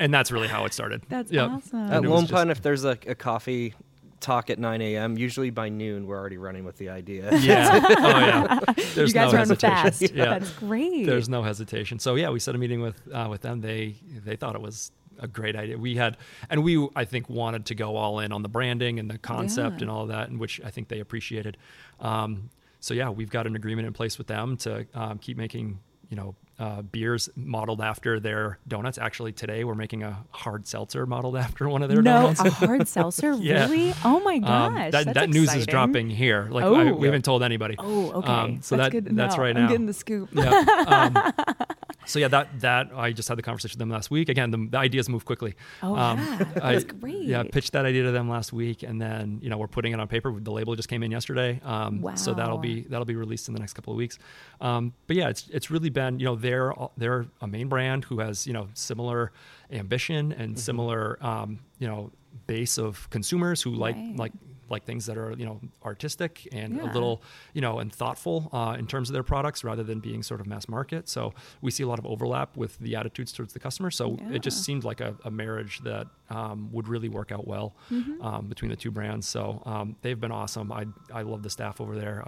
and 0.00 0.12
that's 0.12 0.32
really 0.32 0.48
how 0.48 0.64
it 0.64 0.74
started. 0.74 1.02
That's 1.08 1.30
Yep. 1.30 1.48
awesome. 1.50 1.78
At 1.92 2.04
it 2.04 2.08
Lone 2.08 2.22
just- 2.22 2.32
Pine, 2.32 2.50
if 2.50 2.60
there's 2.62 2.84
a, 2.84 2.98
a 3.06 3.14
coffee 3.14 3.74
talk 4.20 4.50
at 4.50 4.58
9 4.58 4.80
a.m., 4.82 5.16
usually 5.18 5.50
by 5.50 5.68
noon 5.68 6.06
we're 6.06 6.18
already 6.18 6.36
running 6.36 6.64
with 6.64 6.76
the 6.78 6.88
idea. 6.90 7.30
Yeah. 7.40 7.80
Oh 7.82 8.18
yeah. 8.20 8.58
There's 8.94 9.08
you 9.10 9.14
guys 9.14 9.32
no 9.32 9.38
run 9.38 9.48
hesitation. 9.48 9.76
fast. 9.76 10.02
Yeah. 10.02 10.24
That's 10.38 10.50
great. 10.52 11.06
There's 11.06 11.28
no 11.28 11.42
hesitation. 11.42 11.98
So 11.98 12.14
yeah, 12.16 12.30
we 12.30 12.38
set 12.38 12.54
a 12.54 12.58
meeting 12.58 12.80
with 12.82 12.96
uh, 13.12 13.26
with 13.30 13.40
them. 13.40 13.60
They 13.60 13.96
they 14.24 14.36
thought 14.36 14.54
it 14.54 14.60
was 14.60 14.92
a 15.18 15.28
great 15.28 15.54
idea. 15.56 15.76
We 15.76 15.96
had, 15.96 16.16
and 16.48 16.62
we 16.64 16.88
I 16.96 17.04
think 17.04 17.28
wanted 17.28 17.66
to 17.66 17.74
go 17.74 17.96
all 17.96 18.20
in 18.20 18.32
on 18.32 18.42
the 18.42 18.48
branding 18.48 18.98
and 18.98 19.10
the 19.10 19.18
concept 19.18 19.76
Yeah. 19.76 19.82
and 19.82 19.90
all 19.90 20.02
of 20.02 20.08
that, 20.08 20.28
and 20.28 20.38
which 20.40 20.60
I 20.64 20.70
think 20.70 20.88
they 20.88 21.00
appreciated. 21.00 21.56
Um, 22.00 22.50
so 22.80 22.94
yeah, 22.94 23.10
we've 23.10 23.30
got 23.30 23.46
an 23.46 23.56
agreement 23.56 23.86
in 23.86 23.92
place 23.92 24.16
with 24.18 24.26
them 24.28 24.56
to 24.58 24.86
um, 24.94 25.18
keep 25.18 25.36
making 25.36 25.80
you 26.08 26.16
know 26.16 26.34
uh, 26.60 26.82
beers 26.82 27.28
modeled 27.34 27.80
after 27.80 28.20
their 28.20 28.58
donuts. 28.68 28.98
Actually, 28.98 29.32
today 29.32 29.64
we're 29.64 29.74
making 29.74 30.02
a 30.02 30.24
hard 30.30 30.66
seltzer 30.68 31.06
modeled 31.06 31.36
after 31.46 31.68
one 31.68 31.82
of 31.82 31.88
their 31.88 32.02
no, 32.02 32.20
donuts. 32.34 32.40
a 32.40 32.50
hard 32.50 32.86
seltzer, 32.96 33.32
Yeah. 33.32 33.64
really? 33.64 33.94
Oh 34.04 34.20
my 34.20 34.34
Um, 34.34 34.40
gosh, 34.42 34.92
that 34.92 35.04
that's 35.06 35.14
that 35.14 35.30
news 35.30 35.52
is 35.54 35.66
dropping 35.66 36.10
here. 36.10 36.48
Like 36.50 36.64
Oh. 36.64 36.74
I, 36.74 36.92
we 36.92 37.06
haven't 37.06 37.24
told 37.24 37.42
anybody. 37.42 37.76
Oh, 37.78 38.12
okay. 38.12 38.28
Um, 38.30 38.62
so 38.62 38.76
that's 38.76 38.92
that 38.92 39.04
good 39.04 39.16
that's 39.16 39.36
know. 39.36 39.42
right 39.42 39.56
I'm 39.56 39.68
getting 39.68 39.86
the 39.86 39.94
scoop. 39.94 40.28
yeah. 40.32 40.50
Um, 40.86 41.32
so 42.06 42.18
yeah, 42.18 42.28
that 42.28 42.60
that 42.60 42.90
I 42.94 43.12
just 43.12 43.28
had 43.28 43.38
the 43.38 43.42
conversation 43.42 43.74
with 43.74 43.78
them 43.80 43.90
last 43.90 44.10
week. 44.10 44.28
Again, 44.28 44.50
the, 44.50 44.66
the 44.70 44.78
ideas 44.78 45.08
move 45.08 45.24
quickly. 45.24 45.54
Oh, 45.82 45.94
Um, 45.96 46.18
yeah. 46.18 46.46
I- 46.62 46.72
That's 46.72 46.84
great. 46.84 47.22
Yeah, 47.22 47.42
pitched 47.44 47.72
that 47.72 47.84
idea 47.84 48.02
to 48.04 48.10
them 48.12 48.28
last 48.28 48.52
week, 48.52 48.82
and 48.82 49.00
then 49.00 49.38
you 49.42 49.50
know 49.50 49.58
we're 49.58 49.68
putting 49.68 49.92
it 49.92 50.00
on 50.00 50.08
paper. 50.08 50.34
The 50.40 50.50
label 50.52 50.74
just 50.76 50.88
came 50.88 51.02
in 51.02 51.10
yesterday, 51.10 51.60
um, 51.64 52.04
so 52.16 52.34
that'll 52.34 52.58
be 52.58 52.82
that'll 52.82 53.04
be 53.04 53.16
released 53.16 53.48
in 53.48 53.54
the 53.54 53.60
next 53.60 53.74
couple 53.74 53.92
of 53.92 53.96
weeks. 53.96 54.18
Um, 54.60 54.92
but 55.06 55.16
yeah, 55.16 55.28
it's 55.28 55.48
it's 55.52 55.70
really 55.70 55.90
been 55.90 56.18
you 56.18 56.24
know 56.26 56.36
they're 56.36 56.72
they're 56.96 57.26
a 57.40 57.46
Maine 57.46 57.68
brand 57.68 58.04
who 58.04 58.20
has 58.20 58.46
you 58.46 58.52
know 58.52 58.68
similar 58.74 59.32
ambition 59.70 60.32
and 60.32 60.58
similar 60.58 61.18
um, 61.24 61.60
you 61.78 61.86
know 61.86 62.10
base 62.46 62.78
of 62.78 63.08
consumers 63.10 63.62
who 63.62 63.70
like 63.72 63.96
Right. 63.96 64.16
like 64.16 64.32
like 64.70 64.84
things 64.84 65.06
that 65.06 65.18
are 65.18 65.32
you 65.32 65.44
know 65.44 65.60
artistic 65.84 66.48
and 66.52 66.76
Yeah. 66.76 66.90
a 66.90 66.94
little 66.94 67.22
you 67.54 67.60
know 67.60 67.78
and 67.80 67.92
thoughtful 67.92 68.48
uh, 68.52 68.76
in 68.78 68.86
terms 68.86 69.08
of 69.10 69.12
their 69.14 69.22
products 69.22 69.64
rather 69.64 69.82
than 69.82 70.00
being 70.00 70.22
sort 70.22 70.40
of 70.40 70.46
mass 70.46 70.68
market. 70.68 71.08
So 71.08 71.34
we 71.60 71.70
see 71.70 71.82
a 71.82 71.86
lot 71.88 71.98
of 71.98 72.06
overlap 72.06 72.56
with 72.56 72.78
the 72.78 72.96
attitudes 72.96 73.32
towards 73.32 73.52
the 73.52 73.58
customer. 73.60 73.90
So 73.90 74.16
it 74.32 74.42
just 74.42 74.64
seemed 74.64 74.84
like 74.84 75.00
a, 75.00 75.16
a 75.24 75.30
marriage 75.30 75.80
that 75.84 76.06
um, 76.30 76.68
would 76.72 76.88
really 76.88 77.08
work 77.08 77.32
out 77.32 77.46
well 77.46 77.74
Mm-hmm. 77.90 78.22
um, 78.22 78.46
between 78.46 78.70
the 78.70 78.76
two 78.76 78.90
brands. 78.90 79.26
So 79.26 79.62
um, 79.66 79.96
they've 80.02 80.18
been 80.20 80.30
awesome. 80.32 80.70
I 80.72 80.86
I 81.12 81.22
love 81.22 81.42
the 81.42 81.50
staff 81.50 81.80
over 81.80 81.96
there. 81.98 82.22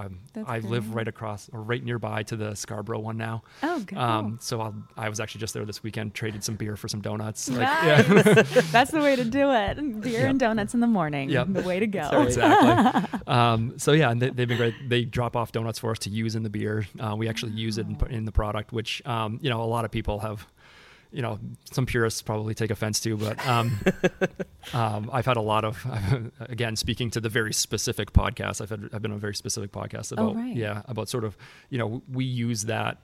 I 0.47 0.59
live 0.59 0.95
right 0.95 1.07
across 1.09 1.49
or 1.53 1.63
right 1.63 1.83
nearby 1.85 2.23
to 2.25 2.37
the 2.37 2.55
Scarborough 2.57 2.99
one 2.99 3.17
now. 3.17 3.43
Oh, 3.63 3.83
cool. 3.87 3.99
Um, 3.99 4.39
so 4.41 4.61
I'll, 4.61 4.75
I 4.97 5.09
was 5.09 5.21
actually 5.21 5.41
just 5.41 5.55
there 5.55 5.65
this 5.65 5.83
weekend, 5.83 6.15
traded 6.15 6.43
some 6.43 6.57
beer 6.57 6.77
for 6.77 6.89
some 6.89 7.01
donuts. 7.01 7.49
Like, 7.49 7.61
Nice. 7.61 8.71
That's 8.73 8.91
the 8.91 9.01
way 9.01 9.15
to 9.17 9.25
do 9.25 9.51
it. 9.53 10.01
Beer 10.01 10.21
Yeah. 10.23 10.31
and 10.31 10.41
donuts 10.41 10.75
in 10.75 10.81
the 10.81 10.87
morning. 10.87 11.29
Yep. 11.31 11.47
The 11.51 11.63
way 11.63 11.79
to 11.81 11.87
go. 11.87 12.09
Exactly. 12.37 13.21
um, 13.27 13.79
so 13.79 13.93
yeah, 13.93 14.11
and 14.11 14.21
they, 14.21 14.31
they've 14.31 14.49
been 14.49 14.57
great. 14.59 14.75
They 14.89 15.05
drop 15.05 15.37
off 15.37 15.53
donuts 15.53 15.79
for 15.79 15.91
us 15.91 15.99
to 16.01 16.11
use 16.11 16.35
in 16.35 16.43
the 16.43 16.51
beer. 16.51 16.87
Uh, 17.01 17.15
we 17.17 17.29
actually 17.29 17.53
use 17.53 17.79
it 17.79 17.87
in, 17.87 17.99
in 18.11 18.25
the 18.25 18.33
product, 18.33 18.73
which 18.73 19.05
um, 19.07 19.39
you 19.43 19.51
know 19.51 19.63
a 19.63 19.65
lot 19.65 19.85
of 19.85 19.91
people 19.91 20.21
have. 20.21 20.47
You 21.15 21.21
know, 21.21 21.39
some 21.71 21.85
purists 21.85 22.23
probably 22.23 22.55
take 22.55 22.71
offense 22.71 22.99
to, 23.01 23.19
but 23.19 23.47
um, 23.47 23.79
um, 24.73 25.11
I've 25.13 25.27
had 25.27 25.37
a 25.37 25.43
lot 25.43 25.63
of, 25.63 25.85
again, 26.41 26.75
speaking 26.75 27.11
to 27.11 27.21
the 27.21 27.29
very 27.29 27.53
specific 27.53 28.15
podcast. 28.15 28.63
I've 28.63 28.71
had, 28.71 28.89
I've 28.95 29.03
been 29.03 29.11
on 29.11 29.19
a 29.19 29.21
very 29.21 29.35
specific 29.35 29.73
podcast 29.73 30.15
Oh, 30.17 30.29
about, 30.31 30.37
right. 30.37 30.57
yeah, 30.57 30.81
about 30.87 31.11
sort 31.11 31.25
of, 31.25 31.37
you 31.69 31.77
know, 31.77 32.01
we 32.11 32.25
use 32.25 32.63
that 32.63 32.97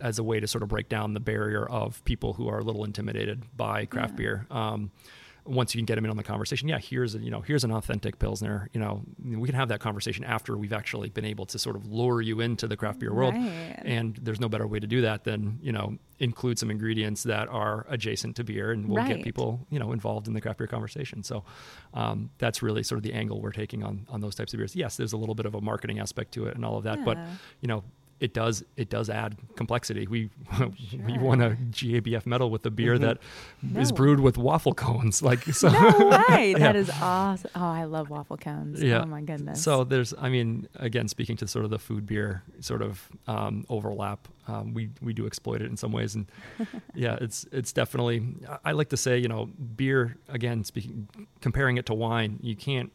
as 0.00 0.20
a 0.20 0.22
way 0.22 0.38
to 0.38 0.46
sort 0.46 0.62
of 0.62 0.68
break 0.68 0.88
down 0.88 1.12
the 1.14 1.18
barrier 1.18 1.66
of 1.66 2.04
people 2.04 2.34
who 2.34 2.48
are 2.48 2.60
a 2.60 2.62
little 2.62 2.84
intimidated 2.84 3.42
by 3.56 3.84
craft 3.86 4.12
Yeah. 4.12 4.16
beer. 4.16 4.46
Um, 4.52 4.92
once 5.48 5.74
you 5.74 5.78
can 5.80 5.86
get 5.86 5.94
them 5.94 6.04
in 6.04 6.10
on 6.10 6.16
the 6.18 6.22
conversation, 6.22 6.68
yeah, 6.68 6.78
here's 6.78 7.14
a, 7.14 7.18
you 7.18 7.30
know 7.30 7.40
here's 7.40 7.64
an 7.64 7.72
authentic 7.72 8.18
pilsner. 8.18 8.68
You 8.72 8.80
know, 8.80 9.02
we 9.24 9.46
can 9.48 9.54
have 9.54 9.68
that 9.68 9.80
conversation 9.80 10.22
after 10.24 10.56
we've 10.56 10.72
actually 10.72 11.08
been 11.08 11.24
able 11.24 11.46
to 11.46 11.58
sort 11.58 11.74
of 11.76 11.86
lure 11.86 12.20
you 12.20 12.40
into 12.40 12.66
the 12.68 12.76
craft 12.76 12.98
beer 13.00 13.12
world. 13.14 13.34
Right. 13.34 13.80
And 13.84 14.16
there's 14.22 14.40
no 14.40 14.48
better 14.48 14.66
way 14.66 14.78
to 14.78 14.86
do 14.86 15.00
that 15.02 15.24
than 15.24 15.58
you 15.62 15.72
know 15.72 15.96
include 16.20 16.58
some 16.58 16.70
ingredients 16.70 17.22
that 17.22 17.48
are 17.48 17.86
adjacent 17.88 18.36
to 18.36 18.44
beer, 18.44 18.72
and 18.72 18.88
we'll 18.88 18.98
Right. 18.98 19.16
get 19.16 19.24
people 19.24 19.66
you 19.70 19.78
know 19.78 19.92
involved 19.92 20.28
in 20.28 20.34
the 20.34 20.40
craft 20.40 20.58
beer 20.58 20.66
conversation. 20.66 21.22
So 21.22 21.44
um, 21.94 22.30
that's 22.38 22.62
really 22.62 22.82
sort 22.82 22.98
of 22.98 23.02
the 23.02 23.14
angle 23.14 23.40
we're 23.40 23.52
taking 23.52 23.82
on 23.82 24.06
on 24.10 24.20
those 24.20 24.34
types 24.34 24.52
of 24.52 24.58
beers. 24.58 24.76
Yes, 24.76 24.96
there's 24.96 25.12
a 25.14 25.16
little 25.16 25.34
bit 25.34 25.46
of 25.46 25.54
a 25.54 25.60
marketing 25.60 25.98
aspect 25.98 26.32
to 26.34 26.46
it 26.46 26.54
and 26.56 26.64
all 26.64 26.76
of 26.76 26.84
that, 26.84 27.04
but 27.04 27.16
you 27.60 27.68
know. 27.68 27.82
It 28.20 28.34
does. 28.34 28.64
It 28.76 28.90
does 28.90 29.08
add 29.08 29.36
complexity. 29.54 30.06
We 30.08 30.30
we 30.60 31.14
Sure. 31.14 31.18
won 31.20 31.40
a 31.40 31.50
GABF 31.50 32.26
medal 32.26 32.50
with 32.50 32.66
a 32.66 32.70
beer 32.70 32.98
that 32.98 33.18
is 33.76 33.90
No. 33.90 33.96
brewed 33.96 34.20
with 34.20 34.36
waffle 34.36 34.74
cones. 34.74 35.22
Like 35.22 35.42
so. 35.54 35.68
No 35.68 36.08
way. 36.28 36.50
Yeah. 36.58 36.58
That 36.58 36.76
is 36.76 36.90
awesome. 37.00 37.50
Oh, 37.54 37.60
I 37.64 37.84
love 37.84 38.10
waffle 38.10 38.36
cones. 38.36 38.82
Yeah. 38.82 39.02
Oh 39.02 39.06
my 39.06 39.20
goodness. 39.22 39.62
So 39.62 39.84
there's, 39.84 40.14
I 40.18 40.28
mean, 40.28 40.66
again, 40.76 41.06
speaking 41.08 41.36
to 41.38 41.46
sort 41.46 41.64
of 41.64 41.70
the 41.70 41.78
food 41.78 42.06
beer 42.06 42.42
sort 42.60 42.82
of 42.82 43.08
um, 43.28 43.64
overlap, 43.68 44.26
um, 44.48 44.74
we 44.74 44.90
we 45.00 45.12
do 45.12 45.26
exploit 45.26 45.62
it 45.62 45.66
in 45.70 45.76
some 45.76 45.92
ways, 45.92 46.14
and 46.14 46.26
yeah, 46.94 47.18
it's 47.20 47.46
it's 47.52 47.72
definitely. 47.72 48.22
I- 48.48 48.58
I 48.70 48.72
like 48.72 48.88
to 48.90 48.96
say, 48.96 49.18
you 49.18 49.28
know, 49.28 49.46
beer 49.76 50.16
again, 50.28 50.64
speaking 50.64 51.08
comparing 51.40 51.76
it 51.76 51.86
to 51.86 51.94
wine, 51.94 52.38
you 52.42 52.56
can't. 52.56 52.90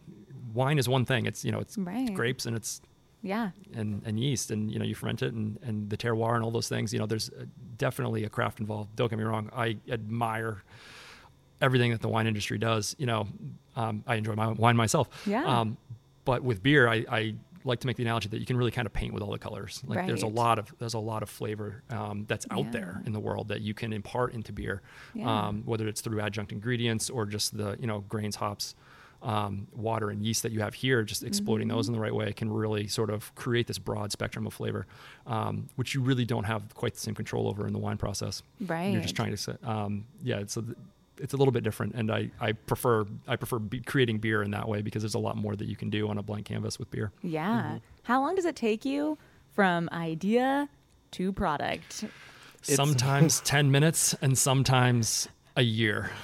Wine 0.54 0.78
is 0.78 0.88
one 0.90 1.06
thing. 1.06 1.26
It's 1.26 1.44
you 1.46 1.52
know, 1.52 1.60
it's 1.60 1.78
Right. 1.78 2.14
grapes 2.14 2.46
and 2.46 2.56
it's 2.56 2.82
yeah. 3.24 3.50
and, 3.74 4.02
and 4.06 4.20
yeast 4.20 4.52
and 4.52 4.70
you 4.72 4.78
know 4.78 4.86
you 4.86 4.94
ferment 4.94 5.22
it 5.24 5.34
and, 5.34 5.58
and 5.64 5.90
the 5.90 5.98
terroir 5.98 6.36
and 6.36 6.44
all 6.44 6.52
those 6.52 6.68
things 6.70 6.92
you 6.94 7.00
know 7.00 7.06
there's 7.08 7.30
uh, 7.30 7.46
definitely 7.78 8.24
a 8.26 8.30
craft 8.30 8.60
involved 8.60 8.96
don't 8.96 9.10
get 9.10 9.18
me 9.18 9.24
wrong 9.26 9.50
i 9.56 9.78
admire 9.90 10.64
everything 11.62 11.92
that 11.92 12.02
the 12.02 12.10
wine 12.10 12.28
industry 12.28 12.58
does 12.58 12.96
you 13.00 13.06
know 13.06 13.28
um, 13.76 14.04
i 14.08 14.16
enjoy 14.16 14.36
my 14.36 14.48
wine 14.50 14.76
myself 14.76 15.08
Yeah. 15.26 15.44
um, 15.46 15.78
but 16.26 16.44
with 16.44 16.62
beer 16.62 16.88
I, 16.88 17.06
I 17.10 17.36
like 17.66 17.80
to 17.80 17.88
make 17.88 17.96
the 17.96 18.04
analogy 18.04 18.28
that 18.28 18.40
you 18.40 18.46
can 18.46 18.58
really 18.58 18.72
kind 18.72 18.86
of 18.86 18.92
paint 18.92 19.14
with 19.14 19.24
all 19.24 19.32
the 19.32 19.40
colors 19.40 19.82
like 19.88 20.06
there's 20.06 20.24
a 20.24 20.28
lot 20.28 20.60
of 20.60 20.74
there's 20.80 20.96
a 20.96 21.00
lot 21.00 21.24
of 21.24 21.30
flavor 21.30 21.82
um, 21.90 22.26
that's 22.28 22.46
out 22.52 22.72
there 22.74 23.02
in 23.06 23.14
the 23.14 23.20
world 23.22 23.48
that 23.48 23.62
you 23.62 23.74
can 23.74 23.94
impart 23.94 24.34
into 24.34 24.52
beer 24.52 24.82
Yeah. 25.14 25.48
um, 25.48 25.64
whether 25.66 25.88
it's 25.88 26.02
through 26.02 26.20
adjunct 26.20 26.52
ingredients 26.52 27.10
or 27.10 27.26
just 27.26 27.56
the 27.58 27.78
you 27.80 27.88
know 27.88 28.02
grains 28.02 28.36
hops 28.36 28.76
um, 29.24 29.68
water 29.74 30.10
and 30.10 30.22
yeast 30.22 30.44
that 30.44 30.52
you 30.52 30.60
have 30.60 30.74
here, 30.74 31.02
just 31.04 31.24
exploiting 31.24 31.68
those 31.70 31.86
Mm-hmm. 31.86 31.96
in 31.96 32.00
the 32.00 32.04
right 32.04 32.14
way 32.14 32.34
can 32.34 32.52
really 32.52 32.88
sort 32.88 33.10
of 33.10 33.34
create 33.36 33.68
this 33.68 33.80
broad 33.80 34.12
spectrum 34.12 34.46
of 34.46 34.54
flavor, 34.54 34.86
um, 35.26 35.70
which 35.78 35.96
you 35.96 36.02
really 36.02 36.26
don't 36.26 36.44
have 36.44 36.74
quite 36.76 36.94
the 36.94 37.00
same 37.00 37.16
control 37.16 37.48
over 37.48 37.66
in 37.66 37.74
the 37.74 37.80
wine 37.80 37.98
process. 37.98 38.44
Right. 38.60 38.92
You're 38.92 39.02
just 39.02 39.16
trying 39.16 39.32
to, 39.32 39.38
set- 39.38 39.64
um, 39.64 40.06
yeah. 40.22 40.40
It's 40.40 40.58
a, 40.58 40.64
it's 41.20 41.34
a 41.34 41.38
little 41.38 41.52
bit 41.52 41.64
different, 41.64 41.94
and 41.96 42.12
I, 42.12 42.32
I 42.42 42.52
prefer 42.54 43.06
I 43.28 43.36
prefer 43.38 43.60
be 43.60 43.80
creating 43.80 44.18
beer 44.18 44.42
in 44.44 44.52
that 44.52 44.68
way 44.68 44.82
because 44.82 45.04
there's 45.04 45.14
a 45.14 45.20
lot 45.20 45.38
more 45.38 45.56
that 45.56 45.66
you 45.68 45.76
can 45.76 45.90
do 45.90 46.10
on 46.10 46.18
a 46.18 46.24
blank 46.24 46.48
canvas 46.48 46.78
with 46.80 46.90
beer. 46.92 47.12
Yeah. 47.22 47.62
Mm-hmm. 47.64 47.78
How 48.04 48.20
long 48.20 48.36
does 48.36 48.46
it 48.46 48.56
take 48.56 48.84
you 48.84 49.18
from 49.54 49.88
idea 49.94 50.68
to 51.12 51.32
product? 51.32 52.04
It's- 52.04 52.76
sometimes 52.76 53.42
ten 53.42 53.70
minutes, 53.72 54.16
and 54.22 54.38
sometimes 54.38 55.28
a 55.56 55.62
year. 55.62 56.10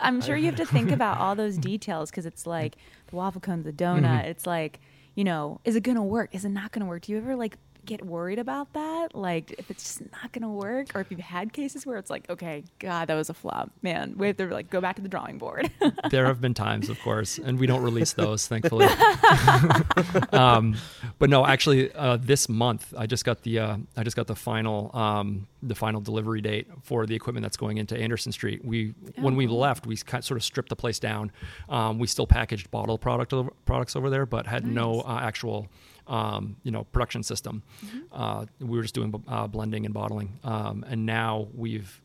I'm 0.00 0.20
sure 0.20 0.36
you 0.36 0.46
have 0.46 0.56
to 0.56 0.66
think 0.66 0.90
about 0.92 1.18
all 1.18 1.34
those 1.34 1.58
details 1.58 2.10
because 2.10 2.26
it's 2.26 2.46
like 2.46 2.76
the 3.08 3.16
waffle 3.16 3.40
cone, 3.40 3.62
the 3.62 3.72
donut. 3.72 4.02
Mm-hmm. 4.02 4.28
It's 4.28 4.46
like, 4.46 4.80
you 5.14 5.24
know, 5.24 5.60
is 5.64 5.76
it 5.76 5.82
going 5.82 5.96
to 5.96 6.02
work? 6.02 6.34
Is 6.34 6.44
it 6.44 6.50
not 6.50 6.72
going 6.72 6.80
to 6.80 6.86
work? 6.86 7.02
Do 7.02 7.12
you 7.12 7.18
ever 7.18 7.36
like 7.36 7.58
get 7.86 8.04
worried 8.04 8.38
about 8.38 8.72
that? 8.74 9.14
Like 9.14 9.52
if 9.58 9.70
it's 9.70 9.82
just 9.82 10.00
not 10.12 10.32
going 10.32 10.42
to 10.42 10.48
work 10.48 10.94
or 10.94 11.00
if 11.00 11.10
you've 11.10 11.20
had 11.20 11.52
cases 11.52 11.86
where 11.86 11.98
it's 11.98 12.10
like, 12.10 12.28
okay, 12.30 12.64
God, 12.78 13.08
that 13.08 13.14
was 13.14 13.30
a 13.30 13.34
flop. 13.34 13.70
Man, 13.82 14.14
we 14.16 14.26
have 14.28 14.36
to 14.38 14.46
like 14.46 14.70
go 14.70 14.80
back 14.80 14.96
to 14.96 15.02
the 15.02 15.08
drawing 15.08 15.38
board. 15.38 15.70
there 16.10 16.26
have 16.26 16.40
been 16.40 16.54
times, 16.54 16.88
of 16.88 17.00
course, 17.00 17.38
and 17.38 17.58
we 17.58 17.66
don't 17.66 17.82
release 17.82 18.12
those, 18.12 18.46
thankfully. 18.46 18.86
um, 20.32 20.76
but 21.18 21.30
no, 21.30 21.46
actually, 21.46 21.92
uh, 21.94 22.16
this 22.16 22.48
month 22.48 22.92
I 22.96 23.06
just 23.06 23.24
got 23.24 23.42
the 23.42 23.58
uh, 23.58 23.76
I 23.96 24.02
just 24.04 24.16
got 24.16 24.26
the 24.26 24.36
final 24.36 24.90
um, 24.96 25.46
the 25.62 25.74
final 25.74 26.00
delivery 26.00 26.40
date 26.40 26.68
for 26.82 27.06
the 27.06 27.14
equipment 27.14 27.42
that's 27.42 27.56
going 27.56 27.78
into 27.78 27.96
Anderson 27.96 28.32
Street. 28.32 28.64
We 28.64 28.94
when 29.16 29.36
we 29.36 29.46
Oh. 29.46 29.56
left, 29.56 29.86
we 29.86 29.96
kind 29.96 30.22
sort 30.24 30.36
of 30.38 30.44
stripped 30.44 30.68
the 30.68 30.76
place 30.76 30.98
down. 30.98 31.32
Um, 31.68 31.98
we 31.98 32.06
still 32.06 32.26
packaged 32.26 32.70
bottle 32.70 32.98
product 32.98 33.34
products 33.64 33.96
over 33.96 34.10
there, 34.10 34.26
but 34.26 34.46
had 34.46 34.66
no 34.66 35.00
uh, 35.00 35.20
actual 35.22 35.68
um, 36.10 36.56
you 36.64 36.70
know 36.70 36.84
production 36.92 37.22
system. 37.22 37.62
Mm-hmm. 37.86 37.98
Uh, 38.12 38.44
we 38.60 38.76
were 38.76 38.82
just 38.82 38.94
doing 38.94 39.10
uh, 39.28 39.46
blending 39.46 39.84
and 39.86 39.94
bottling, 39.94 40.38
um, 40.44 40.84
and 40.90 41.06
now 41.06 41.48
we've 41.54 42.02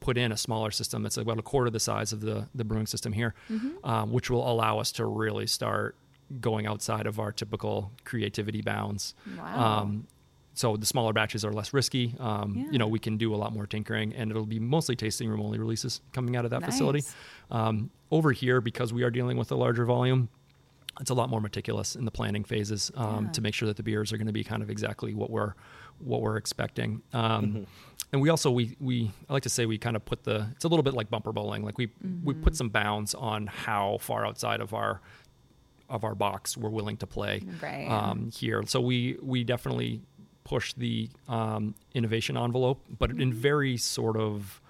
put 0.00 0.18
in 0.18 0.32
a 0.32 0.36
smaller 0.36 0.70
system 0.72 1.02
that's 1.04 1.16
about 1.16 1.38
a 1.38 1.42
quarter 1.42 1.70
the 1.70 1.80
size 1.80 2.12
of 2.12 2.20
the 2.20 2.48
the 2.54 2.64
brewing 2.64 2.86
system 2.86 3.12
here, 3.12 3.34
Mm-hmm. 3.50 3.84
um, 3.88 4.12
which 4.12 4.28
will 4.30 4.46
allow 4.50 4.78
us 4.80 4.92
to 4.92 5.06
really 5.06 5.46
start 5.46 5.94
going 6.40 6.66
outside 6.66 7.06
of 7.06 7.20
our 7.20 7.30
typical 7.32 7.92
creativity 8.04 8.62
bounds. 8.62 9.14
Wow. 9.38 9.80
Um, 9.82 10.06
so 10.54 10.76
the 10.76 10.86
smaller 10.86 11.12
batches 11.12 11.44
are 11.44 11.52
less 11.52 11.72
risky. 11.72 12.14
Um, 12.18 12.54
Yeah. 12.56 12.70
You 12.72 12.78
know, 12.78 12.86
we 12.88 12.98
can 12.98 13.16
do 13.18 13.34
a 13.34 13.36
lot 13.36 13.52
more 13.54 13.66
tinkering, 13.66 14.12
and 14.14 14.30
it'll 14.30 14.44
be 14.46 14.58
mostly 14.60 14.96
tasting 14.96 15.28
room 15.30 15.40
only 15.40 15.58
releases 15.58 16.00
coming 16.12 16.36
out 16.36 16.44
of 16.44 16.50
that 16.50 16.62
facility. 16.64 17.02
Um, 17.50 17.90
over 18.10 18.32
here, 18.32 18.60
because 18.60 18.92
we 18.92 19.02
are 19.04 19.10
dealing 19.10 19.36
with 19.38 19.50
a 19.52 19.54
larger 19.56 19.84
volume, 19.86 20.28
it's 21.00 21.10
a 21.10 21.14
lot 21.14 21.30
more 21.30 21.40
meticulous 21.40 21.96
in 21.96 22.04
the 22.04 22.10
planning 22.10 22.44
phases 22.44 22.90
um, 22.96 23.24
Yeah. 23.26 23.30
to 23.32 23.40
make 23.40 23.54
sure 23.54 23.66
that 23.66 23.76
the 23.76 23.82
beers 23.82 24.12
are 24.12 24.16
going 24.18 24.26
to 24.26 24.32
be 24.32 24.44
kind 24.44 24.62
of 24.62 24.70
exactly 24.70 25.14
what 25.14 25.30
we're 25.30 25.54
what 25.98 26.20
we're 26.22 26.36
expecting. 26.36 27.02
Um, 27.12 27.46
Mm-hmm. 27.46 27.62
And 28.12 28.20
we 28.20 28.28
also 28.28 28.50
we 28.50 28.76
we 28.78 29.10
I 29.28 29.32
like 29.32 29.44
to 29.44 29.48
say 29.48 29.64
we 29.64 29.78
kind 29.78 29.96
of 29.96 30.04
put 30.04 30.24
the 30.24 30.48
it's 30.52 30.64
a 30.64 30.68
little 30.68 30.82
bit 30.82 30.92
like 30.92 31.08
bumper 31.08 31.32
bowling. 31.32 31.62
Like 31.64 31.78
we 31.78 31.86
we 32.02 32.34
Mm-hmm. 32.34 32.42
put 32.42 32.56
some 32.56 32.68
bounds 32.68 33.14
on 33.14 33.46
how 33.46 33.96
far 34.00 34.26
outside 34.26 34.60
of 34.60 34.74
our 34.74 35.00
of 35.88 36.04
our 36.04 36.14
box 36.14 36.56
we're 36.56 36.68
willing 36.70 36.96
to 36.98 37.06
play 37.06 37.42
Right. 37.62 37.88
um, 37.90 38.30
here. 38.30 38.62
So 38.66 38.80
we 38.82 39.16
we 39.22 39.44
definitely 39.44 40.02
push 40.44 40.74
the 40.74 41.08
um, 41.28 41.74
innovation 41.94 42.36
envelope, 42.36 42.80
but 42.98 43.10
Mm-hmm. 43.10 43.20
in 43.22 43.32
very 43.32 43.76
sort 43.78 44.16
of 44.18 44.60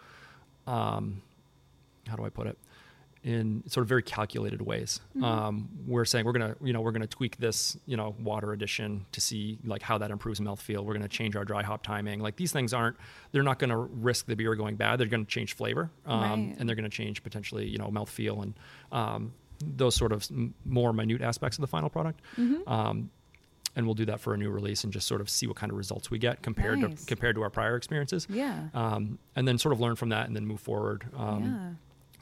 um, 0.69 1.23
how 2.09 2.15
do 2.17 2.25
I 2.25 2.29
put 2.31 2.47
it? 2.47 2.59
In 3.25 3.63
sort 3.69 3.83
of 3.85 3.89
very 3.89 4.03
calculated 4.03 4.61
ways. 4.63 5.01
Mm-hmm. 5.17 5.23
Um, 5.25 5.69
we're 5.87 6.05
saying 6.05 6.25
we're 6.25 6.33
gonna, 6.33 6.57
you 6.61 6.73
know, 6.73 6.81
we're 6.81 6.91
gonna 6.91 7.07
tweak 7.07 7.37
this, 7.37 7.77
you 7.87 7.97
know, 7.97 8.17
water 8.21 8.53
addition 8.53 9.07
to 9.13 9.21
see 9.21 9.61
like 9.65 9.81
how 9.81 9.97
that 9.99 10.11
improves 10.11 10.41
mouthfeel. 10.41 10.85
We're 10.85 10.95
gonna 10.95 11.07
change 11.07 11.37
our 11.37 11.45
dry 11.45 11.63
hop 11.63 11.85
timing. 11.85 12.19
Like 12.19 12.35
these 12.35 12.51
things 12.51 12.75
aren't, 12.75 12.97
they're 13.31 13.45
not 13.45 13.61
gonna 13.61 13.79
risk 13.79 14.27
the 14.27 14.35
beer 14.35 14.57
going 14.57 14.75
bad. 14.75 14.99
They're 14.99 15.07
gonna 15.07 15.25
change 15.25 15.55
flavor, 15.55 15.89
um, 16.05 16.21
Right. 16.21 16.57
and 16.59 16.69
they're 16.69 16.75
gonna 16.75 16.89
change 16.89 17.23
potentially, 17.23 17.69
you 17.69 17.79
know, 17.79 17.91
mouthfeel 17.91 18.43
and 18.43 18.55
um, 18.91 19.33
those 19.65 19.95
sort 19.95 20.11
of 20.11 20.29
more 20.65 20.93
minute 20.93 21.21
aspects 21.23 21.59
of 21.59 21.61
the 21.63 21.69
final 21.69 21.91
product. 21.91 22.21
Mm-hmm. 22.37 22.69
Um, 22.69 23.11
and 23.77 23.87
we'll 23.87 23.95
do 23.95 24.07
that 24.07 24.19
for 24.21 24.35
a 24.35 24.37
new 24.37 24.51
release 24.51 24.83
and 24.83 24.93
just 24.93 25.07
sort 25.07 25.21
of 25.21 25.31
see 25.31 25.47
what 25.47 25.55
kind 25.57 25.71
of 25.71 25.79
results 25.79 26.11
we 26.11 26.19
get 26.19 26.43
compared 26.43 26.81
Nice. 26.81 27.01
to 27.03 27.07
compared 27.07 27.37
to 27.37 27.43
our 27.43 27.51
prior 27.51 27.77
experiences. 27.77 28.27
yeah. 28.29 28.65
Um, 28.75 29.21
and 29.37 29.47
then 29.47 29.59
sort 29.59 29.73
of 29.75 29.81
learn 29.81 29.95
from 29.95 30.09
that 30.09 30.27
and 30.27 30.35
then 30.35 30.45
move 30.45 30.59
forward. 30.61 31.07
Um, 31.17 31.45
yeah. 31.45 31.71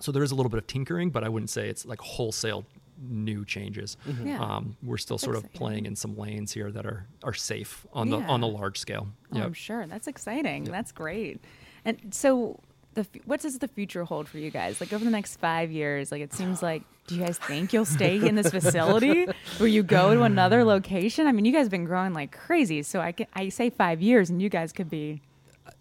So 0.00 0.12
there 0.12 0.22
is 0.22 0.30
a 0.30 0.34
little 0.34 0.50
bit 0.50 0.58
of 0.58 0.66
tinkering, 0.66 1.10
but 1.10 1.24
I 1.24 1.28
wouldn't 1.28 1.50
say 1.50 1.68
it's 1.68 1.84
like 1.86 2.00
wholesale 2.00 2.64
new 3.08 3.44
changes. 3.46 3.96
Yeah. 4.22 4.38
Um, 4.42 4.76
we're 4.82 4.98
still 4.98 5.16
That's 5.16 5.24
sort 5.24 5.36
of 5.36 5.50
playing 5.54 5.86
in 5.86 5.96
some 5.96 6.16
lanes 6.18 6.52
here 6.52 6.70
that 6.70 6.84
are 6.86 7.06
are 7.22 7.32
safe 7.34 7.86
on 7.92 8.10
the 8.10 8.18
on 8.18 8.40
the 8.40 8.48
large 8.48 8.78
scale. 8.78 9.08
Oh, 9.32 9.36
Yep. 9.36 9.46
I'm 9.46 9.52
sure. 9.54 9.86
That's 9.86 10.06
exciting. 10.06 10.64
Yep. 10.66 10.72
That's 10.72 10.92
great. 10.92 11.40
And 11.84 11.98
so, 12.12 12.60
the 12.94 13.00
f- 13.02 13.22
what 13.24 13.40
does 13.40 13.58
the 13.58 13.68
future 13.68 14.04
hold 14.04 14.28
for 14.28 14.36
you 14.38 14.50
guys? 14.50 14.80
Like 14.80 14.92
over 14.92 15.02
the 15.04 15.10
next 15.10 15.36
five 15.36 15.70
years, 15.70 16.12
like 16.12 16.20
it 16.20 16.34
seems 16.34 16.62
like, 16.62 16.82
do 17.06 17.14
you 17.14 17.24
guys 17.24 17.38
think 17.38 17.72
you'll 17.72 17.84
stay 17.86 18.16
in 18.26 18.34
this 18.34 18.50
facility? 18.50 19.26
Will 19.60 19.68
you 19.68 19.82
go 19.82 20.12
to 20.14 20.22
another 20.24 20.62
location? 20.64 21.26
I 21.26 21.32
mean, 21.32 21.44
you 21.46 21.52
guys 21.52 21.62
have 21.64 21.70
been 21.70 21.86
growing 21.86 22.12
like 22.12 22.32
crazy. 22.32 22.82
So 22.82 23.00
I 23.00 23.12
can, 23.12 23.26
I 23.32 23.48
say 23.48 23.70
five 23.70 24.02
years, 24.02 24.28
and 24.28 24.42
you 24.42 24.48
guys 24.50 24.72
could 24.72 24.90
be 24.90 25.22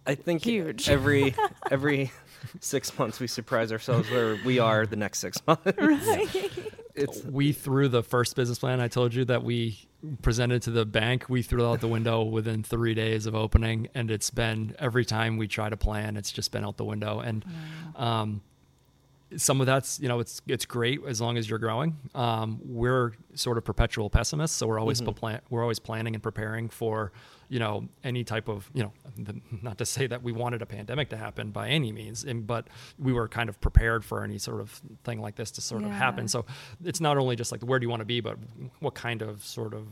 I 0.06 0.16
think 0.16 0.44
Huge. 0.44 0.88
every 0.90 1.36
every 1.72 2.12
six 2.60 2.98
months 2.98 3.20
we 3.20 3.28
surprise 3.28 3.72
ourselves 3.72 4.10
where 4.10 4.38
we 4.46 4.60
are 4.60 4.86
the 4.86 4.96
next 4.96 5.20
six 5.20 5.38
months. 5.48 5.72
It's 6.96 7.24
we 7.24 7.54
threw 7.54 7.88
the 7.88 8.04
first 8.04 8.36
business 8.36 8.60
plan 8.60 8.82
I 8.82 8.90
told 8.90 9.14
you 9.14 9.24
that 9.26 9.42
we 9.42 9.88
presented 10.22 10.62
to 10.64 10.72
the 10.72 10.86
bank. 10.86 11.30
We 11.30 11.42
threw 11.42 11.64
it 11.64 11.72
out 11.72 11.80
the 11.80 11.88
window 11.88 12.24
within 12.24 12.62
three 12.62 12.94
days 12.94 13.26
of 13.26 13.36
opening, 13.36 13.88
and 13.96 14.12
it's 14.12 14.30
been 14.30 14.76
every 14.80 15.06
time 15.06 15.38
we 15.38 15.48
try 15.48 15.70
to 15.70 15.78
plan, 15.78 16.18
it's 16.18 16.32
just 16.32 16.52
been 16.52 16.66
out 16.66 16.76
the 16.76 16.84
window. 16.84 17.20
And 17.20 17.46
um, 17.96 18.42
some 19.38 19.62
of 19.62 19.68
that's 19.68 20.00
you 20.00 20.08
know 20.08 20.20
it's 20.20 20.42
it's 20.48 20.66
great 20.66 21.00
as 21.08 21.22
long 21.22 21.38
as 21.38 21.50
you're 21.50 21.60
growing. 21.60 21.98
Um, 22.16 22.60
we're 22.64 23.14
sort 23.34 23.58
of 23.58 23.64
perpetual 23.64 24.10
pessimists, 24.10 24.58
so 24.58 24.68
we're 24.68 24.80
always 24.80 25.02
plan- 25.02 25.42
we're 25.50 25.62
always 25.62 25.80
planning 25.80 26.16
and 26.16 26.24
preparing 26.24 26.70
for 26.70 27.12
you 27.48 27.60
know 27.60 27.88
any 28.04 28.24
type 28.24 28.48
of 28.50 28.70
you 28.74 28.84
know 28.84 28.92
the, 29.04 29.09
not 29.62 29.78
to 29.80 29.86
say 29.86 30.08
that 30.08 30.24
we 30.24 30.32
wanted 30.32 30.62
a 30.62 30.66
pandemic 30.66 31.10
to 31.10 31.18
happen 31.18 31.52
by 31.52 31.70
any 31.70 31.92
means, 31.92 32.24
and, 32.24 32.46
but 32.48 32.68
we 32.98 33.14
were 33.14 33.28
kind 33.28 33.50
of 33.50 33.60
prepared 33.62 34.04
for 34.06 34.24
any 34.24 34.38
sort 34.38 34.62
of 34.62 34.82
thing 35.04 35.20
like 35.22 35.36
this 35.36 35.52
to 35.52 35.62
sort 35.62 35.84
of 35.84 35.92
happen. 35.92 36.28
So 36.28 36.46
it's 36.84 37.02
not 37.02 37.18
only 37.18 37.36
just 37.36 37.52
like 37.52 37.62
where 37.62 37.80
do 37.80 37.86
you 37.86 37.90
want 37.90 38.02
to 38.02 38.06
be, 38.06 38.22
but 38.22 38.38
what 38.80 38.94
kind 38.96 39.22
of 39.22 39.44
sort 39.46 39.74
of 39.74 39.88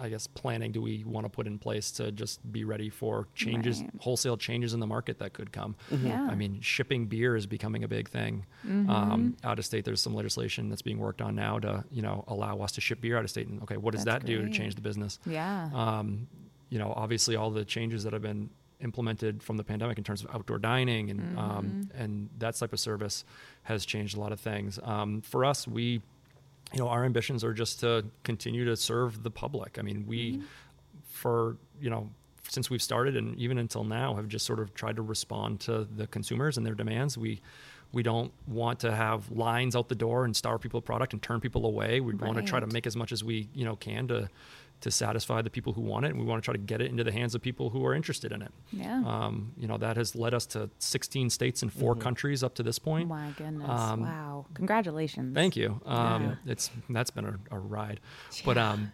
I 0.00 0.08
guess 0.08 0.26
planning 0.26 0.72
do 0.72 0.82
we 0.82 1.04
want 1.04 1.24
to 1.24 1.30
put 1.30 1.46
in 1.46 1.56
place 1.56 1.92
to 1.92 2.10
just 2.10 2.40
be 2.52 2.64
ready 2.64 2.90
for 2.90 3.28
changes, 3.36 3.80
Right. 3.80 3.90
wholesale 4.00 4.36
changes 4.36 4.74
in 4.74 4.80
the 4.80 4.88
market 4.88 5.20
that 5.20 5.34
could 5.34 5.52
come. 5.52 5.76
Yeah. 5.88 6.20
I 6.28 6.34
mean, 6.34 6.60
shipping 6.60 7.06
beer 7.06 7.36
is 7.36 7.46
becoming 7.46 7.84
a 7.84 7.88
big 7.88 8.08
thing. 8.08 8.44
Um, 8.64 9.36
out 9.44 9.60
of 9.60 9.64
state, 9.64 9.84
there's 9.84 10.02
some 10.02 10.12
legislation 10.12 10.68
that's 10.68 10.82
being 10.82 10.98
worked 10.98 11.22
on 11.22 11.36
now 11.36 11.60
to 11.60 11.84
you 11.92 12.02
know 12.02 12.24
allow 12.26 12.58
us 12.58 12.72
to 12.72 12.80
ship 12.80 13.00
beer 13.02 13.16
out 13.16 13.22
of 13.22 13.30
state. 13.30 13.46
And 13.46 13.62
okay, 13.62 13.76
what 13.76 13.92
does 13.94 14.02
That's 14.04 14.24
that 14.24 14.26
do 14.26 14.42
to 14.42 14.50
change 14.50 14.74
the 14.74 14.80
business? 14.80 15.20
Yeah. 15.26 15.70
um, 15.72 16.26
you 16.74 16.80
know, 16.80 16.92
obviously 16.96 17.36
all 17.36 17.52
the 17.52 17.64
changes 17.64 18.02
that 18.02 18.12
have 18.12 18.22
been 18.22 18.50
implemented 18.80 19.40
from 19.44 19.56
the 19.56 19.62
pandemic 19.62 19.96
in 19.96 20.02
terms 20.02 20.24
of 20.24 20.34
outdoor 20.34 20.58
dining 20.58 21.08
and 21.08 21.38
um, 21.38 21.88
and 21.96 22.28
that 22.38 22.56
type 22.56 22.72
of 22.72 22.80
service 22.80 23.24
has 23.62 23.86
changed 23.86 24.16
a 24.16 24.20
lot 24.20 24.32
of 24.32 24.40
things. 24.40 24.80
Um, 24.82 25.20
for 25.20 25.44
us, 25.44 25.68
we, 25.68 26.02
you 26.72 26.80
know, 26.80 26.88
our 26.88 27.04
ambitions 27.04 27.44
are 27.44 27.52
just 27.52 27.78
to 27.80 28.04
continue 28.24 28.64
to 28.64 28.76
serve 28.76 29.22
the 29.22 29.30
public. 29.30 29.78
I 29.78 29.82
mean, 29.82 30.04
we, 30.04 30.42
for 31.04 31.58
you 31.80 31.90
know, 31.90 32.10
since 32.48 32.68
we've 32.68 32.82
started 32.82 33.16
and 33.16 33.38
even 33.38 33.58
until 33.58 33.84
now, 33.84 34.16
have 34.16 34.26
just 34.26 34.44
sort 34.44 34.58
of 34.58 34.74
tried 34.74 34.96
to 34.96 35.02
respond 35.02 35.60
to 35.60 35.86
the 35.96 36.08
consumers 36.08 36.56
and 36.56 36.66
their 36.66 36.74
demands. 36.74 37.16
We. 37.16 37.40
We 37.92 38.02
don't 38.02 38.32
want 38.48 38.80
to 38.80 38.90
have 38.90 39.30
lines 39.30 39.76
out 39.76 39.88
the 39.88 39.94
door 39.94 40.24
and 40.24 40.34
starve 40.34 40.60
people 40.60 40.78
of 40.78 40.84
product 40.84 41.12
and 41.12 41.22
turn 41.22 41.38
people 41.38 41.64
away. 41.64 42.00
We 42.00 42.12
want 42.14 42.34
to 42.38 42.42
try 42.42 42.58
to 42.58 42.66
make 42.66 42.88
as 42.88 42.96
much 42.96 43.12
as 43.12 43.22
we 43.22 43.48
you 43.54 43.64
know 43.64 43.76
can 43.76 44.08
to 44.08 44.28
to 44.84 44.90
satisfy 44.90 45.42
the 45.42 45.50
people 45.50 45.72
who 45.72 45.80
want 45.80 46.04
it, 46.06 46.10
and 46.12 46.20
we 46.20 46.24
want 46.26 46.42
to 46.42 46.44
try 46.44 46.52
to 46.52 46.58
get 46.58 46.80
it 46.80 46.90
into 46.90 47.02
the 47.04 47.10
hands 47.12 47.34
of 47.34 47.40
people 47.42 47.70
who 47.70 47.84
are 47.86 47.94
interested 47.94 48.32
in 48.32 48.40
it. 48.42 48.52
yeah. 48.72 49.02
Um, 49.06 49.52
you 49.58 49.66
know 49.66 49.78
that 49.78 49.96
has 49.96 50.14
led 50.14 50.32
us 50.34 50.46
to 50.54 50.68
16 50.78 51.30
states 51.30 51.62
and 51.62 51.72
4 51.72 51.96
countries 51.96 52.42
up 52.42 52.54
to 52.56 52.62
this 52.62 52.78
point. 52.78 53.08
My 53.08 53.30
goodness. 53.36 53.68
um, 53.68 54.00
wow. 54.02 54.46
Congratulations. 54.54 55.34
Thank 55.34 55.56
you. 55.56 55.80
Um, 55.86 56.22
Yeah. 56.22 56.52
It's 56.52 56.70
that's 56.90 57.10
been 57.10 57.24
a, 57.24 57.38
a 57.50 57.58
ride, 57.58 58.00
but 58.44 58.56
um, 58.58 58.92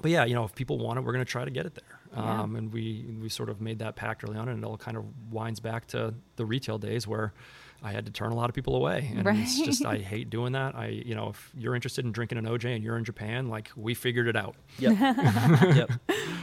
but 0.00 0.10
yeah, 0.10 0.24
you 0.24 0.34
know, 0.34 0.44
if 0.44 0.54
people 0.54 0.78
want 0.78 0.98
it, 0.98 1.02
we're 1.04 1.12
going 1.12 1.24
to 1.24 1.30
try 1.30 1.44
to 1.44 1.50
get 1.50 1.66
it 1.66 1.74
there. 1.74 1.98
Yeah. 2.12 2.42
Um, 2.42 2.56
and 2.56 2.72
we 2.72 3.04
we 3.20 3.28
sort 3.28 3.48
of 3.50 3.60
made 3.60 3.80
that 3.80 3.96
pact 3.96 4.22
early 4.24 4.38
on, 4.38 4.48
and 4.48 4.62
it 4.62 4.66
all 4.66 4.78
kind 4.78 4.96
of 4.96 5.04
winds 5.30 5.60
back 5.60 5.86
to 5.88 6.14
the 6.36 6.46
retail 6.46 6.78
days 6.78 7.06
where 7.06 7.34
I 7.82 7.92
had 7.92 8.06
to 8.06 8.12
turn 8.12 8.32
a 8.32 8.34
lot 8.34 8.48
of 8.48 8.54
people 8.54 8.74
away, 8.74 9.12
and 9.14 9.26
it's 9.38 9.60
just 9.60 9.84
I 9.84 9.98
hate 9.98 10.30
doing 10.30 10.52
that. 10.52 10.74
I 10.74 10.88
you 10.88 11.14
know, 11.14 11.28
if 11.28 11.52
you're 11.56 11.76
interested 11.76 12.04
in 12.04 12.12
drinking 12.12 12.38
an 12.38 12.44
OJ 12.44 12.74
and 12.74 12.82
you're 12.82 12.98
in 12.98 13.04
Japan, 13.04 13.48
like 13.48 13.70
we 13.76 13.94
figured 13.94 14.26
it 14.26 14.36
out. 14.36 14.56
Yep. 14.78 14.98
yep. 15.76 15.92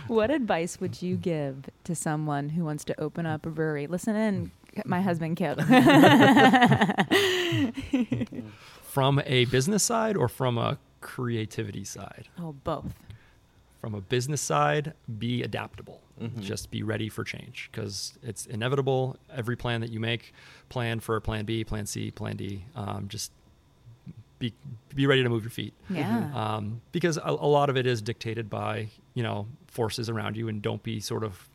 What 0.07 0.31
advice 0.31 0.79
would 0.79 1.01
you 1.01 1.17
give 1.17 1.69
to 1.83 1.95
someone 1.95 2.49
who 2.49 2.63
wants 2.63 2.85
to 2.85 2.99
open 2.99 3.25
up 3.25 3.45
a 3.45 3.49
brewery? 3.49 3.87
Listen 3.87 4.15
in, 4.15 4.51
mm-hmm. 4.75 4.89
my 4.89 5.01
husband 5.01 5.35
Kip. 5.35 5.59
From 8.83 9.21
a 9.25 9.43
business 9.45 9.83
side 9.83 10.15
or 10.15 10.29
from 10.29 10.57
a 10.57 10.77
creativity 11.01 11.83
side? 11.83 12.29
oh, 12.39 12.53
both. 12.63 12.93
From 13.81 13.93
a 13.93 14.01
business 14.01 14.41
side, 14.41 14.93
be 15.19 15.43
adaptable. 15.43 16.01
Mhm. 16.21 16.39
Just 16.41 16.71
be 16.71 16.81
ready 16.81 17.09
for 17.09 17.23
change 17.25 17.69
because 17.71 18.17
it's 18.23 18.45
inevitable. 18.45 19.17
Every 19.33 19.55
plan 19.57 19.81
that 19.81 19.89
you 19.89 19.99
make, 19.99 20.33
plan 20.69 20.99
for 21.01 21.19
plan 21.19 21.43
B, 21.45 21.63
plan 21.65 21.85
C, 21.85 22.09
plan 22.11 22.37
D. 22.37 22.63
Um, 22.75 23.07
just 23.09 23.31
be 24.39 24.53
be 24.93 25.07
ready 25.07 25.23
to 25.23 25.29
move 25.29 25.43
your 25.43 25.49
feet. 25.51 25.73
Yeah. 25.89 26.31
Um, 26.33 26.81
because 26.91 27.17
a, 27.17 27.21
a 27.25 27.47
lot 27.47 27.69
of 27.69 27.75
it 27.77 27.85
is 27.85 28.01
dictated 28.01 28.49
by 28.49 28.87
you 29.13 29.23
know 29.23 29.47
forces 29.67 30.09
around 30.09 30.37
you, 30.37 30.47
and 30.47 30.61
don't 30.61 30.83
be 30.83 30.99
sort 30.99 31.23
of 31.23 31.49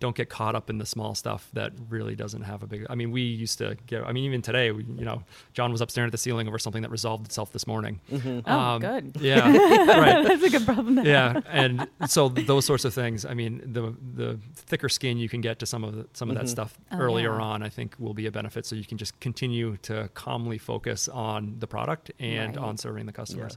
don't 0.00 0.14
get 0.14 0.28
caught 0.28 0.54
up 0.54 0.70
in 0.70 0.78
the 0.78 0.86
small 0.86 1.14
stuff 1.14 1.48
that 1.52 1.72
really 1.88 2.14
doesn't 2.14 2.42
have 2.42 2.62
a 2.62 2.66
big. 2.66 2.86
I 2.88 2.94
mean, 2.94 3.10
we 3.10 3.22
used 3.22 3.58
to 3.58 3.76
get. 3.86 4.04
I 4.04 4.12
mean, 4.12 4.24
even 4.24 4.42
today, 4.42 4.70
we, 4.70 4.84
you 4.84 5.04
know, 5.04 5.24
John 5.54 5.72
was 5.72 5.82
up 5.82 5.90
staring 5.90 6.06
at 6.08 6.12
the 6.12 6.18
ceiling 6.18 6.46
over 6.46 6.58
something 6.58 6.82
that 6.82 6.90
resolved 6.90 7.26
itself 7.26 7.52
this 7.52 7.66
morning. 7.66 8.00
Mhm. 8.10 8.42
Oh, 8.46 8.78
good. 8.78 9.16
Yeah, 9.20 9.50
right. 9.50 10.26
That's 10.26 10.42
a 10.44 10.50
good 10.50 10.64
problem 10.64 10.96
to 10.96 11.02
have. 11.02 11.06
Yeah, 11.08 11.40
and 11.50 11.88
so 12.06 12.28
those 12.28 12.64
sorts 12.64 12.84
of 12.84 12.94
things. 12.94 13.24
I 13.24 13.34
mean, 13.34 13.60
the 13.72 13.94
the 14.14 14.38
thicker 14.54 14.88
skin 14.88 15.18
you 15.18 15.28
can 15.28 15.40
get 15.40 15.58
to 15.58 15.66
some 15.66 15.82
of 15.84 15.94
the, 15.96 16.06
some 16.12 16.30
of 16.30 16.36
that 16.36 16.44
Mhm. 16.44 16.48
stuff 16.50 16.78
Oh, 16.92 16.98
earlier 16.98 17.34
yeah. 17.36 17.42
on, 17.44 17.62
I 17.62 17.68
think, 17.68 17.96
will 17.98 18.14
be 18.14 18.26
a 18.26 18.32
benefit. 18.32 18.66
So 18.66 18.76
you 18.76 18.84
can 18.84 18.98
just 18.98 19.18
continue 19.20 19.76
to 19.82 20.08
calmly 20.14 20.58
focus 20.58 21.08
on 21.08 21.56
the 21.58 21.66
product 21.66 22.12
and 22.20 22.56
Right. 22.56 22.64
on 22.64 22.76
serving 22.76 23.06
the 23.06 23.12
customers. 23.12 23.56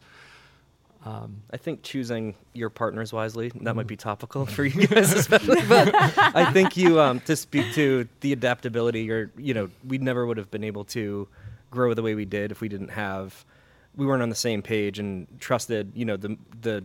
Um, 1.03 1.41
I 1.51 1.57
think 1.57 1.81
choosing 1.81 2.35
your 2.53 2.69
partners 2.69 3.11
wisely 3.11 3.51
that 3.61 3.75
might 3.75 3.87
be 3.87 3.97
topical 3.97 4.45
for 4.45 4.63
you 4.63 4.85
guys 4.87 5.11
especially, 5.21 5.61
but 5.67 5.93
I 6.35 6.51
think 6.53 6.77
you 6.77 6.99
um, 7.01 7.19
to 7.21 7.35
speak 7.35 7.73
to 7.73 8.07
the 8.19 8.33
adaptability. 8.33 9.09
Or 9.11 9.31
you 9.37 9.53
know, 9.55 9.69
we 9.87 9.97
never 9.97 10.25
would 10.27 10.37
have 10.37 10.51
been 10.51 10.63
able 10.63 10.83
to 10.85 11.27
grow 11.71 11.93
the 11.95 12.03
way 12.03 12.13
we 12.13 12.25
did 12.25 12.51
if 12.51 12.61
we 12.61 12.69
didn't 12.69 12.89
have 12.89 13.45
we 13.95 14.05
weren't 14.05 14.21
on 14.21 14.29
the 14.29 14.35
same 14.35 14.61
page 14.61 14.99
and 14.99 15.25
trusted. 15.39 15.91
You 15.95 16.05
know, 16.05 16.17
the 16.17 16.37
the 16.61 16.83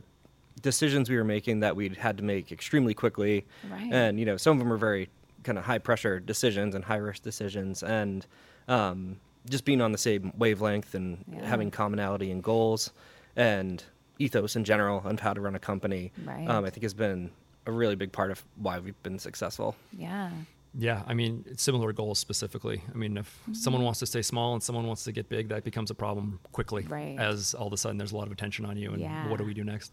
decisions 0.62 1.10
we 1.10 1.16
were 1.16 1.24
making 1.24 1.60
that 1.60 1.76
we 1.76 1.90
had 1.90 2.16
to 2.16 2.22
make 2.24 2.50
extremely 2.50 2.94
quickly, 2.94 3.44
Right. 3.70 3.92
and 3.92 4.18
you 4.18 4.24
know, 4.24 4.38
some 4.38 4.52
of 4.52 4.58
them 4.58 4.70
were 4.70 4.78
very 4.78 5.10
kind 5.44 5.58
of 5.58 5.64
high 5.64 5.78
pressure 5.78 6.18
decisions 6.20 6.74
and 6.74 6.82
high 6.84 6.96
risk 6.96 7.22
decisions, 7.22 7.82
and 7.82 8.26
um, 8.66 9.18
just 9.48 9.66
being 9.66 9.82
on 9.82 9.92
the 9.92 9.98
same 9.98 10.32
wavelength 10.38 10.94
and 10.94 11.22
Yeah. 11.30 11.44
having 11.46 11.70
commonality 11.70 12.30
and 12.30 12.42
goals 12.42 12.92
and 13.36 13.84
ethos 14.18 14.56
in 14.56 14.64
general 14.64 15.02
on 15.04 15.16
how 15.18 15.32
to 15.34 15.40
run 15.40 15.54
a 15.54 15.58
company, 15.58 16.12
Right. 16.24 16.48
um, 16.48 16.64
I 16.64 16.70
think 16.70 16.82
has 16.82 16.94
been 16.94 17.30
a 17.66 17.72
really 17.72 17.96
big 17.96 18.12
part 18.12 18.30
of 18.30 18.44
why 18.56 18.78
we've 18.78 19.00
been 19.02 19.18
successful. 19.18 19.76
Yeah. 19.92 20.30
yeah, 20.78 21.02
I 21.06 21.14
mean, 21.14 21.44
similar 21.56 21.92
goals 21.92 22.18
specifically. 22.18 22.82
I 22.92 22.96
mean, 22.96 23.16
if 23.16 23.40
someone 23.52 23.82
wants 23.82 23.98
to 24.00 24.06
stay 24.06 24.22
small 24.22 24.52
and 24.54 24.62
someone 24.62 24.86
wants 24.86 25.04
to 25.04 25.12
get 25.12 25.28
big, 25.28 25.48
that 25.48 25.64
becomes 25.64 25.90
a 25.90 25.94
problem 25.94 26.38
quickly. 26.52 26.84
Right. 26.84 27.18
As 27.18 27.54
all 27.54 27.66
of 27.66 27.72
a 27.72 27.76
sudden 27.76 27.98
there's 27.98 28.12
a 28.12 28.16
lot 28.16 28.26
of 28.26 28.32
attention 28.32 28.64
on 28.66 28.76
you, 28.76 28.92
and 28.92 29.00
Yeah. 29.00 29.28
what 29.28 29.38
do 29.38 29.44
we 29.44 29.54
do 29.54 29.64
next? 29.64 29.92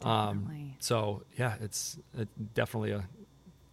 Definitely. 0.00 0.54
Um, 0.56 0.74
so 0.80 1.22
yeah, 1.38 1.54
it's 1.60 1.98
it, 2.18 2.28
definitely 2.54 2.90
a 2.92 3.04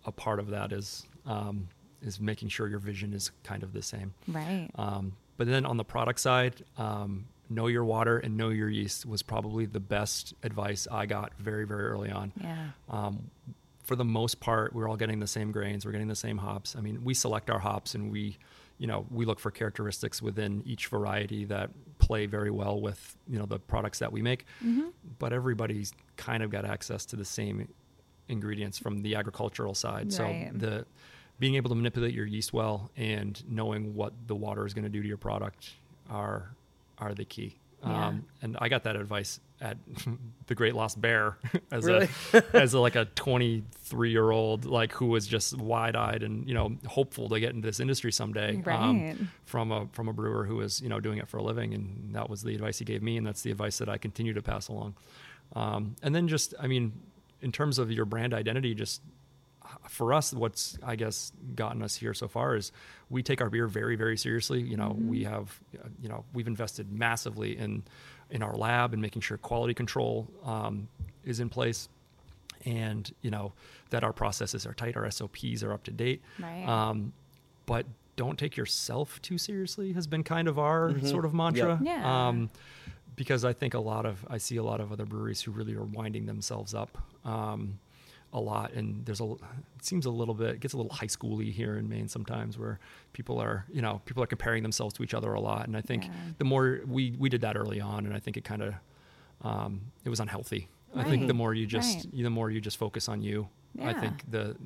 a 0.06 0.12
part 0.12 0.40
of 0.40 0.48
that 0.50 0.72
is 0.72 1.06
um, 1.26 1.68
is 2.02 2.20
making 2.20 2.48
sure 2.50 2.68
your 2.68 2.80
vision 2.80 3.14
is 3.14 3.32
kind 3.44 3.62
of 3.64 3.74
the 3.74 3.82
same. 3.82 4.14
Right. 4.28 4.70
Um, 4.76 5.14
but 5.38 5.48
then 5.48 5.66
on 5.66 5.78
the 5.78 5.84
product 5.84 6.20
side, 6.20 6.64
um, 6.78 7.26
know 7.52 7.68
your 7.68 7.86
water 7.86 8.18
and 8.18 8.38
know 8.38 8.50
your 8.50 8.70
yeast 8.70 9.06
was 9.06 9.22
probably 9.22 9.66
the 9.66 9.80
best 9.80 10.34
advice 10.44 10.88
I 10.90 11.06
got 11.06 11.34
very 11.38 11.66
very 11.66 11.86
early 11.86 12.10
on. 12.12 12.32
Yeah. 12.42 12.70
Um, 12.90 13.30
for 13.84 13.96
the 13.96 14.06
most 14.06 14.40
part, 14.40 14.74
we're 14.74 14.88
all 14.88 14.96
getting 14.96 15.20
the 15.20 15.28
same 15.28 15.52
grains. 15.52 15.86
We're 15.86 15.92
getting 15.92 16.08
the 16.08 16.16
same 16.16 16.38
hops. 16.38 16.76
I 16.78 16.82
mean, 16.82 17.04
we 17.04 17.14
select 17.14 17.50
our 17.50 17.60
hops 17.60 17.96
and 17.96 18.12
we, 18.12 18.38
you 18.78 18.88
know, 18.88 19.06
we 19.12 19.26
look 19.26 19.40
for 19.40 19.52
characteristics 19.52 20.22
within 20.22 20.64
each 20.66 20.88
variety 20.88 21.46
that 21.46 21.72
play 22.00 22.26
very 22.26 22.52
well 22.52 22.80
with, 22.80 23.18
you 23.28 23.38
know, 23.38 23.46
the 23.46 23.60
products 23.60 24.00
that 24.00 24.12
we 24.12 24.22
make. 24.22 24.46
Mm-hmm. 24.64 24.90
But 25.20 25.34
everybody's 25.34 25.94
kind 26.16 26.44
of 26.44 26.52
got 26.52 26.64
access 26.64 27.06
to 27.08 27.16
the 27.16 27.26
same 27.26 27.68
ingredients 28.30 28.78
from 28.78 29.02
the 29.02 29.16
agricultural 29.16 29.74
side. 29.76 30.14
So 30.14 30.24
the 30.54 30.86
being 31.40 31.56
able 31.56 31.70
to 31.70 31.76
manipulate 31.76 32.14
your 32.14 32.26
yeast 32.26 32.54
well 32.54 32.92
and 32.96 33.44
knowing 33.50 33.96
what 33.96 34.14
the 34.28 34.36
water 34.36 34.66
is 34.66 34.74
going 34.74 34.84
to 34.84 34.90
do 34.90 35.02
to 35.02 35.08
your 35.08 35.18
product 35.18 35.72
are 36.10 36.54
are 37.02 37.14
the 37.14 37.26
key. 37.26 37.58
Yeah. 37.84 38.08
Um, 38.10 38.26
and 38.44 38.58
I 38.62 38.70
got 38.70 38.84
that 38.84 38.96
advice 38.96 39.40
at 39.60 39.76
the 40.46 40.54
Great 40.56 40.76
Lost 40.76 41.02
Bear 41.02 41.38
as 41.72 41.84
Really? 41.86 42.08
a 42.34 42.44
as 42.56 42.76
a, 42.76 42.80
like 42.80 42.96
a 42.96 43.06
23 43.06 44.12
year 44.12 44.30
old 44.30 44.66
like 44.66 44.92
who 44.94 45.08
was 45.08 45.26
just 45.26 45.58
wide 45.58 45.96
eyed 45.96 46.22
and 46.22 46.48
you 46.48 46.54
know 46.54 46.78
hopeful 46.88 47.28
to 47.30 47.40
get 47.40 47.54
into 47.56 47.66
this 47.68 47.80
industry 47.80 48.12
someday 48.12 48.56
um, 48.56 48.62
Right. 48.64 49.16
from 49.46 49.72
a 49.72 49.88
from 49.94 50.08
a 50.10 50.14
brewer 50.14 50.46
who 50.46 50.58
was 50.58 50.80
you 50.80 50.90
know 50.90 51.00
doing 51.00 51.18
it 51.18 51.28
for 51.28 51.38
a 51.38 51.44
living 51.44 51.74
and 51.74 52.14
that 52.14 52.30
was 52.30 52.44
the 52.44 52.54
advice 52.54 52.78
he 52.78 52.86
gave 52.86 53.02
me 53.02 53.18
and 53.18 53.26
that's 53.26 53.42
the 53.42 53.50
advice 53.52 53.80
that 53.80 53.90
I 53.90 53.98
continue 53.98 54.34
to 54.34 54.42
pass 54.44 54.68
along. 54.68 54.94
Um, 55.56 55.96
and 56.04 56.14
then 56.14 56.28
just 56.28 56.54
I 56.60 56.68
mean 56.68 56.94
in 57.42 57.52
terms 57.52 57.80
of 57.80 57.92
your 57.92 58.06
brand 58.06 58.34
identity 58.36 58.76
just 58.76 59.02
for 59.90 60.14
us, 60.14 60.34
what's 60.34 60.78
I 60.84 60.96
guess 60.96 61.32
gotten 61.56 61.82
us 61.84 61.96
here 61.96 62.14
so 62.14 62.28
far 62.28 62.56
is 62.56 62.72
we 63.10 63.24
take 63.24 63.42
our 63.42 63.50
beer 63.50 63.68
very, 63.68 63.96
very 63.96 64.18
seriously. 64.18 64.62
You 64.62 64.78
know, 64.78 64.96
we 65.00 65.24
have, 65.26 65.60
uh, 65.84 65.88
you 66.02 66.10
know, 66.10 66.24
we've 66.34 66.48
invested 66.48 66.92
massively 66.92 67.58
in 67.58 67.84
in 68.30 68.42
our 68.42 68.56
lab 68.56 68.94
and 68.94 69.02
making 69.02 69.22
sure 69.22 69.38
quality 69.38 69.74
control 69.74 70.28
um, 70.46 70.88
is 71.26 71.40
in 71.40 71.50
place, 71.50 71.90
and 72.66 73.12
you 73.22 73.32
know 73.32 73.54
that 73.90 74.04
our 74.04 74.14
processes 74.14 74.66
are 74.66 74.74
tight, 74.74 74.96
our 74.96 75.10
SOPs 75.10 75.64
are 75.64 75.74
up 75.74 75.84
to 75.84 75.92
date. 75.92 76.22
Right. 76.40 76.66
Um, 76.68 77.14
but 77.66 77.86
don't 78.16 78.38
take 78.38 78.56
yourself 78.58 79.22
too 79.22 79.38
seriously 79.38 79.94
has 79.94 80.06
been 80.08 80.24
kind 80.24 80.48
of 80.48 80.60
our 80.60 80.90
Mhm. 80.92 81.10
sort 81.10 81.26
of 81.26 81.34
mantra. 81.34 81.80
Yeah. 81.82 82.28
Um, 82.28 82.50
because 83.16 83.44
I 83.46 83.54
think 83.54 83.74
a 83.74 83.80
lot 83.80 84.06
of 84.06 84.26
I 84.30 84.38
see 84.38 84.56
a 84.58 84.64
lot 84.64 84.80
of 84.80 84.92
other 84.92 85.06
breweries 85.06 85.42
who 85.42 85.52
really 85.52 85.76
are 85.76 85.84
winding 85.84 86.26
themselves 86.26 86.74
up 86.74 86.98
um, 87.26 87.80
a 88.34 88.40
lot, 88.40 88.72
and 88.74 89.06
there's 89.06 89.20
a 89.22 89.26
it 89.34 89.84
seems 89.84 90.06
a 90.06 90.10
little 90.10 90.34
bit 90.34 90.50
it 90.56 90.60
gets 90.62 90.74
a 90.74 90.78
little 90.78 90.92
high 90.94 91.08
schooly 91.08 91.52
here 91.52 91.78
in 91.78 91.90
Maine 91.90 92.08
sometimes 92.08 92.58
where 92.58 92.80
people 93.14 93.40
are 93.40 93.66
you 93.72 93.82
know 93.82 94.02
people 94.06 94.24
are 94.24 94.28
comparing 94.28 94.64
themselves 94.64 94.94
to 94.96 95.04
each 95.04 95.14
other 95.14 95.34
a 95.34 95.40
lot, 95.42 95.68
and 95.68 95.76
I 95.76 95.82
think 95.82 96.06
Yeah. 96.06 96.12
the 96.38 96.46
more 96.46 96.82
we 96.88 97.16
we 97.20 97.30
did 97.30 97.42
that 97.42 97.58
early 97.58 97.82
on, 97.82 98.06
and 98.06 98.16
I 98.16 98.20
think 98.20 98.38
it 98.38 98.44
kind 98.44 98.62
of 98.62 98.74
um, 99.42 99.82
it 100.06 100.10
was 100.10 100.20
unhealthy. 100.20 100.70
I 100.96 101.04
think 101.06 101.28
the 101.28 101.34
more 101.34 101.54
you 101.54 101.66
just 101.66 102.06
right. 102.06 102.24
the 102.24 102.30
more 102.30 102.50
you 102.52 102.60
just 102.62 102.78
focus 102.78 103.08
on 103.10 103.22
you. 103.22 103.48
I 103.82 103.94
think 103.94 104.30
the 104.30 104.58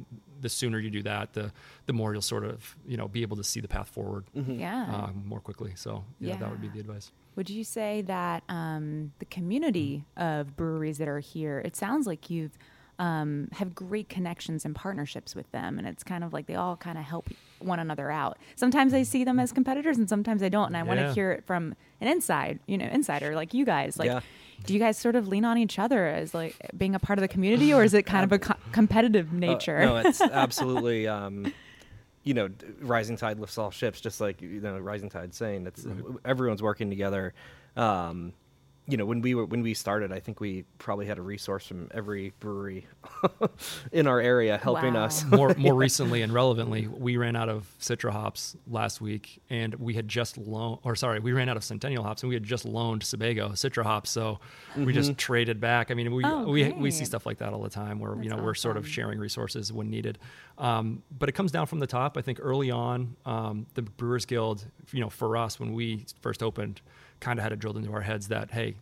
the 0.42 0.50
sooner 0.50 0.80
you 0.80 0.90
do 0.90 1.04
that, 1.04 1.34
the 1.34 1.52
the 1.86 1.94
more 1.94 2.14
you'll 2.14 2.22
sort 2.24 2.44
of 2.44 2.76
you 2.88 2.98
know 2.98 3.08
be 3.08 3.22
able 3.22 3.38
to 3.38 3.44
see 3.44 3.60
the 3.62 3.68
path 3.68 3.88
forward 3.90 4.26
Yeah. 4.34 4.86
um, 4.94 5.24
more 5.26 5.40
quickly. 5.40 5.74
So 5.76 6.04
yeah, 6.20 6.36
that 6.38 6.50
would 6.50 6.62
be 6.62 6.68
the 6.70 6.80
advice. 6.80 7.12
Would 7.36 7.50
you 7.50 7.64
say 7.64 8.02
that 8.04 8.44
um, 8.50 9.12
the 9.20 9.26
community 9.26 10.06
of 10.18 10.56
breweries 10.56 10.98
that 10.98 11.08
are 11.08 11.20
here, 11.20 11.60
it 11.60 11.76
sounds 11.76 12.08
like 12.08 12.30
you've 12.32 12.58
um, 13.00 13.50
have 13.54 13.76
great 13.76 14.08
connections 14.10 14.64
and 14.66 14.74
partnerships 14.76 15.36
with 15.36 15.52
them, 15.52 15.78
and 15.78 15.88
it's 15.88 16.04
kind 16.04 16.24
of 16.24 16.32
like 16.34 16.46
they 16.48 16.56
all 16.56 16.78
kind 16.78 16.98
of 16.98 17.04
help 17.04 17.30
one 17.60 17.80
another 17.80 18.10
out. 18.12 18.38
Sometimes 18.56 18.94
I 18.94 19.04
see 19.04 19.24
them 19.24 19.40
as 19.40 19.52
competitors, 19.52 19.98
and 19.98 20.08
sometimes 20.08 20.42
I 20.42 20.50
don't, 20.50 20.68
and 20.68 20.78
I 20.78 20.84
want 20.84 21.00
to 21.00 21.14
hear 21.14 21.32
it 21.32 21.46
from 21.46 21.76
an 22.02 22.08
inside, 22.08 22.60
you 22.68 22.78
know, 22.78 22.86
insider 22.86 23.36
like 23.36 23.54
you 23.54 23.66
guys. 23.66 23.98
Like, 24.00 24.08
Yeah. 24.08 24.22
do 24.66 24.74
you 24.74 24.80
guys 24.80 24.98
sort 24.98 25.16
of 25.16 25.28
lean 25.28 25.44
on 25.46 25.58
each 25.58 25.78
other 25.80 26.08
as 26.08 26.34
like 26.34 26.56
being 26.78 26.96
a 26.96 27.00
part 27.00 27.20
of 27.20 27.22
the 27.22 27.28
community, 27.28 27.74
or 27.74 27.84
is 27.84 27.94
it 27.94 28.04
kind 28.04 28.24
of 28.24 28.32
a 28.32 28.40
co- 28.40 28.56
competitive 28.72 29.32
Uh, 29.34 29.38
nature? 29.38 29.80
no, 29.80 29.98
it's 29.98 30.22
absolutely. 30.22 31.08
Um, 31.08 31.52
you 32.24 32.34
know, 32.34 32.50
rising 32.82 33.18
tide 33.18 33.40
lifts 33.40 33.58
all 33.58 33.70
ships. 33.72 34.02
Just 34.02 34.20
like 34.22 34.42
you 34.42 34.60
know, 34.62 34.80
rising 34.80 35.10
tide 35.10 35.34
saying, 35.36 35.68
it's 35.68 35.86
everyone's 36.24 36.64
working 36.64 36.90
together. 36.90 37.34
Um, 37.76 38.34
you 38.88 38.98
know, 38.98 39.06
when 39.06 39.22
we 39.22 39.34
were 39.34 39.46
when 39.46 39.62
we 39.64 39.74
started, 39.74 40.12
I 40.12 40.20
think 40.20 40.40
we 40.40 40.64
probably 40.78 41.06
had 41.08 41.18
a 41.18 41.22
resource 41.22 41.66
from 41.66 41.90
every 41.94 42.34
brewery 42.40 42.86
in 43.92 44.06
our 44.08 44.20
area 44.20 44.58
helping 44.58 44.94
Wow. 44.94 45.06
us. 45.06 45.26
more 45.26 45.54
more 45.58 45.74
recently 45.86 46.22
and 46.22 46.32
relevantly, 46.34 46.88
we 46.88 47.18
ran 47.18 47.36
out 47.36 47.50
of 47.50 47.68
Citra 47.80 48.12
hops 48.12 48.56
last 48.68 49.02
week, 49.02 49.42
and 49.50 49.74
we 49.76 49.94
had 49.96 50.08
just 50.08 50.38
loaned, 50.38 50.80
or 50.84 50.96
sorry, 50.96 51.20
we 51.20 51.32
ran 51.34 51.50
out 51.50 51.58
of 51.58 51.64
Centennial 51.64 52.04
hops, 52.04 52.22
and 52.24 52.30
we 52.30 52.36
had 52.36 52.44
just 52.44 52.64
loaned 52.66 53.02
Sebago 53.04 53.50
Citra 53.50 53.84
hops, 53.84 54.10
so 54.12 54.40
we 54.78 54.94
just 54.94 55.18
traded 55.18 55.60
back. 55.60 55.90
I 55.90 55.94
mean, 55.94 56.14
we 56.14 56.24
Oh, 56.26 56.44
we 56.48 56.72
we 56.74 56.92
see 56.92 57.06
stuff 57.06 57.26
like 57.26 57.40
that 57.40 57.54
all 57.54 57.62
the 57.62 57.70
time, 57.70 58.00
where 58.00 58.16
you 58.16 58.30
That's 58.30 58.36
know 58.38 58.44
we're 58.44 58.54
sort 58.56 58.78
of 58.78 58.88
sharing 58.88 59.20
resources 59.20 59.74
when 59.74 59.90
needed. 59.90 60.18
Um, 60.58 61.04
but 61.18 61.28
it 61.28 61.34
comes 61.34 61.52
down 61.52 61.66
from 61.66 61.80
the 61.80 61.88
top. 61.88 62.18
I 62.18 62.22
think 62.22 62.40
early 62.42 62.72
on, 62.72 63.16
um, 63.26 63.66
the 63.74 63.82
Brewers 63.82 64.26
Guild, 64.26 64.66
you 64.92 65.02
know, 65.02 65.10
for 65.10 65.36
us 65.38 65.60
when 65.60 65.74
we 65.74 66.06
first 66.22 66.42
opened, 66.42 66.82
kind 67.26 67.40
of 67.40 67.44
had 67.44 67.52
it 67.52 67.60
drilled 67.60 67.78
into 67.78 67.92
our 67.92 68.02
heads 68.02 68.28
that 68.30 68.52
hey, 68.52 68.76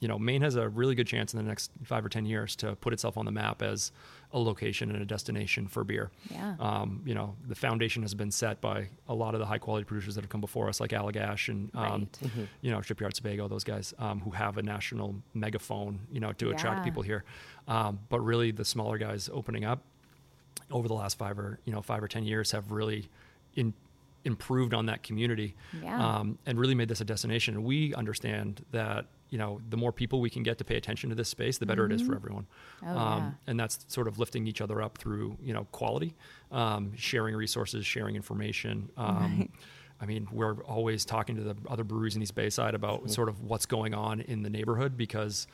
you 0.00 0.08
know, 0.08 0.18
Maine 0.18 0.40
has 0.40 0.54
a 0.56 0.66
really 0.66 0.94
good 0.94 1.06
chance 1.06 1.34
in 1.34 1.36
the 1.36 1.46
next 1.46 1.70
five 1.84 2.02
or 2.04 2.08
ten 2.08 2.24
years 2.24 2.56
to 2.56 2.74
put 2.76 2.94
itself 2.94 3.18
on 3.18 3.26
the 3.26 3.30
map 3.30 3.60
as 3.60 3.92
a 4.32 4.38
location 4.38 4.90
and 4.90 5.02
a 5.02 5.04
destination 5.04 5.68
for 5.68 5.84
beer. 5.84 6.10
Yeah. 6.30 6.54
Um, 6.58 7.02
you 7.04 7.14
know, 7.14 7.34
the 7.46 7.54
foundation 7.54 8.00
has 8.02 8.14
been 8.14 8.30
set 8.30 8.62
by 8.62 8.88
a 9.08 9.14
lot 9.14 9.34
of 9.34 9.40
the 9.40 9.46
high 9.46 9.58
quality 9.58 9.84
producers 9.84 10.14
that 10.14 10.22
have 10.22 10.30
come 10.30 10.40
before 10.40 10.68
us, 10.70 10.80
like 10.80 10.92
Allagash 10.92 11.48
and 11.50 11.70
um, 11.74 12.08
Right. 12.22 12.48
you 12.62 12.70
know 12.70 12.80
Shipyard 12.80 13.14
Sebago, 13.14 13.46
those 13.48 13.64
guys 13.64 13.92
um, 13.98 14.20
who 14.20 14.30
have 14.30 14.56
a 14.56 14.62
national 14.62 15.16
megaphone, 15.34 16.00
you 16.10 16.20
know, 16.20 16.32
to 16.32 16.48
attract 16.50 16.82
people 16.84 17.02
here. 17.02 17.24
Um, 17.68 17.98
but 18.08 18.20
really, 18.20 18.52
the 18.52 18.64
smaller 18.64 18.96
guys 18.96 19.28
opening 19.32 19.64
up 19.66 19.82
over 20.70 20.88
the 20.88 20.94
last 20.94 21.18
five 21.18 21.38
or 21.38 21.58
you 21.66 21.72
know 21.74 21.82
five 21.82 22.02
or 22.02 22.08
ten 22.08 22.24
years 22.24 22.52
have 22.52 22.70
really 22.72 23.08
in, 23.54 23.74
improved 24.24 24.74
on 24.74 24.86
that 24.86 25.02
community 25.02 25.54
Yeah. 25.82 26.18
um, 26.18 26.38
and 26.46 26.58
really 26.58 26.74
made 26.74 26.88
this 26.88 27.00
a 27.00 27.04
destination. 27.04 27.54
And 27.54 27.64
we 27.64 27.94
understand 27.94 28.64
that 28.72 29.06
you 29.30 29.38
know 29.38 29.60
the 29.70 29.76
more 29.76 29.92
people 29.92 30.20
we 30.20 30.28
can 30.28 30.42
get 30.42 30.58
to 30.58 30.64
pay 30.64 30.76
attention 30.76 31.08
to 31.10 31.14
this 31.16 31.28
space, 31.28 31.58
the 31.58 31.66
better 31.66 31.86
it 31.86 31.92
is 31.92 32.02
for 32.02 32.14
everyone. 32.16 32.46
Oh, 32.82 32.88
um, 32.98 33.22
yeah. 33.22 33.30
And 33.46 33.60
that's 33.60 33.84
sort 33.88 34.08
of 34.08 34.18
lifting 34.18 34.46
each 34.48 34.60
other 34.60 34.82
up 34.82 34.98
through 34.98 35.36
you 35.40 35.52
know 35.54 35.64
quality, 35.72 36.14
um, 36.50 36.92
sharing 36.96 37.34
resources, 37.36 37.86
sharing 37.86 38.16
information. 38.16 38.90
Um, 38.96 39.16
Right. 39.38 39.50
I 40.02 40.06
mean, 40.06 40.26
we're 40.32 40.62
always 40.64 41.04
talking 41.04 41.36
to 41.36 41.42
the 41.42 41.56
other 41.68 41.84
breweries 41.84 42.16
in 42.16 42.22
East 42.22 42.34
Bayside 42.34 42.74
about 42.74 43.10
sort 43.10 43.28
of 43.28 43.42
what's 43.42 43.66
going 43.66 43.92
on 43.94 44.22
in 44.22 44.42
the 44.42 44.48
neighborhood 44.48 44.96
because 44.96 45.46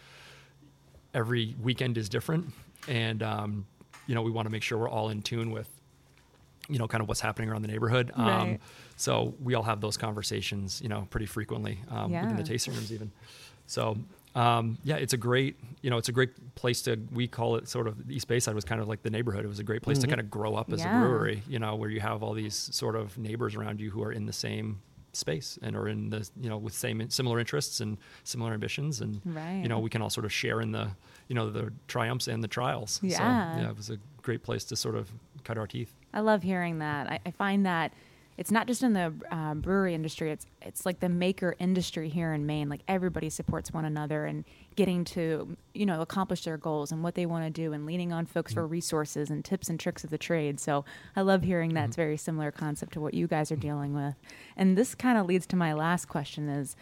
every 1.15 1.55
weekend 1.61 1.99
is 1.99 2.09
different, 2.09 2.53
and 2.89 3.23
um, 3.23 3.67
you 4.07 4.15
know 4.15 4.23
we 4.23 4.31
want 4.31 4.47
to 4.47 4.51
make 4.51 4.63
sure 4.63 4.79
we're 4.79 4.89
all 4.89 5.09
in 5.11 5.23
tune 5.23 5.51
with 5.51 5.69
you 6.69 6.79
know 6.79 6.89
kind 6.89 7.01
of 7.03 7.09
what's 7.09 7.21
happening 7.21 7.49
around 7.51 7.63
the 7.63 7.69
neighborhood. 7.69 8.11
Um, 8.15 8.25
Right. 8.27 8.61
so 8.97 9.35
we 9.43 9.55
all 9.55 9.63
have 9.63 9.81
those 9.81 9.97
conversations, 9.97 10.81
you 10.83 10.89
know, 10.89 11.07
pretty 11.11 11.27
frequently 11.27 11.79
um, 11.91 12.11
within 12.23 12.37
the 12.37 12.43
tasting 12.43 12.75
rooms 12.75 12.93
even. 12.93 13.11
So 13.67 13.97
um, 14.35 14.77
yeah, 14.85 14.97
it's 14.97 15.13
a 15.13 15.17
great 15.17 15.57
you 15.83 15.91
know 15.91 15.97
it's 15.99 16.09
a 16.09 16.13
great 16.13 16.55
place 16.55 16.83
to 16.83 16.97
we 17.13 17.27
call 17.27 17.57
it 17.57 17.69
sort 17.69 17.87
of 17.87 18.11
East 18.11 18.29
Bayside 18.29 18.55
was 18.55 18.65
kind 18.65 18.81
of 18.81 18.89
like 18.89 19.03
the 19.03 19.11
neighborhood. 19.11 19.45
It 19.45 19.49
was 19.49 19.59
a 19.59 19.65
great 19.65 19.83
place 19.83 19.99
to 20.01 20.07
kind 20.07 20.21
of 20.21 20.31
grow 20.31 20.55
up 20.55 20.73
as 20.73 20.85
Yeah. 20.85 20.91
a 20.91 20.99
brewery, 20.99 21.43
you 21.49 21.59
know, 21.59 21.75
where 21.77 21.91
you 21.91 22.01
have 22.01 22.23
all 22.23 22.35
these 22.35 22.55
sort 22.55 22.97
of 22.97 23.17
neighbors 23.19 23.55
around 23.55 23.81
you 23.81 23.91
who 23.91 24.03
are 24.03 24.13
in 24.13 24.27
the 24.27 24.33
same 24.33 24.81
space 25.13 25.59
and 25.63 25.75
are 25.75 25.89
in 25.89 26.11
the 26.11 26.29
you 26.39 26.51
know 26.51 26.59
with 26.59 26.75
same 26.75 27.09
similar 27.09 27.39
interests 27.41 27.81
and 27.81 27.97
similar 28.25 28.53
ambitions 28.53 29.01
and 29.01 29.23
Right. 29.25 29.61
you 29.63 29.69
know 29.69 29.79
we 29.79 29.89
can 29.89 30.03
all 30.03 30.11
sort 30.11 30.27
of 30.27 30.33
share 30.33 30.61
in 30.61 30.73
the 30.73 30.91
you 31.29 31.35
know 31.35 31.49
the 31.49 31.73
triumphs 31.89 32.29
and 32.29 32.45
the 32.45 32.49
trials 32.49 32.93
so 32.93 33.07
Yeah. 33.07 33.57
yeah 33.57 33.71
it 33.71 33.77
was 33.79 33.89
a 33.89 33.97
great 34.21 34.43
place 34.43 34.65
to 34.65 34.77
sort 34.77 34.95
of 34.95 35.11
cut 35.43 35.57
our 35.57 35.67
teeth 35.67 35.95
I 36.17 36.21
love 36.21 36.43
hearing 36.43 36.79
that. 36.79 37.07
I, 37.09 37.21
I 37.27 37.31
find 37.31 37.67
that 37.67 37.93
it's 38.39 38.51
not 38.51 38.67
just 38.67 38.83
in 38.83 38.95
the 38.95 39.13
uh, 39.31 39.55
brewery 39.55 39.95
industry; 39.95 40.31
it's 40.31 40.47
it's 40.63 40.87
like 40.87 41.01
the 41.01 41.11
maker 41.11 41.55
industry 41.59 42.09
here 42.09 42.33
in 42.33 42.47
Maine. 42.47 42.71
Like 42.71 42.81
everybody 42.89 43.29
supports 43.29 43.71
one 43.71 43.85
another 43.85 44.25
and 44.25 44.45
getting 44.77 45.05
to 45.05 45.57
you 45.75 45.85
know 45.85 46.01
accomplish 46.01 46.45
their 46.45 46.57
goals 46.57 46.91
and 46.91 47.03
what 47.03 47.17
they 47.17 47.27
want 47.27 47.45
to 47.45 47.51
do, 47.51 47.75
and 47.75 47.85
leaning 47.85 48.15
on 48.15 48.25
folks 48.25 48.55
for 48.55 48.67
resources 48.67 49.31
and 49.31 49.45
tips 49.45 49.69
and 49.69 49.79
tricks 49.79 50.05
of 50.05 50.11
the 50.11 50.19
trade. 50.19 50.59
So 50.59 50.87
I 51.15 51.21
love 51.21 51.43
hearing 51.43 51.75
that. 51.75 51.89
It's 51.89 51.97
a 51.97 52.01
very 52.01 52.17
similar 52.17 52.51
concept 52.51 52.95
to 52.95 53.01
what 53.01 53.13
you 53.13 53.27
guys 53.27 53.53
are 53.53 53.57
dealing 53.57 53.95
with. 53.95 54.15
And 54.57 54.77
this 54.77 54.95
kind 54.95 55.19
of 55.19 55.27
leads 55.27 55.47
to 55.49 55.57
my 55.57 55.75
last 55.75 56.07
question: 56.07 56.49
is 56.49 56.77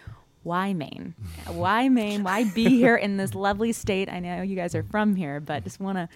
why 0.44 0.74
Maine? 0.74 1.14
Why 1.48 1.88
Maine? 1.88 2.22
Why 2.22 2.44
be 2.44 2.68
here 2.68 2.96
in 2.96 3.16
this 3.16 3.34
lovely 3.34 3.72
state? 3.72 4.08
I 4.08 4.20
know 4.20 4.42
you 4.42 4.54
guys 4.54 4.74
are 4.74 4.84
from 4.84 5.16
here, 5.16 5.40
but 5.40 5.64
just 5.64 5.80
want 5.80 5.98
to 5.98 6.08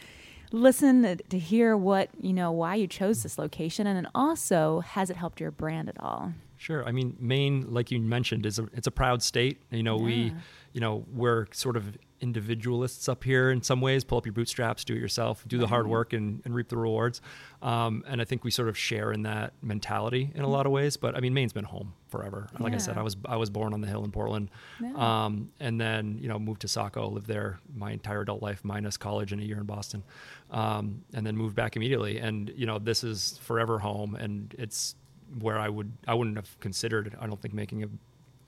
listen 0.53 1.19
to, 1.29 1.39
hear 1.39 1.77
what 1.77 2.11
you 2.21 2.33
know 2.33 2.51
why 2.53 2.75
you 2.75 2.87
chose 2.87 3.23
this 3.23 3.39
location, 3.39 3.87
and 3.87 3.97
then 3.97 4.09
also 4.15 4.81
has 4.81 5.11
it 5.11 5.17
helped 5.17 5.41
your 5.41 5.51
brand 5.51 5.89
at 5.89 6.01
all? 6.01 6.33
Sure. 6.57 6.85
I 6.85 6.93
mean, 6.93 7.17
Maine, 7.21 7.67
like 7.69 7.91
you 7.91 8.01
mentioned, 8.01 8.45
is 8.45 8.59
a 8.59 8.69
it's 8.73 8.87
a 8.87 8.91
proud 8.91 9.23
state. 9.23 9.63
You 9.71 9.83
know, 9.83 9.97
we, 9.97 10.33
you 10.73 10.81
know, 10.81 11.05
we're 11.13 11.47
sort 11.53 11.77
of 11.77 11.97
individualists 12.21 13.09
up 13.09 13.25
here 13.25 13.51
in 13.51 13.63
some 13.63 13.81
ways. 13.81 14.05
Pull 14.05 14.19
up 14.19 14.27
your 14.27 14.33
bootstraps, 14.33 14.85
do 14.85 14.95
it 14.95 14.99
yourself, 15.01 15.45
do 15.47 15.59
the 15.59 15.67
hard 15.67 15.87
work, 15.87 16.13
and, 16.13 16.41
and 16.45 16.55
reap 16.55 16.69
the 16.69 16.77
rewards. 16.77 17.21
Um, 17.63 18.05
and 18.07 18.21
I 18.21 18.25
think 18.25 18.45
we 18.45 18.51
sort 18.51 18.69
of 18.69 18.77
share 18.79 19.13
in 19.13 19.23
that 19.23 19.53
mentality 19.63 20.31
in 20.35 20.43
a 20.43 20.49
lot 20.49 20.67
of 20.67 20.73
ways. 20.73 20.97
But 20.97 21.17
I 21.17 21.21
mean, 21.21 21.35
Maine's 21.35 21.53
been 21.53 21.65
home 21.65 21.95
forever. 22.09 22.49
Like 22.59 22.75
I 22.75 22.79
said, 22.79 22.97
I 22.97 23.03
was 23.03 23.17
I 23.25 23.37
was 23.37 23.51
born 23.51 23.73
on 23.75 23.81
the 23.81 23.89
hill 23.89 24.05
in 24.05 24.11
Portland, 24.13 24.51
Yeah. 24.81 24.93
um, 25.27 25.51
and 25.61 25.81
then 25.81 26.19
you 26.21 26.29
know 26.29 26.39
moved 26.39 26.63
to 26.63 26.69
Saco, 26.69 27.09
lived 27.09 27.27
there 27.27 27.59
my 27.75 27.91
entire 27.93 28.21
adult 28.23 28.43
life, 28.43 28.65
minus 28.65 28.97
college 28.97 29.33
and 29.33 29.41
a 29.41 29.45
year 29.45 29.59
in 29.59 29.65
Boston, 29.65 30.03
um, 30.51 31.03
and 31.15 31.27
then 31.27 31.37
moved 31.37 31.55
back 31.57 31.77
immediately. 31.77 32.19
And 32.19 32.53
you 32.57 32.67
know, 32.67 32.79
this 32.79 33.05
is 33.05 33.39
forever 33.43 33.79
home, 33.79 34.15
and 34.15 34.55
it's 34.59 34.95
where 35.41 35.59
I 35.59 35.69
would 35.69 35.93
I 36.07 36.15
wouldn't 36.15 36.37
have 36.37 36.59
considered 36.61 37.15
I 37.21 37.27
don't 37.27 37.41
think 37.41 37.53
making 37.53 37.83
a, 37.85 37.89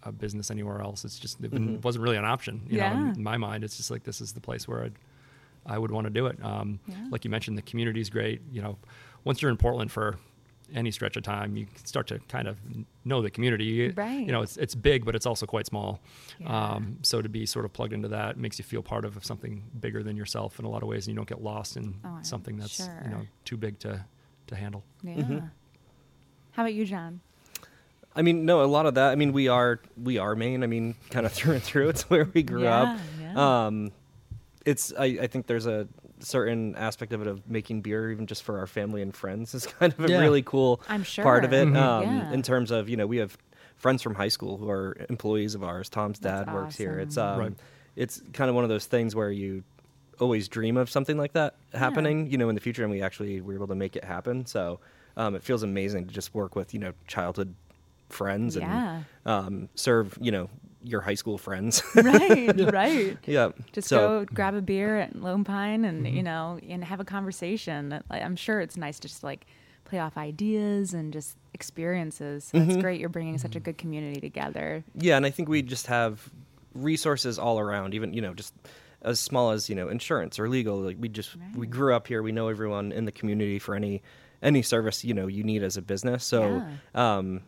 a 0.03 0.13
business 0.13 0.51
anywhere 0.51 0.81
else. 0.81 1.05
It's 1.05 1.19
just 1.19 1.41
it 1.45 1.51
Mhm. 1.51 1.83
wasn't 1.83 2.03
really 2.05 2.17
an 2.17 2.25
option. 2.25 2.63
You 2.69 2.79
know, 2.79 2.85
Yeah. 2.85 3.13
in 3.15 3.23
my 3.23 3.37
mind, 3.37 3.65
it's 3.65 3.77
just 3.77 3.91
like 3.91 4.05
this 4.05 4.21
is 4.21 4.33
the 4.33 4.41
place 4.41 4.67
where 4.69 4.85
I'd 4.85 4.95
I 5.67 5.77
would 5.79 5.91
want 5.91 6.07
to 6.07 6.11
do 6.11 6.27
it. 6.27 6.43
Um, 6.43 6.81
Yeah. 6.87 7.07
Like 7.11 7.23
you 7.25 7.31
mentioned, 7.31 7.59
the 7.59 7.63
community 7.63 8.01
is 8.01 8.09
great. 8.09 8.41
You 8.51 8.63
know, 8.63 8.79
once 9.25 9.43
you're 9.43 9.51
in 9.51 9.59
Portland 9.59 9.93
for 9.93 10.19
any 10.73 10.91
stretch 10.91 11.17
of 11.19 11.23
time, 11.23 11.55
you 11.57 11.67
start 11.85 12.07
to 12.07 12.19
kind 12.29 12.49
of 12.49 12.57
know 13.05 13.21
the 13.21 13.31
community. 13.31 13.65
You, 13.65 13.93
Right. 13.95 14.21
you 14.27 14.33
know, 14.33 14.41
it's 14.41 14.57
it's 14.57 14.75
big, 14.75 15.05
but 15.05 15.15
it's 15.15 15.27
also 15.27 15.45
quite 15.45 15.67
small. 15.67 16.01
Yeah. 16.39 16.47
Um, 16.77 16.99
so 17.03 17.21
to 17.21 17.29
be 17.29 17.45
sort 17.45 17.67
of 17.67 17.73
plugged 17.75 17.93
into 17.93 18.09
that 18.09 18.39
makes 18.39 18.59
you 18.59 18.65
feel 18.65 18.83
part 18.83 19.05
of 19.05 19.23
something 19.25 19.65
bigger 19.79 20.03
than 20.03 20.17
yourself 20.17 20.59
in 20.59 20.65
a 20.65 20.69
lot 20.71 20.83
of 20.83 20.89
ways, 20.89 21.07
and 21.07 21.13
you 21.13 21.17
don't 21.17 21.29
get 21.29 21.43
lost 21.43 21.77
in 21.77 22.01
Oh, 22.05 22.19
something 22.23 22.57
that's 22.57 22.77
sure. 22.77 23.03
you 23.05 23.11
know 23.11 23.27
too 23.45 23.59
big 23.59 23.79
to 23.81 24.05
to 24.47 24.57
handle. 24.57 24.83
Yeah. 25.03 25.15
Mm-hmm. 25.17 25.39
How 26.53 26.63
about 26.63 26.75
you, 26.75 26.85
John? 26.87 27.21
I 28.15 28.23
mean, 28.23 28.45
no, 28.45 28.63
a 28.63 28.67
lot 28.67 28.87
of 28.87 28.95
that. 28.95 29.11
I 29.11 29.15
mean, 29.15 29.33
we 29.33 29.49
are 29.49 29.81
we 30.03 30.19
are 30.19 30.35
Maine. 30.35 30.63
I 30.63 30.67
mean, 30.67 30.95
kind 31.11 31.27
of 31.27 31.33
through 31.33 31.55
and 31.55 31.63
through. 31.63 31.89
It's 31.91 32.09
where 32.11 32.29
we 32.33 32.43
grew 32.43 32.67
up. 32.67 32.99
Yeah, 33.21 33.33
yeah. 33.35 33.67
Um, 33.67 33.93
it's 34.67 34.93
I, 34.99 35.05
I 35.23 35.27
think 35.27 35.47
there's 35.47 35.67
a 35.67 35.89
certain 36.19 36.75
aspect 36.77 37.13
of 37.13 37.23
it 37.23 37.27
of 37.29 37.49
making 37.49 37.81
beer, 37.83 38.11
even 38.11 38.27
just 38.27 38.43
for 38.43 38.59
our 38.59 38.67
family 38.67 39.01
and 39.01 39.15
friends, 39.15 39.55
is 39.55 39.67
kind 39.79 39.93
of 39.93 40.05
a 40.05 40.09
Yeah. 40.11 40.19
really 40.21 40.43
cool 40.43 40.83
I'm 40.89 41.03
sure. 41.03 41.25
part 41.25 41.45
of 41.45 41.53
it. 41.53 41.69
Mhm. 41.69 41.77
Um, 41.77 42.03
Yeah. 42.03 42.33
In 42.33 42.43
terms 42.43 42.71
of 42.71 42.89
you 42.89 42.97
know, 42.97 43.07
we 43.07 43.19
have 43.19 43.39
friends 43.77 44.03
from 44.03 44.15
high 44.15 44.29
school 44.29 44.59
who 44.59 44.69
are 44.69 44.97
employees 45.09 45.55
of 45.55 45.63
ours. 45.65 45.89
Tom's 45.89 46.19
That's 46.19 46.47
dad 46.47 46.55
works 46.55 46.77
here. 46.77 46.99
It's 46.99 47.17
um, 47.17 47.39
Right. 47.39 47.53
it's 47.97 48.21
kind 48.35 48.49
of 48.51 48.55
one 48.55 48.65
of 48.65 48.71
those 48.71 48.87
things 48.87 49.15
where 49.15 49.31
you 49.31 49.63
always 50.19 50.49
dream 50.49 50.77
of 50.77 50.91
something 50.91 51.17
like 51.17 51.33
that 51.33 51.55
happening, 51.73 52.31
you 52.31 52.37
know, 52.37 52.51
in 52.51 52.55
the 52.55 52.61
future, 52.61 52.83
and 52.83 52.91
we 52.91 53.01
actually 53.01 53.41
were 53.41 53.55
able 53.55 53.69
to 53.69 53.75
make 53.75 53.97
it 53.97 54.05
happen. 54.05 54.45
So 54.45 54.81
um, 55.17 55.35
it 55.35 55.43
feels 55.43 55.63
amazing 55.63 56.07
to 56.09 56.13
just 56.13 56.35
work 56.35 56.55
with 56.57 56.75
you 56.75 56.81
know 56.81 56.93
childhood 57.07 57.55
friends 58.13 58.57
Yeah. 58.57 58.97
and 58.97 59.05
um, 59.27 59.69
serve 59.75 60.17
you 60.21 60.31
know 60.33 60.49
your 60.83 61.01
high 61.03 61.15
school 61.15 61.37
friends. 61.37 61.83
right, 61.95 62.73
right. 62.73 63.19
yeah, 63.27 63.51
Just 63.73 63.89
so, 63.89 64.25
go 64.25 64.25
grab 64.33 64.55
a 64.55 64.63
beer 64.63 64.97
at 64.99 65.15
Lone 65.15 65.45
Pine 65.45 65.85
and 65.85 66.07
Mm-hmm. 66.07 66.17
you 66.17 66.23
know 66.23 66.59
and 66.69 66.83
have 66.85 67.01
a 67.01 67.05
conversation. 67.05 68.03
I'm 68.11 68.37
sure 68.37 68.61
it's 68.61 68.77
nice 68.79 68.99
to 69.01 69.09
just 69.09 69.23
like 69.23 69.47
play 69.85 69.99
off 69.99 70.17
ideas 70.17 70.95
and 70.95 71.13
just 71.13 71.37
experiences. 71.55 72.45
So 72.45 72.59
Mm-hmm. 72.59 72.71
It's 72.71 72.81
great 72.83 73.01
you're 73.01 73.09
bringing 73.09 73.39
such 73.39 73.57
a 73.57 73.61
good 73.61 73.77
community 73.79 74.21
together. 74.21 74.83
Yeah, 74.95 75.17
and 75.17 75.27
I 75.27 75.31
think 75.31 75.49
we 75.49 75.63
just 75.63 75.87
have 75.89 76.31
resources 76.75 77.39
all 77.39 77.59
around. 77.59 77.95
Even 77.95 78.13
you 78.13 78.21
know, 78.23 78.35
just 78.35 78.55
as 79.03 79.19
small 79.21 79.51
as 79.51 79.69
you 79.69 79.75
know 79.75 79.89
insurance 79.89 80.39
or 80.39 80.49
legal. 80.49 80.79
Like 80.81 80.97
we 80.99 81.09
just 81.09 81.37
we 81.57 81.67
grew 81.67 81.95
up 81.95 82.07
here. 82.07 82.23
We 82.23 82.33
know 82.33 82.49
everyone 82.49 82.93
in 82.93 83.05
the 83.05 83.13
community 83.13 83.59
for 83.59 83.75
any 83.75 84.03
any 84.43 84.63
service 84.63 85.05
you 85.05 85.13
know 85.15 85.27
you 85.27 85.43
need 85.45 85.63
as 85.63 85.77
a 85.77 85.83
business. 85.83 86.25
So 86.25 86.63
um, 86.95 87.43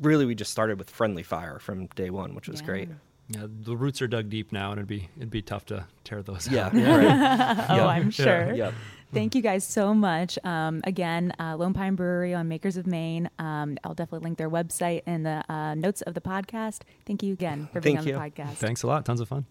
really, 0.00 0.24
we 0.26 0.34
just 0.34 0.50
started 0.52 0.78
with 0.78 0.90
friendly 0.90 1.22
fire 1.22 1.58
from 1.58 1.86
day 1.88 2.10
one, 2.10 2.34
which 2.34 2.48
was 2.48 2.60
Yeah. 2.60 2.66
great. 2.66 2.88
Yeah, 3.28 3.46
the 3.48 3.76
roots 3.76 4.00
are 4.02 4.06
dug 4.06 4.28
deep 4.30 4.52
now, 4.52 4.70
and 4.70 4.78
it'd 4.78 4.86
be 4.88 5.08
it'd 5.16 5.30
be 5.30 5.42
tough 5.42 5.66
to 5.66 5.86
tear 6.04 6.22
those 6.22 6.48
Yeah, 6.48 6.66
out. 6.66 6.74
right. 6.74 7.66
oh, 7.70 7.76
Yeah. 7.76 7.86
I'm 7.86 8.10
sure. 8.10 8.52
Yep. 8.54 8.74
Thank 9.12 9.34
you 9.34 9.40
guys 9.42 9.64
so 9.64 9.94
much. 9.94 10.38
Um, 10.44 10.80
again, 10.84 11.32
uh, 11.40 11.56
Lone 11.56 11.72
Pine 11.74 11.94
Brewery 11.94 12.34
on 12.34 12.48
Makers 12.48 12.76
of 12.76 12.86
Maine. 12.86 13.30
Um, 13.38 13.78
I'll 13.84 13.94
definitely 13.94 14.24
link 14.26 14.38
their 14.38 14.50
website 14.50 15.02
in 15.06 15.22
the 15.22 15.42
uh, 15.52 15.74
notes 15.74 16.02
of 16.02 16.14
the 16.14 16.20
podcast. 16.20 16.82
Thank 17.06 17.22
you 17.22 17.32
again 17.32 17.68
for 17.72 17.80
being 17.80 17.96
Thank 17.96 18.06
on 18.16 18.22
you. 18.24 18.30
the 18.34 18.42
podcast. 18.42 18.54
Thanks 18.54 18.82
a 18.82 18.86
lot. 18.88 19.04
Tons 19.04 19.20
of 19.20 19.28
fun. 19.28 19.46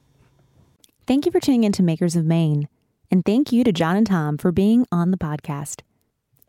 Thank 1.08 1.26
you 1.26 1.32
for 1.32 1.40
tuning 1.40 1.64
in 1.64 1.72
to 1.74 1.84
Makers 1.84 2.16
of 2.16 2.26
Maine. 2.26 2.68
And 3.12 3.24
thank 3.26 3.52
you 3.52 3.64
to 3.64 3.72
John 3.72 3.96
and 3.96 4.06
Tom 4.08 4.38
for 4.38 4.52
being 4.52 4.86
on 4.92 5.12
the 5.12 5.18
podcast. 5.18 5.82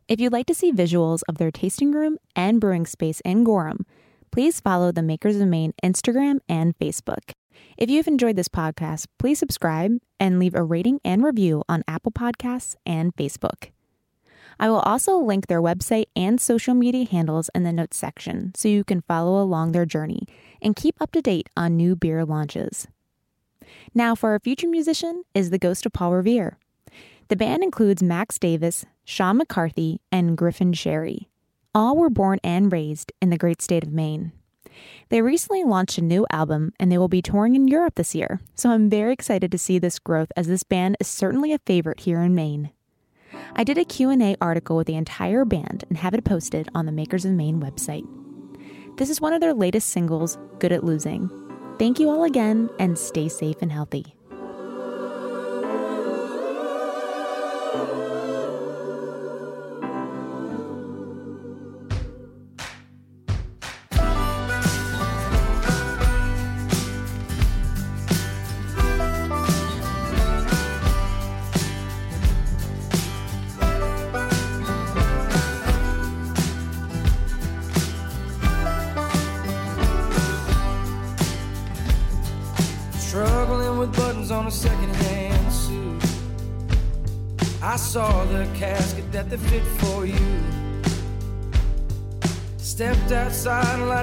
If 0.09 0.21
you'd 0.21 0.33
like 0.33 0.47
to 0.47 0.55
see 0.55 0.71
visuals 0.71 1.23
of 1.29 1.39
their 1.39 1.51
tasting 1.51 1.91
room 1.91 2.19
and 2.37 2.61
brewing 2.61 2.87
space 2.87 3.21
in 3.25 3.43
Gorham, 3.43 3.85
please 4.31 4.61
follow 4.61 4.93
the 4.93 5.03
Makers 5.03 5.35
of 5.41 5.49
Maine 5.49 5.75
Instagram 5.83 6.39
and 6.49 6.79
Facebook. 6.79 7.33
If 7.77 7.91
you've 7.91 8.07
enjoyed 8.07 8.37
this 8.37 8.47
podcast, 8.47 9.07
please 9.19 9.41
subscribe 9.41 9.99
and 10.21 10.39
leave 10.39 10.55
a 10.55 10.63
rating 10.63 11.01
and 11.05 11.25
review 11.25 11.65
on 11.69 11.83
Apple 11.89 12.13
Podcasts 12.13 12.77
and 12.87 13.17
Facebook. 13.17 13.71
I 14.61 14.71
will 14.71 14.79
also 14.81 15.19
link 15.19 15.49
their 15.49 15.61
website 15.61 16.07
and 16.15 16.41
social 16.41 16.75
media 16.75 17.05
handles 17.05 17.51
in 17.53 17.65
the 17.65 17.73
notes 17.73 17.97
section 17.97 18.53
so 18.55 18.69
you 18.69 18.85
can 18.85 19.03
follow 19.03 19.43
along 19.43 19.73
their 19.73 19.85
journey 19.85 20.23
and 20.63 20.77
keep 20.77 21.03
up 21.03 21.11
to 21.13 21.21
date 21.21 21.51
on 21.57 21.77
new 21.77 21.97
beer 21.97 22.25
launches. 22.25 22.87
Now, 23.93 24.15
for 24.15 24.31
our 24.31 24.39
future 24.39 24.69
musician 24.69 25.25
is 25.35 25.51
the 25.51 25.59
Ghost 25.59 25.85
of 25.85 25.93
Paul 25.93 26.13
Revere. 26.13 26.59
The 27.29 27.37
band 27.37 27.63
includes 27.63 28.03
Max 28.03 28.39
Davis, 28.39 28.85
Sean 29.05 29.39
McCarthy, 29.39 30.01
and 30.13 30.37
Griffin 30.37 30.73
Sherry. 30.73 31.29
All 31.75 31.97
were 31.97 32.11
born 32.11 32.39
and 32.45 32.71
raised 32.73 33.13
in 33.21 33.31
the 33.31 33.37
great 33.37 33.61
state 33.61 33.83
of 33.83 33.93
Maine. 33.93 34.33
They 35.09 35.23
recently 35.23 35.65
launched 35.65 35.99
a 35.99 36.03
new 36.03 36.27
album 36.31 36.73
and 36.79 36.91
they 36.91 36.99
will 36.99 37.09
be 37.09 37.23
touring 37.23 37.57
in 37.57 37.69
Europe 37.69 37.97
this 37.97 38.15
year, 38.15 38.41
so 38.55 38.71
I'm 38.71 38.91
very 38.91 39.13
excited 39.13 39.51
to 39.53 39.59
see 39.59 39.79
this 39.79 39.99
growth 39.99 40.31
as 40.37 40.47
this 40.47 40.63
band 40.63 40.97
is 41.01 41.09
certainly 41.09 41.53
a 41.53 41.59
favorite 41.59 42.01
here 42.01 42.21
in 42.21 42.35
Maine. 42.35 42.71
I 43.55 43.65
did 43.65 43.79
a 43.79 43.85
Q&A 43.85 44.37
article 44.41 44.77
with 44.77 44.87
the 44.87 44.95
entire 44.95 45.45
band 45.45 45.85
and 45.89 45.99
have 45.99 46.15
it 46.15 46.25
posted 46.25 46.69
on 46.75 46.87
the 46.87 46.93
Makers 46.93 47.25
of 47.25 47.33
Maine 47.33 47.61
website. 47.61 48.07
This 48.97 49.11
is 49.11 49.21
one 49.21 49.33
of 49.33 49.41
their 49.41 49.55
latest 49.55 49.89
singles, 49.89 50.39
Good 50.59 50.73
at 50.73 50.85
Losing. 50.85 51.31
Thank 51.79 51.99
you 51.99 52.09
all 52.09 52.25
again 52.25 52.71
and 52.79 52.99
stay 52.99 53.29
safe 53.29 53.57
and 53.61 53.71
healthy. 53.71 54.16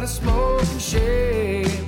A 0.03 0.07
smoking 0.07 0.79
shade. 0.79 1.79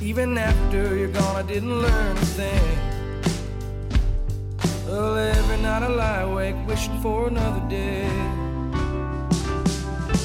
Even 0.00 0.38
after 0.38 0.96
you're 0.96 1.12
gone, 1.12 1.36
I 1.36 1.42
didn't 1.42 1.78
learn 1.78 2.16
a 2.16 2.26
thing. 2.38 2.78
Well, 4.86 5.18
every 5.18 5.58
night 5.58 5.82
I 5.82 5.88
lie 5.88 6.22
awake 6.22 6.56
wishing 6.66 6.98
for 7.02 7.28
another 7.28 7.60
day. 7.68 8.08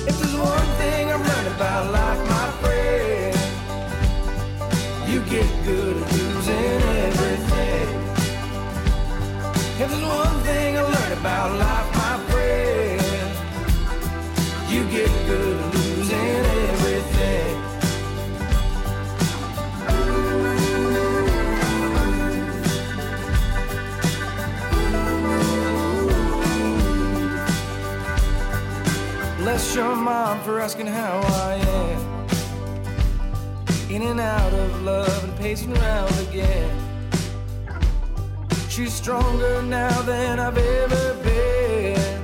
If 0.07 0.15
there's 0.19 0.37
one 0.53 0.69
thing 0.79 1.11
I've 1.11 1.25
learned 1.29 1.49
about 1.55 1.91
life, 1.91 2.21
my 2.35 2.47
friend. 2.61 3.37
You 5.11 5.19
get 5.35 5.49
good 5.65 5.97
at 6.03 6.11
losing 6.13 6.81
everything. 7.07 7.87
If 9.81 9.87
there's 9.91 10.07
one 10.23 10.37
thing 10.47 10.77
I 10.77 10.81
learned 10.95 11.13
about 11.19 11.49
life, 11.65 11.89
my 12.03 12.15
friend, 12.29 13.01
you 14.71 14.81
get 14.97 15.11
good 15.27 15.44
Bless 29.45 29.75
your 29.75 29.95
mom 29.95 30.41
for 30.41 30.59
asking 30.59 30.87
how 30.87 31.19
I 31.19 31.53
am 31.53 32.27
in 33.91 34.01
and 34.01 34.19
out 34.19 34.51
of 34.51 34.81
love 34.81 35.23
and 35.23 35.37
pacing 35.37 35.77
around 35.77 36.11
again. 36.27 36.71
She's 38.69 38.91
stronger 38.91 39.61
now 39.61 40.01
than 40.01 40.39
I've 40.39 40.57
ever 40.57 41.23
been. 41.23 42.23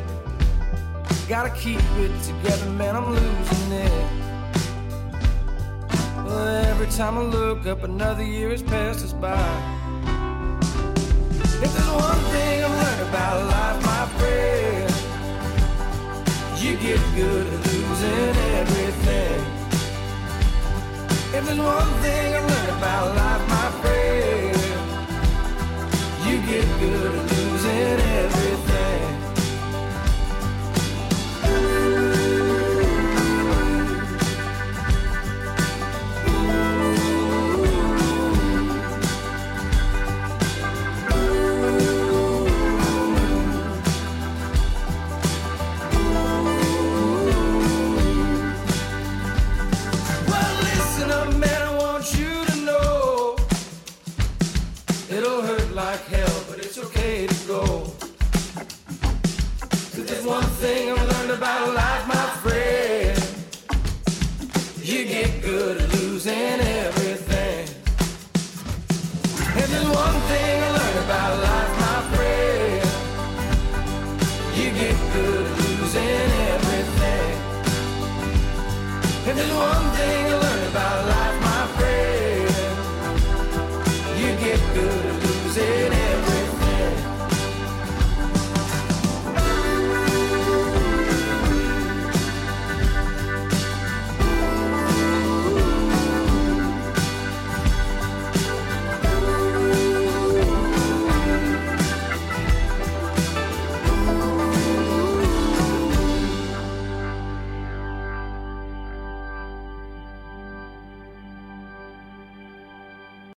Gotta 1.29 1.51
keep 1.51 1.79
it 1.99 2.23
together, 2.23 2.67
man, 2.71 2.95
I'm 2.95 3.11
losing 3.11 3.71
it. 3.71 4.09
Well, 6.25 6.47
every 6.71 6.87
time 6.87 7.19
I 7.19 7.21
look 7.21 7.67
up, 7.67 7.83
another 7.83 8.23
year 8.23 8.49
has 8.49 8.63
passed 8.63 9.05
us 9.05 9.13
by. 9.13 9.37
If 11.61 11.71
there's 11.71 11.87
one 11.87 12.19
thing 12.33 12.63
I've 12.63 12.71
learned 12.71 13.09
about 13.09 13.45
life, 13.45 13.70
you 16.61 16.77
get 16.77 16.99
good 17.15 17.47
at 17.47 17.65
losing 17.73 18.35
everything. 18.59 19.41
If 21.33 21.45
there's 21.45 21.57
one 21.57 21.93
thing 22.03 22.35
I've 22.35 22.45
learned 22.51 22.77
about 22.77 23.15
life, 23.15 23.49
my 23.49 23.71
friend, 23.81 24.57
you 26.27 26.37
get 26.45 26.65
good 26.79 27.15
at 27.15 27.31
losing 27.31 27.99
everything. 27.99 28.60
Thing 60.61 60.91
I've 60.91 61.07
learned 61.11 61.31
about 61.31 61.73
life, 61.73 62.07
my 62.07 62.27
friend. 62.43 63.17
You 64.83 65.05
get 65.05 65.41
good 65.41 65.81
at 65.81 65.89
losing 65.95 66.59
everything. 66.83 67.65
And 69.57 69.67
there's 69.71 69.89
one 70.03 70.17
thing 70.29 70.53
I 70.67 70.69
learned 70.77 70.99
about 71.07 71.33
life, 71.49 71.73
my 71.87 71.99
friend. 72.13 72.83
You 74.55 74.67
get 74.81 74.97
good 75.17 75.45
at 75.51 75.57
losing 75.65 76.29
everything. 76.53 77.33
If 79.29 79.33
there's 79.37 79.55
one 79.69 79.85
thing 79.97 80.30